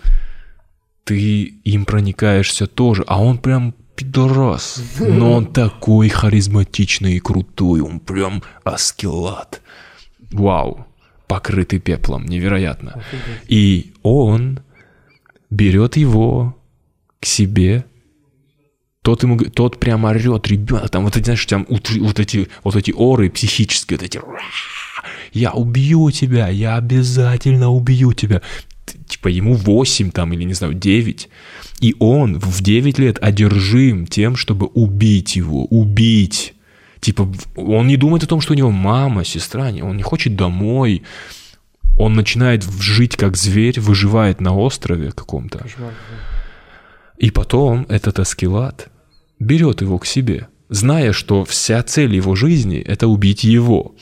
ты 1.04 1.42
им 1.64 1.84
проникаешься 1.84 2.66
тоже, 2.66 3.04
а 3.06 3.20
он 3.22 3.38
прям 3.38 3.74
пидорас. 3.96 4.80
Но 5.00 5.32
он 5.32 5.46
такой 5.52 6.08
харизматичный 6.08 7.14
и 7.14 7.20
крутой, 7.20 7.80
он 7.80 7.98
прям 8.00 8.42
аскелат. 8.62 9.60
Вау, 10.30 10.86
покрытый 11.26 11.80
пеплом, 11.80 12.26
невероятно. 12.26 13.02
И 13.48 13.92
он 14.02 14.60
берет 15.50 15.96
его 15.96 16.56
к 17.20 17.26
себе. 17.26 17.84
Тот 19.02 19.22
ему, 19.22 19.38
тот 19.38 19.80
прям 19.80 20.04
орет, 20.04 20.46
ребенок, 20.48 20.90
там 20.90 21.04
вот 21.04 21.16
эти, 21.16 21.24
знаешь, 21.24 21.46
там 21.46 21.66
вот, 21.68 21.90
эти, 22.20 22.48
вот 22.62 22.76
эти 22.76 22.92
оры 22.94 23.30
психические, 23.30 23.98
вот 23.98 24.04
эти, 24.04 24.18
«Ра! 24.18 24.38
Я 25.32 25.52
убью 25.52 26.10
тебя, 26.10 26.48
я 26.48 26.76
обязательно 26.76 27.70
убью 27.70 28.12
тебя. 28.12 28.42
Типа 29.06 29.28
ему 29.28 29.54
8 29.54 30.10
там, 30.10 30.32
или 30.32 30.44
не 30.44 30.54
знаю, 30.54 30.74
9. 30.74 31.28
И 31.80 31.96
он 31.98 32.38
в 32.38 32.62
9 32.62 32.98
лет 32.98 33.18
одержим 33.20 34.06
тем, 34.06 34.36
чтобы 34.36 34.66
убить 34.66 35.36
его, 35.36 35.64
убить. 35.66 36.54
Типа, 37.00 37.30
он 37.56 37.86
не 37.86 37.96
думает 37.96 38.24
о 38.24 38.26
том, 38.26 38.40
что 38.40 38.52
у 38.52 38.56
него 38.56 38.70
мама, 38.70 39.24
сестра, 39.24 39.70
он 39.82 39.96
не 39.96 40.02
хочет 40.02 40.36
домой. 40.36 41.02
Он 41.96 42.14
начинает 42.14 42.64
жить 42.80 43.16
как 43.16 43.36
зверь, 43.36 43.80
выживает 43.80 44.40
на 44.40 44.54
острове 44.56 45.12
каком-то. 45.12 45.64
И 47.18 47.30
потом 47.30 47.86
этот 47.88 48.18
Аскелат 48.20 48.88
берет 49.38 49.80
его 49.80 49.98
к 49.98 50.06
себе, 50.06 50.48
зная, 50.68 51.12
что 51.12 51.44
вся 51.44 51.82
цель 51.82 52.14
его 52.14 52.34
жизни— 52.34 52.78
это 52.86 53.08
убить 53.08 53.44
его. 53.44 53.94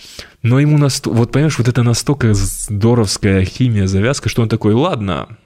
Но 0.46 0.60
ему 0.60 0.78
настолько... 0.78 1.16
Вот 1.16 1.32
понимаешь, 1.32 1.58
вот 1.58 1.66
это 1.66 1.82
настолько 1.82 2.32
здоровская 2.32 3.44
химия, 3.44 3.88
завязка, 3.88 4.28
что 4.28 4.42
он 4.42 4.48
такой, 4.48 4.74
ладно, 4.74 5.38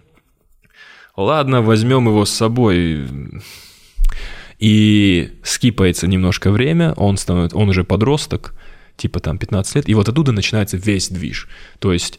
ладно, 1.16 1.62
возьмем 1.62 2.06
его 2.06 2.26
с 2.26 2.30
собой. 2.30 3.06
И 4.58 5.38
скипается 5.42 6.06
немножко 6.06 6.50
время, 6.50 6.92
он, 6.98 7.16
становится, 7.16 7.56
он 7.56 7.70
уже 7.70 7.82
подросток, 7.82 8.54
типа 8.98 9.20
там 9.20 9.38
15 9.38 9.76
лет, 9.76 9.88
и 9.88 9.94
вот 9.94 10.10
оттуда 10.10 10.32
начинается 10.32 10.76
весь 10.76 11.08
движ. 11.08 11.48
То 11.78 11.94
есть 11.94 12.18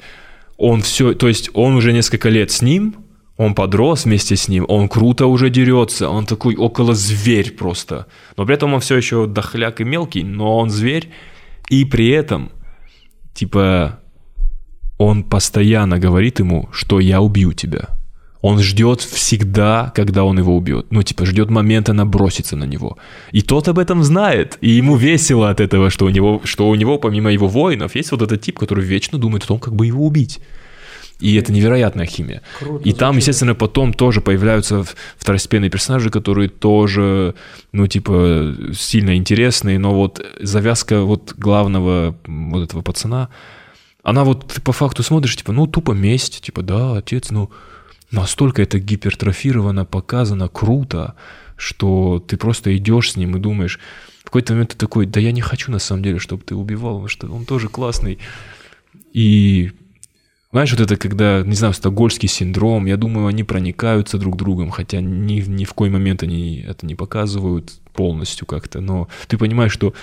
он 0.58 0.82
все, 0.82 1.14
то 1.14 1.28
есть 1.28 1.52
он 1.54 1.76
уже 1.76 1.94
несколько 1.94 2.30
лет 2.30 2.50
с 2.50 2.64
ним, 2.64 2.96
он 3.38 3.54
подрос 3.54 4.06
вместе 4.06 4.36
с 4.36 4.48
ним, 4.48 4.66
он 4.68 4.90
круто 4.90 5.28
уже 5.28 5.52
дерется, 5.52 6.10
он 6.10 6.26
такой 6.26 6.56
около 6.56 6.96
зверь 6.96 7.52
просто. 7.52 8.08
Но 8.38 8.46
при 8.48 8.56
этом 8.56 8.74
он 8.74 8.80
все 8.80 8.98
еще 8.98 9.28
дохляк 9.28 9.82
и 9.82 9.84
мелкий, 9.84 10.24
но 10.24 10.58
он 10.58 10.72
зверь, 10.72 11.12
и 11.70 11.86
при 11.86 12.10
этом, 12.10 12.52
типа, 13.34 14.00
он 14.98 15.24
постоянно 15.24 16.00
говорит 16.00 16.40
ему, 16.40 16.70
что 16.72 17.00
я 17.00 17.22
убью 17.22 17.54
тебя. 17.54 17.90
Он 18.42 18.60
ждет 18.60 19.02
всегда, 19.02 19.92
когда 19.96 20.24
он 20.24 20.40
его 20.40 20.56
убьет. 20.56 20.88
Ну, 20.90 21.04
типа, 21.04 21.26
ждет 21.26 21.52
момента 21.52 21.94
наброситься 21.94 22.56
на 22.56 22.64
него. 22.64 22.98
И 23.32 23.42
тот 23.42 23.68
об 23.68 23.78
этом 23.78 24.04
знает. 24.04 24.58
И 24.62 24.72
ему 24.72 24.96
весело 24.96 25.50
от 25.50 25.60
этого, 25.60 25.92
что 25.92 26.06
у 26.06 26.10
него, 26.10 26.42
что 26.44 26.68
у 26.68 26.76
него 26.76 26.98
помимо 26.98 27.32
его 27.32 27.48
воинов, 27.48 27.96
есть 27.96 28.12
вот 28.12 28.22
этот 28.24 28.42
тип, 28.42 28.58
который 28.58 28.84
вечно 28.84 29.20
думает 29.20 29.44
о 29.44 29.48
том, 29.48 29.60
как 29.60 29.76
бы 29.76 29.86
его 29.86 30.06
убить. 30.06 30.40
И 31.22 31.36
это 31.36 31.54
невероятная 31.54 32.06
химия. 32.06 32.42
Круто 32.60 32.84
И 32.84 32.94
там, 32.94 33.14
звучит. 33.14 33.28
естественно, 33.28 33.56
потом 33.56 33.94
тоже 33.94 34.22
появляются 34.22 34.84
второстепенные 35.18 35.70
персонажи, 35.70 36.10
которые 36.10 36.50
тоже, 36.50 37.36
ну, 37.72 37.88
типа, 37.88 38.56
сильно 38.74 39.16
интересные, 39.16 39.80
но 39.80 39.94
вот 39.94 40.26
завязка 40.40 41.02
вот 41.02 41.34
главного 41.38 42.18
вот 42.26 42.64
этого 42.64 42.82
пацана, 42.82 43.30
она 44.04 44.24
вот 44.24 44.48
ты 44.48 44.62
по 44.62 44.72
факту 44.72 45.04
смотришь, 45.04 45.38
типа, 45.38 45.52
ну, 45.54 45.68
тупо 45.68 45.92
месть, 45.92 46.42
типа, 46.42 46.64
да, 46.64 46.98
отец, 46.98 47.30
ну, 47.30 47.52
настолько 48.10 48.64
это 48.64 48.80
гипертрофировано, 48.80 49.86
показано 49.86 50.48
круто, 50.50 51.14
что 51.56 52.24
ты 52.28 52.38
просто 52.38 52.76
идешь 52.76 53.12
с 53.12 53.16
ним 53.16 53.36
и 53.38 53.40
думаешь, 53.40 53.80
в 54.22 54.26
какой-то 54.26 54.54
момент 54.54 54.72
ты 54.72 54.78
такой, 54.78 55.06
да 55.06 55.20
я 55.20 55.32
не 55.32 55.42
хочу 55.42 55.72
на 55.72 55.80
самом 55.80 56.04
деле, 56.04 56.18
чтобы 56.18 56.44
ты 56.44 56.56
убивал, 56.56 56.94
потому 56.94 57.08
что 57.08 57.28
он 57.28 57.46
тоже 57.46 57.70
классный. 57.70 58.18
И 59.14 59.72
Знаешь, 60.52 60.72
вот 60.72 60.82
это 60.82 60.98
когда, 60.98 61.44
не 61.44 61.56
знаю, 61.56 61.74
стокгольский 61.74 62.28
синдром, 62.28 62.86
я 62.86 62.98
думаю, 62.98 63.28
они 63.28 63.44
проникаются 63.44 64.18
друг 64.18 64.36
другом, 64.36 64.70
хотя 64.70 65.00
ни, 65.00 65.40
ни 65.42 65.64
в 65.64 65.70
какой 65.70 65.90
момент 65.90 66.24
они 66.24 66.66
это 66.68 66.86
не 66.86 66.96
показывают 66.96 67.72
полностью 67.94 68.46
как-то, 68.46 68.82
но 68.82 69.08
ты 69.28 69.38
понимаешь, 69.38 69.72
что 69.72 69.94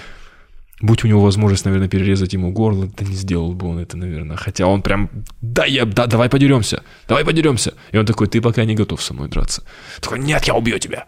будь 0.81 1.05
у 1.05 1.09
него 1.09 1.21
возможность, 1.21 1.65
наверное, 1.65 1.89
перерезать 1.89 2.33
ему 2.33 2.51
горло, 2.53 2.87
да 2.87 3.05
не 3.05 3.15
сделал 3.15 3.53
бы 3.53 3.69
он 3.69 3.79
это, 3.79 3.97
наверное. 3.97 4.37
Хотя 4.37 4.67
он 4.67 4.83
прям, 4.83 5.11
да, 5.43 5.65
я, 5.65 5.85
да, 5.85 6.07
давай 6.07 6.29
подеремся, 6.29 6.83
давай 7.09 7.25
подеремся. 7.25 7.75
И 7.93 7.99
он 7.99 8.07
такой, 8.07 8.27
ты 8.29 8.41
пока 8.41 8.65
не 8.65 8.75
готов 8.75 9.03
со 9.03 9.15
мной 9.15 9.29
драться. 9.29 9.65
Такой, 10.01 10.19
нет, 10.19 10.45
я 10.45 10.55
убью 10.55 10.79
тебя. 10.79 11.07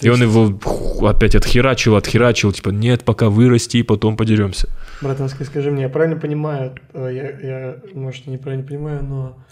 И 0.00 0.08
он 0.08 0.22
его 0.22 0.58
опять 1.06 1.34
отхерачил, 1.34 1.96
отхерачил, 1.96 2.52
типа, 2.52 2.70
нет, 2.70 3.04
пока 3.04 3.28
вырасти, 3.28 3.78
и 3.78 3.82
потом 3.82 4.16
подеремся. 4.16 4.68
Братанский, 5.00 5.44
скажи 5.44 5.70
мне, 5.70 5.82
я 5.82 5.88
правильно 5.88 6.18
понимаю, 6.18 6.74
э, 6.92 7.10
я, 7.12 7.30
я 7.40 7.76
может, 7.94 8.26
неправильно 8.26 8.66
понимаю, 8.66 9.04
но 9.04 9.44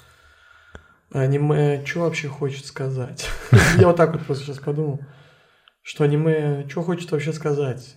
аниме 1.13 1.85
что 1.85 2.01
вообще 2.01 2.29
хочет 2.29 2.67
сказать? 2.67 3.29
Я 3.79 3.89
вот 3.89 3.97
так 3.97 4.13
вот 4.13 4.23
просто 4.23 4.45
сейчас 4.45 4.59
подумал, 4.59 5.01
что 5.83 6.05
аниме 6.05 6.67
что 6.69 6.83
хочет 6.83 7.11
вообще 7.11 7.33
сказать? 7.33 7.97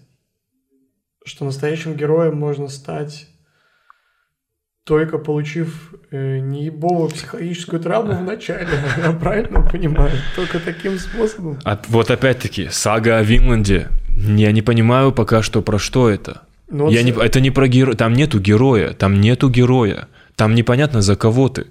Что 1.25 1.45
настоящим 1.45 1.95
героем 1.95 2.37
можно 2.37 2.67
стать 2.67 3.27
только 4.85 5.17
получив 5.17 5.93
э, 6.11 6.39
неебовую 6.39 7.09
психологическую 7.09 7.81
травму 7.81 8.13
в 8.15 8.23
начале. 8.23 8.67
Я 8.97 9.13
правильно 9.13 9.61
понимаю? 9.61 10.11
Только 10.35 10.59
таким 10.59 10.99
способом. 10.99 11.59
А 11.63 11.79
вот 11.87 12.11
опять-таки, 12.11 12.67
сага 12.69 13.17
о 13.17 13.23
Винланде. 13.23 13.87
Я 14.09 14.51
не 14.51 14.61
понимаю 14.61 15.11
пока 15.11 15.41
что 15.41 15.61
про 15.61 15.79
что 15.79 16.09
это. 16.09 16.41
Ну, 16.69 16.85
вот 16.85 16.93
Я 16.93 17.03
не, 17.03 17.11
это 17.11 17.39
не 17.39 17.51
про 17.51 17.67
героя, 17.67 17.95
там 17.95 18.13
нету 18.13 18.39
героя, 18.39 18.93
там 18.93 19.21
нету 19.21 19.49
героя, 19.49 20.07
там 20.35 20.53
непонятно 20.53 21.01
за 21.01 21.15
кого 21.15 21.49
ты. 21.49 21.67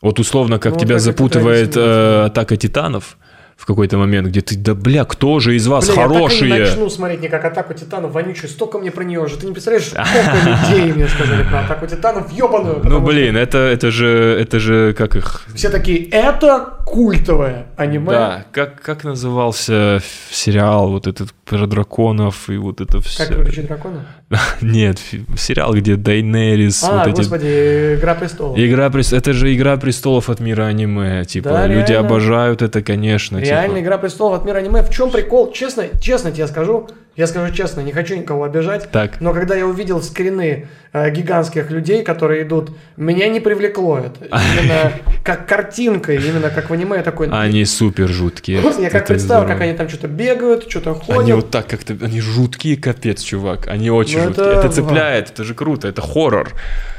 Вот 0.00 0.18
условно, 0.18 0.58
как 0.58 0.74
Ну, 0.74 0.78
тебя 0.80 0.94
как 0.94 1.02
запутывает 1.02 1.76
э, 1.76 2.24
атака 2.26 2.56
титанов 2.56 3.18
в 3.58 3.66
какой-то 3.66 3.98
момент, 3.98 4.28
где 4.28 4.40
ты, 4.40 4.56
да 4.56 4.74
бля, 4.74 5.04
кто 5.04 5.40
же 5.40 5.56
из 5.56 5.66
вас 5.66 5.86
Бля, 5.86 5.94
я 5.94 6.02
так 6.02 6.10
и 6.10 6.14
хорошие? 6.14 6.52
не 6.52 6.58
начну 6.60 6.88
смотреть 6.88 7.20
никак 7.20 7.44
«Атаку 7.44 7.74
титанов» 7.74 8.12
вонючую. 8.12 8.48
Столько 8.48 8.78
мне 8.78 8.92
про 8.92 9.02
нее 9.02 9.18
уже. 9.18 9.36
Ты 9.36 9.46
не 9.46 9.52
представляешь, 9.52 9.86
сколько 9.88 10.76
людей 10.76 10.92
мне 10.92 11.08
сказали 11.08 11.42
про 11.42 11.64
«Атаку 11.64 11.88
титанов» 11.88 12.30
ебаную. 12.30 12.76
Ну 12.76 12.82
потому 12.82 13.00
что 13.00 13.06
блин, 13.06 13.36
это, 13.36 13.58
это 13.58 13.90
же, 13.90 14.38
это 14.40 14.60
же 14.60 14.94
как 14.94 15.16
их 15.16 15.42
Все 15.56 15.70
такие, 15.70 16.08
это 16.08 16.78
культовое 16.86 17.66
аниме. 17.76 18.10
Да, 18.10 18.44
как, 18.52 18.80
как 18.80 19.02
назывался 19.02 20.00
сериал 20.30 20.90
вот 20.92 21.08
этот 21.08 21.32
про 21.44 21.66
драконов 21.66 22.48
и 22.48 22.56
вот 22.58 22.80
это 22.80 23.00
все? 23.00 23.18
Как 23.18 23.34
приручить 23.34 23.66
дракона? 23.66 24.06
Нет, 24.60 24.98
сериал, 25.36 25.72
где 25.74 25.96
Дайнерис, 25.96 26.84
А, 26.84 26.98
вот 26.98 27.08
эти... 27.08 27.16
господи, 27.16 27.94
«Игра 27.94 28.14
престолов». 28.14 28.58
Игра 28.58 28.90
прес- 28.90 29.12
это 29.12 29.32
же 29.32 29.54
игра 29.54 29.76
престолов 29.78 30.28
от 30.28 30.40
мира 30.40 30.64
аниме, 30.64 31.24
типа 31.24 31.48
Да, 31.50 31.66
люди 31.66 31.92
реально. 31.92 32.08
обожают 32.08 32.60
это, 32.62 32.82
конечно, 32.82 33.38
Реально, 33.38 33.76
типа. 33.76 33.84
«Игра 33.84 33.98
престолов» 33.98 34.40
от 34.40 34.44
мира 34.44 34.58
аниме. 34.58 34.82
В 34.82 34.90
чем 34.90 35.10
прикол? 35.10 35.50
Честно, 35.52 35.84
честно 36.00 36.30
тебе 36.30 36.46
скажу, 36.46 36.88
я 37.18 37.26
скажу 37.26 37.52
честно, 37.52 37.80
не 37.80 37.90
хочу 37.92 38.14
никого 38.16 38.44
обижать, 38.44 38.88
Так. 38.92 39.20
но 39.20 39.34
когда 39.34 39.56
я 39.56 39.66
увидел 39.66 40.00
скрины 40.02 40.68
э, 40.92 41.10
гигантских 41.10 41.68
людей, 41.70 42.04
которые 42.04 42.44
идут, 42.44 42.70
меня 42.96 43.28
не 43.28 43.40
привлекло 43.40 43.98
это. 43.98 44.24
Именно 44.60 44.92
как 45.24 45.46
картинка, 45.46 46.14
именно 46.14 46.48
как 46.48 46.70
в 46.70 46.72
аниме 46.72 47.02
такой... 47.02 47.28
Они 47.30 47.64
супер 47.64 48.08
жуткие. 48.08 48.62
Я 48.78 48.88
как 48.88 49.06
представил, 49.08 49.46
как 49.48 49.60
они 49.60 49.72
там 49.72 49.88
что-то 49.88 50.06
бегают, 50.08 50.70
что-то 50.70 50.94
ходят. 50.94 51.20
Они 51.20 51.32
вот 51.32 51.50
так 51.50 51.66
как-то, 51.66 51.92
они 52.00 52.20
жуткие, 52.20 52.76
капец, 52.76 53.20
чувак. 53.22 53.66
Они 53.66 53.90
очень 53.90 54.18
Ну, 54.20 54.24
жуткие. 54.28 54.52
это- 54.52 54.68
цепляет, 54.70 55.30
это 55.30 55.42
же 55.44 55.54
круто, 55.54 55.88
это 55.88 56.00
хоррор. 56.00 56.52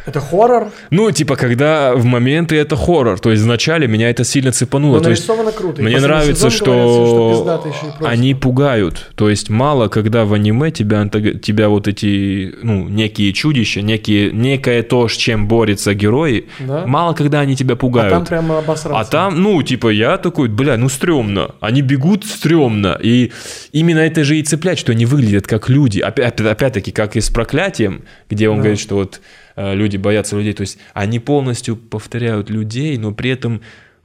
Это 0.06 0.20
хоррор, 0.22 0.72
Ну, 0.90 1.12
типа, 1.12 1.36
когда 1.36 1.94
в 1.94 2.04
моменты 2.04 2.56
это 2.58 2.76
хоррор. 2.76 3.20
То 3.20 3.30
есть 3.32 3.44
вначале 3.44 3.88
меня 3.88 4.10
это 4.10 4.24
сильно 4.24 4.52
цепануло. 4.52 5.00
но 5.00 5.10
есть 5.10 5.28
нарисовано 5.28 5.52
круто. 5.52 5.82
Мне 5.84 6.00
нравится, 6.00 6.50
что, 6.50 7.62
они 8.02 8.34
пугают. 8.34 9.12
То 9.16 9.30
есть 9.30 9.50
мало, 9.50 9.88
когда 9.88 10.09
в 10.26 10.34
аниме 10.34 10.72
тебя, 10.72 11.08
тебя 11.08 11.70
вот 11.70 11.88
эти, 11.88 12.54
ну, 12.64 12.88
некие 12.90 13.32
чудища, 13.34 13.82
некие, 13.82 14.32
некое 14.32 14.84
то, 14.84 15.08
с 15.08 15.16
чем 15.16 15.48
борются 15.48 15.94
герои, 15.94 16.46
Да. 16.60 16.86
мало, 16.86 17.14
когда 17.14 17.40
они 17.42 17.56
тебя 17.56 17.74
А 17.74 17.78
пугают. 17.78 18.14
там 18.14 18.26
прямо 18.26 18.58
обосраться. 18.60 19.00
А 19.00 19.06
там, 19.06 19.42
ну, 19.42 19.62
типа, 19.64 19.90
я 19.90 20.18
такой, 20.18 20.50
бля, 20.50 20.78
ну, 20.78 20.90
стрёмно. 20.90 21.56
Они 21.60 21.82
бегут 21.82 22.26
стрёмно. 22.26 22.98
И 23.02 23.32
именно 23.72 24.00
это 24.00 24.24
же 24.24 24.38
и 24.38 24.44
цепляет, 24.44 24.80
что 24.80 24.92
они 24.92 25.06
выглядят 25.06 25.48
как 25.48 25.70
люди. 25.70 26.00
Опять- 26.00 26.40
Опять-таки, 26.42 26.92
как 26.92 27.16
и 27.16 27.22
с 27.22 27.30
проклятием, 27.30 28.02
где 28.30 28.50
он 28.50 28.58
Да. 28.58 28.62
говорит, 28.64 28.80
что 28.80 28.96
вот 28.96 29.22
э, 29.56 29.76
люди 29.76 29.98
боятся 29.98 30.38
людей. 30.38 30.54
То 30.54 30.62
есть 30.62 30.78
они 30.94 31.20
полностью 31.20 31.76
повторяют 31.76 32.50
людей, 32.50 32.98
но 32.98 33.12
при 33.12 33.32
этом 33.32 33.62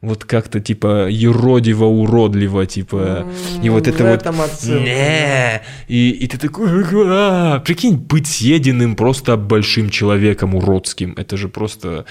вот 0.06 0.24
как-то, 0.24 0.60
типа, 0.60 1.08
еродиво, 1.08 1.86
уродливо, 1.86 2.66
типа. 2.66 3.26
И 3.62 3.70
вот 3.70 3.88
это 3.88 4.04
вот... 4.04 4.24
Не. 4.64 5.62
И, 5.88 6.10
и 6.10 6.26
ты 6.26 6.38
такой, 6.38 6.68
прикинь, 7.60 7.96
быть 7.96 8.26
съеденным 8.26 8.96
просто 8.96 9.36
большим 9.36 9.90
человеком 9.90 10.54
уродским. 10.54 11.14
Это 11.16 11.36
же 11.36 11.48
просто... 11.48 12.04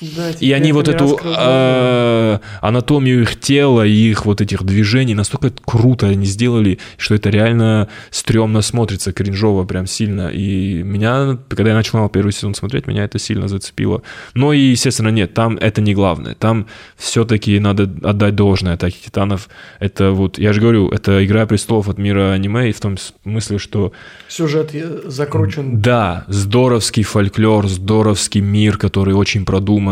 Да, 0.00 0.30
И 0.40 0.50
они 0.52 0.72
вот 0.72 0.88
эту 0.88 1.18
э, 1.22 2.38
анатомию 2.60 3.22
их 3.22 3.38
тела 3.38 3.86
и 3.86 4.10
их 4.10 4.24
вот 4.24 4.40
этих 4.40 4.62
движений 4.62 5.14
настолько 5.14 5.50
круто 5.64 6.06
они 6.06 6.24
сделали, 6.24 6.78
что 6.96 7.14
это 7.14 7.30
реально 7.30 7.88
стрёмно 8.10 8.62
смотрится, 8.62 9.12
кринжово 9.12 9.64
прям 9.64 9.86
сильно. 9.86 10.28
И 10.28 10.82
меня, 10.82 11.38
когда 11.48 11.70
я 11.70 11.76
начал 11.76 12.08
первый 12.08 12.32
сезон 12.32 12.54
смотреть, 12.54 12.86
меня 12.86 13.04
это 13.04 13.18
сильно 13.18 13.48
зацепило. 13.48 14.02
Но 14.34 14.52
и, 14.52 14.60
естественно, 14.60 15.08
нет, 15.08 15.34
там 15.34 15.56
это 15.56 15.80
не 15.80 15.94
главное. 15.94 16.34
Там 16.34 16.66
все-таки 16.96 17.58
надо 17.58 17.90
отдать 18.02 18.34
должное 18.34 18.74
Атаке 18.74 18.96
Титанов. 19.04 19.48
Это 19.80 20.12
вот, 20.12 20.38
я 20.38 20.52
же 20.52 20.60
говорю, 20.60 20.88
это 20.88 21.24
«Игра 21.24 21.46
престолов» 21.46 21.88
от 21.88 21.98
мира 21.98 22.32
аниме, 22.32 22.70
и 22.70 22.72
в 22.72 22.80
том 22.80 22.96
смысле, 22.96 23.58
что 23.58 23.92
Сюжет 24.28 24.70
э, 24.74 25.02
закручен. 25.04 25.80
да, 25.80 26.24
здоровский 26.28 27.02
фольклор, 27.02 27.68
здоровский 27.68 28.40
мир, 28.40 28.78
который 28.78 29.14
очень 29.14 29.44
продуман. 29.44 29.89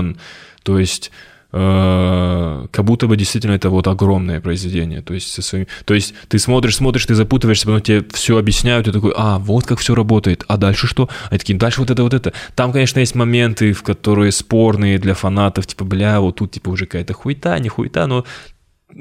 То 0.62 0.78
есть 0.78 1.10
э, 1.52 2.66
как 2.70 2.84
будто 2.84 3.06
бы 3.06 3.16
действительно 3.16 3.52
это 3.52 3.70
вот 3.70 3.86
огромное 3.86 4.40
произведение. 4.40 5.02
То 5.02 5.14
есть, 5.14 5.32
со 5.32 5.42
своим... 5.42 5.66
то 5.84 5.94
есть 5.94 6.14
ты 6.28 6.38
смотришь, 6.38 6.76
смотришь, 6.76 7.06
ты 7.06 7.14
запутываешься, 7.14 7.66
потом 7.66 7.80
тебе 7.80 8.04
все 8.12 8.36
объясняют, 8.36 8.88
и 8.88 8.92
такой, 8.92 9.12
а, 9.16 9.38
вот 9.38 9.66
как 9.66 9.78
все 9.78 9.94
работает, 9.94 10.44
а 10.48 10.56
дальше 10.56 10.86
что? 10.86 11.08
Они 11.30 11.38
такие, 11.38 11.58
дальше 11.58 11.80
вот 11.80 11.90
это, 11.90 12.02
вот 12.02 12.14
это. 12.14 12.32
Там, 12.54 12.72
конечно, 12.72 13.00
есть 13.00 13.14
моменты, 13.14 13.72
в 13.72 13.82
которые 13.82 14.32
спорные 14.32 14.98
для 14.98 15.14
фанатов, 15.14 15.66
типа, 15.66 15.84
бля, 15.84 16.20
вот 16.20 16.36
тут 16.36 16.52
типа 16.52 16.70
уже 16.70 16.86
какая-то 16.86 17.14
хуета, 17.14 17.58
не 17.58 17.68
хуета, 17.68 18.06
но 18.06 18.24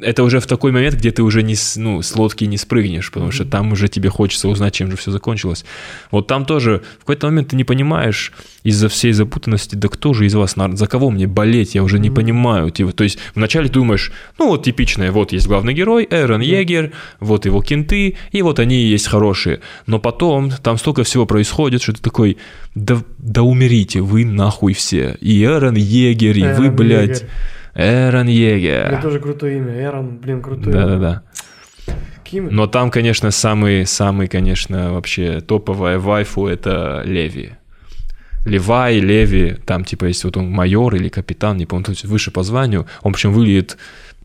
это 0.02 0.24
уже 0.24 0.40
в 0.40 0.48
такой 0.48 0.72
момент, 0.72 0.96
где 0.96 1.12
ты 1.12 1.24
уже 1.24 1.44
не 1.44 1.56
с, 1.56 1.78
ну, 1.78 2.02
с 2.02 2.16
лодки 2.16 2.44
не 2.44 2.58
спрыгнешь, 2.58 3.12
потому 3.12 3.32
что 3.32 3.46
там 3.46 3.72
уже 3.72 3.88
тебе 3.88 4.10
хочется 4.10 4.50
узнать, 4.50 4.74
чем 4.74 4.92
же 4.92 4.98
все 4.98 5.12
закончилось. 5.12 5.64
Вот 6.12 6.28
там 6.28 6.46
тоже 6.46 6.84
в 6.98 7.00
какой-то 7.00 7.28
момент 7.28 7.50
ты 7.50 7.56
не 7.56 7.64
понимаешь 7.64 8.34
из-за 8.64 8.90
всей 8.90 9.14
запутанности, 9.14 9.76
да 9.76 9.88
кто 9.88 10.14
же 10.14 10.26
из 10.26 10.36
вас, 10.36 10.56
за 10.74 10.88
кого 10.88 11.10
мне 11.10 11.26
болеть, 11.26 11.74
я 11.76 11.84
уже 11.84 12.00
не 12.00 12.10
понимаю. 12.10 12.70
Типа, 12.70 12.92
то 12.92 13.04
есть 13.06 13.18
вначале 13.34 13.70
думаешь, 13.70 14.12
ну 14.38 14.50
вот 14.50 14.64
типичное, 14.64 15.12
вот 15.12 15.32
есть 15.32 15.48
главный 15.48 15.74
герой, 15.74 16.06
Эрон 16.10 16.42
Егер, 16.42 16.92
вот 17.22 17.46
его 17.46 17.62
кенты, 17.62 18.18
и 18.32 18.42
вот 18.42 18.60
они 18.60 18.84
и 18.84 18.88
есть 18.88 19.08
хорошие. 19.08 19.62
Но 19.86 20.00
потом 20.00 20.52
там 20.52 20.78
столько 20.78 21.04
всего 21.04 21.26
происходит, 21.26 21.82
что 21.82 21.94
ты 21.94 22.02
такой, 22.02 22.38
да, 22.76 23.02
да 23.20 23.44
умерите 23.44 24.02
вы 24.02 24.26
нахуй 24.26 24.74
все. 24.74 25.18
И 25.22 25.44
Эрон 25.44 25.76
Егер, 25.76 26.38
и 26.38 26.42
вы, 26.42 26.66
Эрон 26.66 26.76
блядь, 26.76 27.22
Егер. 27.22 27.30
Эрон 27.78 28.28
Егер. 28.28 29.02
тоже 29.02 29.20
крутое 29.20 29.58
имя. 29.58 29.84
Эрон, 29.84 30.18
блин, 30.18 30.42
крутое. 30.42 30.76
Да-да-да. 30.76 31.24
Ким? 32.24 32.50
Но 32.52 32.68
там, 32.68 32.90
конечно, 32.92 33.32
самый, 33.32 33.86
самый, 33.86 34.28
конечно, 34.28 34.92
вообще 34.92 35.40
топовая 35.42 36.00
вайфу 36.00 36.48
это 36.48 37.04
Леви. 37.06 37.52
Левай, 38.46 39.00
Леви, 39.00 39.58
там 39.66 39.86
типа 39.86 40.06
есть 40.06 40.24
вот 40.24 40.38
он 40.38 40.50
майор 40.50 40.96
или 40.96 41.10
капитан, 41.10 41.58
не 41.58 41.66
помню, 41.66 41.86
то 41.86 41.92
есть 41.92 42.06
выше 42.06 42.32
по 42.32 42.44
званию. 42.44 42.88
Он 43.04 43.14
причем 43.14 43.32
выглядит 43.34 43.78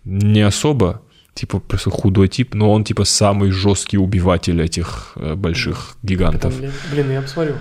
не 0.04 0.40
особо, 0.40 1.02
типа 1.34 1.60
просто 1.60 1.90
худой 1.90 2.28
тип, 2.28 2.54
но 2.54 2.72
он 2.72 2.84
типа 2.84 3.04
самый 3.04 3.50
жесткий 3.50 3.98
убиватель 3.98 4.60
этих 4.62 5.12
э, 5.16 5.34
больших 5.34 5.96
гигантов. 6.02 6.54
Блин, 6.92 7.10
я 7.10 7.20
посмотрю. 7.20 7.54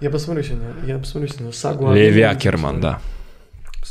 Я 0.00 0.10
посмотрю 0.10 0.42
сегодня. 0.42 0.66
Я 0.86 0.98
посмотрю 0.98 1.28
сегодня 1.28 1.52
сагу 1.52 1.92
Леви 1.92 2.22
Акерман, 2.22 2.80
да. 2.80 3.00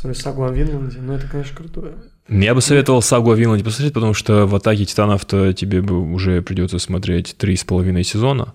Посмотрю 0.04 0.22
сагу 0.22 0.44
о 0.44 0.50
Винланде. 0.50 0.98
Ну, 1.00 1.14
это, 1.14 1.26
конечно, 1.26 1.56
крутое. 1.56 1.94
Я 2.28 2.54
бы 2.54 2.60
советовал 2.60 3.00
сагу 3.00 3.32
о 3.32 3.36
Винланде 3.36 3.64
посмотреть, 3.64 3.94
потому 3.94 4.12
что 4.12 4.46
в 4.46 4.54
«Атаке 4.54 4.84
титанов»-то 4.84 5.54
тебе 5.54 5.80
уже 5.80 6.42
придется 6.42 6.78
смотреть 6.78 7.34
три 7.38 7.56
с 7.56 7.64
половиной 7.64 8.04
сезона. 8.04 8.52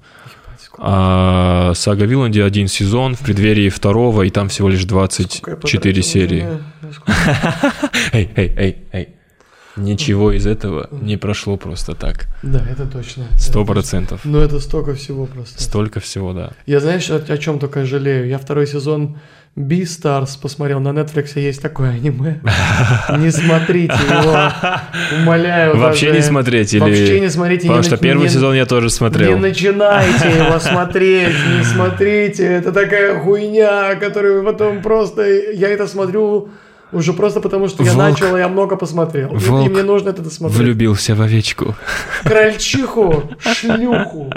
А 0.77 1.73
сага 1.73 2.03
о 2.03 2.05
Винланде 2.05 2.43
один 2.43 2.67
сезон 2.67 3.15
в 3.15 3.21
преддверии 3.21 3.69
второго, 3.69 4.21
и 4.21 4.29
там 4.29 4.49
всего 4.49 4.69
лишь 4.69 4.81
сколько 4.81 4.93
я 4.93 4.99
24 5.07 5.57
потратил 5.57 6.03
серии. 6.03 6.47
Эй, 8.13 8.29
эй, 8.35 8.53
эй, 8.55 8.77
эй. 8.91 9.09
Ничего 9.75 10.31
из 10.31 10.45
этого 10.45 10.87
не 10.91 11.17
прошло 11.17 11.57
просто 11.57 11.95
так. 11.95 12.27
Да, 12.43 12.63
это 12.69 12.85
точно. 12.85 13.25
Сто 13.37 13.65
процентов. 13.65 14.21
Ну, 14.23 14.37
это 14.37 14.59
столько 14.59 14.93
всего 14.93 15.25
просто. 15.25 15.61
Столько 15.61 15.99
всего, 15.99 16.33
да. 16.33 16.51
Я 16.67 16.79
знаешь, 16.79 17.09
о, 17.09 17.15
о 17.15 17.37
чем 17.37 17.57
только 17.57 17.85
жалею? 17.85 18.27
Я 18.27 18.37
второй 18.37 18.67
сезон 18.67 19.17
Beastars 19.57 20.39
посмотрел. 20.41 20.79
На 20.79 20.89
Netflix 20.89 21.37
есть 21.39 21.61
такое 21.61 21.89
аниме. 21.91 22.39
Не 23.17 23.29
смотрите 23.31 23.93
его. 23.93 24.51
Умоляю. 25.21 25.77
Вообще 25.77 26.11
не 26.11 26.21
смотреть 26.21 26.73
или... 26.73 26.79
Вообще 26.81 27.19
не 27.19 27.29
смотрите. 27.29 27.63
Потому 27.63 27.79
не 27.81 27.87
что 27.87 27.97
первый 27.97 28.23
не- 28.23 28.29
сезон 28.29 28.55
я 28.55 28.65
тоже 28.65 28.85
Не 28.85 28.91
смотрел. 28.91 29.37
начинайте 29.37 30.29
его 30.29 30.59
смотреть, 30.59 31.35
не 31.57 31.63
смотрите. 31.63 32.45
Это 32.45 32.71
такая 32.71 33.19
хуйня, 33.19 33.95
которую 33.95 34.43
потом 34.45 34.81
просто... 34.81 35.23
Я 35.27 35.67
это 35.69 35.87
смотрю 35.87 36.49
уже 36.93 37.11
просто 37.13 37.41
потому, 37.41 37.67
что 37.67 37.83
я 37.83 37.91
Волк. 37.93 38.11
начал, 38.21 38.37
я 38.37 38.47
много 38.47 38.75
посмотрел. 38.77 39.33
И- 39.33 39.35
И 39.35 39.39
Волк 39.49 39.69
мне 39.71 39.83
нужно 39.83 40.09
это 40.09 40.21
досмотреть. 40.21 40.57
Влюбился 40.59 41.15
в 41.15 41.21
овечку. 41.21 41.75
Крольчиху, 42.23 43.29
шлюху. 43.39 44.31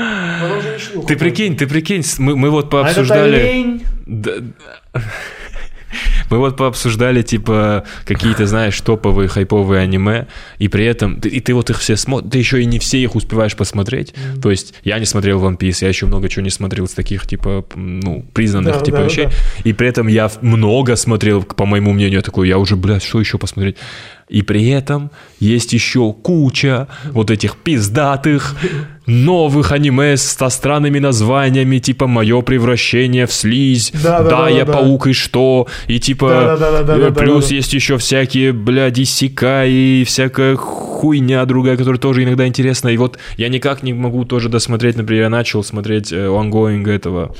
Она 0.00 0.56
уже 0.58 0.72
не 0.72 0.78
шлюха. 0.78 1.06
Ты 1.06 1.16
прикинь, 1.16 1.56
ты 1.56 1.66
прикинь, 1.66 2.02
с- 2.02 2.18
мы, 2.18 2.36
мы 2.36 2.50
вот 2.50 2.66
А 2.66 2.70
пообсуждали... 2.70 3.36
олень... 3.36 3.82
Да. 4.06 4.32
Мы 6.30 6.38
вот 6.38 6.56
пообсуждали, 6.56 7.22
типа, 7.22 7.84
какие-то, 8.06 8.46
знаешь, 8.46 8.80
топовые 8.80 9.26
хайповые 9.28 9.80
аниме, 9.82 10.28
и 10.58 10.68
при 10.68 10.84
этом, 10.84 11.20
ты- 11.20 11.28
и 11.28 11.40
ты 11.40 11.52
вот 11.52 11.68
их 11.70 11.80
все 11.80 11.96
смотришь, 11.96 12.30
ты 12.30 12.38
еще 12.38 12.62
и 12.62 12.64
не 12.64 12.78
все 12.78 12.98
их 13.02 13.16
успеваешь 13.16 13.56
посмотреть. 13.56 14.14
То 14.40 14.52
есть 14.52 14.74
я 14.84 15.00
не 15.00 15.04
смотрел 15.06 15.44
One 15.44 15.58
Piece, 15.58 15.78
я 15.80 15.88
еще 15.88 16.06
много 16.06 16.28
чего 16.28 16.44
не 16.44 16.50
смотрел 16.50 16.84
из 16.84 16.92
таких, 16.92 17.26
типа, 17.26 17.66
ну, 17.74 18.24
признанных, 18.32 18.74
Да, 18.78 18.80
типа, 18.84 18.98
да, 18.98 19.04
вещей. 19.04 19.24
да. 19.26 19.32
И 19.64 19.72
при 19.72 19.88
этом 19.88 20.06
я 20.06 20.30
много 20.42 20.94
смотрел, 20.94 21.42
по 21.42 21.66
моему 21.66 21.92
мнению, 21.92 22.18
я 22.18 22.22
такой, 22.22 22.46
я 22.46 22.58
уже, 22.58 22.76
блядь, 22.76 23.02
что 23.02 23.18
еще 23.18 23.36
посмотреть? 23.36 23.76
И 24.30 24.42
при 24.42 24.68
этом 24.68 25.10
есть 25.40 25.72
еще 25.72 26.12
куча 26.12 26.86
вот 27.06 27.30
этих 27.30 27.56
пиздатых 27.56 28.54
новых 29.06 29.72
аниме 29.72 30.16
со 30.16 30.48
странными 30.50 31.00
названиями, 31.00 31.78
типа 31.78 32.06
«Мое 32.06 32.40
превращение 32.42 33.26
в 33.26 33.32
слизь», 33.32 33.90
Да, 33.92 34.22
да, 34.22 34.30
да, 34.30 34.48
я 34.48 34.64
да, 34.64 34.72
да. 34.72 34.78
паук 34.78 35.08
и 35.08 35.12
что?» 35.12 35.66
И 35.88 35.98
типа 35.98 36.28
Да, 36.28 36.56
да, 36.56 36.70
да, 36.70 36.82
да, 36.84 36.96
э, 36.96 37.00
да, 37.00 37.10
да, 37.10 37.20
плюс 37.20 37.48
да. 37.48 37.56
есть 37.56 37.72
еще 37.72 37.98
всякие, 37.98 38.52
блядь, 38.52 38.98
и 38.98 40.04
всякая 40.06 40.54
хуйня 40.54 41.44
другая, 41.44 41.76
которая 41.76 42.00
тоже 42.00 42.22
иногда 42.22 42.46
интересна. 42.46 42.88
И 42.88 42.96
вот 42.96 43.18
я 43.36 43.48
никак 43.48 43.82
не 43.82 43.94
могу 43.94 44.24
тоже 44.24 44.48
досмотреть, 44.48 44.96
например, 44.96 45.24
я 45.24 45.30
начал 45.30 45.64
смотреть 45.64 46.12
э, 46.12 46.26
ongoing 46.26 46.88
этого 46.88 47.34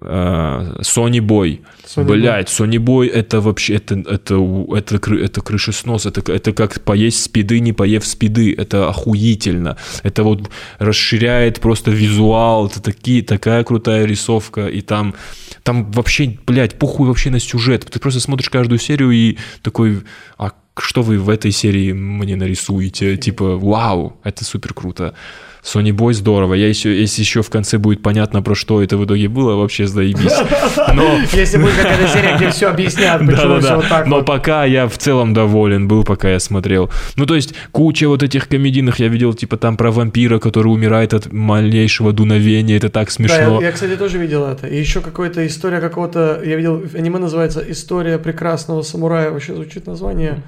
Sony 0.00 1.18
Boy. 1.20 1.60
Sony 1.84 2.04
Блять, 2.04 2.48
Sony 2.48 2.78
Boy 2.78 3.08
это 3.10 3.40
вообще 3.40 3.74
это 3.74 3.96
это 3.96 4.36
это 4.74 5.14
это 5.14 5.40
крышеснос, 5.42 6.06
это 6.06 6.32
это 6.32 6.52
как 6.52 6.80
поесть 6.80 7.22
спиды, 7.22 7.60
не 7.60 7.74
поев 7.74 8.06
спиды, 8.06 8.54
это 8.54 8.88
охуительно. 8.88 9.76
Это 10.02 10.22
вот 10.22 10.50
расширяет 10.78 11.60
просто 11.60 11.90
визуал, 11.90 12.68
это 12.68 12.80
такие 12.80 13.22
такая 13.22 13.64
крутая 13.64 14.06
рисовка 14.06 14.66
и 14.68 14.80
там 14.80 15.14
там 15.62 15.90
вообще, 15.92 16.38
блядь, 16.46 16.78
похуй 16.78 17.08
вообще 17.08 17.30
на 17.30 17.38
сюжет. 17.38 17.84
Ты 17.84 17.98
просто 18.00 18.20
смотришь 18.20 18.48
каждую 18.48 18.78
серию 18.78 19.10
и 19.10 19.36
такой, 19.62 20.02
а 20.38 20.52
что 20.78 21.02
вы 21.02 21.18
в 21.18 21.28
этой 21.28 21.52
серии 21.52 21.92
мне 21.92 22.34
нарисуете? 22.36 23.16
Типа, 23.18 23.56
вау, 23.56 24.16
это 24.24 24.44
супер 24.44 24.72
круто. 24.72 25.14
Sony 25.62 25.90
Boy 25.90 26.12
здорово. 26.12 26.54
Я 26.54 26.68
еще, 26.68 26.98
если 26.98 27.22
еще 27.22 27.42
в 27.42 27.48
конце 27.48 27.78
будет 27.78 28.02
понятно, 28.02 28.42
про 28.42 28.54
что 28.54 28.82
это 28.82 28.96
в 28.96 29.04
итоге 29.04 29.28
было, 29.28 29.54
вообще 29.54 29.86
заебись. 29.86 30.32
Но, 30.94 31.18
Если 31.32 31.56
будет 31.58 31.74
какая-то 31.76 32.08
серия, 32.08 32.36
где 32.36 32.50
все 32.50 32.68
объяснят, 32.68 33.20
почему 33.26 33.60
все 33.60 33.76
вот 33.76 33.88
так 33.88 34.06
Но 34.06 34.22
пока 34.22 34.64
я 34.64 34.88
в 34.88 34.98
целом 34.98 35.34
доволен 35.34 35.86
был, 35.86 36.04
пока 36.04 36.30
я 36.30 36.40
смотрел. 36.40 36.90
Ну, 37.14 37.26
то 37.26 37.36
есть, 37.36 37.54
куча 37.70 38.08
вот 38.08 38.24
этих 38.24 38.48
комедийных 38.48 38.98
я 38.98 39.06
видел, 39.06 39.34
типа 39.34 39.56
там 39.56 39.76
про 39.76 39.92
вампира, 39.92 40.40
который 40.40 40.68
умирает 40.68 41.14
от 41.14 41.32
малейшего 41.32 42.12
дуновения. 42.12 42.76
Это 42.76 42.88
так 42.88 43.10
смешно. 43.10 43.62
я, 43.62 43.70
кстати, 43.70 43.96
тоже 43.96 44.18
видел 44.18 44.44
это. 44.44 44.66
И 44.66 44.78
еще 44.78 45.00
какая-то 45.00 45.46
история 45.46 45.80
какого-то... 45.80 46.42
Я 46.44 46.56
видел, 46.56 46.82
аниме 46.94 47.18
называется 47.18 47.64
«История 47.68 48.18
прекрасного 48.18 48.82
самурая». 48.82 49.30
Вообще 49.30 49.54
звучит 49.54 49.86
название. 49.86 50.30
Название 50.30 50.42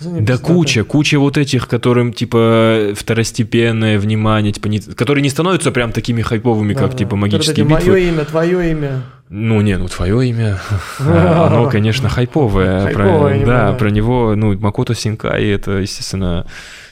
Да 0.00 0.36
куча, 0.38 0.84
куча 0.84 1.18
вот 1.18 1.38
этих, 1.38 1.68
которым, 1.68 2.12
типа, 2.12 2.92
второстепенное 2.94 3.98
внимание, 3.98 4.52
типа, 4.52 4.68
не- 4.68 4.80
которые 4.80 5.22
не 5.22 5.30
становятся 5.30 5.70
прям 5.72 5.92
такими 5.92 6.22
хайповыми, 6.22 6.74
Да, 6.74 6.80
как, 6.80 6.90
да. 6.92 6.98
типа, 6.98 7.10
Вот 7.12 7.20
магические 7.22 7.64
эти 7.64 7.72
битвы. 7.74 7.92
Мое 7.92 8.00
имя, 8.10 8.24
твое 8.24 8.70
имя. 8.72 9.02
Ну, 9.28 9.60
не, 9.60 9.76
ну, 9.76 9.88
твое 9.88 10.28
имя, 10.28 10.58
а, 11.00 11.46
оно, 11.50 11.68
конечно, 11.70 12.08
хайповое. 12.08 12.82
Хайповое 12.82 13.44
да. 13.46 13.72
про 13.72 13.90
него, 13.90 14.34
ну, 14.36 14.56
Макото 14.58 14.94
Синкай, 14.94 15.46
это, 15.46 15.72
естественно, 15.78 16.46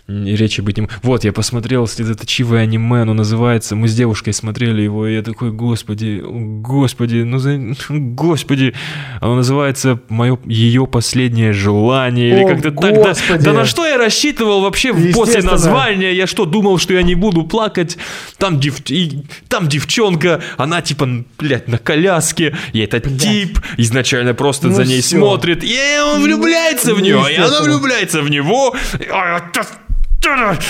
речи 0.07 0.61
быть 0.61 0.77
не... 0.77 0.89
Вот, 1.03 1.25
я 1.25 1.33
посмотрел 1.33 1.87
следоточивое 1.87 2.63
аниме, 2.63 3.03
оно 3.03 3.15
называется, 3.15 3.75
мы 3.75 3.89
с 3.89 3.95
девушкой 3.95 4.35
смотрели 4.35 4.83
его, 4.83 5.07
и 5.07 5.15
я 5.15 5.23
такой, 5.23 5.51
господи, 5.51 6.23
господи, 6.25 7.23
ну, 7.23 7.39
за... 7.39 7.59
господи, 7.89 8.75
оно 9.21 9.37
называется 9.37 9.99
«Мое, 10.09 10.39
ее 10.45 10.87
последнее 10.87 11.53
желание», 11.53 12.31
или 12.31 12.47
как-то 12.47 12.71
так, 12.71 12.95
да, 12.95 13.39
да 13.39 13.53
на 13.53 13.65
что 13.65 13.87
я 13.87 13.97
рассчитывал 13.97 14.61
вообще 14.61 14.93
после 15.13 15.43
названия, 15.43 16.13
я 16.13 16.27
что, 16.27 16.45
думал, 16.45 16.79
что 16.79 16.93
я 16.93 17.03
не 17.03 17.15
буду 17.15 17.45
плакать, 17.45 17.97
там, 18.37 18.61
дев... 18.61 18.81
и- 18.91 19.25
там 19.49 19.69
девчонка, 19.69 20.43
она 20.59 20.83
типа, 20.83 21.09
блядь, 21.39 21.69
на 21.69 21.79
коляске, 21.79 22.55
и 22.73 22.81
этот 22.81 23.07
Блядь. 23.07 23.23
тип 23.23 23.59
изначально 23.79 24.35
просто 24.35 24.69
Ну 24.69 24.75
за 24.75 24.85
ней 24.85 25.01
всё. 25.01 25.19
смотрит, 25.19 25.65
и 25.65 25.79
он 26.05 26.23
влюбляется 26.23 26.95
в 26.95 27.01
нее, 27.01 27.25
и 27.31 27.37
она 27.37 27.63
влюбляется 27.63 28.21
в 28.21 28.29
него. 28.29 28.75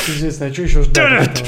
Естественно, 0.09 0.51
а 0.51 0.53
что 0.53 0.63
еще 0.63 0.83
ждать? 0.83 1.45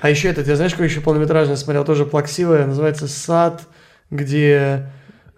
А 0.00 0.10
еще 0.10 0.28
этот, 0.28 0.46
я 0.46 0.56
знаешь, 0.56 0.72
какой 0.72 0.86
еще 0.86 1.00
полнометражный 1.00 1.56
смотрел, 1.56 1.84
тоже 1.84 2.04
плаксивое, 2.04 2.66
называется 2.66 3.08
«Сад», 3.08 3.62
где... 4.10 4.86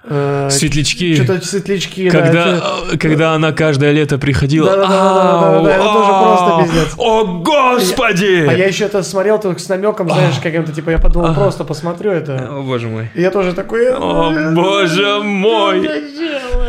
э, 0.08 0.48
Светлячки. 0.50 1.14
Что-то 1.16 1.44
светлячки, 1.46 2.10
да, 2.10 2.20
Когда, 2.20 2.56
это- 2.56 2.66
э, 2.92 2.96
когда 2.98 3.32
она 3.34 3.52
каждое 3.52 3.92
лето 3.92 4.18
приходила. 4.18 4.70
Да-да-да-да-да-да, 4.70 5.74
это 5.74 5.84
тоже 5.84 6.12
просто 6.22 6.64
пиздец. 6.64 6.94
О, 6.98 7.24
господи! 7.24 8.46
А 8.48 8.52
я 8.52 8.66
еще 8.66 8.84
это 8.84 9.02
смотрел 9.02 9.38
только 9.40 9.60
с 9.60 9.68
намеком, 9.68 10.08
знаешь, 10.08 10.34
каким-то, 10.42 10.72
типа, 10.72 10.90
я 10.90 10.98
подумал, 10.98 11.34
просто 11.34 11.64
посмотрю 11.64 12.12
это. 12.12 12.48
О, 12.50 12.62
боже 12.62 12.88
мой. 12.88 13.10
И 13.14 13.20
я 13.20 13.30
тоже 13.30 13.52
такой... 13.52 13.92
О, 13.94 14.52
боже 14.54 15.20
мой! 15.22 15.88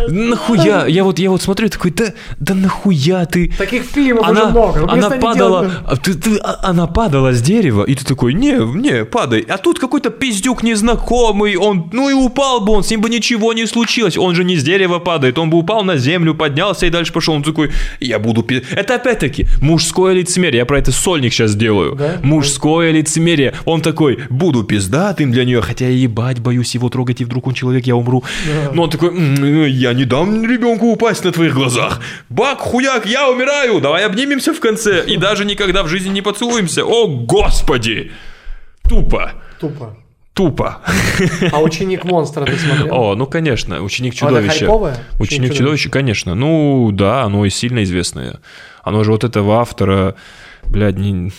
Нахуя? 0.09 0.85
Я 0.88 1.03
вот, 1.03 1.19
я 1.19 1.30
вот 1.30 1.41
смотрю, 1.41 1.69
такой, 1.69 1.91
да, 1.91 2.05
да 2.39 2.53
нахуя 2.53 3.26
ты? 3.26 3.51
Таких 3.57 3.84
фильмов 3.84 4.26
Она, 4.26 4.43
уже 4.43 4.51
много. 4.51 4.91
она 4.91 5.09
падала, 5.09 5.72
а 5.85 5.95
ты- 5.97 6.14
ты- 6.14 6.38
а- 6.38 6.59
она 6.69 6.88
падала 6.88 7.34
с 7.34 7.41
дерева, 7.41 7.84
и 7.84 7.93
ты 7.95 8.05
такой, 8.05 8.34
не, 8.34 8.53
не, 8.53 9.03
падай. 9.05 9.41
А 9.49 9.57
тут 9.57 9.80
какой-то 9.80 10.09
пиздюк 10.09 10.64
незнакомый, 10.64 11.57
он, 11.57 11.89
ну 11.91 12.09
и 12.09 12.14
упал 12.14 12.61
бы 12.61 12.73
он, 12.73 12.84
с 12.84 12.89
ним 12.89 13.01
бы 13.01 13.09
ничего 13.09 13.27
не 13.36 13.66
случилось. 13.68 14.18
Он 14.18 14.36
же 14.36 14.44
не 14.44 14.56
с 14.56 14.64
дерева 14.64 14.99
падает, 14.99 15.38
он 15.38 15.49
бы 15.49 15.58
упал 15.58 15.84
на 15.84 15.98
землю, 15.98 16.36
поднялся 16.36 16.86
и 16.86 16.90
дальше 16.90 17.14
пошел. 17.14 17.36
Он 17.36 17.44
такой, 17.44 17.72
я 17.99 18.20
буду... 18.20 18.44
пи-». 18.44 18.64
Это 18.72 18.95
опять-таки 18.95 19.48
мужское 19.62 20.14
лицемерие, 20.14 20.60
я 20.60 20.66
про 20.66 20.80
это 20.80 20.91
сольник 20.91 21.34
сейчас 21.34 21.56
делаю. 21.56 21.95
Да? 21.95 22.18
Мужское 22.24 22.91
лицемерие. 22.91 23.54
Он 23.66 23.82
такой, 23.82 24.20
буду 24.30 24.64
пиздатым 24.64 25.32
для 25.32 25.45
нее, 25.45 25.62
хотя 25.62 25.86
я 25.88 25.91
ебать 25.98 26.40
боюсь 26.40 26.76
его 26.76 26.90
трогать, 26.90 27.22
и 27.22 27.26
вдруг 27.26 27.48
он 27.48 27.54
человек, 27.54 27.86
я 27.86 27.95
умру. 27.95 28.24
Но 28.74 28.84
он 28.84 28.90
такой, 28.90 29.10
«М, 29.10 29.66
я 29.68 29.94
не 29.94 30.06
дам 30.06 30.44
ребенку 30.45 30.88
упасть 30.88 31.24
на 31.26 31.32
твоих 31.32 31.54
глазах. 31.54 32.02
Бак, 32.30 32.60
хуяк, 32.60 33.06
я 33.06 33.30
умираю, 33.30 33.82
давай 33.82 34.06
обнимемся 34.06 34.54
в 34.54 34.60
конце. 34.60 35.04
И 35.06 35.18
даже 35.18 35.45
никогда 35.45 35.84
в 35.84 35.88
жизни 35.88 36.10
не 36.10 36.22
поцелуемся. 36.22 36.84
О, 36.86 37.08
господи! 37.08 38.12
Тупо. 38.90 39.32
Тупо. 39.60 39.98
Тупо. 40.38 40.77
А 41.51 41.59
«Ученик 41.61 42.05
монстра» 42.05 42.45
ты 42.45 42.55
смотрел? 42.57 42.93
О, 42.93 43.15
ну 43.15 43.26
конечно, 43.26 43.81
ученик 43.81 44.14
чудовища. 44.14 44.59
хайповая? 44.59 44.97
Ученик 45.18 45.55
чудовища, 45.55 45.89
конечно. 45.89 46.35
Ну 46.35 46.91
да, 46.93 47.23
оно 47.23 47.43
и 47.43 47.49
сильно 47.49 47.84
известное. 47.84 48.39
Оно 48.84 49.03
же 49.03 49.11
вот 49.11 49.23
этого 49.23 49.59
автора, 49.59 50.14
блядь, 50.69 50.97
не... 50.97 51.31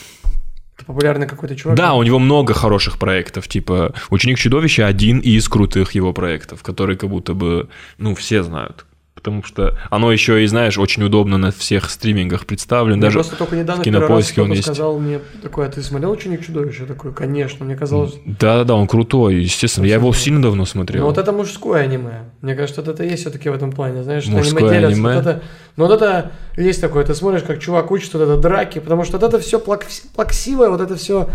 Это 0.77 0.85
популярный 0.85 1.29
какой-то 1.29 1.55
чувак? 1.55 1.77
Да, 1.77 1.95
у 1.95 2.03
него 2.03 2.19
много 2.19 2.55
хороших 2.55 2.99
проектов, 2.99 3.47
типа 3.47 3.95
«Ученик 4.11 4.37
чудовища» 4.37 4.89
один 4.89 5.21
из 5.21 5.49
крутых 5.49 5.93
его 5.93 6.13
проектов, 6.13 6.65
который 6.65 6.97
как 6.97 7.09
будто 7.09 7.35
бы, 7.35 7.69
ну, 7.99 8.17
все 8.17 8.43
знают. 8.43 8.85
Потому 9.19 9.43
что 9.43 9.77
оно 9.91 10.13
еще 10.13 10.43
и, 10.45 10.47
знаешь, 10.47 10.79
очень 10.79 11.03
удобно 11.03 11.39
на 11.39 11.51
всех 11.51 11.91
стримингах 11.91 12.47
представлено. 12.47 12.97
Мне 12.97 13.03
Даже 13.03 13.15
просто 13.15 13.37
только 13.37 13.57
недавно 13.57 13.83
в 13.83 13.85
Кинопоиске 13.85 14.43
он 14.43 14.53
есть. 14.53 14.65
сказал 14.65 14.99
мне 14.99 15.21
такой, 15.43 15.67
а 15.67 15.69
ты 15.69 15.83
смотрел 15.83 16.11
«Ученик 16.11 16.45
чудовища»? 16.45 16.83
Я 16.83 16.87
такой, 16.87 17.13
конечно. 17.13 17.65
Мне 17.65 17.77
казалось... 17.77 18.15
Да-да-да, 18.25 18.75
он 18.75 18.87
крутой, 18.87 19.37
естественно. 19.37 19.87
Я 19.87 19.95
его 19.95 20.13
сильно 20.13 20.43
давно 20.43 20.65
смотрел. 20.67 21.03
Ну 21.03 21.09
вот 21.09 21.19
это 21.19 21.33
мужское 21.33 21.83
аниме. 21.83 22.31
Мне 22.43 22.55
кажется, 22.55 22.81
вот 22.81 22.91
это 22.91 23.05
есть 23.05 23.23
все-таки 23.23 23.49
в 23.49 23.55
этом 23.55 23.73
плане, 23.73 24.03
знаешь, 24.03 24.25
что 24.25 24.33
Мужское 24.33 24.79
аниме 24.79 24.99
аниме? 24.99 25.15
Вот 25.15 25.27
это, 25.27 25.43
ну 25.77 25.87
вот 25.87 25.95
это 25.95 26.33
есть 26.57 26.81
такое, 26.81 27.05
ты 27.05 27.15
смотришь, 27.15 27.43
как 27.43 27.61
чувак 27.61 27.91
учит 27.91 28.13
вот 28.15 28.23
это 28.23 28.37
драки, 28.37 28.79
потому 28.79 29.05
что 29.05 29.19
вот 29.19 29.27
это 29.29 29.39
все 29.39 29.59
плаксивое, 29.59 30.69
вот 30.69 30.81
это 30.81 30.97
все 30.97 31.29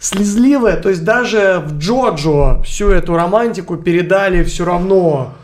слезливое, 0.00 0.76
то 0.76 0.88
есть 0.88 1.04
даже 1.04 1.62
в 1.64 1.78
Джоджо 1.78 2.62
всю 2.64 2.88
эту 2.88 3.14
романтику 3.14 3.76
передали 3.76 4.42
все 4.42 4.64
равно 4.64 5.34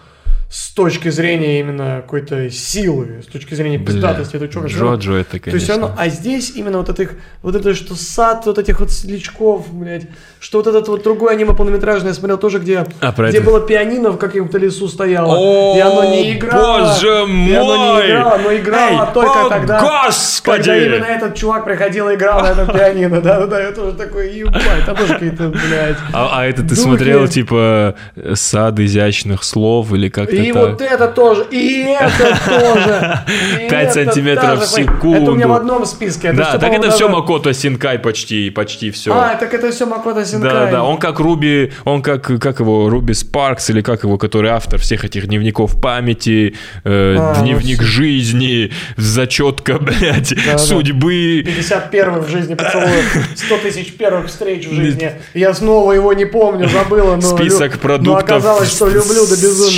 с 0.50 0.70
точки 0.72 1.10
зрения 1.10 1.60
именно 1.60 1.96
какой-то 2.00 2.48
силы, 2.50 3.20
с 3.22 3.26
точки 3.30 3.52
зрения 3.54 3.78
пиздатости, 3.78 4.36
это 4.36 4.50
что 4.50 4.64
Джоджо 4.64 5.12
это, 5.16 5.38
конечно. 5.38 5.50
То 5.50 5.56
есть 5.56 5.70
оно, 5.70 5.94
а 5.98 6.08
здесь 6.08 6.52
именно 6.56 6.78
вот 6.78 6.88
этих, 6.88 7.16
вот 7.42 7.54
это, 7.54 7.74
что 7.74 7.94
сад 7.94 8.46
вот 8.46 8.58
этих 8.58 8.80
вот 8.80 8.90
светлячков, 8.90 9.70
блядь, 9.70 10.06
что 10.40 10.58
вот 10.58 10.66
этот 10.66 10.88
вот 10.88 11.02
другой 11.02 11.32
аниме 11.34 11.52
полнометражный 11.52 12.08
я 12.08 12.14
смотрел 12.14 12.38
тоже, 12.38 12.60
где, 12.60 12.86
А, 13.02 13.12
где 13.12 13.38
это? 13.38 13.42
было 13.42 13.60
пианино 13.60 14.10
в 14.10 14.16
каком-то 14.16 14.56
лесу 14.56 14.88
стояло, 14.88 15.34
О, 15.36 15.76
и 15.76 15.80
оно 15.80 16.04
не 16.14 16.32
играло. 16.32 16.78
боже 16.94 17.08
И 17.08 17.52
оно 17.54 17.76
не 17.76 17.92
мой! 17.92 18.06
играло, 18.10 18.34
оно 18.36 18.56
играло 18.56 18.90
Эй, 19.08 19.12
только 19.14 19.46
о, 19.46 19.48
тогда, 19.50 19.80
господи! 20.06 20.56
когда 20.62 20.76
именно 20.78 21.04
этот 21.04 21.34
чувак 21.34 21.66
приходил 21.66 22.08
и 22.08 22.14
играл 22.14 22.40
на 22.40 22.52
этом 22.52 22.68
пианино, 22.68 23.20
да-да-да, 23.20 23.60
я 23.60 23.72
тоже 23.72 23.94
такой, 23.96 24.32
ебать, 24.34 24.86
там 24.86 24.96
тоже 24.96 25.12
какие-то, 25.12 25.48
блядь. 25.50 25.96
А, 26.14 26.30
а 26.40 26.46
это 26.46 26.62
ты 26.62 26.74
смотрел, 26.74 27.28
типа, 27.28 27.96
сад 28.32 28.78
изящных 28.80 29.44
слов 29.44 29.92
или 29.92 30.08
как-то 30.08 30.37
И 30.42 30.52
так? 30.52 30.62
вот 30.70 30.80
это 30.80 31.08
тоже, 31.08 31.46
и 31.50 31.82
это 31.98 32.38
тоже. 32.46 33.20
и 33.64 33.68
Пять 33.68 33.96
это 33.96 34.04
сантиметров 34.04 34.44
даже, 34.44 34.60
в 34.62 34.64
смотри, 34.66 34.84
Это 34.84 34.98
у 35.02 35.34
меня 35.34 35.44
секунду. 35.44 35.48
в 35.48 35.52
одном 35.52 35.86
списке. 35.86 36.32
Да, 36.32 36.58
так 36.58 36.72
это 36.72 36.90
все 36.90 37.08
Макото 37.08 37.52
Синкай 37.52 37.98
почти, 37.98 38.50
почти 38.50 38.90
все. 38.90 39.12
А, 39.12 39.34
так 39.36 39.52
это 39.54 39.70
все 39.72 39.86
Макото 39.86 40.24
Синкай. 40.24 40.50
Да, 40.50 40.66
да, 40.70 40.82
он 40.84 40.98
как 40.98 41.18
Руби, 41.20 41.72
он 41.84 42.02
как, 42.02 42.22
как 42.40 42.60
его, 42.60 42.88
Руби 42.88 43.14
Спаркс, 43.14 43.70
или 43.70 43.80
как 43.82 44.02
его, 44.04 44.18
который 44.18 44.50
автор 44.50 44.78
всех 44.78 45.04
этих 45.04 45.26
дневников 45.26 45.80
памяти, 45.80 46.54
э, 46.84 47.16
А, 47.18 47.40
дневник 47.40 47.82
жизни, 47.82 48.72
зачетка, 48.96 49.78
блядь, 49.80 50.34
да. 50.46 50.58
судьбы. 50.58 51.42
50 51.44 51.90
первых 51.90 52.26
в 52.26 52.30
жизни 52.30 52.54
поцелуев, 52.54 53.28
100 53.36 53.58
тысяч 53.58 53.92
первых 53.94 54.26
встреч 54.28 54.66
в 54.66 54.72
жизни. 54.74 55.12
Я 55.34 55.54
снова 55.54 55.92
его 55.92 56.12
не 56.12 56.24
помню, 56.24 56.68
забыла, 56.68 57.16
но... 57.16 57.22
Список 57.22 57.74
лю- 57.74 57.78
продуктов 57.78 58.28
Но 58.28 58.34
оказалось, 58.36 58.70
что 58.70 58.86
люблю 58.86 59.26
до 59.26 59.36
безумия. 59.36 59.72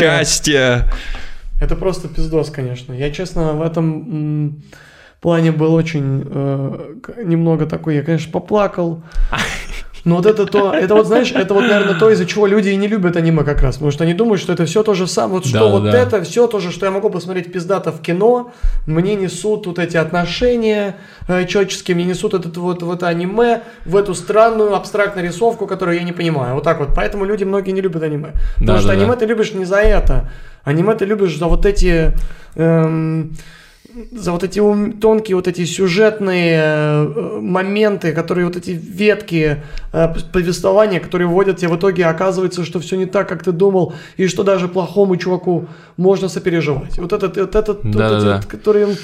Счастья. 0.51 0.90
Это 1.60 1.77
просто 1.77 2.09
пиздос, 2.09 2.51
конечно. 2.51 2.93
Я, 2.93 3.10
честно, 3.10 3.52
в 3.52 3.62
этом 3.62 4.62
плане 5.20 5.52
был 5.52 5.74
очень 5.74 6.24
э, 6.24 6.94
немного 7.24 7.66
такой. 7.66 7.97
Я, 7.97 8.02
конечно, 8.02 8.32
поплакал. 8.32 9.02
Но 10.05 10.16
вот 10.16 10.27
это 10.27 10.47
то, 10.47 10.72
это 10.72 10.94
вот, 10.94 11.06
знаешь, 11.06 11.31
это 11.32 11.52
вот, 11.52 11.60
наверное, 11.62 11.94
то, 11.94 12.09
из-за 12.10 12.24
чего 12.24 12.47
люди 12.47 12.70
и 12.70 12.77
не 12.77 12.89
любят 12.89 13.16
аниме 13.16 13.44
как 13.44 13.60
раз. 13.60 13.74
Потому 13.77 13.90
что 13.90 14.05
они 14.05 14.14
думают, 14.14 14.40
что 14.40 14.52
это 14.52 14.64
все 14.64 14.82
то 14.82 14.94
же 14.94 15.06
самое. 15.06 15.35
Вот 15.35 15.47
что 15.47 15.59
Да, 15.59 15.66
вот 15.66 15.82
да. 15.85 15.93
это 15.98 16.22
все 16.22 16.47
то 16.47 16.59
же, 16.59 16.70
что 16.72 16.86
я 16.86 16.93
могу 16.93 17.10
посмотреть 17.10 17.52
пиздато 17.52 17.93
в 17.93 18.01
кино, 18.01 18.52
мне 18.86 19.14
несут 19.14 19.66
вот 19.66 19.78
эти 19.78 19.97
отношения 19.98 20.97
э, 21.28 21.44
человеческие, 21.47 21.94
мне 21.97 22.05
несут 22.05 22.32
этот 22.35 22.56
вот 22.56 22.82
в 22.82 22.90
это 22.90 23.09
аниме, 23.09 23.60
в 23.85 23.94
эту 23.97 24.14
странную 24.14 24.74
абстрактную 24.74 25.27
рисовку, 25.27 25.66
которую 25.66 25.98
я 25.98 26.02
не 26.05 26.12
понимаю. 26.12 26.55
Вот 26.55 26.64
так 26.64 26.78
вот. 26.81 26.90
Поэтому 26.97 27.24
люди 27.27 27.44
многие 27.44 27.72
не 27.72 27.81
любят 27.82 28.02
аниме. 28.02 28.32
Потому 28.55 28.66
Да, 28.66 28.78
что 28.78 28.89
да, 28.89 28.94
да. 28.94 29.01
аниме 29.02 29.16
ты 29.16 29.27
любишь 29.27 29.52
не 29.52 29.64
за 29.66 29.77
это. 29.81 30.31
Аниме 30.64 30.94
ты 30.94 31.05
любишь 31.05 31.36
за 31.39 31.47
вот 31.47 31.66
эти... 31.66 32.12
эм, 32.56 33.32
за 34.12 34.32
вот 34.32 34.42
эти 34.44 34.60
тонкие 35.00 35.36
вот 35.36 35.48
эти 35.48 35.64
сюжетные 35.64 36.60
э, 36.62 37.38
моменты, 37.40 38.12
которые 38.12 38.46
вот 38.46 38.56
эти 38.56 38.70
ветки 38.70 39.62
э, 39.92 40.14
повествования, 40.32 41.00
которые 41.00 41.28
вводят 41.28 41.58
тебя 41.58 41.70
в 41.70 41.76
итоге, 41.76 42.06
оказывается, 42.06 42.64
что 42.64 42.78
все 42.80 42.96
не 42.96 43.06
так, 43.06 43.28
как 43.28 43.42
ты 43.42 43.52
думал, 43.52 43.94
и 44.16 44.26
что 44.28 44.42
даже 44.42 44.68
плохому 44.68 45.16
чуваку 45.16 45.66
можно 45.96 46.28
сопереживать. 46.28 46.98
Вот 46.98 47.12
этот, 47.12 47.36
вот 47.36 47.54
этот, 47.54 47.84
вот 47.84 47.92
Да-да-да. 47.92 48.18
эти 48.18 48.42
вот, 48.42 48.46
которые 48.46 48.96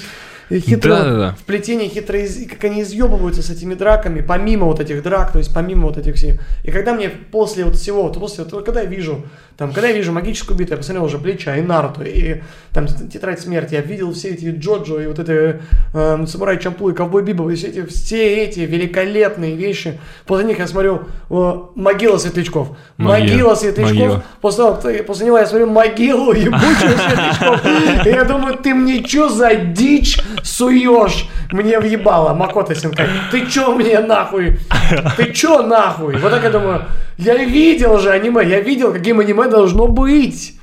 хитро, 0.49 0.89
Да-да-да. 0.95 1.35
в 1.37 1.43
плетении 1.43 1.89
хитро, 1.89 2.19
из- 2.19 2.47
как 2.49 2.63
они 2.63 2.81
изъебываются 2.81 3.41
с 3.41 3.49
этими 3.49 3.73
драками, 3.73 4.21
помимо 4.21 4.65
вот 4.65 4.79
этих 4.79 5.03
драк, 5.03 5.31
то 5.33 5.39
есть 5.39 5.53
помимо 5.53 5.87
вот 5.87 5.97
этих 5.97 6.15
всех. 6.15 6.39
И 6.63 6.71
когда 6.71 6.93
мне 6.93 7.09
после 7.09 7.65
вот 7.65 7.75
всего, 7.75 8.03
вот 8.03 8.17
после, 8.17 8.45
вот, 8.45 8.63
когда 8.63 8.81
я 8.81 8.87
вижу, 8.87 9.25
там, 9.57 9.73
когда 9.73 9.87
я 9.87 9.95
вижу 9.95 10.11
магическую 10.11 10.55
битву, 10.55 10.73
я 10.73 10.77
посмотрел 10.77 11.05
уже 11.05 11.17
Плеча 11.17 11.55
и 11.55 11.61
Наруто, 11.61 12.03
и 12.03 12.41
там 12.73 12.85
Тетрадь 12.85 13.41
Смерти, 13.41 13.73
я 13.73 13.81
видел 13.81 14.13
все 14.13 14.29
эти 14.29 14.51
Джоджо, 14.51 14.99
и 14.99 15.07
вот 15.07 15.17
это 15.17 15.61
э, 15.93 16.25
Самурай 16.27 16.59
Чамплу, 16.59 16.89
и 16.89 16.93
Ковбой 16.93 17.23
Бибоп, 17.23 17.49
и 17.49 17.55
все 17.55 17.67
эти, 17.69 17.85
все 17.87 18.43
эти 18.43 18.59
великолепные 18.59 19.55
вещи. 19.55 19.99
После 20.27 20.45
них 20.45 20.59
я 20.59 20.67
смотрю 20.67 21.05
э, 21.31 21.53
Могила 21.73 22.17
Светлячков. 22.17 22.77
Могила. 22.97 23.55
Светлячков. 23.55 24.23
После, 24.41 25.03
после 25.03 25.25
него 25.25 25.39
я 25.39 25.47
смотрю 25.47 25.67
Могилу 25.71 26.33
ебучую 26.33 26.95
Светлячков. 26.97 28.05
И 28.05 28.09
я 28.09 28.25
думаю, 28.25 28.57
ты 28.57 28.75
мне 28.75 29.03
что 29.07 29.29
за 29.29 29.55
дичь 29.55 30.19
суешь 30.43 31.27
мне 31.51 31.79
въебало, 31.79 32.33
Макото 32.35 32.75
Синкай? 32.75 33.07
Ты 33.31 33.47
чё 33.47 33.73
мне 33.73 33.99
нахуй? 33.99 34.59
Ты 35.15 35.31
чё 35.31 35.63
нахуй? 35.63 36.17
Вот 36.17 36.29
так 36.29 36.43
я 36.43 36.49
думаю, 36.51 36.85
я 37.17 37.35
видел 37.35 37.97
же 37.97 38.11
аниме, 38.11 38.47
я 38.47 38.59
видел, 38.59 38.93
каким 38.93 39.19
аниме 39.19 39.46
должно 39.47 39.87
быть. 39.87 40.53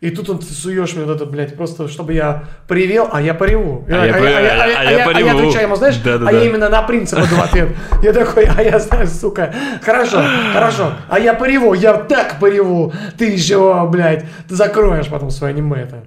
И 0.00 0.10
тут 0.10 0.28
он 0.28 0.38
ты 0.38 0.44
суешь 0.52 0.94
мне 0.94 1.06
вот 1.06 1.16
это, 1.16 1.24
блядь, 1.24 1.56
просто 1.56 1.88
чтобы 1.88 2.12
я 2.12 2.44
привел, 2.68 3.08
а 3.10 3.22
я 3.22 3.32
пореву. 3.32 3.86
А 3.88 4.04
я 4.06 4.12
по- 4.12 4.18
а 4.18 4.84
я 4.90 5.04
пореву. 5.06 5.30
отвечаю 5.38 5.62
ему, 5.64 5.76
знаешь, 5.76 5.96
Да-да-да. 5.96 6.28
а 6.28 6.32
я 6.32 6.44
именно 6.44 6.68
на 6.68 6.82
принцип 6.82 7.18
иду 7.20 7.36
в 7.36 7.42
ответ. 7.42 7.70
Я 8.02 8.12
такой, 8.12 8.44
а 8.44 8.60
я 8.62 8.78
знаю, 8.78 9.06
сука, 9.06 9.54
хорошо, 9.82 10.22
хорошо, 10.52 10.92
а 11.08 11.18
я 11.18 11.32
пореву, 11.32 11.72
я 11.72 11.94
так 11.94 12.38
пореву, 12.38 12.92
ты 13.16 13.30
еще, 13.30 13.88
блядь, 13.90 14.26
ты 14.46 14.54
закроешь 14.54 15.08
потом 15.08 15.30
свое 15.30 15.54
аниме 15.54 15.80
это. 15.82 16.04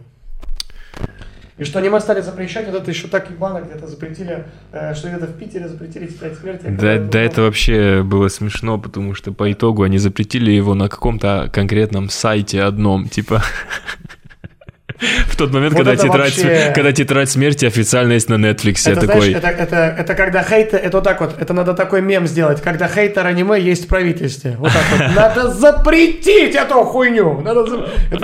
И 1.57 1.63
что 1.63 1.79
аниме 1.79 1.99
стали 1.99 2.21
запрещать, 2.21 2.67
вот 2.67 2.75
это 2.75 2.91
еще 2.91 3.07
так 3.07 3.31
ебано 3.31 3.61
где-то 3.61 3.87
запретили, 3.87 4.45
э, 4.71 4.93
что 4.93 5.07
где-то 5.07 5.25
в 5.25 5.37
Питере 5.37 5.67
запретили 5.67 6.05
тетрадь 6.05 6.37
смерти. 6.37 6.65
Да, 6.67 6.99
да, 6.99 7.19
это 7.19 7.41
вообще 7.41 8.03
было 8.03 8.27
смешно, 8.27 8.77
потому 8.77 9.15
что 9.15 9.33
по 9.33 9.51
итогу 9.51 9.81
они 9.81 9.97
запретили 9.97 10.51
его 10.51 10.75
на 10.75 10.87
каком-то 10.87 11.49
конкретном 11.51 12.09
сайте 12.09 12.61
одном, 12.61 13.09
типа. 13.09 13.41
В 15.27 15.35
тот 15.35 15.53
момент, 15.53 15.73
Вот 15.73 15.85
когда, 15.85 15.95
тетрадь, 15.95 16.37
вообще- 16.37 16.71
когда 16.73 16.91
тетрадь 16.91 17.29
смерти 17.29 17.65
официально 17.65 18.13
есть 18.13 18.29
на 18.29 18.35
Netflix, 18.35 18.81
я 18.85 18.93
Это, 18.93 19.07
такой... 19.07 19.29
знаешь, 19.29 19.37
это, 19.37 19.47
это, 19.47 19.95
это 19.99 20.15
когда 20.15 20.43
хейтер, 20.43 20.79
это 20.79 20.97
вот 20.97 21.03
так 21.03 21.21
вот, 21.21 21.35
это 21.39 21.53
надо 21.53 21.73
такой 21.73 22.01
мем 22.01 22.25
сделать, 22.27 22.61
когда 22.61 22.87
хейтер 22.87 23.25
аниме 23.25 23.59
есть 23.59 23.85
в 23.85 23.87
правительстве. 23.87 24.55
Вот 24.57 24.71
так 24.71 24.83
вот. 24.91 25.15
Надо 25.15 25.49
запретить 25.51 26.55
эту 26.55 26.83
хуйню. 26.83 27.41
Надо 27.41 27.65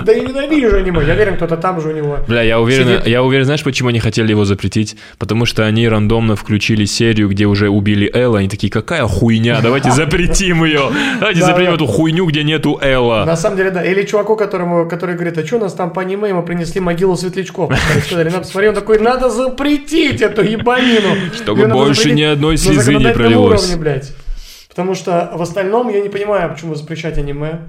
да 0.04 0.12
я 0.12 0.20
ненавижу 0.20 0.76
аниме. 0.78 1.04
Я 1.04 1.14
уверен, 1.14 1.36
кто-то 1.36 1.56
там 1.56 1.80
же 1.80 1.88
у 1.88 1.92
него. 1.92 2.18
Бля, 2.26 2.42
я 2.42 2.60
уверен, 2.60 2.86
Сидит. 2.86 3.06
я 3.06 3.22
уверен, 3.22 3.44
знаешь, 3.44 3.62
почему 3.62 3.90
они 3.90 4.00
хотели 4.00 4.30
его 4.30 4.44
запретить? 4.44 4.96
Потому 5.18 5.46
что 5.46 5.64
они 5.64 5.88
рандомно 5.88 6.36
включили 6.36 6.84
серию, 6.84 7.28
где 7.28 7.46
уже 7.46 7.68
убили 7.68 8.10
Элла, 8.12 8.38
они 8.40 8.48
такие, 8.48 8.70
какая 8.72 9.06
хуйня, 9.06 9.60
давайте 9.62 9.90
запретим 9.92 10.64
ее, 10.64 10.90
давайте 11.20 11.40
Да, 11.40 11.46
запретим 11.46 11.74
эту 11.74 11.86
хуйню, 11.86 12.26
где 12.26 12.42
нету 12.42 12.78
Элла. 12.82 13.24
На 13.24 13.36
самом 13.36 13.56
деле, 13.56 13.70
да. 13.70 13.82
Или 13.84 14.02
чуваку, 14.02 14.36
которому, 14.36 14.88
который 14.88 15.14
говорит, 15.14 15.38
а 15.38 15.46
что 15.46 15.56
у 15.56 15.60
нас 15.60 15.72
там 15.74 15.90
по 15.90 16.02
аниме, 16.02 16.28
ему 16.28 16.42
принесли 16.42 16.63
могилу 16.80 17.16
светлячков. 17.16 17.72
Сказали, 17.76 18.00
Сказали, 18.00 18.30
надо, 18.30 18.44
смотри, 18.46 18.68
он 18.68 18.74
такой, 18.74 18.98
надо 18.98 19.30
запретить 19.30 20.20
эту 20.20 20.42
ебанину. 20.42 21.32
Чтобы 21.34 21.68
больше 21.68 22.12
ни 22.12 22.22
одной 22.22 22.56
слезы 22.56 22.94
не 22.94 23.12
пролилось. 23.12 23.62
уровне, 23.62 23.76
блядь. 23.80 24.12
Потому 24.68 24.94
что 24.94 25.30
в 25.34 25.42
остальном 25.42 25.88
я 25.88 26.00
не 26.00 26.08
понимаю, 26.08 26.52
почему 26.52 26.74
запрещать 26.74 27.16
аниме. 27.16 27.60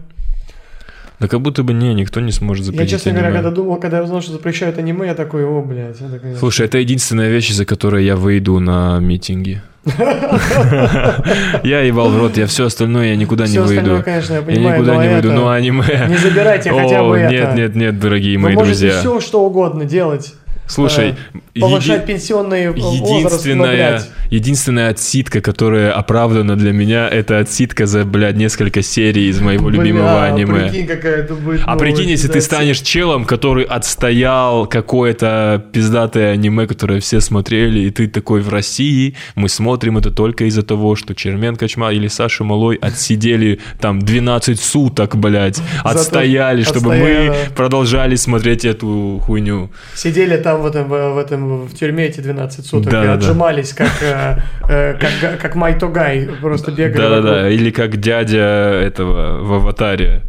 Да 1.20 1.28
как 1.28 1.42
будто 1.42 1.64
бы 1.64 1.74
не, 1.74 1.94
никто 1.94 2.20
не 2.20 2.32
сможет 2.32 2.66
Я, 2.66 2.72
запретить 2.72 2.92
честно 2.92 3.12
говоря, 3.12 3.32
когда 3.32 3.52
думал, 3.52 3.78
когда 3.78 3.98
я 3.98 4.04
узнал, 4.04 4.22
что 4.22 4.34
запрещают 4.34 4.78
аниме, 4.78 5.08
я 5.08 5.16
такой, 5.16 5.46
о, 5.46 5.62
блядь. 5.62 6.00
я 6.02 6.10
такой, 6.10 6.36
Слушай, 6.36 6.66
это 6.66 6.78
единственная 6.78 7.30
вещь, 7.30 7.52
из-за 7.52 7.66
которой 7.66 8.04
я 8.04 8.16
выйду 8.16 8.60
на 8.60 9.00
митинги. 9.00 9.62
Я 11.64 11.82
ебал 11.82 12.10
в 12.10 12.18
рот, 12.18 12.38
я 12.38 12.48
все 12.48 12.66
остальное, 12.66 13.10
я 13.10 13.16
никуда 13.16 13.48
не 13.48 13.60
выйду. 13.60 14.02
конечно, 14.03 14.34
я 14.34 14.40
Я 14.40 14.45
понимаю, 14.45 14.78
никуда 14.80 14.94
но 14.95 15.03
не 15.03 15.10
выйду, 15.10 15.32
но 15.34 15.49
аниме... 15.49 16.07
Не 16.10 16.18
забирайте 16.18 16.72
хотя 16.72 17.03
бы 17.03 17.18
это. 17.18 17.32
Нет, 17.32 17.56
нет, 17.56 17.76
нет, 17.76 17.99
дорогие 17.99 18.38
Вы 18.38 18.44
мои 18.45 18.56
можете 18.56 18.88
друзья. 18.88 18.99
все, 18.99 19.20
что 19.20 19.45
угодно 19.45 19.86
делать. 19.86 20.34
Слушай, 20.68 21.16
Э, 21.56 21.60
повышать 21.60 22.02
еди- 22.02 22.08
пенсионный 22.08 22.70
возраст, 22.72 23.02
но, 23.02 23.18
единственная, 23.18 23.92
блядь, 23.92 24.10
единственная 24.30 24.90
отсидка, 24.90 25.40
которая 25.40 25.94
оправдана 25.94 26.58
для 26.58 26.74
меня, 26.74 27.08
это 27.08 27.40
отсидка 27.40 27.86
за, 27.86 28.04
блядь, 28.04 28.36
несколько 28.36 28.82
серий 28.82 29.30
из 29.30 29.40
моего 29.40 29.70
любимого 29.70 30.04
бля, 30.04 30.24
аниме. 30.24 30.70
Прикинь, 30.70 30.88
какая 30.88 31.24
это 31.24 31.34
будет 31.36 31.62
А 31.66 31.78
прикинь, 31.78 32.10
если 32.10 32.28
ты 32.28 32.42
станешь 32.42 32.80
челом, 32.82 33.24
который 33.24 33.64
отстоял 33.64 34.68
какое-то 34.68 35.66
пиздатое 35.72 36.34
аниме, 36.34 36.68
которое 36.68 37.00
все 37.00 37.22
смотрели, 37.22 37.80
и 37.80 37.90
ты 37.90 38.08
такой 38.08 38.42
в 38.42 38.50
России, 38.50 39.16
мы 39.36 39.48
смотрим 39.48 39.98
это 39.98 40.12
только 40.12 40.46
из-за 40.46 40.64
того, 40.64 40.96
что 40.96 41.16
Чермен 41.16 41.56
Кочма 41.56 41.94
или 41.94 42.10
Саша 42.10 42.44
Малой 42.44 42.76
отсидели 42.76 43.60
там 43.80 44.02
12 44.02 44.60
суток, 44.60 45.16
блядь, 45.16 45.62
отстояли, 45.84 46.64
чтобы 46.64 46.94
отстояли, 46.94 47.30
мы 47.30 47.34
да. 47.34 47.56
продолжали 47.56 48.16
смотреть 48.16 48.66
эту 48.66 49.22
хуйню. 49.26 49.72
Сидели 49.94 50.36
там 50.36 50.55
в 50.61 50.65
этом, 50.65 50.88
в 50.88 51.18
этом, 51.18 51.65
в 51.68 51.73
тюрьме 51.73 52.06
эти 52.06 52.19
12 52.22 52.65
суток 52.65 52.88
и 52.88 52.91
Да-да-да. 52.91 53.14
отжимались, 53.14 53.73
как, 53.73 53.91
э, 54.02 54.38
э, 54.69 54.94
как, 54.99 55.40
как 55.41 55.56
Майто 55.56 55.88
Гай, 55.88 56.30
просто 56.41 56.72
бегали 56.72 56.98
Да-да-да, 57.02 57.49
или 57.49 57.69
как 57.72 57.98
дядя 57.98 58.40
этого 58.40 59.44
в 59.44 59.53
«Аватаре». 59.53 60.22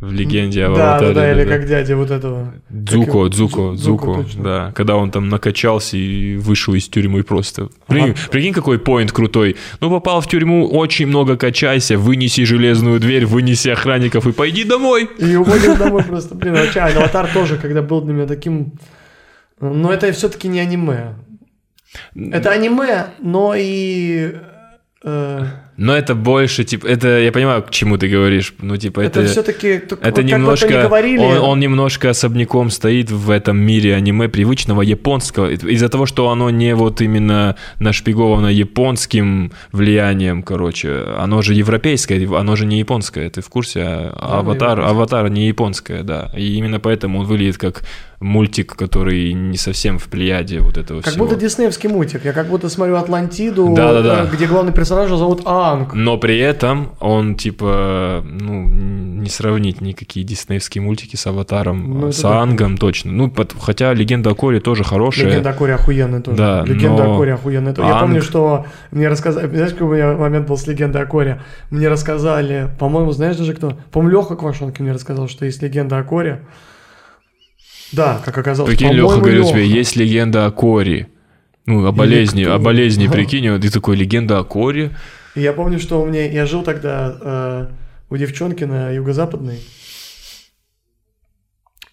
в 0.00 0.10
легенде 0.14 0.64
о 0.64 0.68
Да, 0.70 0.74
да, 0.76 0.90
Аватаре. 0.96 1.14
да, 1.14 1.32
или 1.32 1.44
как 1.46 1.66
дядя 1.66 1.94
вот 1.94 2.10
этого. 2.10 2.54
Дзуко, 2.70 3.10
его? 3.10 3.28
Дзуко, 3.28 3.60
Дзу- 3.60 3.74
Дзуко, 3.76 4.06
Дзуко, 4.06 4.22
точно. 4.22 4.42
да. 4.44 4.72
Когда 4.74 4.96
он 4.96 5.10
там 5.10 5.28
накачался 5.28 5.98
и 5.98 6.36
вышел 6.38 6.72
из 6.72 6.88
тюрьмы 6.88 7.22
просто. 7.22 7.68
Прикинь, 7.86 8.14
прикинь, 8.30 8.54
какой 8.54 8.78
поинт 8.78 9.12
крутой. 9.12 9.56
Ну, 9.80 9.90
попал 9.90 10.22
в 10.22 10.26
тюрьму, 10.26 10.66
очень 10.70 11.06
много 11.06 11.36
качайся, 11.36 11.98
вынеси 11.98 12.44
железную 12.44 12.98
дверь, 12.98 13.26
вынеси 13.26 13.68
охранников 13.68 14.26
и 14.26 14.32
пойди 14.32 14.64
домой. 14.64 15.06
И 15.18 15.36
уходим 15.36 15.76
домой 15.78 16.02
просто, 16.04 16.34
блин, 16.34 16.54
вообще, 16.54 16.80
Аватар 16.80 17.28
тоже, 17.34 17.58
когда 17.58 17.82
был 17.82 18.00
для 18.00 18.14
меня 18.14 18.26
таким... 18.26 18.72
Но 19.60 19.92
это 19.92 20.10
все-таки 20.12 20.48
не 20.48 20.60
аниме. 20.60 21.14
Это 22.14 22.50
аниме, 22.50 23.06
но 23.20 23.54
и... 23.56 24.32
э, 25.04 25.44
Но 25.76 25.96
это 25.96 26.14
больше, 26.14 26.64
типа, 26.64 26.86
это, 26.86 27.18
я 27.18 27.32
понимаю, 27.32 27.62
к 27.62 27.70
чему 27.70 27.98
ты 27.98 28.08
говоришь, 28.08 28.54
ну, 28.62 28.76
типа, 28.76 29.00
это, 29.00 29.20
это... 29.20 29.28
все-таки... 29.28 29.82
Это 30.00 30.22
немножко, 30.22 30.88
он, 31.18 31.38
он 31.38 31.60
немножко 31.60 32.10
особняком 32.10 32.70
стоит 32.70 33.10
в 33.10 33.28
этом 33.28 33.58
мире 33.58 33.96
аниме 33.96 34.28
привычного 34.28 34.82
японского, 34.82 35.50
из-за 35.50 35.88
того, 35.88 36.06
что 36.06 36.30
оно 36.30 36.50
не 36.50 36.74
вот 36.74 37.00
именно 37.00 37.56
нашпиговано 37.80 38.46
японским 38.46 39.52
влиянием, 39.72 40.42
короче, 40.42 41.04
оно 41.18 41.42
же 41.42 41.54
европейское, 41.54 42.28
оно 42.38 42.56
же 42.56 42.66
не 42.66 42.78
японское, 42.78 43.28
ты 43.30 43.40
в 43.40 43.48
курсе? 43.48 43.82
А 43.82 44.38
Аватар. 44.38 44.80
Аватар 44.80 45.28
не 45.28 45.48
японское, 45.48 46.02
да, 46.02 46.30
и 46.36 46.54
именно 46.54 46.78
поэтому 46.78 47.20
он 47.20 47.26
выглядит 47.26 47.58
как 47.58 47.82
мультик, 48.20 48.76
который 48.76 49.32
не 49.32 49.56
совсем 49.56 49.98
в 49.98 50.04
плеяде 50.08 50.60
вот 50.60 50.76
этого 50.76 51.00
Как 51.00 51.12
всего. 51.12 51.24
будто 51.24 51.40
диснеевский 51.40 51.88
мультик. 51.88 52.24
Я 52.24 52.32
как 52.34 52.48
будто 52.48 52.68
смотрю 52.68 52.96
Атлантиду, 52.96 53.72
Да-да-да. 53.74 54.24
э, 54.24 54.34
где 54.36 54.46
главный 54.46 54.72
персонаж 54.72 55.08
зовут 55.08 55.40
Аанг. 55.46 55.94
Но 55.94 56.18
при 56.18 56.38
этом 56.38 56.92
он, 57.00 57.34
типа, 57.34 58.22
ну, 58.24 58.68
не 58.68 59.28
сравнить 59.30 59.80
никакие 59.80 60.24
диснеевские 60.24 60.82
мультики 60.82 61.16
с 61.16 61.26
Аватаром, 61.26 62.00
Ну, 62.00 62.08
это 62.08 62.16
с 62.16 62.20
да. 62.20 62.40
Ангом 62.40 62.76
точно. 62.76 63.10
Ну, 63.10 63.28
пот- 63.30 63.54
хотя 63.58 63.94
Легенда 63.94 64.30
о 64.30 64.34
Коре 64.34 64.60
тоже 64.60 64.84
хорошая. 64.84 65.26
Легенда 65.26 65.50
о 65.50 65.52
Коре 65.54 65.74
охуенная 65.74 66.20
тоже. 66.20 66.36
Да, 66.36 66.62
Легенда 66.66 67.04
но 67.04 67.14
о 67.14 67.16
Коре 67.16 67.32
охуенная. 67.34 67.74
Я 67.78 67.84
Анг- 67.84 68.00
помню, 68.00 68.22
что 68.22 68.66
мне 68.90 69.08
рассказали... 69.08 69.46
Знаешь, 69.48 69.72
какой 69.72 69.86
у 69.86 69.92
меня 69.94 70.12
момент 70.18 70.46
был 70.46 70.58
с 70.58 70.66
Легендой 70.66 71.02
о 71.02 71.06
Коре? 71.06 71.40
Мне 71.70 71.88
рассказали, 71.88 72.68
по-моему, 72.78 73.12
знаешь 73.12 73.36
даже 73.36 73.54
кто? 73.54 73.78
По-моему, 73.90 74.18
Леха 74.20 74.36
Квашонки 74.36 74.82
мне 74.82 74.92
рассказал, 74.92 75.26
что 75.28 75.46
есть 75.46 75.62
Легенда 75.62 75.98
о 75.98 76.02
Коре. 76.02 76.42
Да, 77.92 78.20
как 78.24 78.36
оказалось. 78.38 78.70
Прикинь, 78.70 78.92
Леха 78.92 79.16
говорит 79.18 79.38
Лёха. 79.40 79.52
тебе, 79.52 79.66
есть 79.66 79.96
легенда 79.96 80.46
о 80.46 80.50
Коре. 80.50 81.08
Ну, 81.66 81.86
о 81.86 81.92
болезни, 81.92 82.44
о 82.44 82.58
болезни, 82.58 83.06
прикинь, 83.08 83.60
ты 83.60 83.70
такой, 83.70 83.96
легенда 83.96 84.38
о 84.38 84.44
Коре. 84.44 84.96
Я 85.34 85.52
помню, 85.52 85.78
что 85.78 86.02
у 86.02 86.06
меня... 86.06 86.28
Я 86.30 86.46
жил 86.46 86.62
тогда 86.62 87.16
э, 87.20 87.66
у 88.10 88.16
девчонки 88.16 88.64
на 88.64 88.90
юго-западной. 88.90 89.60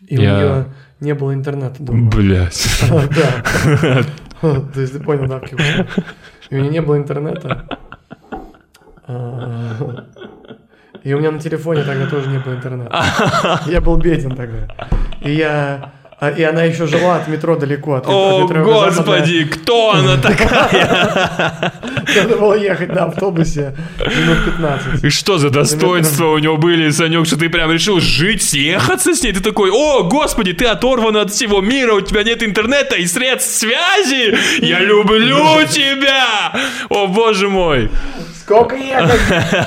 И 0.08 0.18
у 0.18 0.22
Я- 0.22 0.36
нее 0.38 0.66
не 1.00 1.14
было 1.14 1.34
интернета 1.34 1.82
дома. 1.84 2.10
Блять. 2.10 2.66
Да. 2.90 4.04
То 4.74 4.82
есть 4.82 4.94
ты 4.94 5.00
понял, 5.00 5.28
да. 5.28 5.42
И 6.50 6.56
у 6.56 6.60
меня 6.60 6.70
не 6.70 6.82
было 6.82 6.98
интернета. 6.98 7.68
И 11.08 11.14
у 11.14 11.20
меня 11.20 11.32
на 11.32 11.40
телефоне 11.40 11.84
тогда 11.84 12.06
тоже 12.08 12.28
не 12.28 12.40
было 12.40 12.54
интернета. 12.56 13.62
Я 13.68 13.80
был 13.80 13.96
беден 13.96 14.36
тогда. 14.36 14.68
И 15.22 15.32
я... 15.32 15.92
а, 16.20 16.30
И 16.32 16.44
она 16.44 16.64
еще 16.64 16.86
жила 16.86 17.16
от 17.16 17.30
метро 17.30 17.56
далеко. 17.56 17.96
От, 17.96 18.06
от 18.08 18.10
О, 18.14 18.44
метро 18.44 18.60
Юго-Западная. 18.60 19.20
господи, 19.20 19.44
кто 19.46 19.92
она 19.94 20.18
такая? 20.22 21.72
Надо 22.16 22.36
было 22.36 22.56
ехать 22.56 22.90
на 22.94 23.06
автобусе 23.06 23.74
минут 24.00 24.46
15. 24.46 25.04
И 25.06 25.10
что 25.10 25.38
за 25.38 25.50
достоинства 25.50 26.26
у 26.28 26.38
него 26.40 26.58
были, 26.58 26.90
Санек, 26.90 27.26
что 27.26 27.38
ты 27.40 27.48
прям 27.50 27.72
решил 27.72 28.02
жить, 28.02 28.44
съехаться 28.44 29.16
с 29.16 29.24
ней? 29.24 29.32
Ты 29.32 29.40
такой, 29.40 29.70
о, 29.72 30.04
господи, 30.04 30.52
ты 30.52 30.66
оторван 30.66 31.16
от 31.16 31.32
всего 31.32 31.62
мира, 31.62 31.94
у 31.94 32.02
тебя 32.02 32.24
нет 32.24 32.44
интернета 32.44 32.96
и 32.98 33.06
средств 33.08 33.56
связи? 33.56 34.36
Я 34.62 34.82
люблю 34.82 35.66
тебя! 35.70 36.52
О, 36.90 37.08
боже 37.08 37.48
мой! 37.48 37.90
Сколько 38.48 38.78
ехать? 38.78 39.20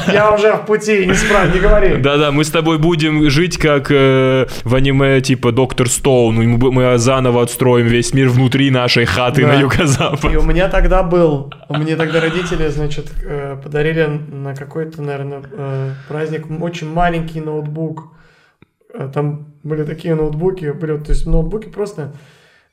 Я 0.10 0.32
уже 0.34 0.54
в 0.54 0.64
пути, 0.64 1.04
не 1.06 1.12
справ, 1.12 1.52
не 1.54 1.60
говори. 1.60 1.96
Да-да, 1.96 2.32
мы 2.32 2.44
с 2.44 2.50
тобой 2.50 2.78
будем 2.78 3.28
жить 3.28 3.58
как 3.58 3.90
э, 3.90 4.46
в 4.64 4.74
аниме 4.74 5.20
типа 5.20 5.52
Доктор 5.52 5.86
Стоун. 5.90 6.36
Мы, 6.36 6.72
мы 6.72 6.96
заново 6.96 7.42
отстроим 7.42 7.88
весь 7.88 8.14
мир 8.14 8.30
внутри 8.30 8.70
нашей 8.70 9.04
хаты 9.04 9.42
Да. 9.42 9.48
на 9.48 9.52
И 9.58 9.60
юго-запад. 9.60 10.24
у 10.24 10.42
меня 10.42 10.70
тогда 10.70 11.02
был, 11.02 11.52
мне 11.68 11.94
тогда 11.94 12.22
родители, 12.22 12.68
значит, 12.68 13.12
э, 13.22 13.58
подарили 13.62 14.06
на 14.32 14.54
какой-то, 14.54 15.02
наверное, 15.02 15.42
э, 15.52 15.90
праздник 16.08 16.46
очень 16.62 16.90
маленький 16.90 17.42
ноутбук. 17.42 18.04
Э, 18.94 19.10
Там 19.12 19.48
были 19.62 19.84
такие 19.84 20.14
ноутбуки, 20.14 20.70
были, 20.70 20.96
то 20.96 21.10
есть 21.12 21.26
ноутбуки 21.26 21.68
просто... 21.68 22.14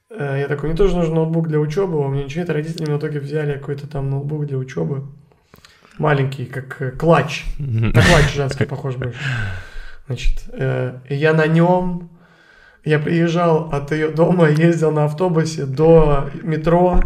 э, 0.09 0.37
Я 0.39 0.47
такой, 0.47 0.69
мне 0.69 0.77
тоже 0.77 0.95
нужен 0.95 1.15
ноутбук 1.15 1.49
для 1.49 1.59
учебы, 1.59 1.99
у 1.99 2.07
меня 2.07 2.23
ничего 2.23 2.39
нет, 2.43 2.49
родители 2.49 2.83
мне 2.85 2.95
в 2.95 2.99
итоге 2.99 3.19
взяли 3.19 3.57
какой-то 3.57 3.87
там 3.87 4.09
ноутбук 4.09 4.45
для 4.45 4.57
учебы. 4.57 5.03
Маленький, 5.97 6.45
как 6.45 6.81
э, 6.81 6.91
клатч. 6.91 7.45
На 7.57 7.91
клатч 7.91 8.33
женский 8.35 8.65
похож 8.65 8.95
больше. 8.95 9.19
Значит, 10.07 10.43
э, 10.53 10.99
я 11.09 11.33
на 11.33 11.47
нем, 11.47 12.09
я 12.85 12.99
приезжал 12.99 13.69
от 13.71 13.91
ее 13.91 14.09
дома, 14.09 14.49
ездил 14.49 14.91
на 14.91 15.05
автобусе 15.05 15.65
до 15.65 16.29
метро, 16.43 17.01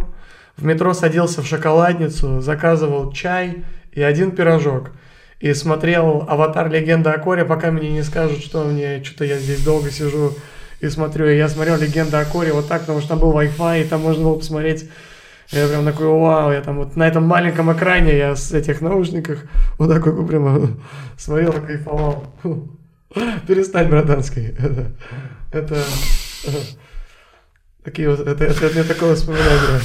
в 0.57 0.65
метро 0.65 0.93
садился 0.93 1.41
в 1.41 1.47
шоколадницу, 1.47 2.41
заказывал 2.41 3.11
чай 3.11 3.63
и 3.91 4.01
один 4.01 4.31
пирожок. 4.31 4.91
И 5.39 5.53
смотрел 5.55 6.25
«Аватар. 6.27 6.69
Легенда 6.69 7.13
о 7.13 7.17
Коре», 7.17 7.45
пока 7.45 7.71
мне 7.71 7.89
не 7.89 8.03
скажут, 8.03 8.43
что 8.43 8.63
мне, 8.63 9.03
что-то 9.03 9.25
я 9.25 9.39
здесь 9.39 9.63
долго 9.63 9.89
сижу 9.89 10.33
и 10.81 10.89
смотрю. 10.89 11.27
И 11.27 11.35
я 11.35 11.49
смотрел 11.49 11.77
«Легенда 11.77 12.19
о 12.19 12.25
Коре» 12.25 12.53
вот 12.53 12.67
так, 12.67 12.81
потому 12.81 12.99
что 12.99 13.09
там 13.09 13.19
был 13.19 13.31
Wi-Fi, 13.31 13.81
и 13.81 13.85
там 13.85 14.01
можно 14.01 14.23
было 14.23 14.35
посмотреть 14.35 14.87
я 15.51 15.67
прям 15.67 15.85
такой, 15.85 16.07
вау, 16.07 16.51
я 16.51 16.61
там 16.61 16.77
вот 16.77 16.95
на 16.95 17.07
этом 17.07 17.23
маленьком 17.23 17.71
экране, 17.73 18.17
я 18.17 18.35
с 18.35 18.53
этих 18.53 18.79
наушниках 18.81 19.39
вот 19.77 19.89
такой 19.89 20.13
вот 20.13 20.27
прямо 20.27 20.69
смотрел, 21.17 21.51
и 21.51 21.65
кайфовал. 21.65 22.23
Перестань, 23.47 23.89
братанский. 23.89 24.55
Это, 24.57 24.95
это, 25.51 25.83
э, 26.45 26.51
такие 27.83 28.09
вот, 28.09 28.21
это, 28.21 28.45
это, 28.45 28.65
это 28.79 29.05
воспоминание. 29.05 29.81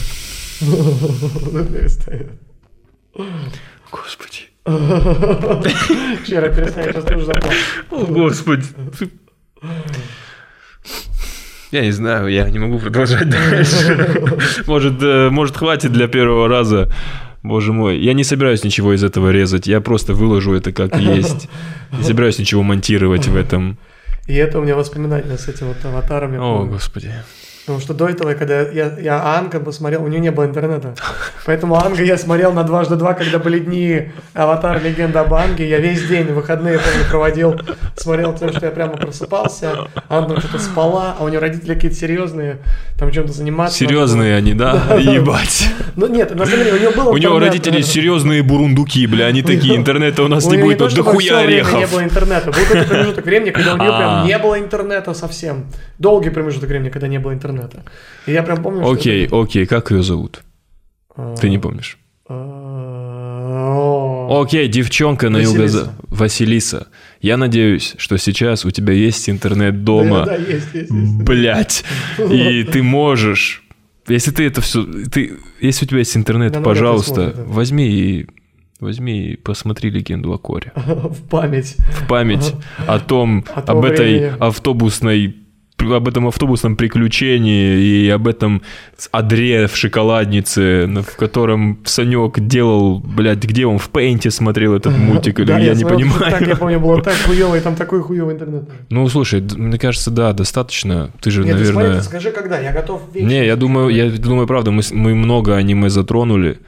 Перестань. 1.73 2.39
Господи. 3.91 4.47
Вчера 6.23 6.49
перестань, 6.49 6.87
я 6.87 6.93
сейчас 6.93 7.05
тоже 7.05 7.27
заплачу. 7.27 7.59
О, 7.91 8.07
господи. 8.07 8.65
Я 11.73 11.83
не 11.83 11.91
знаю, 11.91 12.29
я 12.29 12.49
не 12.49 12.59
могу 12.59 12.79
продолжать 12.79 13.29
дальше. 13.29 14.39
Может, 14.67 15.03
э, 15.03 15.31
может, 15.31 15.57
хватит 15.57 15.93
для 15.93 16.07
первого 16.07 16.49
раза. 16.49 16.93
Боже 17.43 17.73
мой, 17.73 17.99
я 17.99 18.13
не 18.13 18.25
собираюсь 18.25 18.65
ничего 18.65 18.93
из 18.93 19.05
этого 19.05 19.31
резать, 19.31 19.67
я 19.67 19.81
просто 19.81 20.15
выложу 20.15 20.55
это 20.55 20.73
как 20.73 20.97
есть. 21.01 21.49
Не 21.93 22.03
собираюсь 22.03 22.39
ничего 22.39 22.63
монтировать 22.63 23.27
в 23.29 23.37
этом. 23.37 23.79
И 24.27 24.35
это 24.35 24.59
у 24.59 24.63
меня 24.63 24.75
воспоминания 24.75 25.37
с 25.37 25.49
этим 25.49 25.69
вот 25.69 25.77
аватаром. 25.85 26.35
О, 26.35 26.59
помню. 26.59 26.73
господи. 26.73 27.13
Потому 27.67 27.81
что 27.81 27.95
до 27.95 28.09
этого, 28.09 28.35
когда 28.35 28.61
я, 28.61 28.97
я 28.97 29.37
Анга 29.37 29.59
посмотрел, 29.59 30.05
у 30.05 30.07
нее 30.07 30.21
не 30.21 30.31
было 30.31 30.45
интернета. 30.45 30.95
Поэтому 31.47 31.75
Анга 31.75 32.05
я 32.05 32.17
смотрел 32.17 32.53
на 32.53 32.63
дважды 32.63 32.95
два, 32.95 33.15
когда 33.15 33.41
были 33.41 33.59
дни 33.59 34.13
Аватар 34.35 34.81
Легенда 34.81 35.23
об 35.23 35.35
Анге. 35.35 35.69
Я 35.69 35.79
весь 35.79 36.07
день, 36.07 36.27
выходные, 36.27 36.79
помню, 36.79 37.09
проводил, 37.11 37.61
смотрел 37.97 38.37
то, 38.37 38.53
что 38.53 38.67
я 38.67 38.71
прямо 38.71 38.97
просыпался. 38.97 39.89
Анна 40.09 40.39
что-то 40.39 40.61
спала, 40.61 41.17
а 41.19 41.25
у 41.25 41.29
нее 41.29 41.41
родители 41.41 41.75
какие-то 41.75 41.97
серьезные, 41.97 42.59
там 43.01 43.11
чем-то 43.11 43.33
заниматься. 43.33 43.77
Серьезные 43.77 44.37
они, 44.37 44.55
да? 44.55 44.97
Ебать. 44.97 45.69
Ну 45.97 46.07
нет, 46.07 46.37
на 46.37 46.47
самом 46.47 46.63
деле 46.63 46.73
у 46.73 46.79
нее 46.79 46.91
было 46.91 47.11
У 47.11 47.17
него 47.17 47.35
интернет, 47.35 47.55
родители 47.55 47.83
серьезные 47.83 48.45
бурундуки, 48.45 49.09
бля, 49.09 49.27
они 49.27 49.43
такие, 49.43 49.75
интернета 49.75 50.23
у 50.23 50.29
нас 50.29 50.47
не 50.47 50.59
будет, 50.59 50.79
дохуя 50.79 51.19
всё 51.19 51.37
время 51.39 51.49
не 51.49 51.63
орехов. 51.63 51.91
было 51.91 52.05
интернета. 52.05 52.53
Был 52.53 52.63
какой-то 52.63 52.89
промежуток 52.89 53.25
времени, 53.25 53.51
когда 53.51 53.75
у 53.75 53.79
нее 53.79 53.91
А. 53.93 53.99
прям 53.99 54.27
не 54.27 54.39
было 54.39 54.57
интернета 54.57 55.15
совсем. 55.15 55.67
Долгий 55.99 56.31
промежуток 56.31 56.69
времени, 56.69 56.91
когда 56.91 57.09
не 57.09 57.19
было 57.19 57.33
интернета. 57.33 57.56
И 58.27 58.33
я 58.33 58.43
прям 58.43 58.63
помню, 58.63 58.89
Окей, 58.91 59.27
это- 59.27 59.41
окей, 59.41 59.67
как 59.67 59.91
ее 59.91 60.03
зовут? 60.03 60.43
А, 61.17 61.35
Ты 61.37 61.49
не 61.51 61.59
помнишь? 61.59 61.99
а, 62.29 64.41
Окей, 64.43 64.69
девчонка 64.69 65.31
на 65.31 65.39
юго 65.39 65.69
Василиса. 66.09 66.89
Я 67.21 67.37
надеюсь, 67.37 67.95
что 67.99 68.17
сейчас 68.19 68.65
у 68.65 68.71
тебя 68.71 68.93
есть 68.93 69.29
интернет 69.31 69.85
дома. 69.85 70.25
да, 70.27 70.37
есть, 70.37 70.75
есть, 70.75 70.91
есть. 70.91 71.23
Блять. 71.23 71.85
И 72.31 72.65
ты 72.65 72.83
можешь. 72.83 73.63
Если 74.09 74.31
ты 74.31 74.47
это 74.47 74.61
все. 74.61 74.85
Ты, 74.85 75.33
если 75.61 75.85
у 75.85 75.89
тебя 75.89 75.99
есть 75.99 76.17
интернет, 76.17 76.53
Да, 76.53 76.61
пожалуйста, 76.61 77.33
да. 77.37 77.43
возьми 77.47 77.89
и. 77.89 78.27
Возьми 78.79 79.31
и 79.33 79.37
посмотри 79.37 79.89
легенду 79.91 80.33
о 80.35 80.39
Коре. 80.39 80.71
В 80.77 81.23
память. 81.29 81.77
В 81.79 82.07
память 82.07 82.55
о 82.87 82.99
том, 83.01 83.43
О 83.55 83.63
том 83.63 83.79
об 83.79 83.85
этой 83.87 84.19
времени. 84.19 84.37
автобусной 84.39 85.37
об 85.79 86.09
этом 86.09 86.27
автобусном 86.27 86.77
приключении 86.77 87.79
и 87.79 88.09
об 88.09 88.27
этом 88.27 88.63
адре 89.13 89.67
в 89.67 89.77
шоколаднице, 89.77 90.87
в 90.87 91.17
котором 91.17 91.79
Санек 91.85 92.41
делал, 92.41 92.99
блядь, 92.99 93.45
где 93.45 93.67
он 93.67 93.79
в 93.79 93.89
пейнте 93.91 94.31
смотрел 94.31 94.75
этот 94.75 94.97
мультик, 94.99 95.41
или 95.41 95.53
я 95.53 95.75
не 95.75 95.85
понимаю. 95.85 96.33
Так, 96.33 96.47
я 96.47 96.57
помню, 96.57 96.81
было 96.81 97.03
так 97.03 97.15
хуево, 97.27 97.57
и 97.57 97.61
там 97.61 97.77
такой 97.77 98.03
хуевый 98.03 98.35
интернет. 98.35 98.69
Ну, 98.91 99.09
слушай, 99.09 99.41
мне 99.41 99.79
кажется, 99.79 100.11
да, 100.11 100.33
достаточно. 100.33 101.11
Ты 101.21 101.31
же, 101.31 101.45
наверное... 101.45 102.01
скажи, 102.01 102.31
когда, 102.31 102.59
я 102.59 102.73
готов 102.73 103.03
Не, 103.15 103.47
я 103.47 103.57
думаю, 103.57 103.89
я 103.91 104.11
думаю, 104.11 104.47
правда, 104.47 104.71
мы, 104.71 104.83
мы 104.93 105.15
много 105.15 105.57
аниме 105.57 105.91
затронули 105.91 106.59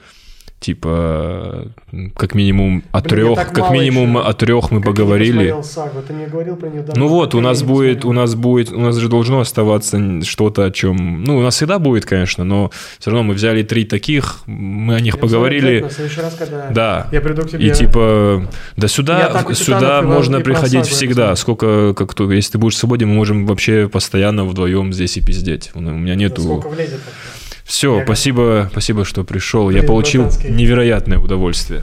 типа 0.60 1.68
как 2.16 2.34
минимум 2.34 2.82
о 2.90 3.00
трех, 3.00 3.52
как 3.52 3.70
минимум 3.70 4.18
еще. 4.18 4.28
о 4.28 4.32
трех 4.32 4.70
мы 4.70 4.80
как 4.80 4.90
поговорили. 4.90 5.54
Сагу, 5.62 6.02
ты 6.06 6.12
мне 6.12 6.26
говорил 6.26 6.56
про 6.56 6.68
нее, 6.68 6.84
ну 6.96 7.08
вот, 7.08 7.34
у 7.34 7.40
нас 7.40 7.62
будет, 7.62 8.04
у 8.04 8.12
нас 8.12 8.34
будет, 8.34 8.72
у 8.72 8.80
нас 8.80 8.96
же 8.96 9.08
должно 9.08 9.40
оставаться 9.40 9.98
что-то, 10.24 10.64
о 10.64 10.70
чем, 10.70 11.22
ну 11.22 11.38
у 11.38 11.42
нас 11.42 11.54
всегда 11.54 11.78
будет, 11.78 12.06
конечно, 12.06 12.44
но 12.44 12.70
все 12.98 13.10
равно 13.10 13.24
мы 13.24 13.34
взяли 13.34 13.62
три 13.62 13.84
таких, 13.84 14.40
мы 14.46 14.96
о 14.96 15.00
них 15.00 15.14
я 15.14 15.20
поговорили. 15.20 15.80
Раз, 16.16 16.34
когда 16.36 16.70
да. 16.70 17.08
Я 17.12 17.20
приду 17.20 17.42
к 17.42 17.50
тебе. 17.50 17.66
И 17.66 17.70
типа, 17.72 18.48
да 18.76 18.88
сюда, 18.88 19.44
сюда 19.52 20.02
можно 20.02 20.40
приходить 20.40 20.86
всегда, 20.86 21.36
сколько, 21.36 21.94
как 21.94 22.14
то, 22.14 22.30
если 22.32 22.52
ты 22.52 22.58
будешь 22.58 22.76
свободен, 22.76 23.08
мы 23.08 23.14
можем 23.14 23.46
вообще 23.46 23.88
постоянно 23.88 24.44
вдвоем 24.44 24.92
здесь 24.92 25.16
и 25.16 25.20
пиздеть. 25.20 25.70
У 25.74 25.80
меня 25.80 26.16
нету. 26.16 26.42
Сколько 26.42 26.68
влезет 26.68 27.00
вообще? 27.04 27.37
Все, 27.68 28.02
спасибо, 28.02 28.68
спасибо, 28.72 29.04
что 29.04 29.24
пришел. 29.24 29.68
Я 29.68 29.82
получил 29.82 30.30
невероятное 30.42 31.18
удовольствие. 31.18 31.82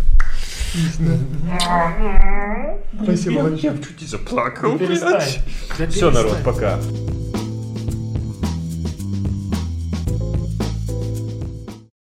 Спасибо 3.04 3.50
Я 3.56 3.78
чуть 3.78 4.02
не 4.02 4.08
заплакал. 4.08 4.80
Все, 5.90 6.10
народ, 6.10 6.38
пока. 6.44 6.80